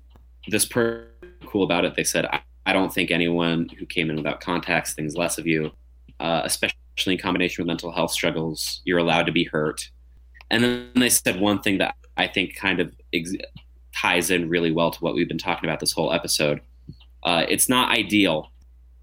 This 0.48 0.66
per 0.66 1.08
cool 1.48 1.64
about 1.64 1.84
it. 1.84 1.96
They 1.96 2.04
said, 2.04 2.26
I, 2.26 2.42
I 2.66 2.74
don't 2.74 2.94
think 2.94 3.12
anyone 3.12 3.70
who 3.78 3.86
came 3.86 4.10
in 4.10 4.16
without 4.16 4.42
contacts 4.42 4.94
thinks 4.94 5.16
less 5.16 5.38
of 5.38 5.46
you, 5.46 5.72
uh, 6.20 6.42
especially 6.46 6.74
in 7.06 7.18
combination 7.18 7.64
with 7.64 7.68
mental 7.68 7.92
health 7.92 8.12
struggles. 8.12 8.82
You're 8.86 9.00
allowed 9.00 9.26
to 9.26 9.32
be 9.32 9.44
hurt. 9.44 9.90
And 10.50 10.64
then 10.64 10.92
they 10.96 11.10
said 11.10 11.40
one 11.40 11.62
thing 11.62 11.80
that 11.80 11.96
I 12.16 12.28
think 12.28 12.56
kind 12.56 12.80
of 12.80 12.94
ex- 13.14 13.36
ties 13.96 14.32
in 14.32 14.50
really 14.50 14.72
well 14.72 14.92
to 14.92 15.00
what 15.00 15.16
we've 15.16 15.28
been 15.28 15.38
talking 15.38 15.70
about 15.70 15.80
this 15.80 15.92
whole 15.92 16.14
episode. 16.14 16.62
Uh, 17.24 17.46
it's 17.50 17.70
not 17.70 17.92
ideal. 17.92 18.52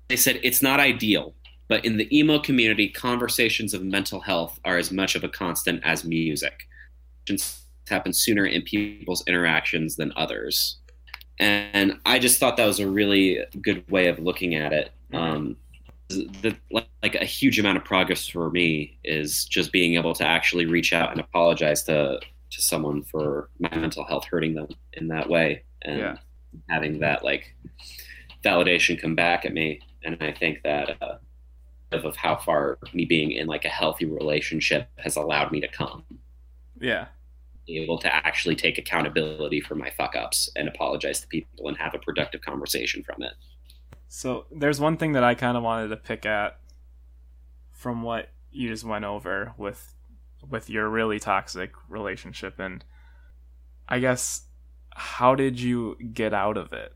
They 0.09 0.17
said 0.17 0.41
it's 0.43 0.63
not 0.63 0.81
ideal, 0.81 1.35
but 1.69 1.85
in 1.85 1.97
the 1.97 2.17
emo 2.17 2.39
community, 2.39 2.89
conversations 2.89 3.75
of 3.75 3.83
mental 3.83 4.21
health 4.21 4.59
are 4.65 4.77
as 4.77 4.91
much 4.91 5.15
of 5.15 5.25
a 5.25 5.29
constant 5.29 5.81
as 5.85 6.05
music. 6.05 6.67
It 7.27 7.43
happen 7.89 8.13
sooner 8.13 8.47
in 8.47 8.63
people's 8.63 9.25
interactions 9.27 9.97
than 9.97 10.13
others 10.17 10.80
and 11.41 11.99
I 12.07 12.19
just 12.19 12.39
thought 12.39 12.57
that 12.59 12.67
was 12.67 12.81
a 12.81 12.87
really 12.87 13.45
good 13.61 13.89
way 13.91 14.09
of 14.09 14.19
looking 14.19 14.55
at 14.55 14.73
it. 14.73 14.93
Um, 15.13 15.57
the, 16.09 16.57
like 17.03 17.15
a 17.15 17.25
huge 17.25 17.59
amount 17.59 17.79
of 17.79 17.85
progress 17.85 18.27
for 18.29 18.51
me 18.51 18.99
is 19.05 19.45
just 19.45 19.73
being 19.73 19.95
able 19.95 20.15
to 20.15 20.25
actually 20.25 20.67
reach 20.67 20.93
out 20.93 21.11
and 21.13 21.21
apologize 21.21 21.83
to 21.85 22.21
to 22.51 22.63
someone 22.63 23.03
for 23.05 23.49
my 23.61 23.75
mental 23.77 24.05
health 24.05 24.25
hurting 24.25 24.55
them 24.55 24.67
in 24.95 25.07
that 25.09 25.29
way, 25.29 25.63
and 25.83 25.99
Yeah. 25.99 26.17
having 26.69 26.99
that 26.99 27.25
like 27.25 27.55
validation 28.45 29.01
come 29.01 29.15
back 29.15 29.45
at 29.45 29.53
me. 29.53 29.81
And 30.05 30.17
I 30.21 30.33
think 30.33 30.63
that 30.65 31.01
uh, 31.01 31.19
of 31.93 32.05
of 32.05 32.17
how 32.17 32.37
far 32.37 32.79
me 32.93 33.05
being 33.05 33.31
in 33.33 33.47
like 33.47 33.65
a 33.65 33.69
healthy 33.69 34.05
relationship 34.05 34.89
has 34.99 35.17
allowed 35.17 35.53
me 35.53 35.61
to 35.61 35.69
come 35.69 36.05
Yeah. 36.81 37.07
Able 37.79 37.99
to 37.99 38.15
actually 38.15 38.57
take 38.57 38.79
accountability 38.79 39.61
for 39.61 39.75
my 39.75 39.91
fuck 39.91 40.17
ups 40.17 40.51
and 40.57 40.69
apologize 40.69 41.21
to 41.21 41.27
people 41.29 41.69
and 41.69 41.77
have 41.77 41.95
a 41.95 41.99
productive 41.99 42.41
conversation 42.41 43.03
from 43.03 43.23
it. 43.23 43.33
So 44.09 44.47
there's 44.51 44.81
one 44.81 44.97
thing 44.97 45.13
that 45.13 45.25
I 45.25 45.35
kind 45.35 45.57
of 45.57 45.63
wanted 45.63 45.89
to 45.89 45.97
pick 45.97 46.27
at 46.27 46.59
from 47.73 48.03
what 48.03 48.31
you 48.51 48.69
just 48.69 48.85
went 48.85 49.05
over 49.05 49.53
with 49.57 49.95
with 50.49 50.71
your 50.71 50.89
really 50.89 51.19
toxic 51.19 51.71
relationship 51.89 52.59
and 52.59 52.85
I 53.89 53.99
guess 53.99 54.43
how 54.95 55.35
did 55.35 55.61
you 55.61 55.97
get 56.13 56.33
out 56.33 56.57
of 56.57 56.73
it? 56.73 56.95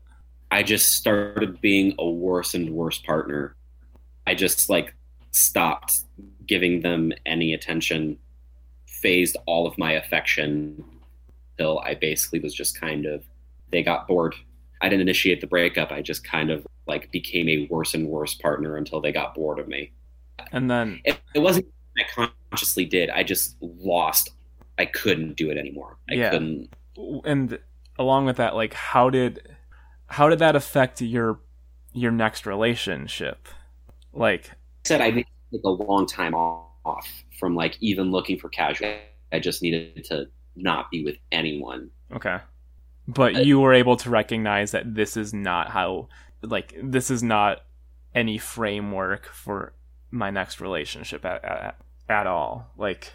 I 0.51 0.63
just 0.63 0.93
started 0.93 1.61
being 1.61 1.95
a 1.99 2.09
worse 2.09 2.53
and 2.53 2.69
worse 2.69 2.97
partner. 2.97 3.55
I 4.27 4.35
just 4.35 4.69
like 4.69 4.93
stopped 5.31 5.93
giving 6.45 6.81
them 6.81 7.11
any 7.25 7.53
attention, 7.53 8.17
phased 9.05 9.37
all 9.45 9.67
of 9.67 9.77
my 9.77 9.91
affection 9.91 10.83
till 11.59 11.77
I 11.85 11.93
basically 11.93 12.39
was 12.39 12.55
just 12.55 12.81
kind 12.81 13.05
of 13.05 13.23
they 13.71 13.83
got 13.83 14.07
bored. 14.07 14.33
I 14.81 14.89
didn't 14.89 15.01
initiate 15.01 15.41
the 15.41 15.47
breakup. 15.47 15.91
I 15.91 16.01
just 16.01 16.23
kind 16.23 16.49
of 16.49 16.65
like 16.87 17.11
became 17.11 17.47
a 17.47 17.67
worse 17.69 17.93
and 17.93 18.07
worse 18.07 18.33
partner 18.33 18.77
until 18.77 18.99
they 19.01 19.11
got 19.11 19.35
bored 19.35 19.59
of 19.59 19.67
me. 19.67 19.91
And 20.51 20.71
then 20.71 21.01
it, 21.05 21.19
it 21.35 21.39
wasn't 21.39 21.67
I 21.99 22.27
consciously 22.51 22.85
did. 22.85 23.11
I 23.11 23.21
just 23.21 23.57
lost. 23.61 24.31
I 24.79 24.85
couldn't 24.85 25.35
do 25.37 25.51
it 25.51 25.57
anymore. 25.57 25.97
I 26.09 26.15
Yeah. 26.15 26.31
couldn't. 26.31 26.69
and 27.25 27.59
along 27.99 28.25
with 28.25 28.37
that 28.37 28.55
like 28.55 28.73
how 28.73 29.11
did 29.11 29.55
how 30.07 30.29
did 30.29 30.39
that 30.39 30.55
affect 30.55 30.99
your 30.99 31.39
your 31.93 32.11
next 32.11 32.47
relationship? 32.47 33.47
Like 34.13 34.49
I 34.49 34.55
said 34.85 35.01
I 35.01 35.11
to 35.11 35.23
take 35.51 35.63
a 35.63 35.69
long 35.69 36.07
time 36.07 36.33
off 36.33 36.71
from 37.39 37.55
like 37.55 37.77
even 37.81 38.11
looking 38.11 38.37
for 38.37 38.49
casual. 38.49 38.95
I 39.31 39.39
just 39.39 39.61
needed 39.61 40.05
to 40.05 40.27
not 40.55 40.89
be 40.91 41.03
with 41.03 41.17
anyone. 41.31 41.89
Okay. 42.13 42.39
But 43.07 43.45
you 43.45 43.59
were 43.59 43.73
able 43.73 43.97
to 43.97 44.09
recognize 44.09 44.71
that 44.71 44.95
this 44.95 45.15
is 45.15 45.33
not 45.33 45.69
how, 45.69 46.07
like, 46.41 46.73
this 46.81 47.11
is 47.11 47.21
not 47.21 47.63
any 48.15 48.37
framework 48.37 49.27
for 49.27 49.73
my 50.09 50.31
next 50.31 50.59
relationship 50.59 51.23
at, 51.25 51.43
at, 51.43 51.75
at 52.09 52.27
all. 52.27 52.71
Like, 52.77 53.13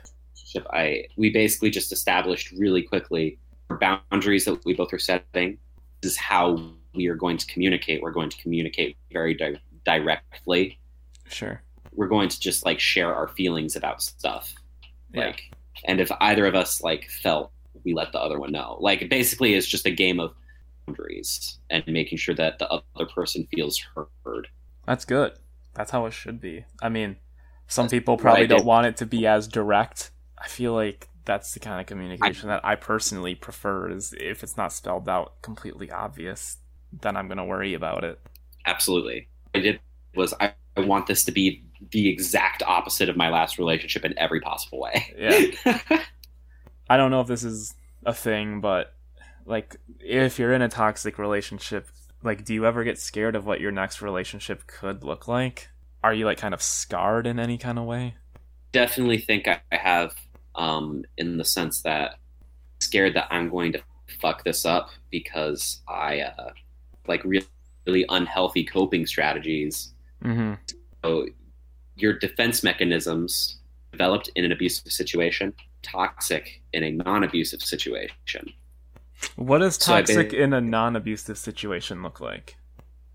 I 0.71 1.05
we 1.17 1.31
basically 1.31 1.71
just 1.71 1.93
established 1.93 2.53
really 2.53 2.83
quickly 2.83 3.39
boundaries 3.69 4.45
that 4.45 4.65
we 4.65 4.75
both 4.75 4.93
are 4.93 4.99
setting. 4.99 5.59
This 6.03 6.13
is 6.13 6.19
how 6.19 6.73
we 6.95 7.07
are 7.09 7.15
going 7.15 7.37
to 7.37 7.47
communicate. 7.47 8.03
We're 8.03 8.11
going 8.11 8.31
to 8.31 8.37
communicate 8.39 8.97
very 9.13 9.35
di- 9.35 9.61
directly. 9.85 10.79
sure. 11.29 11.63
We're 12.01 12.09
going 12.09 12.31
to 12.31 12.41
just 12.41 12.65
like 12.65 12.81
share 12.81 13.15
our 13.15 13.29
feelings 13.29 13.77
about 13.77 14.01
stuff. 14.01 14.55
Yeah. 15.13 15.27
like 15.27 15.43
and 15.85 16.01
if 16.01 16.11
either 16.21 16.47
of 16.47 16.55
us 16.55 16.83
like 16.83 17.11
felt 17.11 17.51
we 17.85 17.93
let 17.95 18.13
the 18.13 18.21
other 18.21 18.39
one 18.39 18.53
know 18.53 18.79
like 18.81 19.09
basically 19.11 19.55
it's 19.55 19.67
just 19.67 19.87
a 19.87 19.91
game 19.91 20.21
of 20.21 20.33
boundaries 20.87 21.59
and 21.69 21.85
making 21.87 22.17
sure 22.17 22.35
that 22.37 22.59
the 22.59 22.69
other 22.71 23.07
person 23.13 23.47
feels 23.53 23.79
heard 24.25 24.49
That's 24.87 25.05
good. 25.05 25.33
That's 25.75 25.91
how 25.91 26.07
it 26.07 26.13
should 26.13 26.41
be. 26.41 26.65
I 26.81 26.89
mean, 26.89 27.17
some 27.67 27.85
That's 27.85 27.93
people 27.93 28.17
probably 28.17 28.47
don't 28.47 28.65
want 28.65 28.87
it 28.87 28.97
to 28.99 29.07
be 29.07 29.27
as 29.27 29.47
direct. 29.47 30.11
I 30.39 30.49
feel 30.49 30.73
like 30.73 31.09
that's 31.25 31.53
the 31.53 31.61
kind 31.61 31.81
of 31.81 31.87
communication 31.87 32.49
that 32.49 32.65
I 32.65 32.77
personally 32.77 33.35
prefer 33.35 33.91
is 33.91 34.15
if 34.19 34.43
it's 34.43 34.57
not 34.57 34.73
spelled 34.73 35.09
out 35.09 35.43
completely 35.43 35.91
obvious, 35.91 36.57
then 36.93 37.17
I'm 37.17 37.29
going 37.29 37.39
to 37.39 37.45
worry 37.45 37.75
about 37.75 38.05
it. 38.05 38.19
absolutely 38.67 39.29
i 39.55 39.59
did 39.59 39.81
was 40.15 40.35
I, 40.41 40.53
I 40.77 40.81
want 40.81 41.07
this 41.07 41.25
to 41.25 41.33
be 41.33 41.63
the 41.93 42.09
exact 42.09 42.63
opposite 42.63 43.09
of 43.09 43.17
my 43.17 43.31
last 43.31 43.59
relationship 43.59 44.05
in 44.05 44.19
every 44.19 44.41
possible 44.41 44.81
way 44.81 45.15
Yeah. 45.17 45.79
I 46.91 46.97
don't 46.97 47.11
know 47.11 47.21
if 47.21 47.29
this 47.29 47.45
is 47.45 47.75
a 48.05 48.13
thing, 48.13 48.61
but 48.61 48.95
like 49.47 49.77
if 50.01 50.39
you're 50.39 50.53
in 50.53 50.63
a 50.63 50.69
toxic 50.69 51.19
relationship, 51.19 51.89
like 52.23 52.45
do 52.45 52.53
you 52.53 52.67
ever 52.67 52.85
get 52.85 52.99
scared 52.99 53.37
of 53.37 53.47
what 53.47 53.61
your 53.61 53.71
next 53.71 54.03
relationship 54.03 54.67
could 54.67 55.05
look 55.05 55.29
like? 55.29 55.69
Are 56.03 56.13
you 56.13 56.25
like 56.25 56.39
kind 56.39 56.55
of 56.55 56.63
scarred 56.63 57.27
in 57.27 57.39
any 57.39 57.59
kind 57.59 57.79
of 57.79 57.85
way? 57.85 58.15
definitely 58.73 59.19
think 59.19 59.49
I 59.49 59.61
have, 59.71 60.15
um, 60.55 61.05
in 61.17 61.37
the 61.37 61.45
sense 61.45 61.83
that 61.83 62.19
scared 62.81 63.15
that 63.15 63.29
I'm 63.31 63.49
going 63.49 63.73
to 63.73 63.83
fuck 64.21 64.45
this 64.45 64.65
up 64.65 64.91
because 65.11 65.81
I 65.89 66.21
uh, 66.21 66.51
like 67.07 67.25
really, 67.25 67.47
really 67.87 68.05
unhealthy 68.09 68.65
coping 68.65 69.07
strategies. 69.07 69.93
Mm-hmm. 70.25 70.55
So 71.05 71.27
your 72.01 72.15
defense 72.19 72.63
mechanisms 72.63 73.59
developed 73.93 74.31
in 74.35 74.45
an 74.45 74.53
abusive 74.53 74.93
situation, 74.93 75.53
toxic 75.83 76.63
in 76.73 76.85
a 76.85 76.93
non-abusive 76.93 77.63
situation. 77.63 78.53
What 79.37 79.59
does 79.59 79.77
So 79.77 79.95
I 79.95 80.03
toxic 80.03 80.33
in 80.33 80.53
a 80.53 80.61
non-abusive 80.61 81.37
situation 81.37 82.03
look 82.03 82.21
like? 82.21 82.57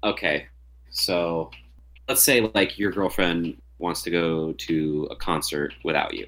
Okay, 0.03 0.47
so 0.91 1.49
let's 2.07 2.23
say 2.23 2.49
like 2.53 2.77
your 2.77 2.91
girlfriend 2.91 3.59
wants 3.79 4.01
to 4.03 4.11
go 4.11 4.53
to 4.53 5.07
a 5.11 5.15
concert 5.15 5.73
without 5.83 6.13
you. 6.13 6.27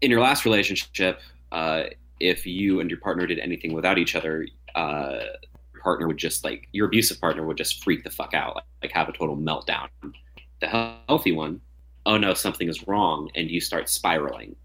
In 0.00 0.10
your 0.10 0.20
last 0.20 0.44
relationship, 0.44 1.20
uh, 1.52 1.84
if 2.20 2.46
you 2.46 2.80
and 2.80 2.90
your 2.90 3.00
partner 3.00 3.26
did 3.26 3.38
anything 3.38 3.72
without 3.72 3.98
each 3.98 4.14
other, 4.14 4.46
uh, 4.74 5.20
your 5.72 5.82
partner 5.82 6.06
would 6.06 6.18
just 6.18 6.44
like 6.44 6.68
your 6.72 6.86
abusive 6.86 7.20
partner 7.20 7.46
would 7.46 7.56
just 7.56 7.82
freak 7.82 8.04
the 8.04 8.10
fuck 8.10 8.34
out, 8.34 8.56
like, 8.56 8.64
like 8.82 8.92
have 8.92 9.08
a 9.08 9.12
total 9.12 9.36
meltdown. 9.36 9.88
The 10.60 10.68
healthy 11.08 11.32
one, 11.32 11.60
oh 12.06 12.16
no, 12.16 12.34
something 12.34 12.68
is 12.68 12.86
wrong, 12.86 13.30
and 13.34 13.50
you 13.50 13.60
start 13.60 13.88
spiraling. 13.88 14.56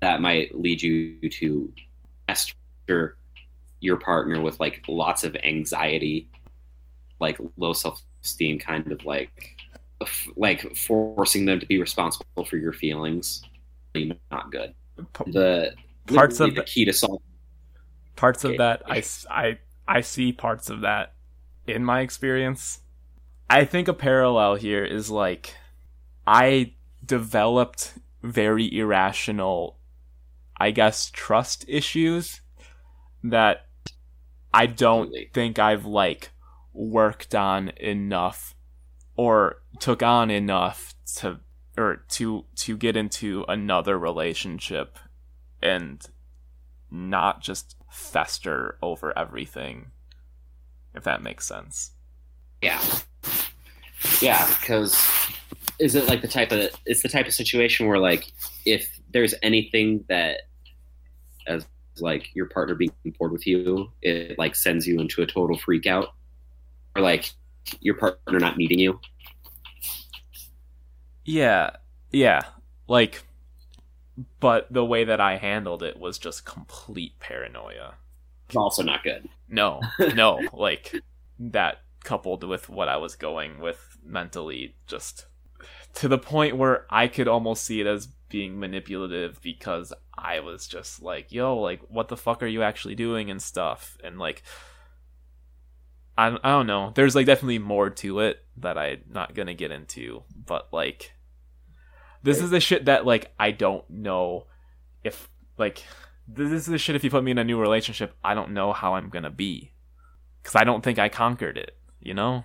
That 0.00 0.20
might 0.20 0.58
lead 0.58 0.82
you 0.82 1.28
to 1.28 1.72
pester 2.26 3.16
your 3.80 3.96
partner 3.96 4.40
with 4.40 4.60
like 4.60 4.82
lots 4.88 5.24
of 5.24 5.36
anxiety 5.42 6.28
like 7.20 7.38
low 7.56 7.72
self 7.72 8.02
esteem, 8.22 8.58
kind 8.58 8.90
of 8.92 9.04
like 9.04 9.56
like 10.36 10.76
forcing 10.76 11.44
them 11.44 11.60
to 11.60 11.66
be 11.66 11.78
responsible 11.78 12.44
for 12.44 12.56
your 12.56 12.72
feelings. 12.72 13.42
Not 13.94 14.50
good. 14.50 14.74
The 15.26 15.74
Parts 16.06 16.40
of 16.40 16.54
the 16.54 16.64
key 16.64 16.84
to 16.86 16.92
solve. 16.92 17.22
parts 18.16 18.44
of 18.44 18.56
that 18.58 18.82
I 18.86 20.00
see 20.00 20.32
parts 20.32 20.70
of 20.70 20.80
that 20.80 21.14
in 21.66 21.84
my 21.84 22.00
experience 22.00 22.80
i 23.48 23.64
think 23.64 23.88
a 23.88 23.94
parallel 23.94 24.56
here 24.56 24.84
is 24.84 25.10
like 25.10 25.54
i 26.26 26.72
developed 27.04 27.94
very 28.22 28.76
irrational 28.76 29.76
i 30.56 30.70
guess 30.70 31.10
trust 31.10 31.64
issues 31.68 32.40
that 33.22 33.66
I 34.52 34.66
don't 34.66 35.14
think 35.32 35.58
I've 35.58 35.84
like 35.86 36.30
worked 36.72 37.34
on 37.34 37.68
enough 37.76 38.54
or 39.16 39.62
took 39.78 40.02
on 40.02 40.30
enough 40.30 40.94
to 41.16 41.40
or 41.76 42.04
to 42.08 42.44
to 42.56 42.76
get 42.76 42.96
into 42.96 43.44
another 43.48 43.98
relationship 43.98 44.98
and 45.62 46.04
not 46.90 47.40
just 47.40 47.76
fester 47.88 48.76
over 48.82 49.16
everything 49.16 49.90
if 50.94 51.04
that 51.04 51.22
makes 51.22 51.46
sense. 51.46 51.92
Yeah. 52.60 52.82
Yeah, 54.20 54.48
because 54.60 54.96
is 55.80 55.94
it 55.94 56.06
like 56.06 56.20
the 56.22 56.28
type 56.28 56.52
of 56.52 56.70
it's 56.86 57.02
the 57.02 57.08
type 57.08 57.26
of 57.26 57.34
situation 57.34 57.88
where 57.88 57.98
like 57.98 58.30
if 58.66 59.00
there's 59.12 59.34
anything 59.42 60.04
that 60.08 60.42
as 61.46 61.66
like 61.98 62.28
your 62.34 62.46
partner 62.46 62.74
being 62.74 62.92
bored 63.18 63.32
with 63.32 63.46
you, 63.46 63.90
it 64.02 64.38
like 64.38 64.54
sends 64.54 64.86
you 64.86 65.00
into 65.00 65.22
a 65.22 65.26
total 65.26 65.58
freak 65.58 65.86
out. 65.86 66.14
Or 66.94 67.02
like 67.02 67.32
your 67.80 67.94
partner 67.94 68.38
not 68.38 68.56
needing 68.56 68.78
you. 68.78 69.00
Yeah. 71.24 71.70
Yeah. 72.10 72.42
Like 72.88 73.22
but 74.40 74.70
the 74.70 74.84
way 74.84 75.04
that 75.04 75.20
I 75.20 75.36
handled 75.36 75.82
it 75.82 75.98
was 75.98 76.18
just 76.18 76.44
complete 76.44 77.18
paranoia. 77.20 77.94
It's 78.48 78.56
also 78.56 78.82
not 78.82 79.02
good. 79.02 79.28
No, 79.48 79.80
no, 80.14 80.40
like 80.52 81.00
that 81.38 81.82
coupled 82.04 82.44
with 82.44 82.68
what 82.68 82.88
I 82.88 82.96
was 82.96 83.14
going 83.14 83.60
with 83.60 83.98
mentally, 84.04 84.74
just 84.86 85.26
to 85.94 86.08
the 86.08 86.18
point 86.18 86.56
where 86.56 86.86
I 86.90 87.08
could 87.08 87.28
almost 87.28 87.64
see 87.64 87.80
it 87.80 87.86
as 87.86 88.06
being 88.28 88.58
manipulative 88.58 89.40
because 89.42 89.92
I 90.16 90.40
was 90.40 90.66
just 90.66 91.02
like, 91.02 91.32
yo, 91.32 91.58
like, 91.58 91.80
what 91.88 92.08
the 92.08 92.16
fuck 92.16 92.42
are 92.42 92.46
you 92.46 92.62
actually 92.62 92.94
doing 92.94 93.30
and 93.30 93.42
stuff? 93.42 93.96
And 94.04 94.18
like, 94.18 94.42
I, 96.16 96.36
I 96.42 96.50
don't 96.50 96.66
know. 96.66 96.92
There's 96.94 97.14
like 97.14 97.26
definitely 97.26 97.58
more 97.58 97.90
to 97.90 98.20
it 98.20 98.44
that 98.58 98.78
I'm 98.78 99.02
not 99.10 99.34
gonna 99.34 99.54
get 99.54 99.70
into, 99.70 100.22
but 100.46 100.68
like, 100.72 101.12
this 102.22 102.40
is 102.40 102.50
the 102.50 102.60
shit 102.60 102.84
that 102.84 103.06
like 103.06 103.32
I 103.38 103.50
don't 103.50 103.88
know 103.88 104.46
if 105.02 105.28
like 105.56 105.84
this 106.26 106.50
is 106.50 106.66
the 106.66 106.78
shit 106.78 106.96
if 106.96 107.04
you 107.04 107.10
put 107.10 107.24
me 107.24 107.30
in 107.30 107.38
a 107.38 107.44
new 107.44 107.58
relationship 107.58 108.14
i 108.24 108.34
don't 108.34 108.50
know 108.50 108.72
how 108.72 108.94
i'm 108.94 109.08
gonna 109.08 109.30
be 109.30 109.72
because 110.42 110.56
i 110.56 110.64
don't 110.64 110.82
think 110.82 110.98
i 110.98 111.08
conquered 111.08 111.56
it 111.56 111.76
you 112.00 112.14
know 112.14 112.44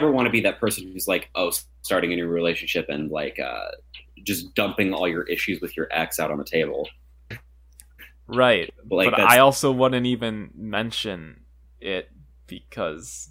never 0.00 0.12
want 0.12 0.26
to 0.26 0.30
be 0.30 0.40
that 0.40 0.58
person 0.58 0.90
who's 0.92 1.06
like, 1.06 1.30
oh, 1.34 1.52
starting 1.82 2.12
a 2.12 2.16
new 2.16 2.26
relationship 2.26 2.86
and 2.88 3.10
like 3.10 3.38
uh, 3.38 3.68
just 4.22 4.54
dumping 4.54 4.92
all 4.92 5.08
your 5.08 5.22
issues 5.24 5.60
with 5.60 5.76
your 5.76 5.88
ex 5.90 6.18
out 6.18 6.30
on 6.30 6.38
the 6.38 6.44
table. 6.44 6.88
right 8.26 8.72
But, 8.84 8.94
like, 8.94 9.10
but 9.10 9.20
i 9.20 9.40
also 9.40 9.72
wouldn't 9.72 10.06
even 10.06 10.50
mention 10.54 11.40
it 11.80 12.12
because 12.46 13.30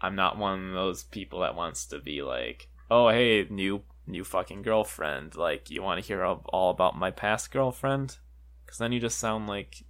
i'm 0.00 0.16
not 0.16 0.36
one 0.36 0.70
of 0.70 0.74
those 0.74 1.04
people 1.04 1.38
that 1.40 1.54
wants 1.54 1.86
to 1.86 2.00
be 2.00 2.22
like 2.22 2.68
oh 2.90 3.10
hey 3.10 3.46
new 3.48 3.82
new 4.08 4.24
fucking 4.24 4.62
girlfriend 4.62 5.36
like 5.36 5.70
you 5.70 5.84
want 5.84 6.00
to 6.02 6.06
hear 6.06 6.24
all 6.24 6.42
all 6.48 6.70
about 6.70 6.98
my 6.98 7.12
past 7.12 7.52
girlfriend 7.52 8.18
because 8.64 8.78
then 8.78 8.90
you 8.90 8.98
just 8.98 9.18
sound 9.18 9.46
like 9.46 9.84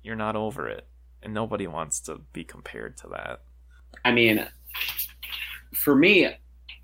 you're 0.00 0.14
not 0.14 0.36
over 0.36 0.68
it 0.68 0.86
and 1.20 1.34
nobody 1.34 1.66
wants 1.66 1.98
to 1.98 2.20
be 2.32 2.44
compared 2.44 2.96
to 2.96 3.08
that 3.08 3.40
I 4.04 4.12
mean, 4.12 4.46
for 5.74 5.94
me, 5.94 6.28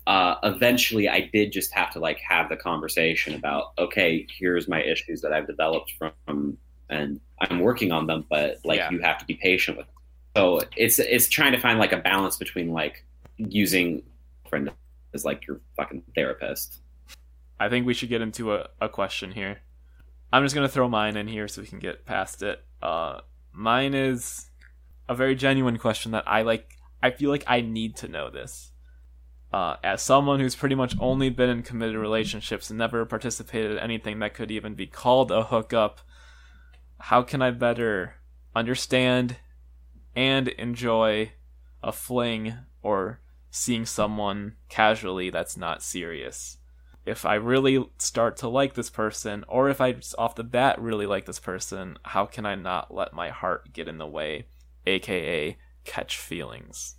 uh, 0.05 0.35
eventually 0.43 1.09
I 1.09 1.29
did 1.33 1.51
just 1.51 1.73
have 1.73 1.91
to 1.91 1.99
like 1.99 2.19
have 2.19 2.49
the 2.49 2.55
conversation 2.55 3.35
about, 3.35 3.73
okay, 3.77 4.25
here's 4.39 4.67
my 4.67 4.81
issues 4.81 5.21
that 5.21 5.33
I've 5.33 5.47
developed 5.47 5.93
from, 5.97 6.57
and 6.89 7.19
I'm 7.39 7.59
working 7.59 7.91
on 7.91 8.07
them, 8.07 8.25
but 8.29 8.57
like 8.63 8.77
Yeah. 8.79 8.89
you 8.91 8.99
have 9.01 9.17
to 9.19 9.25
be 9.25 9.35
patient 9.35 9.77
with. 9.77 9.85
Them. 9.87 9.95
So 10.35 10.61
it's 10.75 10.99
it's 10.99 11.27
trying 11.27 11.51
to 11.53 11.59
find 11.59 11.79
like 11.79 11.91
a 11.91 11.97
balance 11.97 12.37
between 12.37 12.71
like 12.71 13.03
using 13.37 14.03
friend 14.49 14.71
as 15.13 15.25
like 15.25 15.45
your 15.47 15.59
fucking 15.75 16.03
therapist. 16.15 16.79
I 17.59 17.69
think 17.69 17.85
we 17.85 17.93
should 17.93 18.09
get 18.09 18.21
into 18.21 18.53
a, 18.53 18.69
a 18.79 18.87
question 18.87 19.31
here. 19.31 19.59
I'm 20.31 20.43
just 20.43 20.53
gonna 20.55 20.69
throw 20.69 20.87
mine 20.87 21.17
in 21.17 21.27
here 21.27 21.47
so 21.47 21.61
we 21.61 21.67
can 21.67 21.79
get 21.79 22.05
past 22.05 22.43
it. 22.43 22.63
Uh, 22.81 23.21
mine 23.51 23.93
is 23.93 24.49
a 25.09 25.15
very 25.15 25.35
genuine 25.35 25.77
question 25.77 26.11
that 26.11 26.23
I 26.27 26.43
like. 26.43 26.77
I 27.01 27.11
feel 27.11 27.29
like 27.29 27.43
I 27.47 27.61
need 27.61 27.95
to 27.97 28.07
know 28.07 28.29
this. 28.29 28.71
Uh, 29.51 29.77
as 29.83 30.01
someone 30.01 30.39
who's 30.39 30.55
pretty 30.55 30.75
much 30.75 30.95
only 30.99 31.29
been 31.29 31.49
in 31.49 31.63
committed 31.63 31.95
relationships 31.95 32.69
and 32.69 32.77
never 32.77 33.05
participated 33.05 33.71
in 33.71 33.79
anything 33.79 34.19
that 34.19 34.33
could 34.33 34.51
even 34.51 34.75
be 34.75 34.85
called 34.85 35.31
a 35.31 35.43
hookup, 35.43 35.99
how 36.99 37.21
can 37.21 37.41
I 37.41 37.51
better 37.51 38.15
understand 38.55 39.37
and 40.15 40.49
enjoy 40.49 41.31
a 41.81 41.91
fling 41.91 42.55
or 42.81 43.21
seeing 43.49 43.85
someone 43.85 44.55
casually 44.67 45.29
that's 45.29 45.55
not 45.55 45.81
serious? 45.81 46.57
if 47.07 47.25
I 47.25 47.35
really 47.35 47.85
start 47.97 48.35
to 48.37 48.49
like 48.49 48.73
this 48.73 48.89
person, 48.89 49.45
or 49.47 49.69
if 49.69 49.79
I 49.79 49.95
off 50.17 50.35
the 50.35 50.43
bat 50.43 50.79
really 50.79 51.05
like 51.05 51.25
this 51.25 51.39
person, 51.39 51.97
how 52.03 52.25
can 52.25 52.45
I 52.45 52.55
not 52.55 52.93
let 52.93 53.13
my 53.13 53.29
heart 53.29 53.71
get 53.71 53.87
in 53.87 53.97
the 53.97 54.05
way, 54.05 54.47
aka 54.85 55.57
catch 55.85 56.17
feelings? 56.17 56.95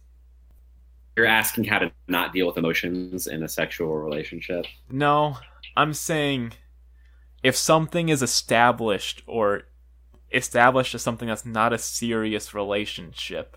You're 1.19 1.27
asking 1.27 1.65
how 1.65 1.81
to 1.81 1.91
not 2.07 2.33
deal 2.33 2.47
with 2.47 2.57
emotions 2.57 3.27
in 3.27 3.43
a 3.43 3.49
sexual 3.49 3.97
relationship. 3.97 4.67
No, 4.89 5.39
I'm 5.77 5.93
saying 5.93 6.53
if 7.43 7.57
something 7.57 8.09
is 8.09 8.23
established 8.23 9.25
or 9.27 9.63
established 10.33 10.95
as 10.95 11.03
something 11.03 11.27
that's 11.27 11.45
not 11.45 11.73
a 11.73 11.79
serious 11.79 12.55
relationship, 12.55 13.57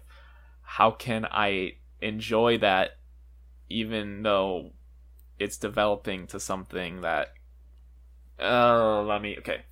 how 0.64 0.90
can 0.90 1.28
I 1.30 1.74
enjoy 2.02 2.58
that 2.58 2.98
even 3.70 4.24
though 4.24 4.72
it's 5.38 5.58
developing 5.58 6.26
to 6.28 6.40
something 6.40 7.02
that 7.02 7.28
uh 8.40 9.04
let 9.04 9.22
me 9.22 9.38
okay. 9.38 9.66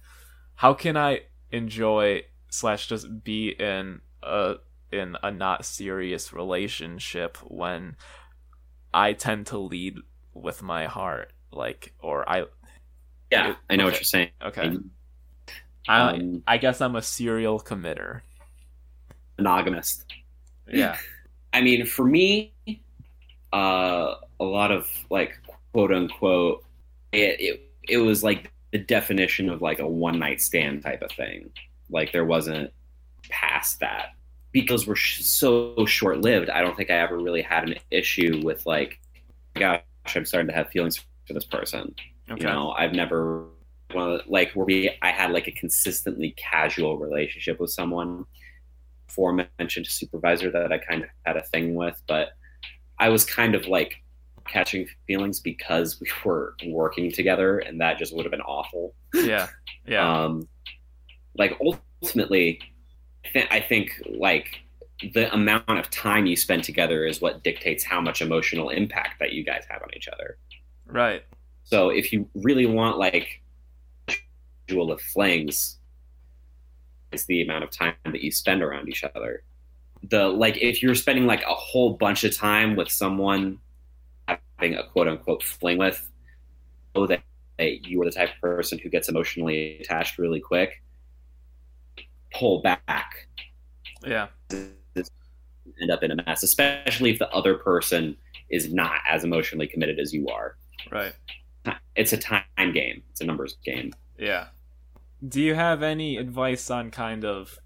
How 0.54 0.76
can 0.76 0.96
I 0.96 1.22
enjoy 1.52 2.26
slash 2.50 2.86
just 2.86 3.24
be 3.24 3.50
in 3.50 4.02
a 4.22 4.58
in 4.92 5.18
a 5.24 5.32
not 5.32 5.66
serious 5.66 6.34
relationship 6.34 7.38
when 7.44 7.96
I 8.94 9.14
tend 9.14 9.48
to 9.48 9.58
lead 9.58 9.98
with 10.34 10.62
my 10.62 10.86
heart? 10.86 11.34
Like 11.52 11.94
or 12.00 12.30
I 12.30 12.46
Yeah, 13.32 13.56
I 13.70 13.76
know 13.76 13.86
what 13.86 13.96
you're 13.96 14.04
saying. 14.04 14.30
okay. 14.42 14.72
I 15.88 16.12
Um, 16.12 16.44
I 16.48 16.58
guess 16.58 16.82
I'm 16.82 16.96
a 16.96 17.02
serial 17.02 17.60
committer. 17.60 18.22
monogamist. 19.38 20.06
Yeah. 20.72 20.98
I 21.54 21.62
mean, 21.62 21.86
for 21.86 22.06
me, 22.06 22.54
uh, 23.54 24.16
a 24.40 24.44
lot 24.44 24.72
of 24.72 24.88
like 25.10 25.40
quote 25.74 25.92
unquote, 25.94 26.64
it, 27.12 27.40
it 27.40 27.62
it 27.88 27.98
was 27.98 28.24
like 28.24 28.52
the 28.72 28.80
definition 28.80 29.50
of 29.50 29.62
like 29.62 29.80
a 29.80 29.88
one 29.88 30.20
night 30.20 30.42
stand 30.42 30.84
type 30.84 31.02
of 31.02 31.12
thing. 31.12 31.50
Like 31.90 32.12
there 32.12 32.26
wasn't 32.26 32.72
past 33.30 33.80
that 33.82 34.10
because 34.52 34.88
we're 34.88 34.96
sh- 34.96 35.22
so 35.24 35.86
short 35.86 36.22
lived. 36.22 36.50
I 36.50 36.62
don't 36.62 36.76
think 36.76 36.90
I 36.90 36.96
ever 36.96 37.18
really 37.18 37.42
had 37.42 37.70
an 37.70 37.76
issue 37.92 38.42
with 38.44 38.66
like, 38.66 39.00
gosh, 39.56 39.82
I'm 40.16 40.26
starting 40.26 40.48
to 40.50 40.54
have 40.56 40.70
feelings 40.70 40.98
for 41.28 41.34
this 41.34 41.46
person. 41.46 41.94
Okay. 42.30 42.42
You 42.42 42.48
know, 42.52 42.72
I've 42.72 42.94
never 42.94 43.46
the- 43.90 44.24
like 44.28 44.52
where 44.54 44.66
we 44.66 44.92
I 45.02 45.12
had 45.12 45.32
like 45.32 45.48
a 45.48 45.52
consistently 45.52 46.34
casual 46.38 46.98
relationship 46.98 47.60
with 47.60 47.72
someone. 47.72 48.26
Before 49.08 49.34
mentioned 49.58 49.86
to 49.88 49.92
supervisor 49.92 50.52
that 50.52 50.72
I 50.72 50.78
kind 50.78 51.02
of 51.02 51.10
had 51.26 51.36
a 51.36 51.42
thing 51.42 51.74
with, 51.74 52.00
but 52.08 52.30
I 53.00 53.10
was 53.10 53.26
kind 53.26 53.56
of 53.56 53.66
like 53.66 53.96
catching 54.48 54.88
feelings 55.08 55.40
because 55.40 56.00
we 56.00 56.08
were 56.24 56.56
working 56.68 57.12
together, 57.12 57.58
and 57.58 57.82
that 57.82 57.98
just 57.98 58.16
would 58.16 58.26
have 58.26 58.32
been 58.32 58.42
awful. 58.42 58.94
yeah. 59.16 59.48
Yeah. 59.88 60.26
Um, 60.26 60.48
like 61.36 61.58
ultimately, 62.04 62.60
I, 63.36 63.48
I 63.52 63.60
think 63.60 64.02
like 64.18 64.62
the 65.14 65.34
amount 65.34 65.70
of 65.70 65.90
time 65.90 66.26
you 66.26 66.36
spend 66.36 66.64
together 66.64 67.06
is 67.06 67.22
what 67.22 67.44
dictates 67.44 67.84
how 67.84 68.02
much 68.02 68.22
emotional 68.22 68.70
impact 68.70 69.20
that 69.20 69.34
you 69.34 69.44
guys 69.44 69.64
have 69.70 69.82
on 69.82 69.90
each 69.96 70.08
other. 70.08 70.38
right. 70.88 71.24
So 71.64 71.90
if 71.90 72.12
you 72.12 72.28
really 72.34 72.66
want 72.66 72.98
like 72.98 73.42
visual 74.68 74.92
of 74.92 75.00
flings, 75.02 75.78
it's 77.12 77.26
the 77.26 77.42
amount 77.44 77.64
of 77.64 77.72
time 77.72 77.94
that 78.06 78.22
you 78.22 78.32
spend 78.32 78.62
around 78.64 78.90
each 78.90 79.04
other. 79.04 79.44
The 80.10 80.28
like 80.28 80.58
if 80.58 80.82
you're 80.82 80.96
spending 80.96 81.28
like 81.28 81.44
a 81.44 81.54
whole 81.54 81.94
bunch 81.94 82.24
of 82.24 82.36
time 82.36 82.76
with 82.76 82.90
someone 82.90 83.60
having 84.28 84.76
a 84.76 84.84
quote 84.84 85.08
unquote 85.08 85.44
fling 85.44 85.78
with, 85.78 86.10
that 86.96 87.22
that 87.60 87.88
you 87.88 88.02
are 88.02 88.06
the 88.06 88.12
type 88.12 88.30
of 88.34 88.42
person 88.42 88.80
who 88.80 88.90
gets 88.90 89.10
emotionally 89.10 89.80
attached 89.82 90.18
really 90.18 90.40
quick. 90.40 90.82
Pull 92.34 92.62
back, 92.62 93.28
Yeah. 94.06 94.28
end 94.52 95.92
up 95.92 96.04
in 96.04 96.12
a 96.12 96.16
mess, 96.16 96.44
especially 96.44 97.12
if 97.12 97.20
the 97.20 97.30
other 97.30 97.56
person 97.56 98.18
is 98.50 98.74
not 98.74 99.00
as 99.08 99.24
emotionally 99.24 99.68
committed 99.68 100.00
as 100.00 100.14
you 100.14 100.28
are. 100.28 100.58
Right. 100.92 101.14
It's 101.96 102.14
a 102.14 102.18
time 102.18 102.44
game. 102.74 103.04
It's 103.12 103.22
a 103.22 103.26
numbers 103.26 103.58
game. 103.64 103.94
Yeah. 104.18 104.48
Do 105.28 105.42
you 105.42 105.54
have 105.56 105.84
any 105.84 106.18
advice 106.18 106.70
on 106.70 106.92
kind 106.92 107.26
of 107.26 107.60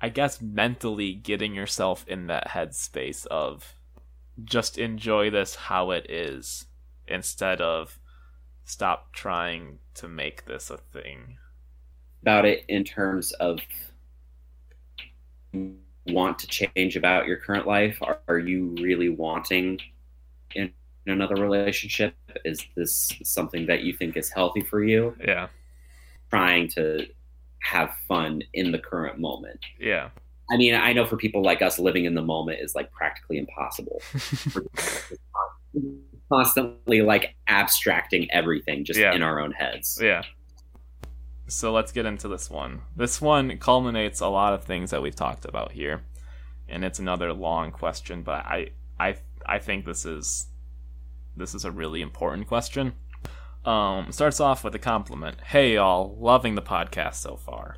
I 0.00 0.10
guess 0.10 0.40
mentally 0.42 1.14
getting 1.14 1.54
yourself 1.54 2.04
in 2.06 2.26
that 2.26 2.48
headspace 2.48 3.26
of 3.26 3.74
just 4.42 4.76
enjoy 4.76 5.30
this 5.30 5.54
how 5.54 5.92
it 5.92 6.10
is 6.10 6.66
instead 7.06 7.60
of 7.60 7.98
stop 8.64 9.12
trying 9.12 9.78
to 9.94 10.08
make 10.08 10.44
this 10.46 10.70
a 10.70 10.76
thing. 10.76 11.38
About 12.24 12.46
it 12.46 12.64
in 12.68 12.84
terms 12.84 13.32
of 13.32 13.58
want 16.06 16.38
to 16.38 16.46
change 16.46 16.96
about 16.96 17.26
your 17.26 17.36
current 17.36 17.66
life? 17.66 17.98
Are, 18.00 18.18
are 18.28 18.38
you 18.38 18.74
really 18.80 19.10
wanting 19.10 19.78
in 20.54 20.72
another 21.06 21.34
relationship? 21.34 22.14
Is 22.46 22.64
this 22.76 23.12
something 23.24 23.66
that 23.66 23.82
you 23.82 23.92
think 23.92 24.16
is 24.16 24.30
healthy 24.30 24.62
for 24.62 24.82
you? 24.82 25.14
Yeah. 25.22 25.48
Trying 26.30 26.68
to 26.68 27.06
have 27.60 27.94
fun 28.08 28.40
in 28.54 28.72
the 28.72 28.78
current 28.78 29.18
moment. 29.18 29.60
Yeah. 29.78 30.08
I 30.50 30.56
mean, 30.56 30.74
I 30.74 30.94
know 30.94 31.04
for 31.04 31.18
people 31.18 31.42
like 31.42 31.60
us, 31.60 31.78
living 31.78 32.06
in 32.06 32.14
the 32.14 32.22
moment 32.22 32.60
is 32.62 32.74
like 32.74 32.90
practically 32.90 33.36
impossible. 33.36 34.00
Constantly 36.32 37.02
like 37.02 37.34
abstracting 37.48 38.30
everything 38.30 38.86
just 38.86 38.98
Yeah. 38.98 39.12
in 39.14 39.22
our 39.22 39.40
own 39.40 39.52
heads. 39.52 39.98
Yeah. 40.02 40.22
So 41.46 41.72
let's 41.72 41.92
get 41.92 42.06
into 42.06 42.26
this 42.26 42.48
one. 42.48 42.82
This 42.96 43.20
one 43.20 43.58
culminates 43.58 44.20
a 44.20 44.28
lot 44.28 44.54
of 44.54 44.64
things 44.64 44.90
that 44.90 45.02
we've 45.02 45.14
talked 45.14 45.44
about 45.44 45.72
here, 45.72 46.02
and 46.68 46.84
it's 46.84 46.98
another 46.98 47.32
long 47.32 47.70
question. 47.70 48.22
But 48.22 48.46
I, 48.46 48.70
I, 48.98 49.16
I 49.44 49.58
think 49.58 49.84
this 49.84 50.06
is, 50.06 50.46
this 51.36 51.54
is 51.54 51.64
a 51.64 51.70
really 51.70 52.00
important 52.00 52.48
question. 52.48 52.94
Um, 53.64 54.10
starts 54.10 54.40
off 54.40 54.64
with 54.64 54.74
a 54.74 54.78
compliment. 54.78 55.40
Hey 55.42 55.74
y'all, 55.74 56.16
loving 56.18 56.54
the 56.54 56.62
podcast 56.62 57.16
so 57.16 57.36
far. 57.36 57.76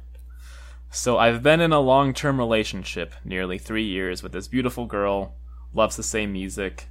So 0.90 1.18
I've 1.18 1.43
been 1.43 1.60
in 1.60 1.72
a 1.72 1.80
long-term 1.80 2.38
relationship, 2.38 3.14
nearly 3.24 3.59
three 3.59 3.84
years, 3.84 4.22
with 4.22 4.32
this 4.32 4.48
beautiful 4.48 4.86
girl. 4.86 5.34
Loves 5.74 5.97
the 5.97 6.02
same 6.02 6.32
music. 6.32 6.88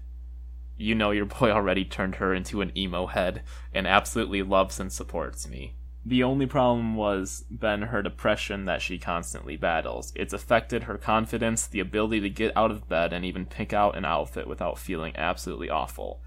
You 0.78 0.94
know 0.94 1.12
your 1.12 1.26
boy 1.26 1.52
already 1.52 1.86
turned 1.86 2.16
her 2.16 2.34
into 2.34 2.62
an 2.62 2.78
emo 2.78 3.08
head, 3.08 3.44
and 3.74 3.88
absolutely 3.88 4.44
loves 4.44 4.80
and 4.80 4.92
supports 4.92 5.48
me. 5.48 5.76
The 6.08 6.22
only 6.22 6.46
problem 6.46 6.96
was 6.96 7.46
been 7.50 7.82
her 7.84 8.04
depression 8.04 8.66
that 8.66 8.84
she 8.84 9.00
constantly 9.00 9.58
battles. 9.58 10.14
It's 10.16 10.34
affected 10.34 10.84
her 10.84 11.00
confidence, 11.00 11.66
the 11.66 11.80
ability 11.80 12.22
to 12.22 12.30
get 12.30 12.56
out 12.56 12.70
of 12.70 12.88
bed 12.88 13.12
and 13.12 13.26
even 13.26 13.48
pick 13.48 13.74
out 13.74 13.98
an 13.98 14.06
outfit 14.06 14.48
without 14.48 14.78
feeling 14.78 15.14
absolutely 15.16 15.70
awful. 15.70 16.22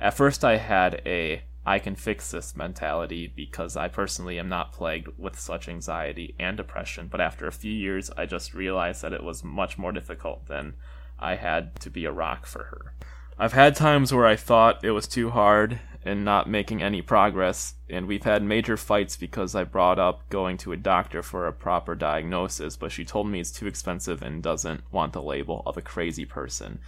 At 0.00 0.14
first, 0.14 0.44
I 0.44 0.56
had 0.56 1.02
a 1.06 1.42
I 1.64 1.80
can 1.80 1.96
fix 1.96 2.30
this 2.30 2.56
mentality 2.56 3.26
because 3.26 3.76
I 3.76 3.88
personally 3.88 4.38
am 4.38 4.48
not 4.48 4.72
plagued 4.72 5.08
with 5.18 5.38
such 5.38 5.68
anxiety 5.68 6.34
and 6.38 6.56
depression, 6.56 7.08
but 7.10 7.20
after 7.20 7.46
a 7.46 7.52
few 7.52 7.72
years, 7.72 8.08
I 8.16 8.24
just 8.26 8.54
realized 8.54 9.02
that 9.02 9.12
it 9.12 9.24
was 9.24 9.42
much 9.42 9.76
more 9.76 9.90
difficult 9.90 10.46
than 10.46 10.74
I 11.18 11.34
had 11.34 11.80
to 11.80 11.90
be 11.90 12.04
a 12.04 12.12
rock 12.12 12.46
for 12.46 12.64
her. 12.64 12.94
I've 13.36 13.52
had 13.52 13.74
times 13.74 14.12
where 14.12 14.26
I 14.26 14.36
thought 14.36 14.84
it 14.84 14.92
was 14.92 15.08
too 15.08 15.30
hard 15.30 15.80
and 16.06 16.24
not 16.24 16.48
making 16.48 16.82
any 16.82 17.02
progress, 17.02 17.74
and 17.90 18.06
we've 18.06 18.22
had 18.22 18.42
major 18.42 18.76
fights 18.76 19.16
because 19.16 19.54
I 19.54 19.64
brought 19.64 19.98
up 19.98 20.28
going 20.30 20.56
to 20.58 20.72
a 20.72 20.76
doctor 20.76 21.22
for 21.22 21.46
a 21.46 21.52
proper 21.52 21.94
diagnosis, 21.94 22.76
but 22.76 22.92
she 22.92 23.04
told 23.04 23.26
me 23.26 23.40
it's 23.40 23.50
too 23.50 23.66
expensive 23.66 24.22
and 24.22 24.42
doesn't 24.42 24.82
want 24.92 25.12
the 25.12 25.22
label 25.22 25.62
of 25.66 25.76
a 25.76 25.82
crazy 25.82 26.24
person, 26.24 26.78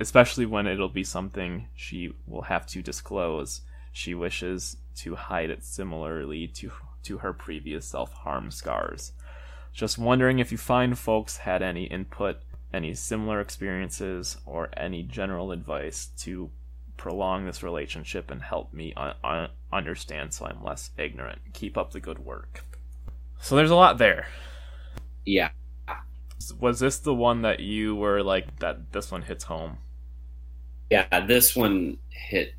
especially 0.00 0.46
when 0.46 0.66
it'll 0.66 0.88
be 0.88 1.04
something 1.04 1.68
she 1.74 2.14
will 2.26 2.42
have 2.42 2.66
to 2.68 2.82
disclose. 2.82 3.60
She 3.92 4.14
wishes 4.14 4.78
to 4.96 5.16
hide 5.16 5.50
it 5.50 5.62
similarly 5.64 6.48
to 6.48 6.72
to 7.04 7.18
her 7.18 7.32
previous 7.32 7.84
self-harm 7.86 8.50
scars. 8.50 9.12
Just 9.72 9.98
wondering 9.98 10.38
if 10.38 10.52
you 10.52 10.58
find 10.58 10.98
folks 10.98 11.38
had 11.38 11.62
any 11.62 11.84
input, 11.84 12.36
any 12.72 12.94
similar 12.94 13.40
experiences, 13.40 14.36
or 14.46 14.70
any 14.76 15.02
general 15.02 15.50
advice 15.50 16.10
to 16.18 16.50
prolong 17.02 17.44
this 17.44 17.64
relationship 17.64 18.30
and 18.30 18.40
help 18.40 18.72
me 18.72 18.92
un- 18.96 19.16
un- 19.24 19.48
understand 19.72 20.32
so 20.32 20.46
I'm 20.46 20.62
less 20.62 20.92
ignorant. 20.96 21.40
Keep 21.52 21.76
up 21.76 21.90
the 21.90 21.98
good 21.98 22.20
work. 22.20 22.62
So 23.40 23.56
there's 23.56 23.72
a 23.72 23.74
lot 23.74 23.98
there. 23.98 24.28
Yeah. 25.24 25.50
Was 26.60 26.78
this 26.78 27.00
the 27.00 27.12
one 27.12 27.42
that 27.42 27.58
you 27.58 27.96
were 27.96 28.22
like 28.22 28.60
that 28.60 28.92
this 28.92 29.10
one 29.10 29.22
hits 29.22 29.42
home? 29.42 29.78
Yeah, 30.90 31.26
this 31.26 31.56
one 31.56 31.98
hit 32.08 32.54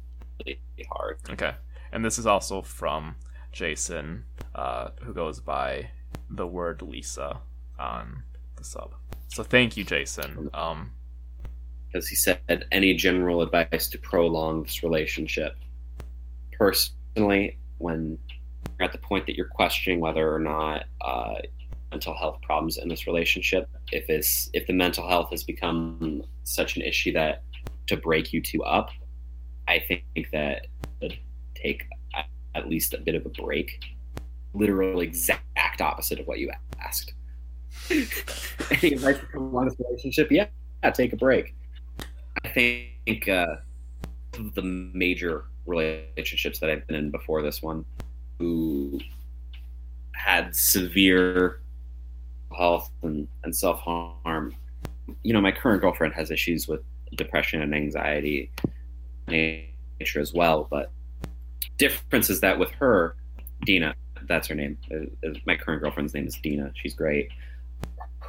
really 0.46 0.60
hard. 0.92 1.20
Okay. 1.30 1.54
And 1.94 2.04
this 2.04 2.20
is 2.20 2.26
also 2.26 2.62
from 2.62 3.16
Jason, 3.54 4.26
uh, 4.56 4.90
who 5.04 5.14
goes 5.14 5.40
by 5.40 5.90
the 6.30 6.48
word 6.48 6.82
Lisa 6.82 7.40
on 7.80 8.24
the 8.58 8.66
sub. 8.66 8.94
So 9.30 9.42
thank 9.42 9.78
you, 9.78 9.86
Jason. 9.86 10.50
Um, 10.54 10.92
because 11.94 12.08
he 12.08 12.16
said 12.16 12.66
any 12.72 12.94
general 12.94 13.42
advice 13.42 13.88
to 13.88 13.98
prolong 14.00 14.64
this 14.64 14.84
relationship. 14.84 15.56
Personally, 16.52 17.58
when 17.78 18.18
you're 18.80 18.86
at 18.86 18.92
the 18.92 18.98
point 18.98 19.28
that 19.28 19.36
you're 19.36 19.48
questioning 19.48 20.00
whether 20.00 20.34
or 20.34 20.40
not 20.40 20.86
uh, 21.02 21.36
mental 21.92 22.16
health 22.16 22.42
problems 22.42 22.78
in 22.78 22.90
this 22.90 23.06
relationship, 23.06 23.70
if 23.92 24.10
it's 24.10 24.50
if 24.54 24.66
the 24.66 24.74
mental 24.74 25.08
health 25.08 25.30
has 25.30 25.44
become 25.44 26.24
such 26.44 26.76
an 26.76 26.82
issue 26.82 27.14
that 27.14 27.44
to 27.88 27.98
break 27.98 28.34
you 28.34 28.42
two 28.42 28.64
up, 28.64 28.90
I 29.68 29.80
think 29.80 30.04
that 30.32 30.68
would 31.02 31.18
take 31.56 31.84
at 32.56 32.70
least 32.70 32.94
a 32.94 33.02
bit 33.02 33.16
of 33.16 33.26
a 33.26 33.30
break. 33.30 33.84
Literal 34.56 35.02
exact 35.02 35.82
opposite 35.82 36.20
of 36.20 36.28
what 36.28 36.40
you 36.40 36.52
asked. 36.80 37.14
Any 37.90 38.94
advice 38.94 39.20
to 39.20 39.26
prolong 39.26 39.66
this 39.66 39.76
relationship? 39.80 40.32
Yeah, 40.32 40.46
yeah, 40.84 40.92
take 40.92 41.14
a 41.14 41.16
break. 41.16 41.56
I 42.56 42.88
think 43.06 43.28
uh, 43.28 43.56
the 44.54 44.62
major 44.62 45.46
relationships 45.66 46.60
that 46.60 46.70
I've 46.70 46.86
been 46.86 46.96
in 46.96 47.10
before 47.10 47.42
this 47.42 47.64
one, 47.64 47.84
who 48.38 49.00
had 50.14 50.56
severe 50.56 51.62
health 52.56 52.92
and, 53.02 53.28
and 53.44 53.56
self 53.56 53.80
harm. 53.80 54.56
You 55.24 55.34
know, 55.34 55.42
my 55.42 55.52
current 55.52 55.82
girlfriend 55.82 56.14
has 56.14 56.30
issues 56.30 56.68
with 56.68 56.82
depression 57.16 57.64
and 57.64 57.74
anxiety 57.74 58.52
nature 59.28 60.20
as 60.20 60.32
well, 60.32 60.68
but 60.70 60.92
difference 61.78 62.30
is 62.30 62.40
that 62.42 62.60
with 62.60 62.70
her, 62.72 63.16
Dina, 63.66 63.96
that's 64.28 64.48
her 64.48 64.56
name. 64.56 64.78
My 65.48 65.56
current 65.56 65.82
girlfriend's 65.82 66.14
name 66.14 66.28
is 66.28 66.36
Dina. 66.36 66.72
She's 66.76 66.94
great. 66.94 67.30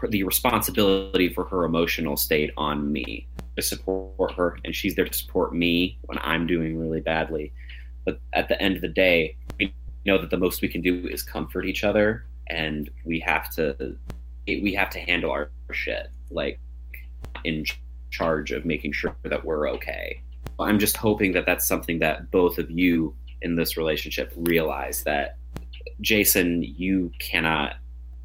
The 0.08 0.24
responsibility 0.24 1.28
for 1.28 1.44
her 1.44 1.64
emotional 1.64 2.16
state 2.16 2.52
on 2.56 2.90
me 2.90 3.26
to 3.56 3.62
support 3.62 4.32
her, 4.32 4.58
and 4.64 4.74
she's 4.74 4.94
there 4.94 5.04
to 5.04 5.12
support 5.12 5.54
me 5.54 5.98
when 6.02 6.18
I'm 6.22 6.46
doing 6.46 6.78
really 6.78 7.00
badly. 7.00 7.52
But 8.04 8.20
at 8.32 8.48
the 8.48 8.60
end 8.60 8.76
of 8.76 8.82
the 8.82 8.88
day, 8.88 9.36
we 9.58 9.74
know 10.04 10.18
that 10.18 10.30
the 10.30 10.36
most 10.36 10.62
we 10.62 10.68
can 10.68 10.82
do 10.82 11.06
is 11.08 11.22
comfort 11.22 11.64
each 11.64 11.84
other, 11.84 12.26
and 12.48 12.90
we 13.04 13.20
have 13.20 13.50
to 13.54 13.96
we 14.46 14.74
have 14.74 14.90
to 14.90 14.98
handle 14.98 15.30
our 15.30 15.50
shit 15.72 16.08
like 16.30 16.60
in 17.44 17.64
charge 18.10 18.52
of 18.52 18.64
making 18.64 18.92
sure 18.92 19.16
that 19.24 19.44
we're 19.44 19.68
okay. 19.70 20.22
I'm 20.58 20.78
just 20.78 20.96
hoping 20.96 21.32
that 21.32 21.46
that's 21.46 21.66
something 21.66 21.98
that 22.00 22.30
both 22.30 22.58
of 22.58 22.70
you 22.70 23.14
in 23.42 23.56
this 23.56 23.76
relationship 23.76 24.32
realize 24.36 25.02
that 25.04 25.36
Jason, 26.00 26.62
you 26.62 27.10
cannot 27.18 27.76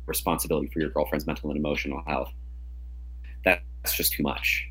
responsibility 0.05 0.67
for 0.67 0.79
your 0.79 0.89
girlfriend's 0.89 1.25
mental 1.25 1.49
and 1.49 1.57
emotional 1.57 2.03
health. 2.07 2.31
That's 3.45 3.93
just 3.93 4.13
too 4.13 4.23
much. 4.23 4.67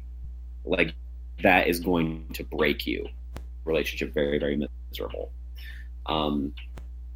Like 0.68 0.94
that 1.42 1.66
is 1.68 1.80
going 1.80 2.26
to 2.34 2.44
break 2.44 2.86
you. 2.86 3.08
Relationship 3.64 4.14
very 4.14 4.38
very 4.38 4.68
miserable. 4.90 5.30
Um, 6.06 6.54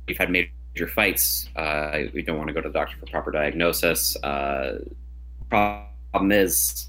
you've 0.07 0.19
had 0.19 0.31
major 0.31 0.89
fights. 0.89 1.49
Uh, 1.57 2.03
we 2.15 2.23
don't 2.23 2.37
want 2.37 2.49
to 2.49 2.55
go 2.55 2.61
to 2.61 2.69
the 2.69 2.73
doctor 2.73 2.97
for 2.99 3.07
proper 3.07 3.31
diagnosis. 3.31 4.17
Uh, 4.23 4.79
problem 5.49 6.33
is 6.33 6.89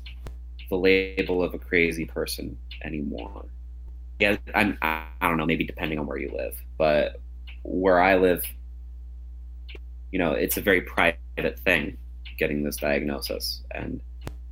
the 0.69 0.77
label 0.77 1.44
of 1.44 1.53
a 1.53 1.60
crazy 1.60 2.06
person 2.06 2.57
anymore. 2.84 3.45
Yeah, 4.19 4.38
I'm, 4.56 4.77
I 4.81 5.06
don't 5.22 5.38
know. 5.38 5.45
Maybe 5.45 5.65
depending 5.65 5.99
on 5.99 6.06
where 6.06 6.18
you 6.18 6.31
live, 6.35 6.56
but 6.77 7.19
where 7.64 7.99
I 7.99 8.15
live, 8.18 8.44
you 10.11 10.19
know, 10.19 10.31
it's 10.31 10.57
a 10.57 10.61
very 10.61 10.81
private 10.81 11.60
thing 11.65 11.98
getting 12.38 12.64
this 12.64 12.77
diagnosis, 12.77 13.64
and 13.72 14.02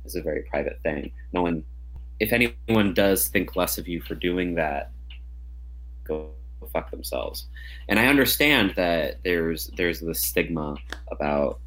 it's 0.04 0.14
a 0.16 0.22
very 0.22 0.42
private 0.42 0.80
thing. 0.82 1.12
No 1.32 1.42
one, 1.42 1.64
if 2.22 2.32
anyone 2.32 2.94
does 2.94 3.26
think 3.26 3.56
less 3.56 3.78
of 3.78 3.88
you 3.88 4.00
for 4.00 4.14
doing 4.14 4.54
that, 4.54 4.92
go 6.04 6.30
fuck 6.72 6.88
themselves. 6.92 7.48
And 7.88 7.98
I 7.98 8.06
understand 8.06 8.74
that 8.76 9.18
there's 9.24 9.72
there's 9.76 9.98
this 9.98 10.22
stigma 10.22 10.76
about 11.10 11.58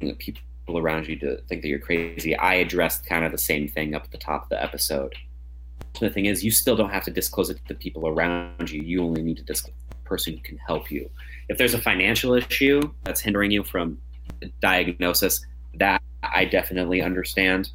you 0.00 0.08
know, 0.08 0.14
people 0.18 0.42
around 0.68 1.08
you 1.08 1.18
to 1.20 1.38
think 1.48 1.62
that 1.62 1.68
you're 1.68 1.78
crazy. 1.78 2.36
I 2.36 2.56
addressed 2.56 3.06
kind 3.06 3.24
of 3.24 3.32
the 3.32 3.38
same 3.38 3.66
thing 3.66 3.94
up 3.94 4.04
at 4.04 4.10
the 4.10 4.18
top 4.18 4.42
of 4.42 4.48
the 4.50 4.62
episode. 4.62 5.14
The 5.98 6.10
thing 6.10 6.26
is, 6.26 6.44
you 6.44 6.50
still 6.50 6.76
don't 6.76 6.90
have 6.90 7.04
to 7.04 7.10
disclose 7.10 7.48
it 7.48 7.54
to 7.54 7.62
the 7.68 7.74
people 7.74 8.06
around 8.06 8.70
you. 8.70 8.82
You 8.82 9.02
only 9.02 9.22
need 9.22 9.38
to 9.38 9.42
disclose 9.42 9.74
the 9.88 9.96
person 10.04 10.34
who 10.34 10.40
can 10.40 10.58
help 10.58 10.90
you. 10.90 11.08
If 11.48 11.56
there's 11.56 11.72
a 11.72 11.80
financial 11.80 12.34
issue 12.34 12.82
that's 13.04 13.22
hindering 13.22 13.52
you 13.52 13.64
from 13.64 13.98
diagnosis, 14.60 15.46
that 15.76 16.02
I 16.22 16.44
definitely 16.44 17.00
understand. 17.00 17.70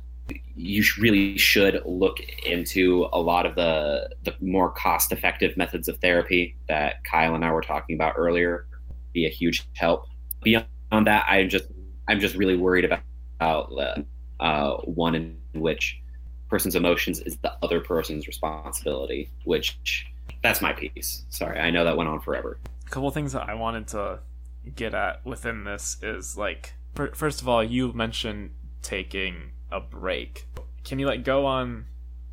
You 0.56 0.84
really 1.00 1.38
should 1.38 1.82
look 1.86 2.20
into 2.46 3.08
a 3.12 3.20
lot 3.20 3.46
of 3.46 3.56
the 3.56 4.10
the 4.24 4.36
more 4.40 4.70
cost 4.70 5.12
effective 5.12 5.58
methods 5.58 5.88
of 5.88 5.98
therapy 5.98 6.56
that 6.68 7.04
Kyle 7.04 7.36
and 7.36 7.44
I 7.44 7.52
were 7.52 7.62
talking 7.62 7.96
about 7.96 8.14
earlier. 8.18 8.68
Be 9.14 9.26
a 9.26 9.30
huge 9.30 9.68
help. 9.74 10.08
Beyond 10.44 10.68
that, 10.92 11.26
I'm 11.28 11.50
just 11.50 11.66
I'm 12.08 12.20
just 12.20 12.36
really 12.36 12.56
worried 12.56 12.86
about, 12.86 13.02
about 13.40 14.06
uh, 14.40 14.78
one 14.84 15.16
in 15.16 15.38
which 15.54 16.00
person's 16.50 16.76
emotions 16.76 17.20
is 17.20 17.38
the 17.38 17.54
other 17.62 17.80
person's 17.80 18.28
responsibility. 18.28 19.32
Which 19.46 20.06
that's 20.44 20.62
my 20.62 20.74
piece. 20.74 21.26
Sorry, 21.30 21.60
I 21.60 21.72
know 21.72 21.84
that 21.84 21.98
went 21.98 22.10
on 22.10 22.20
forever. 22.20 22.60
A 22.86 22.90
couple 22.90 23.10
things 23.12 23.34
that 23.34 23.50
I 23.50 23.56
wanted 23.56 23.88
to 23.90 24.20
get 24.76 24.94
at 24.94 25.26
within 25.26 25.64
this 25.64 25.98
is 26.02 26.38
like 26.38 26.74
first 26.94 27.42
of 27.42 27.50
all, 27.50 27.64
you 27.64 27.92
mentioned 27.94 28.52
taking 28.82 29.52
a 29.74 29.82
break. 29.82 30.48
Can 30.84 31.00
you 31.00 31.08
like 31.08 31.24
go 31.24 31.46
on 31.46 31.86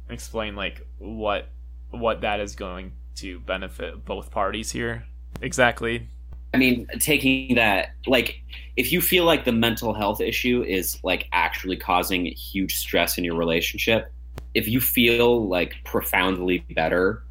and 0.09 0.15
explain 0.15 0.55
like 0.55 0.87
what 0.99 1.49
what 1.91 2.21
that 2.21 2.39
is 2.39 2.55
going 2.55 2.93
to 3.17 3.41
benefit 3.41 4.05
both 4.05 4.31
parties 4.31 4.71
here 4.71 5.05
exactly? 5.41 6.07
I 6.53 6.57
mean, 6.57 6.87
taking 6.99 7.55
that 7.55 7.91
like 8.07 8.43
if 8.77 8.93
you 8.93 9.01
feel 9.01 9.25
like 9.25 9.45
the 9.45 9.53
mental 9.53 9.95
health 9.95 10.21
issue 10.21 10.65
is 10.67 10.99
like 11.03 11.29
actually 11.33 11.77
causing 11.77 12.27
huge 12.27 12.77
stress 12.77 13.19
in 13.19 13.25
your 13.25 13.37
relationship, 13.37 14.13
if 14.55 14.69
you 14.69 14.81
feel 14.81 15.49
like 15.49 15.75
profoundly 15.85 16.65
better 16.75 17.23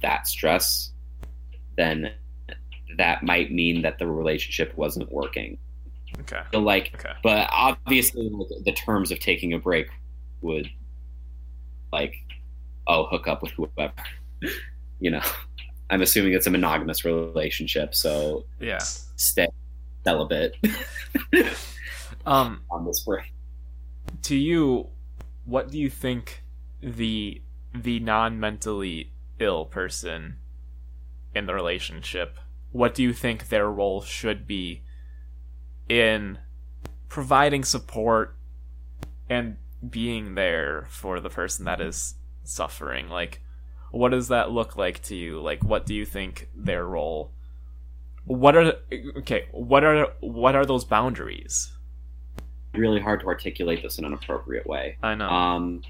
that 0.00 0.26
stress, 0.26 0.92
then 1.76 2.12
that 2.96 3.22
might 3.22 3.52
mean 3.52 3.82
that 3.82 3.98
the 3.98 4.06
relationship 4.06 4.76
wasn't 4.76 5.10
working. 5.10 5.58
Okay. 6.20 6.40
So 6.52 6.60
like, 6.60 6.92
Okay. 6.94 7.12
but 7.22 7.48
obviously, 7.52 8.28
like, 8.28 8.48
the 8.64 8.72
terms 8.72 9.10
of 9.12 9.20
taking 9.20 9.52
a 9.52 9.58
break 9.58 9.88
would, 10.42 10.68
like, 11.92 12.14
oh, 12.86 13.06
hook 13.06 13.28
up 13.28 13.42
with 13.42 13.52
whoever. 13.52 13.92
you 15.00 15.10
know, 15.10 15.22
I'm 15.90 16.02
assuming 16.02 16.34
it's 16.34 16.46
a 16.46 16.50
monogamous 16.50 17.04
relationship, 17.04 17.94
so 17.94 18.44
Yeah. 18.60 18.78
stay 19.16 19.48
celibate 20.04 20.56
Um 22.26 22.62
on 22.70 22.84
this 22.86 23.00
break. 23.00 23.32
to 24.22 24.36
you, 24.36 24.88
what 25.44 25.70
do 25.70 25.78
you 25.78 25.90
think 25.90 26.42
the 26.82 27.42
the 27.74 28.00
non-mentally 28.00 29.12
ill 29.38 29.64
person 29.66 30.36
in 31.34 31.46
the 31.46 31.54
relationship, 31.54 32.38
what 32.72 32.94
do 32.94 33.02
you 33.02 33.12
think 33.12 33.48
their 33.48 33.70
role 33.70 34.00
should 34.02 34.46
be 34.46 34.82
in 35.88 36.38
providing 37.08 37.64
support 37.64 38.36
and 39.28 39.56
being 39.88 40.34
there 40.34 40.86
for 40.90 41.20
the 41.20 41.30
person 41.30 41.64
that 41.66 41.80
is 41.80 42.14
suffering? 42.44 43.08
Like 43.08 43.42
what 43.90 44.10
does 44.10 44.28
that 44.28 44.50
look 44.50 44.76
like 44.76 45.02
to 45.04 45.14
you? 45.16 45.40
Like 45.40 45.62
what 45.64 45.86
do 45.86 45.94
you 45.94 46.04
think 46.04 46.48
their 46.54 46.84
role 46.84 47.32
what 48.24 48.54
are 48.56 48.74
okay, 49.16 49.46
what 49.52 49.82
are 49.84 50.08
what 50.20 50.54
are 50.54 50.66
those 50.66 50.84
boundaries? 50.84 51.72
Really 52.74 53.00
hard 53.00 53.20
to 53.20 53.26
articulate 53.26 53.82
this 53.82 53.98
in 53.98 54.04
an 54.04 54.12
appropriate 54.12 54.66
way. 54.66 54.98
I 55.02 55.14
know. 55.14 55.28
Um, 55.30 55.82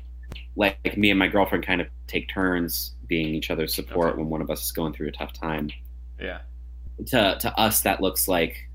like, 0.55 0.79
like 0.85 0.97
me 0.97 1.11
and 1.11 1.19
my 1.19 1.27
girlfriend 1.27 1.67
kind 1.67 1.81
of 1.81 1.89
take 2.07 2.29
turns 2.33 2.95
being 3.09 3.35
each 3.35 3.51
other's 3.51 3.75
support 3.75 4.11
Okay. 4.11 4.19
when 4.19 4.29
one 4.31 4.41
of 4.41 4.51
us 4.51 4.65
is 4.65 4.71
going 4.71 4.93
through 4.93 5.09
a 5.09 5.13
tough 5.13 5.33
time. 5.33 5.71
yeah. 6.21 6.39
to 7.07 7.37
to 7.41 7.53
us 7.59 7.81
that 7.81 8.01
looks 8.01 8.29
like 8.29 8.68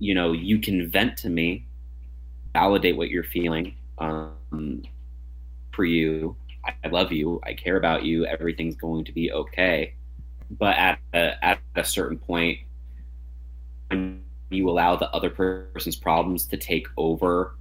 you 0.00 0.14
know 0.14 0.32
you 0.32 0.58
can 0.58 0.90
vent 0.90 1.16
to 1.18 1.28
me 1.28 1.64
validate 2.52 2.96
what 2.96 3.08
you're 3.10 3.22
feeling 3.22 3.76
um, 3.98 4.82
for 5.72 5.84
you 5.84 6.34
I, 6.84 6.88
love 6.88 7.12
you 7.12 7.40
i 7.44 7.54
care 7.54 7.76
about 7.76 8.04
you 8.04 8.26
everything's 8.26 8.74
going 8.74 9.04
to 9.04 9.12
be 9.12 9.30
okay 9.32 9.94
but 10.50 10.76
at 10.76 10.98
a, 11.14 11.44
at 11.44 11.60
a 11.76 11.84
certain 11.84 12.18
point 12.18 12.58
when 13.88 14.22
you 14.50 14.68
allow 14.68 14.96
the 14.96 15.08
other 15.10 15.30
person's 15.30 15.96
problems 15.96 16.46
to 16.46 16.56
take 16.56 16.88
over 16.96 17.54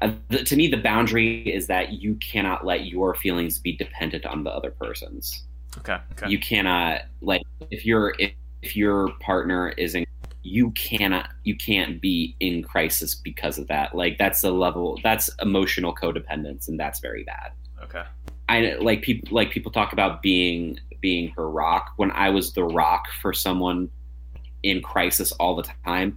uh, 0.00 0.12
the, 0.28 0.44
to 0.44 0.56
me 0.56 0.68
the 0.68 0.76
boundary 0.76 1.42
is 1.48 1.66
that 1.66 1.94
you 1.94 2.14
cannot 2.16 2.64
let 2.64 2.86
your 2.86 3.14
feelings 3.14 3.58
be 3.58 3.72
dependent 3.72 4.24
on 4.26 4.44
the 4.44 4.50
other 4.50 4.70
person's 4.70 5.44
Okay. 5.78 5.98
Okay. 6.12 6.30
you 6.30 6.38
cannot 6.38 7.02
like 7.20 7.42
if 7.70 7.84
you're 7.84 8.14
if, 8.18 8.32
if 8.62 8.76
your 8.76 9.10
partner 9.20 9.70
is 9.70 9.94
in 9.94 10.03
you 10.44 10.70
cannot 10.72 11.30
you 11.42 11.56
can't 11.56 12.00
be 12.02 12.36
in 12.38 12.62
crisis 12.62 13.14
because 13.14 13.58
of 13.58 13.66
that 13.66 13.94
like 13.94 14.18
that's 14.18 14.42
the 14.42 14.50
level 14.50 14.98
that's 15.02 15.30
emotional 15.40 15.94
codependence 15.94 16.68
and 16.68 16.78
that's 16.78 17.00
very 17.00 17.24
bad 17.24 17.52
okay. 17.82 18.02
i 18.50 18.74
like 18.78 19.00
people 19.00 19.26
like 19.34 19.50
people 19.50 19.72
talk 19.72 19.94
about 19.94 20.20
being 20.20 20.78
being 21.00 21.28
her 21.30 21.48
rock 21.50 21.92
when 21.96 22.10
i 22.10 22.28
was 22.28 22.52
the 22.52 22.62
rock 22.62 23.06
for 23.22 23.32
someone 23.32 23.88
in 24.62 24.82
crisis 24.82 25.32
all 25.32 25.56
the 25.56 25.66
time 25.84 26.16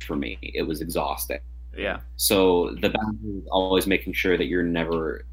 for 0.00 0.14
me 0.14 0.38
it 0.40 0.62
was 0.62 0.80
exhausting 0.80 1.40
Yeah. 1.76 1.98
so 2.14 2.76
the 2.80 2.90
boundary 2.90 3.38
is 3.38 3.46
always 3.50 3.88
making 3.88 4.12
sure 4.12 4.38
that 4.38 4.46
you're 4.46 4.62
never 4.62 5.24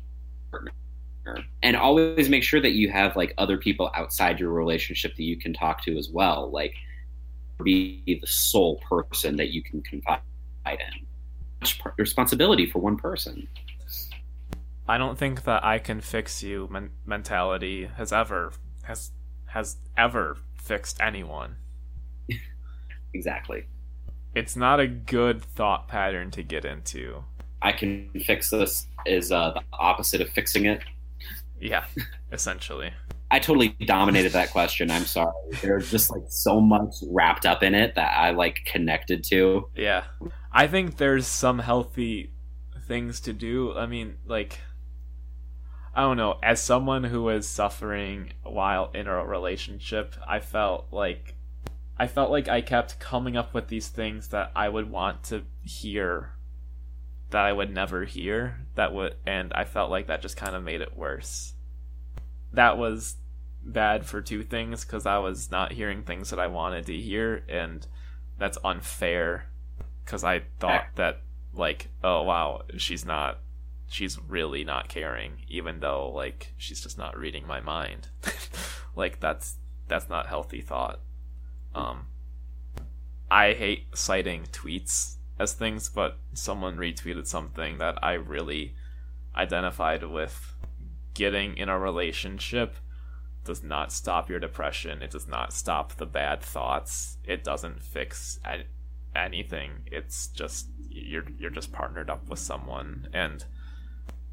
and 1.62 1.76
always 1.76 2.30
make 2.30 2.44
sure 2.44 2.60
that 2.60 2.72
you 2.72 2.90
have 2.90 3.16
like 3.16 3.34
other 3.38 3.58
people 3.58 3.92
outside 3.94 4.40
your 4.40 4.52
relationship 4.52 5.16
that 5.16 5.24
you 5.24 5.38
can 5.38 5.54
talk 5.54 5.84
to 5.84 5.98
as 5.98 6.10
well. 6.10 6.50
Like 6.52 6.74
be 7.62 8.04
the 8.06 8.28
sole 8.28 8.82
person 8.90 9.36
that 9.38 9.50
you 9.50 9.62
can 9.64 9.82
confide 9.82 10.20
in. 10.66 11.06
Much 11.62 11.80
responsibility 11.98 12.66
for 12.66 12.80
one 12.80 12.98
person. 12.98 13.48
I 14.88 14.98
don't 14.98 15.18
think 15.18 15.44
that 15.44 15.64
I 15.64 15.80
can 15.80 16.02
fix 16.02 16.44
you 16.44 16.68
men- 16.72 16.90
mentality 17.06 17.86
has 17.98 18.12
ever 18.12 18.52
has 18.84 19.12
has 19.46 19.78
ever 19.98 20.38
fixed 20.56 21.00
anyone. 21.02 21.56
Exactly. 23.14 23.66
It's 24.34 24.56
not 24.56 24.80
a 24.80 24.88
good 24.88 25.42
thought 25.42 25.90
pattern 25.90 26.32
to 26.32 26.44
get 26.44 26.64
into. 26.64 27.26
I 27.62 27.74
can 27.74 28.10
fix 28.26 28.50
this 28.50 28.88
is 29.06 29.34
uh, 29.34 29.52
the 29.52 29.62
opposite 29.74 30.22
of 30.22 30.30
fixing 30.30 30.66
it. 30.66 30.82
Yeah, 31.60 31.84
essentially. 32.32 32.92
I 33.32 33.40
totally 33.40 33.70
dominated 33.86 34.34
that 34.34 34.52
question. 34.52 34.92
I'm 34.92 35.06
sorry. 35.06 35.32
There's 35.62 35.90
just 35.90 36.12
like 36.12 36.24
so 36.28 36.60
much 36.60 36.96
wrapped 37.10 37.46
up 37.46 37.64
in 37.64 37.74
it 37.74 37.96
that 37.96 38.14
I 38.18 38.32
like 38.32 38.60
connected 38.66 39.24
to. 39.26 39.70
Yeah. 39.74 40.04
I 40.52 40.68
think 40.68 40.98
there's 40.98 41.28
some 41.28 41.60
healthy 41.60 42.34
things 42.88 43.22
to 43.22 43.32
do. 43.32 43.74
I 43.74 43.86
mean, 43.86 44.18
like 44.26 44.60
I 45.96 46.02
don't 46.02 46.18
know, 46.18 46.40
as 46.44 46.62
someone 46.62 47.06
who 47.06 47.24
was 47.24 47.48
suffering 47.48 48.34
while 48.44 48.92
in 48.94 49.08
a 49.08 49.26
relationship, 49.26 50.16
I 50.28 50.42
felt 50.42 50.88
like 50.92 51.36
I 51.98 52.08
felt 52.08 52.32
like 52.32 52.50
I 52.50 52.60
kept 52.60 53.00
coming 53.00 53.38
up 53.38 53.54
with 53.54 53.68
these 53.70 53.88
things 53.88 54.30
that 54.30 54.52
I 54.56 54.68
would 54.68 54.92
want 54.92 55.24
to 55.26 55.44
hear 55.62 56.34
that 57.30 57.46
I 57.46 57.54
would 57.54 57.74
never 57.74 58.04
hear 58.04 58.66
that 58.76 58.94
would 58.94 59.16
and 59.26 59.54
I 59.54 59.64
felt 59.64 59.90
like 59.90 60.08
that 60.08 60.22
just 60.22 60.36
kind 60.36 60.54
of 60.54 60.64
made 60.64 60.82
it 60.82 60.98
worse. 60.98 61.54
That 62.54 62.78
was 62.78 63.16
bad 63.64 64.06
for 64.06 64.22
two 64.22 64.44
things 64.44 64.84
cuz 64.84 65.06
I 65.06 65.18
was 65.20 65.52
not 65.52 65.74
hearing 65.74 66.04
things 66.04 66.30
that 66.30 66.40
I 66.40 66.48
wanted 66.48 66.86
to 66.88 66.98
hear 66.98 67.44
and 67.48 67.86
that's 68.38 68.58
unfair 68.64 69.50
cuz 70.06 70.24
I 70.24 70.40
thought 70.60 70.88
that 70.96 71.22
like 71.54 71.90
oh 72.04 72.24
wow, 72.24 72.64
she's 72.78 73.06
not 73.06 73.40
she's 73.88 74.18
really 74.20 74.64
not 74.64 74.88
caring 74.88 75.44
even 75.48 75.80
though 75.80 76.10
like 76.10 76.54
she's 76.58 76.82
just 76.82 76.98
not 76.98 77.18
reading 77.18 77.46
my 77.46 77.60
mind. 77.60 78.08
like 78.96 79.20
that's 79.20 79.58
that's 79.88 80.10
not 80.10 80.28
healthy 80.28 80.62
thought. 80.62 81.02
Um 81.76 82.08
I 83.30 83.54
hate 83.54 83.96
citing 83.96 84.44
tweets 84.52 85.16
as 85.40 85.54
things, 85.54 85.88
but 85.88 86.18
someone 86.34 86.78
retweeted 86.78 87.28
something 87.28 87.78
that 87.78 87.98
I 88.04 88.14
really 88.14 88.76
identified 89.36 90.04
with. 90.04 90.54
Getting 91.14 91.58
in 91.58 91.70
a 91.70 91.78
relationship 91.80 92.76
does 93.44 93.64
not 93.64 93.92
stop 93.92 94.30
your 94.30 94.40
depression. 94.40 95.02
It 95.02 95.12
does 95.12 95.28
not 95.28 95.54
stop 95.54 95.94
the 95.94 96.06
bad 96.06 96.42
thoughts. 96.42 97.18
It 97.24 97.44
doesn't 97.44 97.82
fix 97.82 98.40
anything. 99.16 99.72
It's 99.88 100.28
just 100.28 100.68
you're 100.90 101.26
you're 101.38 101.50
just 101.50 101.72
partnered 101.72 102.10
up 102.10 102.30
with 102.30 102.40
someone 102.40 103.08
and 103.14 103.46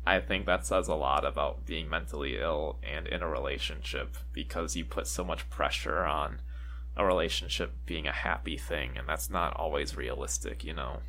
I 0.06 0.20
think 0.20 0.46
that 0.46 0.64
says 0.66 0.88
a 0.88 0.94
lot 0.94 1.26
about 1.26 1.66
being 1.66 1.90
mentally 1.90 2.38
ill 2.38 2.78
and 2.82 3.06
in 3.06 3.22
a 3.22 3.28
relationship 3.28 4.16
because 4.32 4.74
you 4.74 4.86
put 4.86 5.06
so 5.06 5.22
much 5.22 5.50
pressure 5.50 6.04
on 6.04 6.40
a 6.96 7.04
relationship 7.04 7.72
being 7.84 8.06
a 8.06 8.12
happy 8.12 8.56
thing 8.56 8.96
and 8.96 9.06
that's 9.06 9.28
not 9.28 9.54
always 9.56 9.96
realistic, 9.98 10.64
you 10.64 10.72
know. 10.72 11.00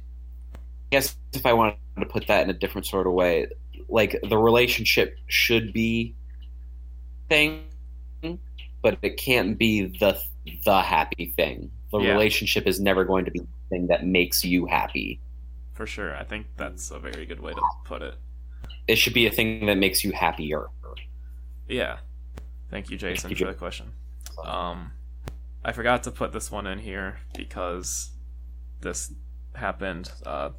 I 0.53 0.57
guess 0.91 1.15
if 1.31 1.45
I 1.45 1.53
wanted 1.53 1.77
to 1.97 2.05
put 2.07 2.27
that 2.27 2.43
in 2.43 2.49
a 2.49 2.53
different 2.53 2.87
sort 2.87 3.07
of 3.07 3.13
way, 3.13 3.47
like 3.87 4.19
the 4.21 4.37
relationship 4.37 5.17
should 5.27 5.71
be 5.71 6.15
thing, 7.29 7.69
but 8.81 8.97
it 9.01 9.17
can't 9.17 9.57
be 9.57 9.97
the 9.99 10.19
the 10.65 10.81
happy 10.81 11.33
thing. 11.35 11.69
The 11.91 11.99
Yeah. 11.99 12.11
relationship 12.13 12.65
is 12.67 12.79
never 12.79 13.03
going 13.05 13.25
to 13.25 13.31
be 13.31 13.39
the 13.39 13.47
thing 13.69 13.87
that 13.87 14.05
makes 14.05 14.43
you 14.43 14.65
happy. 14.65 15.19
for 15.73 15.85
sure. 15.87 16.13
I 16.15 16.25
think 16.25 16.47
that's 16.57 16.91
a 16.91 16.99
very 16.99 17.25
good 17.25 17.39
way 17.39 17.53
to 17.53 17.61
put 17.85 18.01
it. 18.01 18.15
It 18.87 18.97
should 18.97 19.13
be 19.13 19.27
a 19.27 19.31
thing 19.31 19.65
that 19.67 19.77
makes 19.77 20.03
you 20.03 20.11
happier. 20.11 20.67
Yeah. 21.69 21.99
Thank 22.69 22.89
you, 22.89 22.97
Jason, 22.97 23.29
you, 23.29 23.35
for 23.37 23.45
the 23.45 23.53
question. 23.53 23.93
Um, 24.43 24.91
I 25.63 25.71
forgot 25.71 26.03
to 26.03 26.11
put 26.11 26.33
this 26.33 26.51
one 26.51 26.67
in 26.67 26.79
here 26.79 27.19
because 27.33 28.11
this 28.81 29.13
happened 29.55 30.11
uh, 30.25 30.49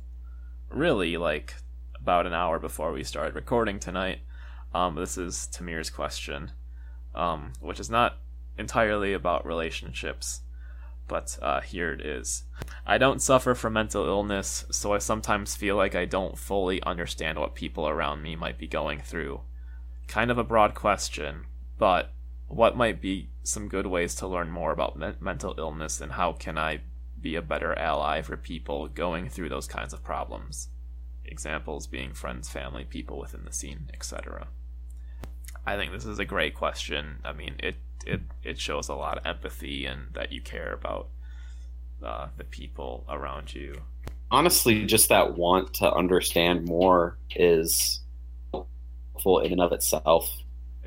really 0.70 1.18
like 1.18 1.54
about 2.00 2.26
an 2.26 2.32
hour 2.32 2.58
before 2.58 2.90
we 2.92 3.04
started 3.04 3.34
recording 3.34 3.78
tonight. 3.78 4.20
Um, 4.72 4.94
this 4.94 5.18
is 5.18 5.48
Tamir's 5.52 5.90
question, 5.90 6.52
um, 7.14 7.52
which 7.60 7.80
is 7.80 7.90
not 7.90 8.18
entirely 8.58 9.12
about 9.12 9.46
relationships, 9.46 10.42
but 11.08 11.38
uh, 11.42 11.60
here 11.60 11.92
it 11.92 12.00
is. 12.00 12.44
I 12.86 12.98
don't 12.98 13.22
suffer 13.22 13.54
from 13.54 13.72
mental 13.72 14.06
illness, 14.06 14.64
so 14.70 14.92
I 14.92 14.98
sometimes 14.98 15.56
feel 15.56 15.76
like 15.76 15.94
I 15.94 16.04
don't 16.04 16.38
fully 16.38 16.82
understand 16.82 17.38
what 17.38 17.54
people 17.54 17.88
around 17.88 18.22
me 18.22 18.36
might 18.36 18.58
be 18.58 18.68
going 18.68 19.00
through. 19.00 19.40
Kind 20.06 20.30
of 20.30 20.38
a 20.38 20.44
broad 20.44 20.74
question, 20.74 21.46
but 21.78 22.12
what 22.46 22.76
might 22.76 23.00
be 23.00 23.30
some 23.42 23.68
good 23.68 23.86
ways 23.86 24.14
to 24.16 24.26
learn 24.26 24.50
more 24.50 24.72
about 24.72 24.98
me- 24.98 25.14
mental 25.20 25.54
illness 25.56 26.00
and 26.00 26.12
how 26.12 26.32
can 26.32 26.58
I 26.58 26.80
be 27.20 27.36
a 27.36 27.42
better 27.42 27.78
ally 27.78 28.22
for 28.22 28.36
people 28.36 28.88
going 28.88 29.28
through 29.28 29.48
those 29.48 29.66
kinds 29.66 29.92
of 29.92 30.02
problems? 30.02 30.68
Examples 31.24 31.86
being 31.86 32.12
friends, 32.12 32.48
family, 32.48 32.84
people 32.84 33.18
within 33.18 33.44
the 33.44 33.52
scene, 33.52 33.88
etc. 33.94 34.48
I 35.66 35.76
think 35.76 35.92
this 35.92 36.04
is 36.04 36.18
a 36.18 36.24
great 36.24 36.54
question. 36.54 37.18
I 37.24 37.32
mean, 37.32 37.56
it 37.58 37.76
it 38.06 38.20
it 38.42 38.58
shows 38.58 38.88
a 38.88 38.94
lot 38.94 39.18
of 39.18 39.26
empathy 39.26 39.86
and 39.86 40.08
that 40.14 40.32
you 40.32 40.40
care 40.40 40.72
about 40.72 41.08
uh, 42.02 42.28
the 42.36 42.44
people 42.44 43.04
around 43.08 43.54
you. 43.54 43.80
Honestly, 44.30 44.86
just 44.86 45.08
that 45.08 45.36
want 45.36 45.74
to 45.74 45.92
understand 45.92 46.64
more 46.64 47.18
is 47.34 48.00
helpful 48.52 49.40
in 49.40 49.52
and 49.52 49.60
of 49.60 49.72
itself. 49.72 50.30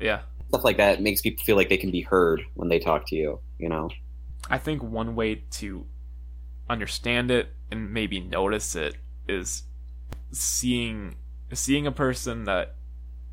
Yeah, 0.00 0.22
Stuff 0.54 0.64
like 0.64 0.76
that 0.76 1.02
makes 1.02 1.20
people 1.20 1.44
feel 1.44 1.56
like 1.56 1.68
they 1.68 1.76
can 1.76 1.90
be 1.90 2.00
heard 2.00 2.42
when 2.54 2.68
they 2.68 2.78
talk 2.78 3.08
to 3.08 3.16
you. 3.16 3.40
You 3.58 3.68
know. 3.68 3.90
I 4.48 4.58
think 4.58 4.82
one 4.82 5.16
way 5.16 5.42
to 5.52 5.84
understand 6.70 7.30
it 7.30 7.48
and 7.70 7.92
maybe 7.92 8.20
notice 8.20 8.76
it 8.76 8.94
is 9.28 9.64
seeing 10.30 11.16
seeing 11.52 11.88
a 11.88 11.92
person 11.92 12.44
that 12.44 12.76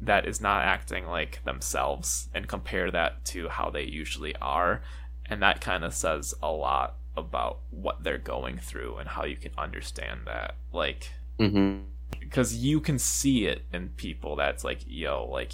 that 0.02 0.28
is 0.28 0.42
not 0.42 0.64
acting 0.64 1.06
like 1.06 1.44
themselves 1.46 2.30
and 2.34 2.48
compare 2.48 2.90
that 2.92 3.24
to 3.26 3.50
how 3.50 3.70
they 3.70 3.84
usually 3.84 4.36
are. 4.38 4.82
And 5.26 5.42
that 5.42 5.62
kind 5.62 5.84
of 5.84 5.94
says 5.94 6.34
a 6.42 6.52
lot 6.52 6.96
about 7.16 7.60
what 7.70 8.04
they're 8.04 8.18
going 8.18 8.58
through 8.58 8.98
and 8.98 9.10
how 9.10 9.26
you 9.26 9.36
can 9.36 9.52
understand 9.58 10.22
that. 10.26 10.56
Like 10.74 11.12
Mm-hmm. 11.40 11.86
because 12.20 12.56
you 12.56 12.80
can 12.80 13.00
see 13.00 13.48
it 13.48 13.64
in 13.74 13.90
people 13.90 14.36
that's 14.36 14.64
like 14.64 14.82
yo 14.86 15.28
like 15.32 15.54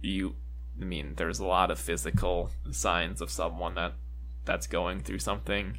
you 0.00 0.36
i 0.80 0.84
mean 0.84 1.12
there's 1.16 1.38
a 1.38 1.44
lot 1.46 1.70
of 1.70 1.78
physical 1.78 2.50
signs 2.70 3.20
of 3.20 3.30
someone 3.30 3.74
that 3.74 3.92
that's 4.46 4.66
going 4.66 5.00
through 5.00 5.18
something 5.18 5.76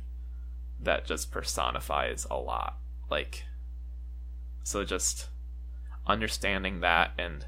that 0.79 1.05
just 1.05 1.31
personifies 1.31 2.27
a 2.29 2.37
lot. 2.37 2.77
Like 3.09 3.45
so 4.63 4.83
just 4.83 5.29
understanding 6.05 6.81
that 6.81 7.11
and 7.17 7.45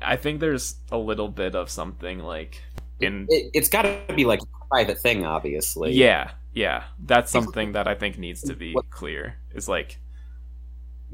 i 0.00 0.16
think 0.16 0.40
there's 0.40 0.76
a 0.90 0.98
little 0.98 1.28
bit 1.28 1.54
of 1.54 1.70
something 1.70 2.18
like 2.20 2.62
in 3.00 3.26
It, 3.28 3.50
it's 3.54 3.68
got 3.68 3.82
to 3.82 4.14
be 4.14 4.24
like 4.24 4.40
a 4.40 4.66
private 4.68 4.98
thing, 4.98 5.24
obviously. 5.24 5.92
yeah 5.92 6.30
yeah 6.52 6.84
that's 7.04 7.30
something 7.30 7.72
that 7.72 7.86
i 7.86 7.94
think 7.94 8.18
needs 8.18 8.42
to 8.42 8.54
be 8.54 8.74
clear 8.90 9.36
is 9.54 9.68
like 9.68 9.98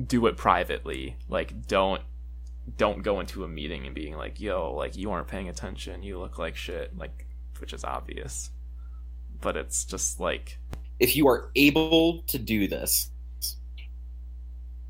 do 0.06 0.26
it 0.26 0.36
privately 0.36 1.16
like 1.28 1.66
don't 1.66 2.02
don't 2.76 3.02
go 3.02 3.18
into 3.20 3.42
a 3.44 3.48
meeting 3.48 3.86
and 3.86 3.94
being 3.94 4.16
like 4.16 4.40
yo 4.40 4.72
like 4.72 4.96
you 4.96 5.10
aren't 5.10 5.26
paying 5.26 5.48
attention 5.48 6.02
you 6.02 6.18
look 6.18 6.38
like 6.38 6.54
shit 6.56 6.96
like 6.96 7.26
which 7.58 7.72
is 7.72 7.84
obvious 7.84 8.50
but 9.40 9.56
it's 9.56 9.84
just 9.84 10.20
like 10.20 10.58
If 11.00 11.16
you 11.16 11.26
are 11.28 11.50
able 11.56 12.22
to 12.28 12.38
do 12.38 12.68
this, 12.68 13.10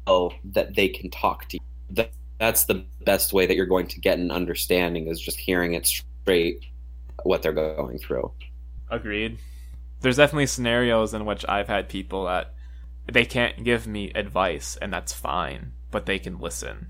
oh, 0.06 0.32
that 0.44 0.74
they 0.77 0.89
can 0.89 1.10
talk 1.10 1.48
to 1.48 1.56
you. 1.56 1.62
That, 1.90 2.10
that's 2.38 2.64
the 2.64 2.84
best 3.04 3.32
way 3.32 3.46
that 3.46 3.56
you're 3.56 3.66
going 3.66 3.86
to 3.88 4.00
get 4.00 4.18
an 4.18 4.30
understanding 4.30 5.09
is 5.09 5.20
just 5.20 5.38
hearing 5.38 5.74
it 5.74 5.86
straight 5.86 6.64
what 7.22 7.42
they're 7.42 7.52
going 7.52 7.98
through. 7.98 8.32
Agreed. 8.90 9.38
There's 10.00 10.16
definitely 10.16 10.46
scenarios 10.46 11.14
in 11.14 11.24
which 11.24 11.44
I've 11.48 11.68
had 11.68 11.88
people 11.88 12.24
that 12.24 12.54
they 13.10 13.24
can't 13.24 13.64
give 13.64 13.86
me 13.86 14.10
advice 14.14 14.76
and 14.80 14.92
that's 14.92 15.12
fine, 15.12 15.72
but 15.90 16.06
they 16.06 16.18
can 16.18 16.38
listen. 16.38 16.88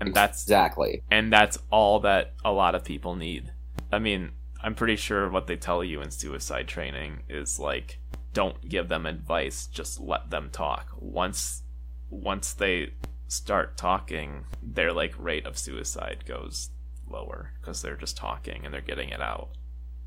And 0.00 0.14
that's 0.14 0.42
Exactly. 0.44 1.02
and 1.10 1.32
that's 1.32 1.58
all 1.70 2.00
that 2.00 2.34
a 2.44 2.52
lot 2.52 2.74
of 2.74 2.84
people 2.84 3.16
need. 3.16 3.52
I 3.90 3.98
mean, 3.98 4.30
I'm 4.62 4.74
pretty 4.74 4.96
sure 4.96 5.28
what 5.30 5.46
they 5.46 5.56
tell 5.56 5.82
you 5.82 6.00
in 6.02 6.10
suicide 6.10 6.68
training 6.68 7.20
is 7.28 7.58
like 7.58 7.98
don't 8.32 8.68
give 8.68 8.88
them 8.88 9.06
advice, 9.06 9.66
just 9.66 9.98
let 9.98 10.30
them 10.30 10.50
talk. 10.52 10.92
Once 10.98 11.62
once 12.10 12.52
they 12.52 12.92
start 13.28 13.76
talking, 13.76 14.44
their 14.62 14.92
like 14.92 15.14
rate 15.18 15.46
of 15.46 15.56
suicide 15.58 16.24
goes 16.26 16.70
lower 17.08 17.52
because 17.60 17.82
they're 17.82 17.96
just 17.96 18.16
talking 18.16 18.64
and 18.64 18.72
they're 18.74 18.80
getting 18.80 19.10
it 19.10 19.20
out. 19.20 19.50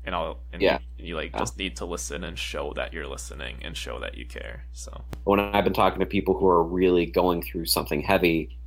And 0.04 0.14
all 0.14 0.40
and 0.52 0.60
Yeah. 0.60 0.78
you, 0.98 1.06
you 1.06 1.16
like 1.16 1.32
Yeah. 1.32 1.38
just 1.38 1.56
need 1.56 1.76
to 1.76 1.84
listen 1.84 2.24
and 2.24 2.38
show 2.38 2.72
that 2.74 2.92
you're 2.92 3.06
listening 3.06 3.56
and 3.62 3.76
show 3.76 4.00
that 4.00 4.16
you 4.16 4.26
care. 4.26 4.64
So 4.72 5.04
When 5.24 5.38
I've 5.40 5.64
been 5.64 5.72
talking 5.72 6.00
to 6.00 6.06
people 6.06 6.36
who 6.36 6.46
are 6.46 6.62
really 6.64 7.06
going 7.06 7.42
through 7.42 7.66
something 7.66 8.00
heavy, 8.02 8.58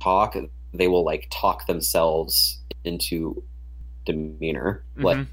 talk, 0.00 0.36
they 0.72 0.88
will 0.88 1.04
like 1.04 1.26
talk 1.30 1.66
themselves 1.66 2.60
into 2.84 3.42
demeanor. 4.04 4.84
Like, 4.96 5.16
Mhm. 5.18 5.26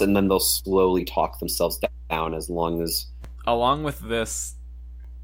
and 0.00 0.16
then 0.16 0.26
they'll 0.28 0.40
slowly 0.40 1.04
talk 1.04 1.38
themselves 1.38 1.78
down 2.10 2.34
as 2.34 2.50
long 2.50 2.82
as 2.82 3.06
along 3.46 3.84
with 3.84 4.00
this 4.00 4.56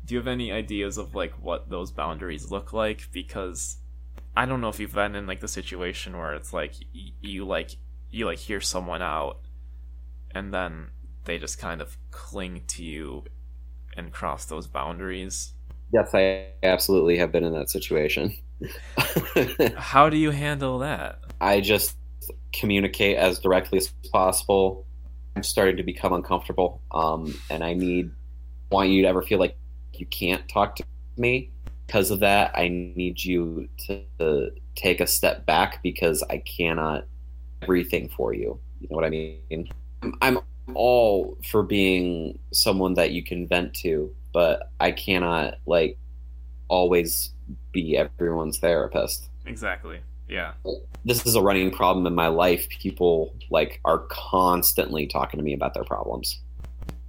do 0.09 0.15
you 0.15 0.19
have 0.19 0.27
any 0.27 0.51
ideas 0.51 0.99
of 0.99 1.15
like 1.15 1.33
what 1.41 1.69
those 1.71 1.91
boundaries 1.91 2.51
look 2.51 2.73
like 2.73 3.09
because 3.13 3.77
i 4.37 4.45
don't 4.45 4.61
know 4.61 4.69
if 4.69 4.81
you've 4.81 4.95
been 4.95 5.15
in 5.15 5.27
like 5.27 5.41
the 5.41 5.49
situation 5.49 6.17
where 6.17 6.35
it's 6.35 6.53
like 6.53 6.75
y- 6.95 7.13
you 7.21 7.45
like 7.47 7.77
you 8.11 8.27
like 8.27 8.39
hear 8.39 8.61
someone 8.61 9.03
out 9.03 9.39
and 10.35 10.53
then 10.53 10.89
they 11.25 11.39
just 11.39 11.59
kind 11.59 11.81
of 11.81 11.97
cling 12.11 12.63
to 12.67 12.83
you 12.83 13.23
and 13.97 14.13
cross 14.13 14.47
those 14.47 14.67
boundaries 14.67 15.53
yes, 15.93 16.11
I 16.15 16.49
absolutely 16.63 17.17
have 17.17 17.33
been 17.33 17.45
in 17.45 17.55
that 17.55 17.71
situation. 17.71 18.35
how 19.77 20.11
do 20.11 20.19
you 20.19 20.31
handle 20.31 20.81
that 20.81 21.21
I 21.41 21.61
just 21.61 21.97
communicate 22.53 23.17
as 23.17 23.39
directly 23.39 23.79
as 23.79 23.89
possible. 24.13 24.87
I'm 25.37 25.43
starting 25.43 25.77
to 25.77 25.83
become 25.83 26.13
uncomfortable, 26.13 26.83
um, 26.91 27.39
and 27.51 27.63
I 27.63 27.75
need 27.75 28.11
want 28.71 28.91
you 28.91 29.03
to 29.03 29.09
ever 29.09 29.23
feel 29.23 29.39
like 29.39 29.57
you 29.95 30.07
can't 30.07 30.49
talk 30.49 30.77
to 30.77 30.85
me. 31.17 31.51
Because 31.87 32.11
of 32.11 32.21
that, 32.21 32.53
I 32.55 32.69
need 32.69 33.25
you 33.25 33.69
to, 33.87 34.03
to 34.19 34.51
take 34.75 35.01
a 35.01 35.07
step 35.07 35.47
back 35.47 35.83
because 35.83 36.23
I 36.29 36.39
cannot 36.39 37.05
everything 37.63 38.09
for 38.09 38.35
you. 38.35 38.59
You 38.81 38.89
know 38.91 38.97
what 38.97 39.05
I 39.05 39.11
mean? 39.11 39.71
I'm- 40.03 40.13
I'm 40.21 40.39
all 40.75 41.39
for 41.51 41.63
being 41.63 42.39
someone 42.53 42.95
that 42.95 43.13
you 43.13 43.23
can 43.23 43.49
vent 43.49 43.75
to, 43.75 44.15
but 44.33 44.71
I 44.79 44.93
cannot 44.93 45.55
like 45.67 45.99
always 46.69 47.33
be 47.73 47.97
everyone's 47.97 48.59
therapist 48.59 49.31
exactly 49.47 50.01
yeah 50.29 50.53
this 51.05 51.25
is 51.25 51.35
a 51.35 51.43
running 51.43 51.71
problem 51.71 52.07
in 52.07 52.15
my 52.15 52.29
life. 52.29 52.69
People 52.69 53.35
like 53.51 53.81
are 53.85 54.01
constantly 54.09 55.07
talking 55.07 55.39
to 55.39 55.45
me 55.45 55.55
about 55.55 55.75
their 55.75 55.85
problems. 55.85 56.41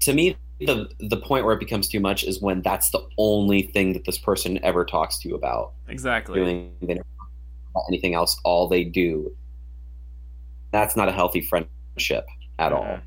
To 0.01 0.14
me, 0.14 0.38
the 0.60 0.90
the 0.99 1.18
point 1.18 1.45
where 1.45 1.53
it 1.56 1.60
becomes 1.60 1.88
too 1.88 1.99
much 1.99 2.23
is 2.23 2.41
when 2.41 2.61
that's 2.61 2.90
the 2.91 3.02
only 3.18 3.61
thing 3.61 3.94
that 3.94 4.06
this 4.06 4.18
person 4.18 4.60
ever 4.64 4.84
talks 4.86 5.18
to 5.19 5.30
you 5.30 5.36
about. 5.36 5.73
exactly 5.88 6.40
Doing 6.40 6.72
they 6.81 6.95
don't 6.95 7.06
about 7.72 7.84
anything 7.90 8.14
else, 8.15 8.40
all 8.44 8.68
they 8.68 8.84
do. 8.84 9.31
That's 10.72 10.95
not 10.95 11.07
a 11.07 11.11
healthy 11.11 11.41
friendship 11.41 12.26
at 12.57 12.73
all. 12.73 12.84
Mhm. 12.84 13.02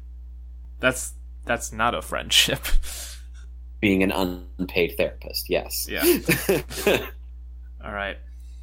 that's 0.81 1.15
that's 1.45 1.73
not 1.73 1.95
a 1.95 2.03
friendship 2.03 2.61
Being 3.81 4.03
an 4.05 4.13
unpaid 4.59 4.95
therapist, 4.97 5.51
yes. 5.51 5.89
yeah 5.91 6.03
All 7.85 7.93
right. 7.93 8.17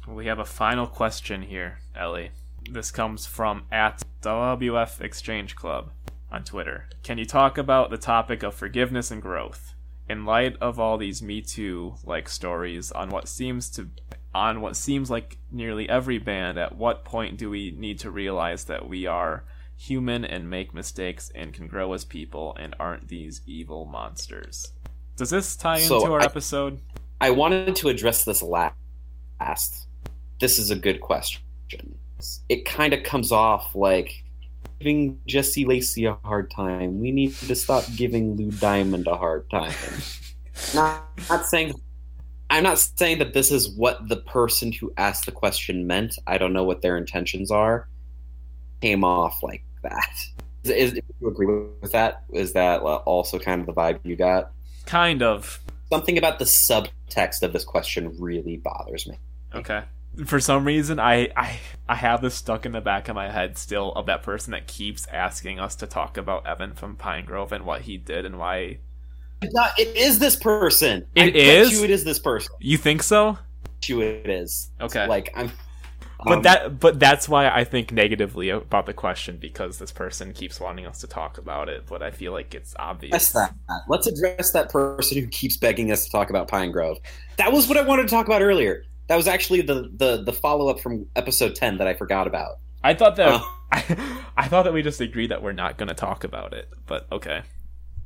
We 0.08 0.24
have 0.26 0.38
a 0.38 0.46
final 0.46 0.86
question 0.86 1.42
here, 1.42 1.78
Ellie. 1.94 2.30
This 2.70 2.90
comes 2.90 3.26
from 3.26 3.64
at 3.70 4.02
WF 4.22 5.00
Exchange 5.02 5.56
Club 5.56 5.90
on 6.30 6.44
Twitter. 6.44 6.86
Can 7.02 7.18
you 7.18 7.24
talk 7.24 7.58
about 7.58 7.90
the 7.90 7.98
topic 7.98 8.42
of 8.42 8.54
forgiveness 8.54 9.10
and 9.10 9.20
growth 9.20 9.74
in 10.08 10.24
light 10.24 10.56
of 10.60 10.78
all 10.78 10.98
these 10.98 11.22
Me 11.22 11.40
Too 11.40 11.94
like 12.04 12.28
stories 12.28 12.90
on 12.92 13.10
what 13.10 13.28
seems 13.28 13.70
to 13.70 13.88
on 14.32 14.60
what 14.60 14.76
seems 14.76 15.10
like 15.10 15.38
nearly 15.50 15.88
every 15.88 16.18
band? 16.18 16.58
At 16.58 16.76
what 16.76 17.04
point 17.04 17.36
do 17.36 17.50
we 17.50 17.72
need 17.72 17.98
to 18.00 18.10
realize 18.10 18.64
that 18.64 18.88
we 18.88 19.06
are 19.06 19.44
human 19.76 20.24
and 20.24 20.48
make 20.50 20.74
mistakes 20.74 21.30
and 21.34 21.52
can 21.52 21.66
grow 21.66 21.92
as 21.94 22.04
people 22.04 22.56
and 22.60 22.74
aren't 22.78 23.08
these 23.08 23.40
evil 23.46 23.86
monsters? 23.86 24.72
Does 25.16 25.30
this 25.30 25.56
tie 25.56 25.76
into 25.76 25.88
So 25.88 26.12
our 26.12 26.20
I- 26.20 26.24
episode? 26.24 26.80
I 27.20 27.30
wanted 27.30 27.76
to 27.76 27.88
address 27.90 28.24
this 28.24 28.42
last. 28.42 28.74
This 30.40 30.58
is 30.58 30.70
a 30.70 30.76
good 30.76 31.00
question. 31.00 31.42
It 32.48 32.64
kind 32.64 32.92
of 32.94 33.02
comes 33.02 33.30
off 33.32 33.74
like 33.74 34.24
giving 34.80 35.20
Jesse 35.26 35.66
Lacey 35.66 36.06
a 36.06 36.14
hard 36.24 36.50
time. 36.50 37.00
We 37.00 37.12
need 37.12 37.34
to 37.34 37.54
stop 37.54 37.84
giving 37.96 38.36
Lou 38.36 38.50
Diamond 38.50 39.06
a 39.06 39.16
hard 39.16 39.48
time. 39.50 39.74
not, 40.74 41.04
not 41.28 41.46
saying. 41.46 41.74
I'm 42.48 42.64
not 42.64 42.78
saying 42.78 43.18
that 43.18 43.32
this 43.32 43.52
is 43.52 43.70
what 43.70 44.08
the 44.08 44.16
person 44.16 44.72
who 44.72 44.92
asked 44.96 45.26
the 45.26 45.32
question 45.32 45.86
meant. 45.86 46.16
I 46.26 46.36
don't 46.38 46.52
know 46.52 46.64
what 46.64 46.82
their 46.82 46.96
intentions 46.96 47.50
are. 47.50 47.88
Came 48.80 49.04
off 49.04 49.42
like 49.42 49.62
that. 49.82 50.16
Is, 50.64 50.70
is, 50.70 50.92
do 50.94 51.00
you 51.20 51.28
agree 51.28 51.46
with 51.80 51.92
that? 51.92 52.24
Is 52.32 52.54
that 52.54 52.80
uh, 52.80 52.96
also 52.96 53.38
kind 53.38 53.60
of 53.60 53.66
the 53.66 53.72
vibe 53.72 54.00
you 54.02 54.16
got? 54.16 54.50
Kind 54.86 55.22
of. 55.22 55.60
Something 55.92 56.18
about 56.18 56.38
the 56.38 56.44
subtext 56.44 57.42
of 57.42 57.52
this 57.52 57.64
question 57.64 58.16
really 58.18 58.56
bothers 58.56 59.06
me. 59.06 59.16
Okay. 59.54 59.82
For 60.26 60.40
some 60.40 60.64
reason, 60.64 60.98
I, 60.98 61.30
I 61.36 61.60
I 61.88 61.94
have 61.94 62.20
this 62.20 62.34
stuck 62.34 62.66
in 62.66 62.72
the 62.72 62.80
back 62.80 63.08
of 63.08 63.14
my 63.14 63.30
head 63.30 63.56
still 63.56 63.92
of 63.92 64.06
that 64.06 64.22
person 64.22 64.52
that 64.52 64.66
keeps 64.66 65.06
asking 65.08 65.58
us 65.58 65.74
to 65.76 65.86
talk 65.86 66.16
about 66.16 66.46
Evan 66.46 66.74
from 66.74 66.96
Pinegrove 66.96 67.52
and 67.52 67.64
what 67.64 67.82
he 67.82 67.96
did 67.96 68.24
and 68.24 68.38
why. 68.38 68.78
No, 69.42 69.66
it 69.78 69.96
is 69.96 70.18
this 70.18 70.36
person. 70.36 71.06
It 71.14 71.34
I 71.34 71.38
is? 71.38 71.72
You 71.72 71.84
it 71.84 71.90
is 71.90 72.04
this 72.04 72.18
person. 72.18 72.54
You 72.60 72.76
think 72.76 73.02
so? 73.02 73.38
You 73.86 74.02
it 74.02 74.28
is. 74.28 74.70
Okay. 74.80 75.06
Like 75.06 75.32
I'm. 75.34 75.50
But 76.24 76.32
um, 76.38 76.42
that 76.42 76.80
but 76.80 77.00
that's 77.00 77.28
why 77.28 77.48
I 77.48 77.64
think 77.64 77.92
negatively 77.92 78.50
about 78.50 78.86
the 78.86 78.92
question 78.92 79.38
because 79.38 79.78
this 79.78 79.90
person 79.90 80.32
keeps 80.32 80.60
wanting 80.60 80.86
us 80.86 81.00
to 81.00 81.06
talk 81.06 81.38
about 81.38 81.68
it, 81.68 81.86
but 81.88 82.02
I 82.02 82.10
feel 82.10 82.32
like 82.32 82.54
it's 82.54 82.74
obvious. 82.78 83.32
that. 83.32 83.54
Let's 83.88 84.06
address 84.06 84.52
that 84.52 84.70
person 84.70 85.18
who 85.18 85.26
keeps 85.28 85.56
begging 85.56 85.90
us 85.90 86.04
to 86.04 86.10
talk 86.10 86.28
about 86.28 86.48
Pinegrove. 86.48 86.96
That 87.36 87.50
was 87.52 87.68
what 87.68 87.78
I 87.78 87.82
wanted 87.82 88.02
to 88.02 88.08
talk 88.08 88.26
about 88.26 88.42
earlier. 88.42 88.84
That 89.10 89.16
was 89.16 89.26
actually 89.26 89.62
the 89.62 89.90
the, 89.92 90.22
the 90.22 90.32
follow 90.32 90.68
up 90.68 90.78
from 90.78 91.04
episode 91.16 91.56
ten 91.56 91.78
that 91.78 91.88
I 91.88 91.94
forgot 91.94 92.28
about. 92.28 92.58
I 92.84 92.94
thought 92.94 93.16
that 93.16 93.28
Uh. 93.28 93.42
I, 93.72 94.22
I 94.36 94.46
thought 94.46 94.62
that 94.62 94.72
we 94.72 94.82
just 94.82 95.00
agreed 95.00 95.32
that 95.32 95.42
we're 95.42 95.50
not 95.50 95.78
going 95.78 95.88
to 95.88 95.94
talk 95.94 96.22
about 96.22 96.54
it, 96.54 96.68
but 96.86 97.08
okay. 97.10 97.42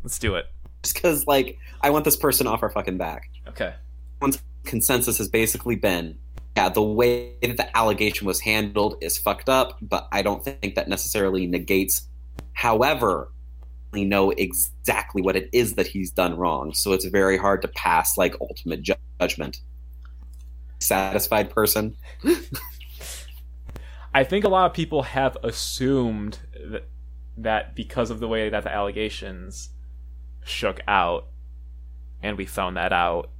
Let's 0.03 0.19
do 0.19 0.35
it. 0.37 0.47
Just 0.83 0.95
because, 0.95 1.27
like, 1.27 1.59
I 1.83 1.91
want 1.91 2.07
this 2.07 2.17
person 2.17 2.47
off 2.47 2.63
our 2.63 2.71
fucking 2.71 2.97
back. 2.97 3.29
Okay. 3.49 3.75
Consensus 4.65 5.19
has 5.19 5.29
basically 5.29 5.77
been, 5.77 6.17
yeah, 6.57 6.71
the 6.71 6.83
way 6.83 7.35
that 7.43 7.59
the 7.59 7.77
allegation 7.77 8.27
was 8.27 8.41
handled 8.41 8.97
is 9.03 9.19
fucked 9.19 9.51
up, 9.51 9.77
but 9.83 10.09
I 10.11 10.23
don't 10.23 10.43
think 10.43 10.75
that 10.75 10.89
necessarily 10.89 11.47
negates. 11.47 12.09
However, 12.55 13.31
we 13.93 14.07
know 14.07 14.31
exactly 14.31 15.21
what 15.21 15.37
it 15.37 15.51
is 15.53 15.75
that 15.75 15.87
he's 15.87 16.11
done 16.11 16.35
wrong, 16.35 16.73
so 16.73 16.95
it's 16.95 17.05
very 17.05 17.37
hard 17.37 17.61
to 17.61 17.69
pass 17.69 18.17
like 18.17 18.35
ultimate 18.41 18.81
ju- 18.81 18.95
judgment. 19.21 19.61
Satisfied 20.85 21.51
person. 21.51 21.97
I 24.15 24.25
think 24.25 24.45
a 24.45 24.49
lot 24.49 24.67
of 24.67 24.75
people 24.75 25.03
have 25.03 25.37
assumed 25.43 26.39
that, 26.71 26.87
that 27.37 27.75
because 27.75 28.11
of 28.11 28.21
the 28.21 28.29
way 28.29 28.49
that 28.49 28.63
the 28.63 28.73
allegations 28.73 29.71
shook 30.45 30.81
out, 30.87 31.27
and 32.23 32.39
we 32.39 32.47
found 32.47 32.77
that 32.77 32.93
out, 32.93 33.31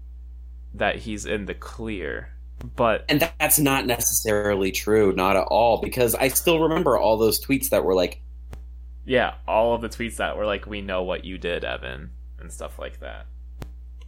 that 0.75 0.97
he's 0.97 1.27
in 1.27 1.47
the 1.47 1.55
clear. 1.55 2.31
But 2.77 3.05
And 3.09 3.21
that, 3.21 3.35
that's 3.39 3.59
not 3.59 3.87
necessarily 3.87 4.73
true, 4.73 5.13
not 5.13 5.37
at 5.37 5.47
all, 5.47 5.81
because 5.81 6.15
I 6.15 6.29
still 6.29 6.61
remember 6.61 6.99
all 6.99 7.19
those 7.19 7.45
tweets 7.45 7.69
that 7.69 7.85
were 7.85 7.95
like, 7.95 8.21
yeah, 9.05 9.35
all 9.47 9.75
of 9.75 9.83
the 9.83 9.89
tweets 9.89 10.17
that 10.17 10.37
were 10.37 10.47
like, 10.47 10.67
"We 10.67 10.81
know 10.81 11.03
what 11.03 11.25
you 11.25 11.37
did, 11.37 11.65
Evan," 11.65 12.11
and 12.41 12.51
stuff 12.51 12.79
like 12.79 13.01
that. 13.01 13.27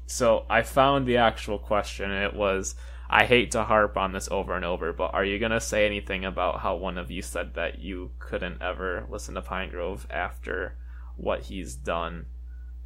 So 0.07 0.47
I 0.49 0.63
found 0.63 1.07
the 1.07 1.19
actual 1.19 1.59
question, 1.59 2.11
and 2.11 2.25
it 2.25 2.35
was, 2.35 2.77
"I 3.09 3.25
hate 3.25 3.51
to 3.53 3.65
harp 3.65 3.97
on 3.97 4.13
this 4.13 4.29
over 4.31 4.55
and 4.55 4.65
over, 4.65 4.93
but 4.93 5.15
are 5.15 5.25
you 5.25 5.39
gonna 5.39 5.61
say 5.61 5.87
anything 5.87 6.25
about 6.25 6.61
how 6.61 6.77
one 6.77 6.99
of 6.99 7.11
you 7.11 7.23
said 7.23 7.55
that 7.55 7.79
you 7.79 8.11
couldn't 8.19 8.61
ever 8.61 9.07
listen 9.09 9.35
to 9.35 9.43
Pinegrove 9.43 10.07
after 10.11 10.77
what 11.17 11.45
he's 11.45 11.75
done 11.75 12.27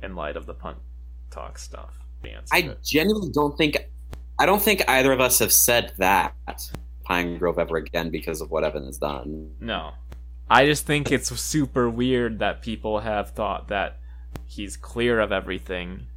in 0.02 0.14
light 0.14 0.36
of 0.36 0.46
the 0.46 0.54
punt 0.54 0.78
talk 1.30 1.58
stuff?" 1.58 1.98
I 2.52 2.76
genuinely 2.82 3.30
don't 3.32 3.56
think, 3.56 3.88
I 4.38 4.44
don't 4.44 4.60
think 4.60 4.82
either 4.88 5.12
of 5.12 5.20
us 5.20 5.38
have 5.38 5.52
said 5.52 5.92
that 5.96 6.34
Pinegrove 7.08 7.58
ever 7.58 7.76
again 7.76 8.10
because 8.10 8.40
of 8.40 8.50
what 8.50 8.62
Evan 8.62 8.84
has 8.84 8.98
done. 8.98 9.54
No. 9.58 9.92
I 10.50 10.66
just 10.66 10.84
think 10.84 11.10
it's 11.10 11.34
super 11.40 11.88
weird 11.88 12.40
that 12.40 12.60
people 12.60 13.00
have 13.00 13.30
thought 13.30 13.68
that 13.68 13.98
he's 14.46 14.76
clear 14.76 15.20
of 15.20 15.32
everything, 15.32 16.08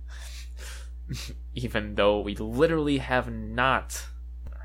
even 1.55 1.95
though 1.95 2.19
we 2.19 2.35
literally 2.35 2.97
have 2.97 3.31
not 3.31 4.05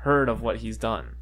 heard 0.01 0.29
of 0.29 0.41
what 0.41 0.57
he's 0.57 0.77
done. 0.77 1.15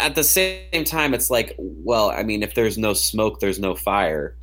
At 0.00 0.14
the 0.14 0.24
same 0.24 0.84
time, 0.84 1.14
it's 1.14 1.30
like, 1.30 1.54
well, 1.58 2.10
I 2.10 2.24
mean, 2.24 2.42
if 2.42 2.54
there's 2.54 2.76
no 2.76 2.94
smoke, 2.94 3.40
there's 3.40 3.60
no 3.60 3.74
fire. 3.74 4.36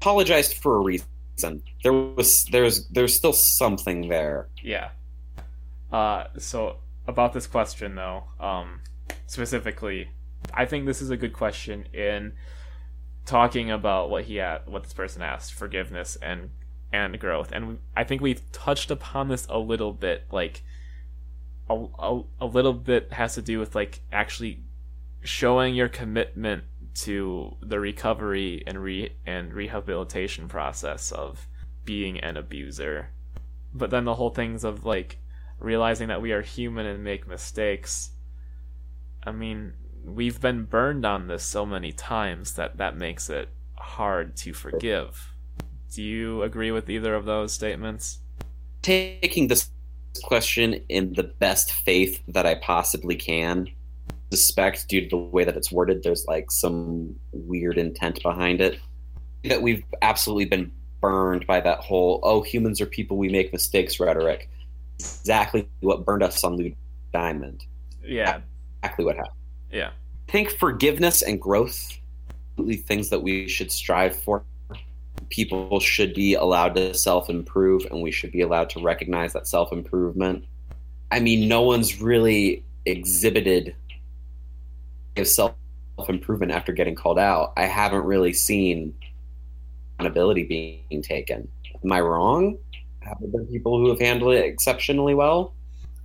Apologized 0.00 0.54
for 0.54 0.76
a 0.76 0.80
reason. 0.80 1.62
There 1.82 1.92
was, 1.92 2.44
there's, 2.46 2.86
there's 2.88 3.14
still 3.14 3.32
something 3.32 4.08
there. 4.08 4.48
Yeah. 4.62 4.90
Uh, 5.90 6.24
so 6.36 6.76
about 7.06 7.32
this 7.32 7.46
question 7.46 7.94
though, 7.94 8.24
um, 8.38 8.80
specifically, 9.26 10.10
I 10.52 10.66
think 10.66 10.86
this 10.86 11.00
is 11.00 11.10
a 11.10 11.16
good 11.16 11.32
question 11.32 11.86
in 11.94 12.34
talking 13.24 13.70
about 13.70 14.10
what 14.10 14.24
he 14.24 14.36
had, 14.36 14.66
what 14.66 14.82
this 14.82 14.92
person 14.92 15.22
asked, 15.22 15.54
forgiveness 15.54 16.16
and 16.20 16.50
and 16.92 17.18
growth. 17.18 17.52
And 17.52 17.78
I 17.96 18.04
think 18.04 18.22
we've 18.22 18.50
touched 18.52 18.90
upon 18.90 19.28
this 19.28 19.46
a 19.48 19.58
little 19.58 19.92
bit, 19.92 20.24
like 20.30 20.62
a, 21.68 21.74
a, 21.98 22.22
a 22.40 22.46
little 22.46 22.72
bit 22.72 23.12
has 23.12 23.34
to 23.34 23.42
do 23.42 23.58
with 23.58 23.74
like 23.74 24.00
actually 24.12 24.62
showing 25.22 25.74
your 25.74 25.88
commitment 25.88 26.64
to 26.94 27.56
the 27.62 27.78
recovery 27.78 28.62
and 28.66 28.82
re 28.82 29.10
and 29.26 29.52
rehabilitation 29.52 30.48
process 30.48 31.12
of 31.12 31.46
being 31.84 32.18
an 32.20 32.36
abuser. 32.36 33.10
But 33.72 33.90
then 33.90 34.04
the 34.04 34.14
whole 34.14 34.30
things 34.30 34.64
of 34.64 34.84
like 34.84 35.18
realizing 35.60 36.08
that 36.08 36.22
we 36.22 36.32
are 36.32 36.42
human 36.42 36.86
and 36.86 37.04
make 37.04 37.28
mistakes. 37.28 38.10
I 39.22 39.32
mean, 39.32 39.74
we've 40.04 40.40
been 40.40 40.64
burned 40.64 41.04
on 41.04 41.26
this 41.26 41.44
so 41.44 41.66
many 41.66 41.92
times 41.92 42.54
that 42.54 42.78
that 42.78 42.96
makes 42.96 43.28
it 43.28 43.48
hard 43.76 44.36
to 44.36 44.52
forgive. 44.52 45.32
Do 45.92 46.02
you 46.02 46.42
agree 46.42 46.70
with 46.70 46.90
either 46.90 47.14
of 47.14 47.24
those 47.24 47.52
statements? 47.52 48.18
Taking 48.82 49.48
this 49.48 49.70
question 50.22 50.74
in 50.88 51.12
the 51.14 51.22
best 51.24 51.72
faith 51.72 52.22
that 52.28 52.46
I 52.46 52.56
possibly 52.56 53.16
can, 53.16 53.68
suspect 54.30 54.88
due 54.88 55.02
to 55.02 55.08
the 55.08 55.16
way 55.16 55.44
that 55.44 55.56
it's 55.56 55.72
worded, 55.72 56.02
there's 56.02 56.26
like 56.26 56.50
some 56.50 57.14
weird 57.32 57.78
intent 57.78 58.22
behind 58.22 58.60
it. 58.60 58.78
That 59.44 59.62
we've 59.62 59.84
absolutely 60.02 60.44
been 60.46 60.70
burned 61.00 61.46
by 61.46 61.60
that 61.60 61.78
whole 61.78 62.20
"oh, 62.22 62.42
humans 62.42 62.80
are 62.80 62.86
people, 62.86 63.16
we 63.16 63.28
make 63.28 63.52
mistakes" 63.52 63.98
rhetoric. 64.00 64.50
Exactly 64.98 65.68
what 65.80 66.04
burned 66.04 66.22
us 66.22 66.42
on 66.44 66.56
Lou 66.56 66.72
Diamond. 67.12 67.64
Yeah, 68.04 68.40
Exactly 68.82 69.04
what 69.04 69.16
happened. 69.16 69.34
yeah. 69.72 69.90
I 70.28 70.32
think 70.32 70.50
forgiveness 70.50 71.22
and 71.22 71.40
growth, 71.40 71.96
things 72.86 73.08
that 73.08 73.22
we 73.22 73.48
should 73.48 73.72
strive 73.72 74.14
for. 74.16 74.44
People 75.30 75.80
should 75.80 76.14
be 76.14 76.34
allowed 76.34 76.74
to 76.76 76.94
self 76.94 77.28
improve, 77.30 77.86
and 77.90 78.02
we 78.02 78.10
should 78.10 78.32
be 78.32 78.40
allowed 78.40 78.70
to 78.70 78.80
recognize 78.80 79.32
that 79.34 79.46
self 79.46 79.72
improvement. 79.72 80.44
I 81.10 81.20
mean, 81.20 81.48
no 81.48 81.62
one's 81.62 82.00
really 82.00 82.64
exhibited 82.86 83.74
self 85.24 85.54
improvement 86.08 86.52
after 86.52 86.72
getting 86.72 86.94
called 86.94 87.18
out. 87.18 87.52
I 87.56 87.64
haven't 87.66 88.04
really 88.04 88.32
seen 88.32 88.94
accountability 89.98 90.44
being 90.44 91.02
taken. 91.02 91.48
Am 91.84 91.92
I 91.92 92.00
wrong? 92.00 92.58
Have 93.00 93.18
there 93.20 93.28
been 93.30 93.46
people 93.46 93.78
who 93.78 93.88
have 93.90 94.00
handled 94.00 94.34
it 94.34 94.44
exceptionally 94.44 95.14
well? 95.14 95.54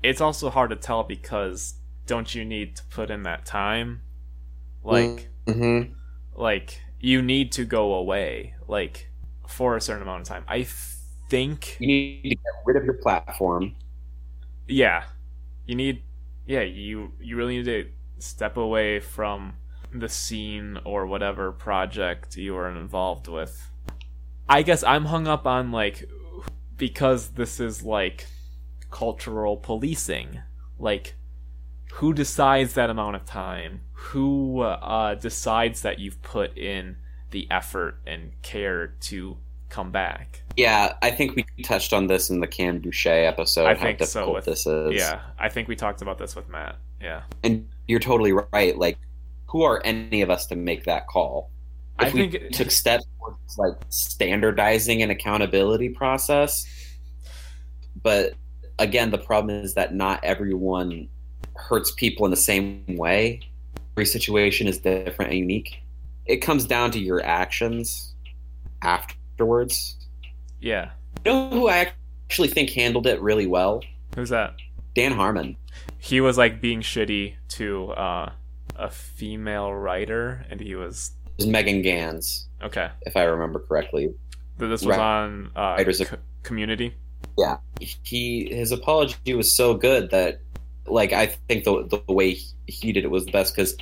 It's 0.03 0.21
also 0.21 0.49
hard 0.49 0.71
to 0.71 0.75
tell 0.75 1.03
because 1.03 1.75
don't 2.07 2.33
you 2.35 2.43
need 2.45 2.75
to 2.77 2.83
put 2.85 3.09
in 3.09 3.23
that 3.23 3.45
time? 3.45 4.01
Like 4.83 5.29
Mm-hmm. 5.47 5.91
like 6.35 6.79
you 7.01 7.21
need 7.21 7.51
to 7.53 7.65
go 7.65 7.93
away 7.95 8.55
like 8.67 9.09
for 9.53 9.77
a 9.77 9.81
certain 9.81 10.03
amount 10.03 10.21
of 10.23 10.27
time. 10.27 10.45
I 10.47 10.67
think 11.30 11.80
You 11.80 11.88
need 11.88 12.23
to 12.23 12.35
get 12.35 12.53
rid 12.65 12.77
of 12.77 12.85
your 12.85 12.95
platform. 12.95 13.75
yeah 14.67 15.03
you 15.65 15.75
need 15.75 16.03
yeah 16.45 16.61
you 16.61 17.13
you 17.19 17.35
really 17.38 17.57
need 17.57 17.65
to 17.65 17.89
step 18.19 18.57
away 18.57 18.99
from 18.99 19.53
the 19.93 20.09
scene 20.09 20.80
or 20.85 21.05
whatever 21.05 21.51
project 21.51 22.35
you 22.38 22.55
are 22.55 22.69
involved 22.69 23.27
with 23.27 23.71
i 24.49 24.61
guess 24.61 24.84
i'm 24.84 25.05
hung 25.05 25.27
up 25.27 25.45
on 25.47 25.71
like 25.71 26.09
because 26.77 27.30
this 27.31 27.59
is 27.59 27.84
like 27.84 28.27
cultural 28.91 29.57
policing 29.57 30.41
like 30.80 31.15
who 31.95 32.13
decides 32.13 32.73
that 32.73 32.89
amount 32.89 33.15
of 33.15 33.25
time 33.25 33.81
who 33.93 34.61
uh, 34.61 35.15
decides 35.15 35.81
that 35.81 35.99
you've 35.99 36.21
put 36.21 36.57
in 36.57 36.97
the 37.31 37.47
effort 37.51 37.99
and 38.07 38.31
care 38.41 38.88
to 38.99 39.38
come 39.73 39.91
back 39.91 40.43
Yeah, 40.55 40.93
I 41.01 41.09
think 41.09 41.35
we 41.35 41.43
touched 41.63 41.93
on 41.93 42.05
this 42.05 42.29
in 42.29 42.39
the 42.39 42.47
Cam 42.47 42.79
Boucher 42.79 43.25
episode. 43.25 43.65
I 43.65 43.73
think 43.73 44.03
so 44.03 44.33
with- 44.33 44.45
this 44.45 44.67
is. 44.67 44.93
Yeah, 44.93 45.21
I 45.39 45.49
think 45.49 45.67
we 45.67 45.75
talked 45.75 46.03
about 46.03 46.19
this 46.19 46.35
with 46.35 46.47
Matt. 46.47 46.75
Yeah, 47.01 47.23
and 47.43 47.67
you're 47.87 47.99
totally 47.99 48.33
right. 48.33 48.77
Like, 48.77 48.99
who 49.47 49.63
are 49.63 49.81
any 49.83 50.21
of 50.21 50.29
us 50.29 50.45
to 50.47 50.55
make 50.55 50.83
that 50.83 51.07
call? 51.07 51.49
If 51.99 52.13
I 52.13 52.15
we 52.15 52.29
think 52.29 52.51
took 52.53 52.69
steps 52.69 53.03
towards 53.17 53.57
like 53.57 53.73
standardizing 53.89 55.01
an 55.01 55.09
accountability 55.09 55.89
process, 55.89 56.65
but 58.03 58.33
again, 58.77 59.09
the 59.09 59.17
problem 59.17 59.63
is 59.63 59.73
that 59.73 59.95
not 59.95 60.23
everyone 60.23 61.07
hurts 61.55 61.91
people 61.91 62.25
in 62.25 62.31
the 62.31 62.37
same 62.37 62.85
way. 62.89 63.41
Every 63.95 64.05
situation 64.05 64.67
is 64.67 64.77
different 64.77 65.31
and 65.31 65.39
unique. 65.39 65.81
It 66.27 66.37
comes 66.37 66.65
down 66.65 66.91
to 66.91 66.99
your 66.99 67.25
actions 67.25 68.13
afterwards. 69.44 69.95
yeah. 70.61 70.91
You 71.26 71.32
know 71.32 71.49
who 71.52 71.70
I 71.70 71.91
actually 72.28 72.48
think 72.49 72.72
handled 72.72 73.07
it 73.07 73.22
really 73.22 73.48
well? 73.48 73.82
Who's 74.15 74.30
that? 74.30 74.56
Dan 74.95 75.11
Harmon. 75.14 75.56
He 75.99 76.20
was 76.22 76.38
like 76.38 76.60
being 76.60 76.82
shitty 76.82 77.36
to 77.49 77.91
uh, 77.91 78.32
a 78.76 78.90
female 78.90 79.72
writer, 79.74 80.45
and 80.49 80.60
he 80.60 80.76
was 80.76 81.11
It 81.38 81.44
was 81.44 81.48
Megan 81.48 81.82
Ganz, 81.82 82.48
okay. 82.61 82.90
if 83.03 83.15
I 83.15 83.24
remember 83.24 83.60
correctly. 83.60 84.07
Th- 84.60 84.70
This 84.70 84.82
was 84.82 84.98
Right. 84.98 84.99
on 84.99 85.52
uh, 85.56 85.76
Writers 85.78 86.02
of- 86.02 86.10
Co- 86.10 86.18
Community. 86.44 86.94
Yeah, 87.38 87.57
he 87.80 88.49
his 88.52 88.72
apology 88.72 89.34
was 89.34 89.52
so 89.52 89.74
good 89.76 90.11
that, 90.11 90.41
like, 90.88 91.14
I 91.14 91.28
think 91.48 91.64
the 91.64 91.88
the 92.07 92.14
way 92.14 92.38
he 92.68 92.91
did 92.91 93.06
it 93.06 93.11
was 93.11 93.26
the 93.26 93.32
best 93.32 93.56
because 93.56 93.78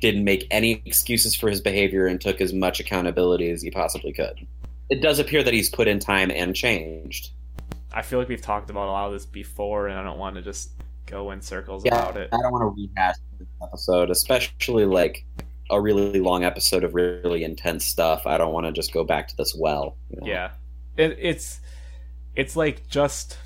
didn't 0.00 0.24
make 0.24 0.46
any 0.50 0.82
excuses 0.86 1.34
for 1.36 1.48
his 1.50 1.60
behavior 1.60 2.06
and 2.06 2.20
took 2.20 2.40
as 2.40 2.52
much 2.52 2.80
accountability 2.80 3.50
as 3.50 3.60
he 3.62 3.70
possibly 3.70 4.12
could. 4.12 4.46
It 4.88 5.00
does 5.00 5.18
appear 5.18 5.42
that 5.42 5.52
he's 5.52 5.68
put 5.68 5.88
in 5.88 5.98
time 5.98 6.30
and 6.30 6.54
changed. 6.54 7.30
I 7.92 8.02
feel 8.02 8.18
like 8.18 8.28
we've 8.28 8.42
talked 8.42 8.70
about 8.70 8.88
a 8.88 8.92
lot 8.92 9.06
of 9.06 9.12
this 9.12 9.26
before, 9.26 9.88
and 9.88 9.98
I 9.98 10.02
don't 10.02 10.18
want 10.18 10.36
to 10.36 10.42
just 10.42 10.70
go 11.06 11.30
in 11.30 11.40
circles 11.40 11.84
Yeah, 11.84 11.98
about 11.98 12.16
it. 12.16 12.28
I 12.32 12.36
don't 12.42 12.52
want 12.52 12.62
to 12.76 12.82
rehash 12.82 13.16
this 13.38 13.48
episode, 13.62 14.10
especially 14.10 14.84
like 14.84 15.24
a 15.70 15.80
really 15.80 16.20
long 16.20 16.44
episode 16.44 16.84
of 16.84 16.94
really 16.94 17.42
intense 17.42 17.84
stuff. 17.84 18.26
I 18.26 18.38
don't 18.38 18.52
want 18.52 18.66
to 18.66 18.72
just 18.72 18.92
go 18.92 19.02
back 19.02 19.28
to 19.28 19.36
this 19.36 19.56
well. 19.58 19.96
you 20.10 20.20
know? 20.20 20.26
Yeah, 20.26 20.50
it, 20.96 21.16
it's 21.20 21.60
it's 22.34 22.54
like 22.54 22.86
just 22.88 23.38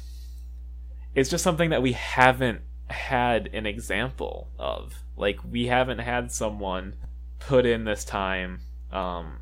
it's 1.15 1.31
just 1.31 1.45
something 1.45 1.71
that 1.71 1.83
we 1.83 1.93
haven't 1.93 2.61
had 2.89 3.51
an 3.53 3.67
example 3.67 4.49
of. 4.59 4.95
Like 5.17 5.39
we 5.49 5.67
haven't 5.67 5.99
had 5.99 6.33
someone 6.33 6.97
put 7.39 7.67
in 7.67 7.85
this 7.85 8.05
time 8.05 8.61
um, 8.91 9.39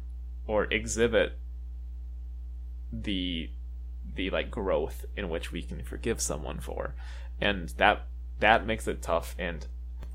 or 0.47 0.65
exhibit 0.73 1.39
the 2.93 3.51
the 4.15 4.31
like 4.31 4.51
growth 4.51 5.05
in 5.17 5.29
which 5.29 5.53
we 5.53 5.63
can 5.63 5.83
forgive 5.83 6.21
someone 6.21 6.61
for, 6.61 6.95
and 7.41 7.69
that 7.77 8.07
that 8.41 8.67
makes 8.67 8.87
it 8.89 9.03
tough. 9.03 9.35
And 9.39 9.67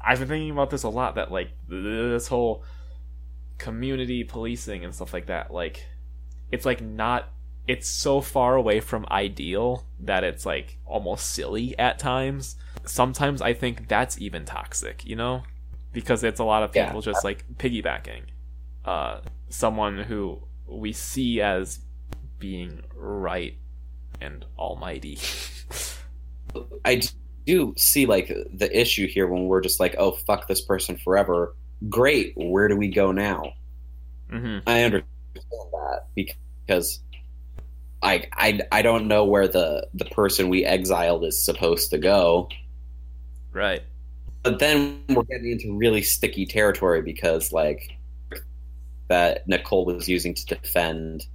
I've 0.06 0.20
been 0.20 0.28
thinking 0.28 0.52
about 0.52 0.70
this 0.70 0.84
a 0.84 0.90
lot. 0.90 1.16
That 1.16 1.32
like 1.32 1.52
this 1.68 2.28
whole 2.28 2.64
community 3.58 4.24
policing 4.24 4.84
and 4.84 4.94
stuff 4.94 5.14
like 5.14 5.28
that. 5.28 5.52
Like 5.54 5.86
it's 6.52 6.66
like 6.66 6.82
not 6.82 7.30
it's 7.68 7.88
so 7.88 8.20
far 8.20 8.56
away 8.56 8.80
from 8.82 9.06
ideal 9.10 9.86
that 10.02 10.24
it's 10.24 10.46
like 10.46 10.78
almost 10.86 11.30
silly 11.30 11.78
at 11.80 11.98
times. 11.98 12.58
Sometimes 12.86 13.42
I 13.42 13.54
think 13.54 13.88
that's 13.88 14.20
even 14.20 14.44
toxic, 14.44 15.06
you 15.06 15.16
know? 15.16 15.44
Because 15.94 16.24
it's 16.24 16.40
a 16.40 16.44
lot 16.44 16.64
of 16.64 16.76
Yeah. 16.76 16.88
people 16.88 17.02
just 17.02 17.24
like 17.24 17.46
piggybacking. 17.58 18.24
Uh 18.84 19.22
someone 19.48 20.00
who 20.00 20.42
we 20.68 20.92
see 20.92 21.40
as 21.40 21.80
being 22.44 22.82
right 22.94 23.56
and 24.20 24.46
almighty. 24.60 25.18
I 26.84 27.02
do 27.48 27.74
see 27.78 28.06
like 28.06 28.28
the 28.28 28.70
issue 28.78 29.08
here 29.08 29.28
when 29.28 29.46
we're 29.46 29.62
just 29.62 29.80
like, 29.80 29.96
oh 29.98 30.12
fuck 30.12 30.50
this 30.50 30.60
person 30.60 30.98
forever. 30.98 31.56
Great, 31.88 32.34
where 32.36 32.68
do 32.68 32.76
we 32.76 32.90
go 32.90 33.14
now? 33.14 33.54
hmm 34.30 34.58
I 34.68 34.84
understand 34.84 35.08
that 35.72 36.02
because 36.16 37.00
I 38.02 38.28
I 38.34 38.60
I 38.74 38.82
don't 38.82 39.08
know 39.08 39.24
where 39.24 39.48
the 39.48 39.88
the 39.94 40.06
person 40.06 40.50
we 40.50 40.66
exiled 40.66 41.24
is 41.24 41.42
supposed 41.42 41.92
to 41.92 41.98
go. 41.98 42.50
Right. 43.54 43.84
But 44.44 44.60
then 44.60 45.02
we're 45.08 45.24
getting 45.24 45.54
into 45.54 45.78
really 45.78 46.02
sticky 46.02 46.46
territory 46.46 47.02
because 47.02 47.54
like 47.54 47.98
that 49.08 49.48
Nicole 49.48 49.86
was 49.86 50.10
using 50.10 50.34
to 50.34 50.46
defend 50.46 51.26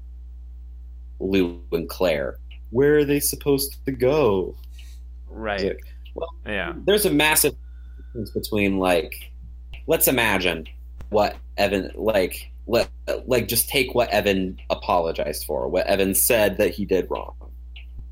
Lou 1.20 1.60
and 1.72 1.88
Claire. 1.88 2.38
Where 2.70 2.98
are 2.98 3.04
they 3.04 3.20
supposed 3.20 3.84
to 3.86 3.92
go? 3.92 4.54
Right. 5.28 5.62
Like, 5.62 5.80
well, 6.14 6.28
Yeah. 6.46 6.74
there's 6.84 7.06
a 7.06 7.10
massive 7.10 7.54
difference 8.06 8.30
between 8.30 8.78
like 8.78 9.30
let's 9.86 10.08
imagine 10.08 10.66
what 11.10 11.36
Evan 11.56 11.90
like 11.94 12.50
let 12.66 12.90
like 13.26 13.48
just 13.48 13.68
take 13.68 13.94
what 13.94 14.08
Evan 14.10 14.58
apologized 14.70 15.44
for, 15.46 15.68
what 15.68 15.86
Evan 15.86 16.14
said 16.14 16.58
that 16.58 16.70
he 16.74 16.84
did 16.84 17.06
wrong. 17.10 17.34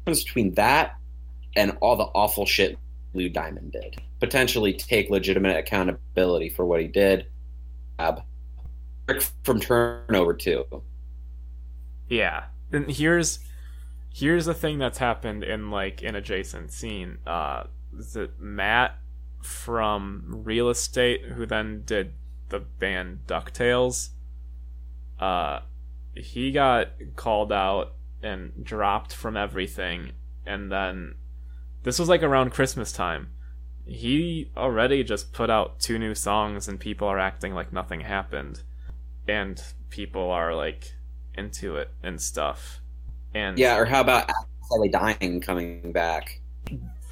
Difference 0.01 0.25
between 0.25 0.55
that 0.55 0.97
and 1.57 1.77
all 1.81 1.97
the 1.97 2.05
awful 2.05 2.47
shit 2.47 2.79
Lou 3.13 3.29
Diamond 3.29 3.73
did. 3.73 3.97
Potentially 4.21 4.73
take 4.73 5.11
legitimate 5.11 5.57
accountability 5.57 6.49
for 6.49 6.65
what 6.65 6.81
he 6.81 6.87
did. 6.87 7.27
Ab 7.99 8.23
from 9.45 9.61
turnover 9.61 10.33
too. 10.35 10.65
Yeah. 12.09 12.45
And 12.73 12.91
here's 12.91 13.41
here's 14.13 14.47
the 14.47 14.55
thing 14.55 14.79
that's 14.79 14.99
happened 14.99 15.45
in 15.45 15.71
like 15.71 16.03
an 16.03 16.15
adjacent 16.15 16.73
scene. 16.73 17.19
Uh 17.27 17.65
Matt 18.39 18.99
from 19.43 20.43
Real 20.45 20.69
Estate 20.69 21.23
who 21.23 21.47
then 21.47 21.83
did 21.85 22.13
the 22.49 22.61
band 22.61 23.21
Ducktails? 23.27 24.11
Uh 25.21 25.61
he 26.15 26.51
got 26.51 26.89
called 27.15 27.53
out 27.53 27.95
and 28.23 28.53
dropped 28.65 29.13
from 29.13 29.37
everything 29.37 30.13
and 30.47 30.71
then 30.73 31.15
this 31.83 32.01
was 32.01 32.09
like 32.09 32.25
around 32.25 32.51
Christmas 32.51 32.91
time. 32.91 33.29
He 33.85 34.51
already 34.57 35.05
just 35.05 35.33
put 35.33 35.51
out 35.51 35.79
two 35.79 36.01
new 36.01 36.17
songs 36.17 36.67
and 36.67 36.81
people 36.81 37.07
are 37.07 37.19
acting 37.19 37.55
like 37.55 37.73
nothing 37.73 38.01
happened. 38.01 38.63
And 39.29 39.63
people 39.89 40.31
are 40.31 40.53
like 40.53 40.95
into 41.37 41.77
it 41.77 41.91
and 42.03 42.21
stuff. 42.21 42.81
And 43.35 43.59
Yeah, 43.59 43.77
or 43.79 43.85
how 43.85 44.01
about 44.01 44.29
As 44.29 44.35
I 44.73 44.77
Lay 44.79 44.89
Dying 44.89 45.41
coming 45.41 45.93
back? 45.93 46.41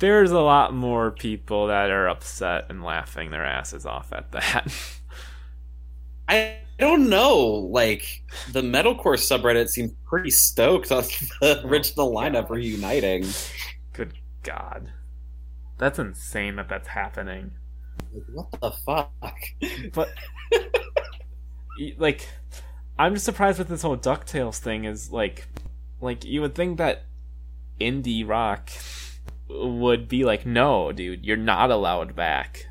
there's 0.00 0.32
a 0.32 0.40
lot 0.40 0.74
more 0.74 1.10
people 1.12 1.68
that 1.68 1.90
are 1.90 2.08
upset 2.08 2.66
and 2.68 2.82
laughing 2.82 3.30
their 3.30 3.44
asses 3.44 3.86
off 3.86 4.12
at 4.12 4.32
that. 4.32 4.72
I 6.28 6.56
don't 6.78 7.08
know. 7.08 7.36
Like 7.38 8.22
the 8.52 8.62
metalcore 8.62 9.16
subreddit 9.16 9.68
seems 9.68 9.92
pretty 10.04 10.30
stoked 10.30 10.90
on 10.90 11.04
the 11.40 11.62
Oh, 11.64 11.68
original 11.68 12.12
lineup 12.12 12.50
reuniting. 12.50 13.26
Good 13.92 14.14
God. 14.42 14.90
That's 15.78 15.98
insane 15.98 16.56
that 16.56 16.68
that's 16.68 16.88
happening. 16.88 17.52
Like, 18.12 18.24
what 18.32 18.60
the 18.60 18.70
fuck? 18.70 19.44
But, 19.92 20.08
like, 21.98 22.28
I'm 22.98 23.14
just 23.14 23.24
surprised 23.24 23.58
with 23.58 23.68
this 23.68 23.82
whole 23.82 23.96
Ducktails 23.96 24.58
thing 24.58 24.84
is, 24.84 25.10
like, 25.10 25.48
like, 26.00 26.24
you 26.24 26.40
would 26.40 26.54
think 26.54 26.78
that 26.78 27.04
indie 27.80 28.26
rock 28.26 28.70
would 29.48 30.08
be 30.08 30.24
like, 30.24 30.46
no, 30.46 30.92
dude, 30.92 31.24
you're 31.24 31.36
not 31.36 31.70
allowed 31.70 32.14
back. 32.14 32.68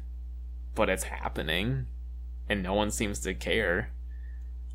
But 0.76 0.90
it's 0.90 1.04
happening, 1.04 1.86
and 2.50 2.64
no 2.64 2.74
one 2.74 2.90
seems 2.90 3.20
to 3.20 3.34
care. 3.34 3.92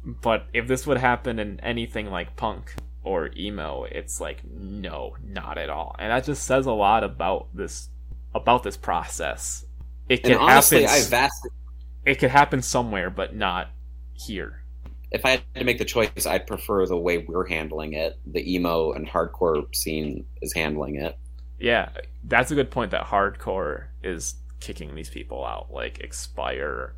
But 0.04 0.46
if 0.52 0.68
this 0.68 0.86
would 0.86 0.98
happen 0.98 1.38
in 1.38 1.58
anything 1.60 2.10
like 2.10 2.36
punk 2.36 2.74
or 3.02 3.30
emo, 3.36 3.84
it's 3.84 4.20
like, 4.20 4.44
no, 4.44 5.16
not 5.24 5.58
at 5.58 5.70
all. 5.70 5.96
And 5.98 6.12
that 6.12 6.24
just 6.24 6.44
says 6.44 6.66
a 6.66 6.72
lot 6.72 7.02
about 7.02 7.48
this 7.54 7.88
about 8.34 8.62
this 8.62 8.76
process. 8.76 9.64
It 10.08 10.20
And 10.24 10.34
can 10.34 10.40
honestly, 10.40 10.84
happen. 10.84 11.02
I 11.02 11.04
vastly. 11.06 11.50
it 12.06 12.14
could 12.16 12.30
happen 12.30 12.62
somewhere, 12.62 13.10
but 13.10 13.34
not 13.34 13.70
here. 14.12 14.62
If 15.10 15.24
I 15.24 15.30
had 15.30 15.42
to 15.54 15.64
make 15.64 15.78
the 15.78 15.84
choice, 15.84 16.26
I'd 16.26 16.46
prefer 16.46 16.84
the 16.86 16.96
way 16.96 17.18
we're 17.18 17.46
handling 17.48 17.94
it. 17.94 18.18
The 18.26 18.54
emo 18.54 18.92
and 18.92 19.08
hardcore 19.08 19.64
scene 19.74 20.24
is 20.42 20.52
handling 20.52 20.96
it. 20.96 21.16
Yeah, 21.58 21.88
that's 22.24 22.50
a 22.50 22.54
good 22.54 22.70
point. 22.70 22.90
That 22.90 23.06
hardcore 23.06 23.86
is 24.02 24.34
kicking 24.60 24.94
these 24.94 25.08
people 25.08 25.44
out, 25.44 25.72
like 25.72 26.00
Expire. 26.00 26.94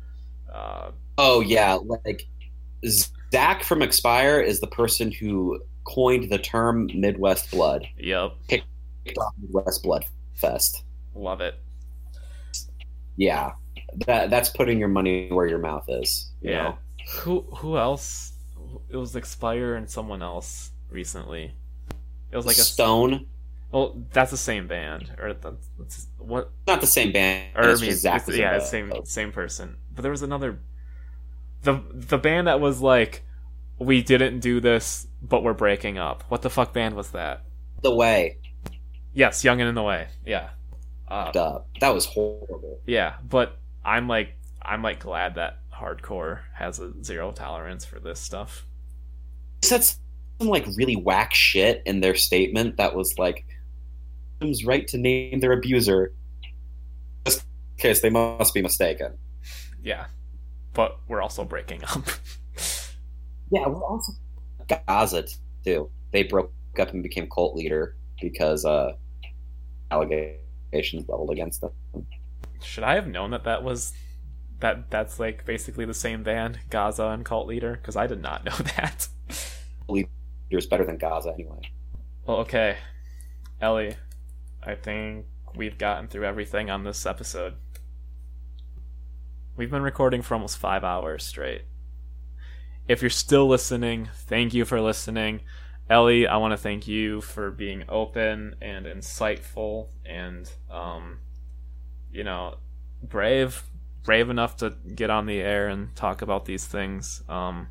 Uh, 0.53 0.91
Oh 1.17 1.39
yeah, 1.41 1.75
like 2.03 2.27
Zach 2.85 3.63
from 3.63 3.81
Expire 3.81 4.39
is 4.41 4.59
the 4.59 4.67
person 4.67 5.11
who 5.11 5.59
coined 5.85 6.29
the 6.31 6.37
term 6.37 6.89
Midwest 6.93 7.49
Blood. 7.51 7.87
yep, 7.97 8.33
Kicked 8.47 8.65
off 9.17 9.33
Midwest 9.41 9.83
Blood 9.83 10.05
Fest. 10.35 10.83
love 11.15 11.41
it. 11.41 11.55
Yeah, 13.17 13.51
that 14.07 14.29
that's 14.29 14.49
putting 14.49 14.79
your 14.79 14.87
money 14.89 15.29
where 15.31 15.47
your 15.47 15.59
mouth 15.59 15.85
is. 15.87 16.31
You 16.41 16.51
Yeah. 16.51 16.63
know? 16.63 16.77
Who 17.19 17.41
who 17.57 17.77
else? 17.77 18.33
It 18.89 18.97
was 18.97 19.15
Expire 19.15 19.75
and 19.75 19.89
someone 19.89 20.21
else 20.21 20.71
recently. 20.89 21.53
It 22.31 22.35
was 22.37 22.45
like 22.45 22.57
a 22.57 22.61
Stone. 22.61 23.25
well, 23.71 24.01
that's 24.13 24.31
the 24.31 24.37
same 24.37 24.67
band, 24.67 25.11
or 25.19 25.33
that's, 25.33 25.67
that's 25.77 26.07
what? 26.17 26.51
Not 26.67 26.79
the 26.81 26.87
same 26.87 27.11
band. 27.11 27.49
Or 27.55 27.63
I 27.63 27.67
mean, 27.75 27.77
just 27.77 28.01
Zach 28.01 28.15
it's- 28.21 28.27
was 28.27 28.37
yeah, 28.37 28.57
the- 28.57 28.65
same 28.65 28.91
same 29.05 29.31
person. 29.31 29.77
But 29.93 30.03
there 30.03 30.11
was 30.11 30.21
another, 30.21 30.59
the 31.63 31.81
the 31.93 32.17
band 32.17 32.47
that 32.47 32.61
was 32.61 32.81
like, 32.81 33.23
we 33.79 34.01
didn't 34.01 34.39
do 34.39 34.59
this, 34.61 35.07
but 35.21 35.43
we're 35.43 35.53
breaking 35.53 35.97
up. 35.97 36.23
What 36.29 36.41
the 36.41 36.49
fuck 36.49 36.71
band 36.73 36.95
was 36.95 37.09
that? 37.11 37.43
The 37.81 37.93
way. 37.93 38.37
Yes, 39.13 39.43
Young 39.43 39.59
and 39.59 39.67
in 39.67 39.75
the 39.75 39.83
Way. 39.83 40.07
Yeah, 40.25 40.49
uh, 41.09 41.31
Duh. 41.33 41.59
That 41.81 41.93
was 41.93 42.05
horrible. 42.05 42.79
yeah. 42.85 43.15
But 43.27 43.57
I'm 43.83 44.07
like, 44.07 44.37
I'm 44.61 44.81
like 44.81 44.99
glad 45.01 45.35
that 45.35 45.59
hardcore 45.81 46.39
has 46.53 46.79
a 46.79 46.91
zero 47.03 47.31
tolerance 47.31 47.85
for 47.85 47.99
this 47.99 48.19
stuff. 48.19 48.65
They 49.61 49.67
said 49.67 49.83
some 49.83 50.47
like 50.47 50.67
really 50.75 50.95
whack 50.95 51.33
shit 51.33 51.81
in 51.85 52.01
their 52.01 52.15
statement 52.15 52.77
that 52.77 52.95
was 52.95 53.17
like, 53.17 53.45
"Victims' 54.39 54.65
right 54.65 54.87
to 54.87 54.97
name 54.97 55.39
their 55.39 55.53
abuser." 55.53 56.13
In 56.43 56.51
this 57.25 57.43
case, 57.77 58.01
they 58.01 58.09
must 58.09 58.53
be 58.53 58.61
mistaken. 58.61 59.17
Yeah, 59.83 60.05
but 60.73 60.99
we're 61.07 61.21
also 61.21 61.43
breaking 61.43 61.83
up. 61.83 62.05
Yeah, 63.51 63.67
we're 63.67 63.83
also 63.83 64.13
Gaza 64.87 65.25
too. 65.65 65.89
They 66.11 66.23
broke 66.23 66.53
up 66.79 66.93
and 66.93 67.03
became 67.03 67.29
cult 67.29 67.55
leader 67.55 67.97
because 68.21 68.63
uh, 68.63 68.93
allegations 69.91 71.07
leveled 71.09 71.31
against 71.31 71.61
them. 71.61 71.71
Should 72.63 72.85
I 72.85 72.95
have 72.95 73.07
known 73.07 73.31
that 73.31 73.43
that 73.43 73.61
was 73.63 73.93
that 74.61 74.89
that's 74.89 75.19
like 75.19 75.45
basically 75.45 75.85
the 75.85 75.93
same 75.93 76.23
band, 76.23 76.59
Gaza 76.69 77.07
and 77.07 77.25
Cult 77.25 77.47
Leader? 77.47 77.73
Because 77.73 77.95
I 77.95 78.07
did 78.07 78.21
not 78.21 78.45
know 78.45 78.55
that. 78.75 79.07
Leader's 79.87 80.67
better 80.69 80.85
than 80.85 80.97
Gaza 80.97 81.33
anyway. 81.33 81.61
Well, 82.25 82.37
okay, 82.37 82.77
Ellie, 83.59 83.95
I 84.63 84.75
think 84.75 85.25
we've 85.55 85.77
gotten 85.77 86.07
through 86.07 86.25
everything 86.25 86.69
on 86.69 86.83
this 86.83 87.05
episode. 87.05 87.55
We've 89.57 89.71
been 89.71 89.81
recording 89.81 90.21
for 90.21 90.35
almost 90.35 90.57
five 90.57 90.83
hours 90.83 91.23
straight. 91.23 91.63
If 92.87 93.01
you're 93.01 93.09
still 93.09 93.47
listening, 93.47 94.09
thank 94.13 94.53
you 94.53 94.65
for 94.65 94.81
listening. 94.81 95.41
Ellie, 95.89 96.25
I 96.25 96.37
want 96.37 96.51
to 96.51 96.57
thank 96.57 96.87
you 96.87 97.21
for 97.21 97.51
being 97.51 97.83
open 97.89 98.55
and 98.61 98.85
insightful 98.85 99.89
and, 100.05 100.49
um, 100.69 101.19
you 102.11 102.23
know, 102.23 102.55
brave, 103.03 103.63
brave 104.03 104.29
enough 104.29 104.57
to 104.57 104.73
get 104.95 105.09
on 105.09 105.25
the 105.25 105.39
air 105.39 105.67
and 105.67 105.95
talk 105.95 106.21
about 106.21 106.45
these 106.45 106.65
things. 106.65 107.21
Um, 107.29 107.67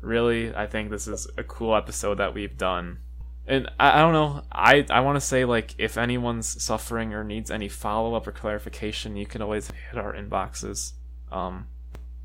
really, 0.00 0.54
I 0.54 0.66
think 0.66 0.90
this 0.90 1.06
is 1.06 1.26
a 1.36 1.42
cool 1.44 1.74
episode 1.74 2.16
that 2.18 2.34
we've 2.34 2.56
done 2.56 2.98
and 3.46 3.70
I, 3.78 3.98
I 3.98 4.00
don't 4.00 4.14
know 4.14 4.42
i 4.50 4.86
i 4.88 5.00
want 5.00 5.16
to 5.16 5.20
say 5.20 5.44
like 5.44 5.74
if 5.76 5.98
anyone's 5.98 6.62
suffering 6.62 7.12
or 7.12 7.22
needs 7.22 7.50
any 7.50 7.68
follow-up 7.68 8.26
or 8.26 8.32
clarification 8.32 9.16
you 9.16 9.26
can 9.26 9.42
always 9.42 9.66
hit 9.70 9.98
our 9.98 10.14
inboxes 10.14 10.92
um 11.30 11.66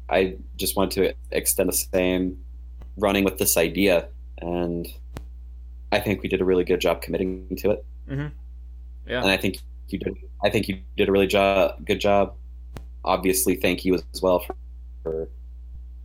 I 0.10 0.38
just 0.58 0.76
want 0.76 0.92
to 0.94 1.14
extend 1.32 1.70
the 1.70 1.74
same 1.74 2.38
running 2.98 3.24
with 3.24 3.38
this 3.38 3.58
idea, 3.58 4.08
and 4.40 4.88
I 5.92 6.00
think 6.00 6.24
we 6.24 6.30
did 6.30 6.42
a 6.42 6.46
really 6.46 6.64
good 6.64 6.82
job 6.82 7.02
committing 7.02 7.56
to 7.58 7.72
it. 7.72 7.86
Mhm. 8.10 8.32
Yeah. 9.08 9.22
and 9.22 9.30
I 9.30 9.38
think 9.38 9.60
you 9.90 10.00
did. 10.00 10.18
I 10.44 10.50
think 10.50 10.68
you 10.68 10.80
did 10.98 11.10
a 11.10 11.12
really 11.12 11.28
jo- 11.28 11.76
good 11.86 12.00
job. 12.00 12.34
Obviously, 13.04 13.56
thank 13.56 13.86
you 13.86 13.96
as 13.96 14.22
well 14.22 14.40
for, 14.40 14.56
for 15.04 15.30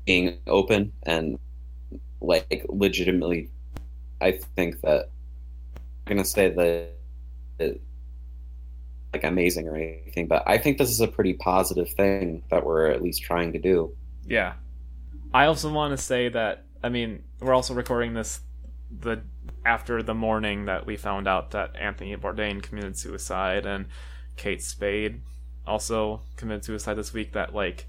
being 0.06 0.38
open 0.46 0.92
and 1.04 1.38
like 2.20 2.64
legitimately. 2.68 3.50
I 4.20 4.32
think 4.56 4.80
that 4.82 5.10
I'm 6.06 6.16
gonna 6.16 6.24
say 6.24 6.50
that 6.50 6.90
it, 7.58 7.80
like 9.12 9.24
amazing 9.24 9.68
or 9.68 9.76
anything, 9.76 10.26
but 10.26 10.42
I 10.46 10.58
think 10.58 10.78
this 10.78 10.90
is 10.90 11.00
a 11.00 11.08
pretty 11.08 11.34
positive 11.34 11.88
thing 11.90 12.42
that 12.50 12.64
we're 12.64 12.88
at 12.90 13.02
least 13.02 13.22
trying 13.22 13.52
to 13.52 13.58
do. 13.58 13.94
yeah 14.26 14.54
i 15.34 15.46
also 15.46 15.70
want 15.70 15.90
to 15.90 16.02
say 16.02 16.28
that 16.28 16.64
i 16.82 16.88
mean 16.88 17.22
we're 17.40 17.52
also 17.52 17.74
recording 17.74 18.14
this 18.14 18.40
the 19.00 19.20
after 19.66 20.02
the 20.02 20.14
morning 20.14 20.64
that 20.66 20.86
we 20.86 20.96
found 20.96 21.26
out 21.28 21.50
that 21.50 21.74
anthony 21.76 22.16
bourdain 22.16 22.62
committed 22.62 22.96
suicide 22.96 23.66
and 23.66 23.86
kate 24.36 24.62
spade 24.62 25.20
also 25.66 26.20
committed 26.36 26.65
suicide 26.65 26.95
this 26.95 27.12
week 27.12 27.32
that 27.32 27.55
like 27.55 27.86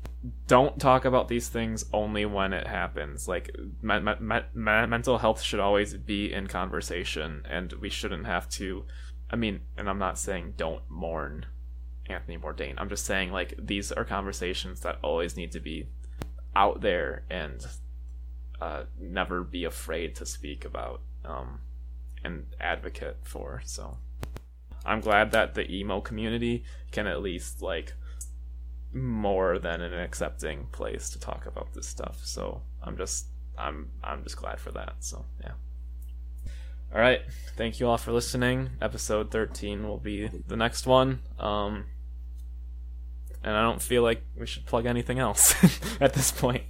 don't 0.48 0.80
talk 0.80 1.06
about 1.06 1.28
these 1.28 1.50
things 1.50 1.86
only 1.94 2.26
when 2.26 2.54
it 2.54 2.68
happens. 2.68 3.28
Like 3.28 3.56
me- 3.82 4.00
me- 4.00 4.20
me- 4.20 4.40
me- 4.54 4.86
mental 4.88 5.18
health 5.18 5.42
should 5.42 5.60
always 5.60 5.94
be 5.96 6.34
in 6.34 6.48
conversation 6.48 7.46
and 7.50 7.74
we 7.74 7.90
shouldn't 7.90 8.26
have 8.26 8.50
to 8.50 8.86
i 9.30 9.36
mean 9.36 9.60
and 9.76 9.90
i'm 9.90 9.98
not 9.98 10.20
saying 10.20 10.54
don't 10.56 10.84
mourn 10.90 11.46
anthony 12.08 12.38
bourdain. 12.38 12.76
I'm 12.78 12.90
just 12.90 13.06
saying 13.06 13.32
like 13.32 13.56
these 13.58 13.92
are 13.92 14.06
conversations 14.06 14.82
that 14.82 15.00
always 15.02 15.36
need 15.36 15.52
to 15.54 15.60
be 15.60 15.88
out 16.56 16.82
there 16.82 17.24
and 17.30 17.66
uh, 18.62 18.84
never 19.00 19.44
be 19.44 19.64
afraid 19.66 20.16
to 20.16 20.26
speak 20.26 20.64
about 20.64 21.02
um, 21.26 21.60
and 22.24 22.46
advocate 22.60 23.18
for 23.24 23.62
so 23.66 23.98
i'm 24.86 25.02
glad 25.02 25.32
that 25.32 25.53
the 25.53 25.70
emo 25.72 25.99
community 26.02 26.64
can 26.91 27.07
at 27.07 27.22
least 27.22 27.62
like 27.62 27.94
more 28.95 29.60
than 29.60 29.82
an 29.82 29.94
accepting 29.94 30.68
place 30.72 31.10
to 31.10 31.20
talk 31.20 31.45
about 31.45 31.74
this 31.74 31.88
stuff. 31.88 32.20
So 32.24 32.62
I'm 32.82 32.98
just 32.98 33.28
I'm 33.57 33.90
I'm 34.03 34.24
just 34.24 34.38
glad 34.38 34.60
for 34.60 34.72
that. 34.72 34.95
So 34.99 35.26
yeah. 35.41 35.52
All 36.94 37.02
right. 37.02 37.22
Thank 37.57 37.80
you 37.80 37.88
all 37.88 37.98
for 37.98 38.14
listening. 38.14 38.72
Episode 38.82 39.32
13 39.32 39.88
will 39.88 39.98
be 39.98 40.28
the 40.48 40.56
next 40.56 40.88
one. 40.88 41.20
Um 41.38 41.86
and 43.44 43.56
I 43.56 43.62
don't 43.62 43.82
feel 43.82 44.02
like 44.02 44.24
we 44.40 44.48
should 44.48 44.66
plug 44.66 44.86
anything 44.86 45.20
else 45.20 45.53
at 46.02 46.14
this 46.14 46.32
point. 46.32 46.64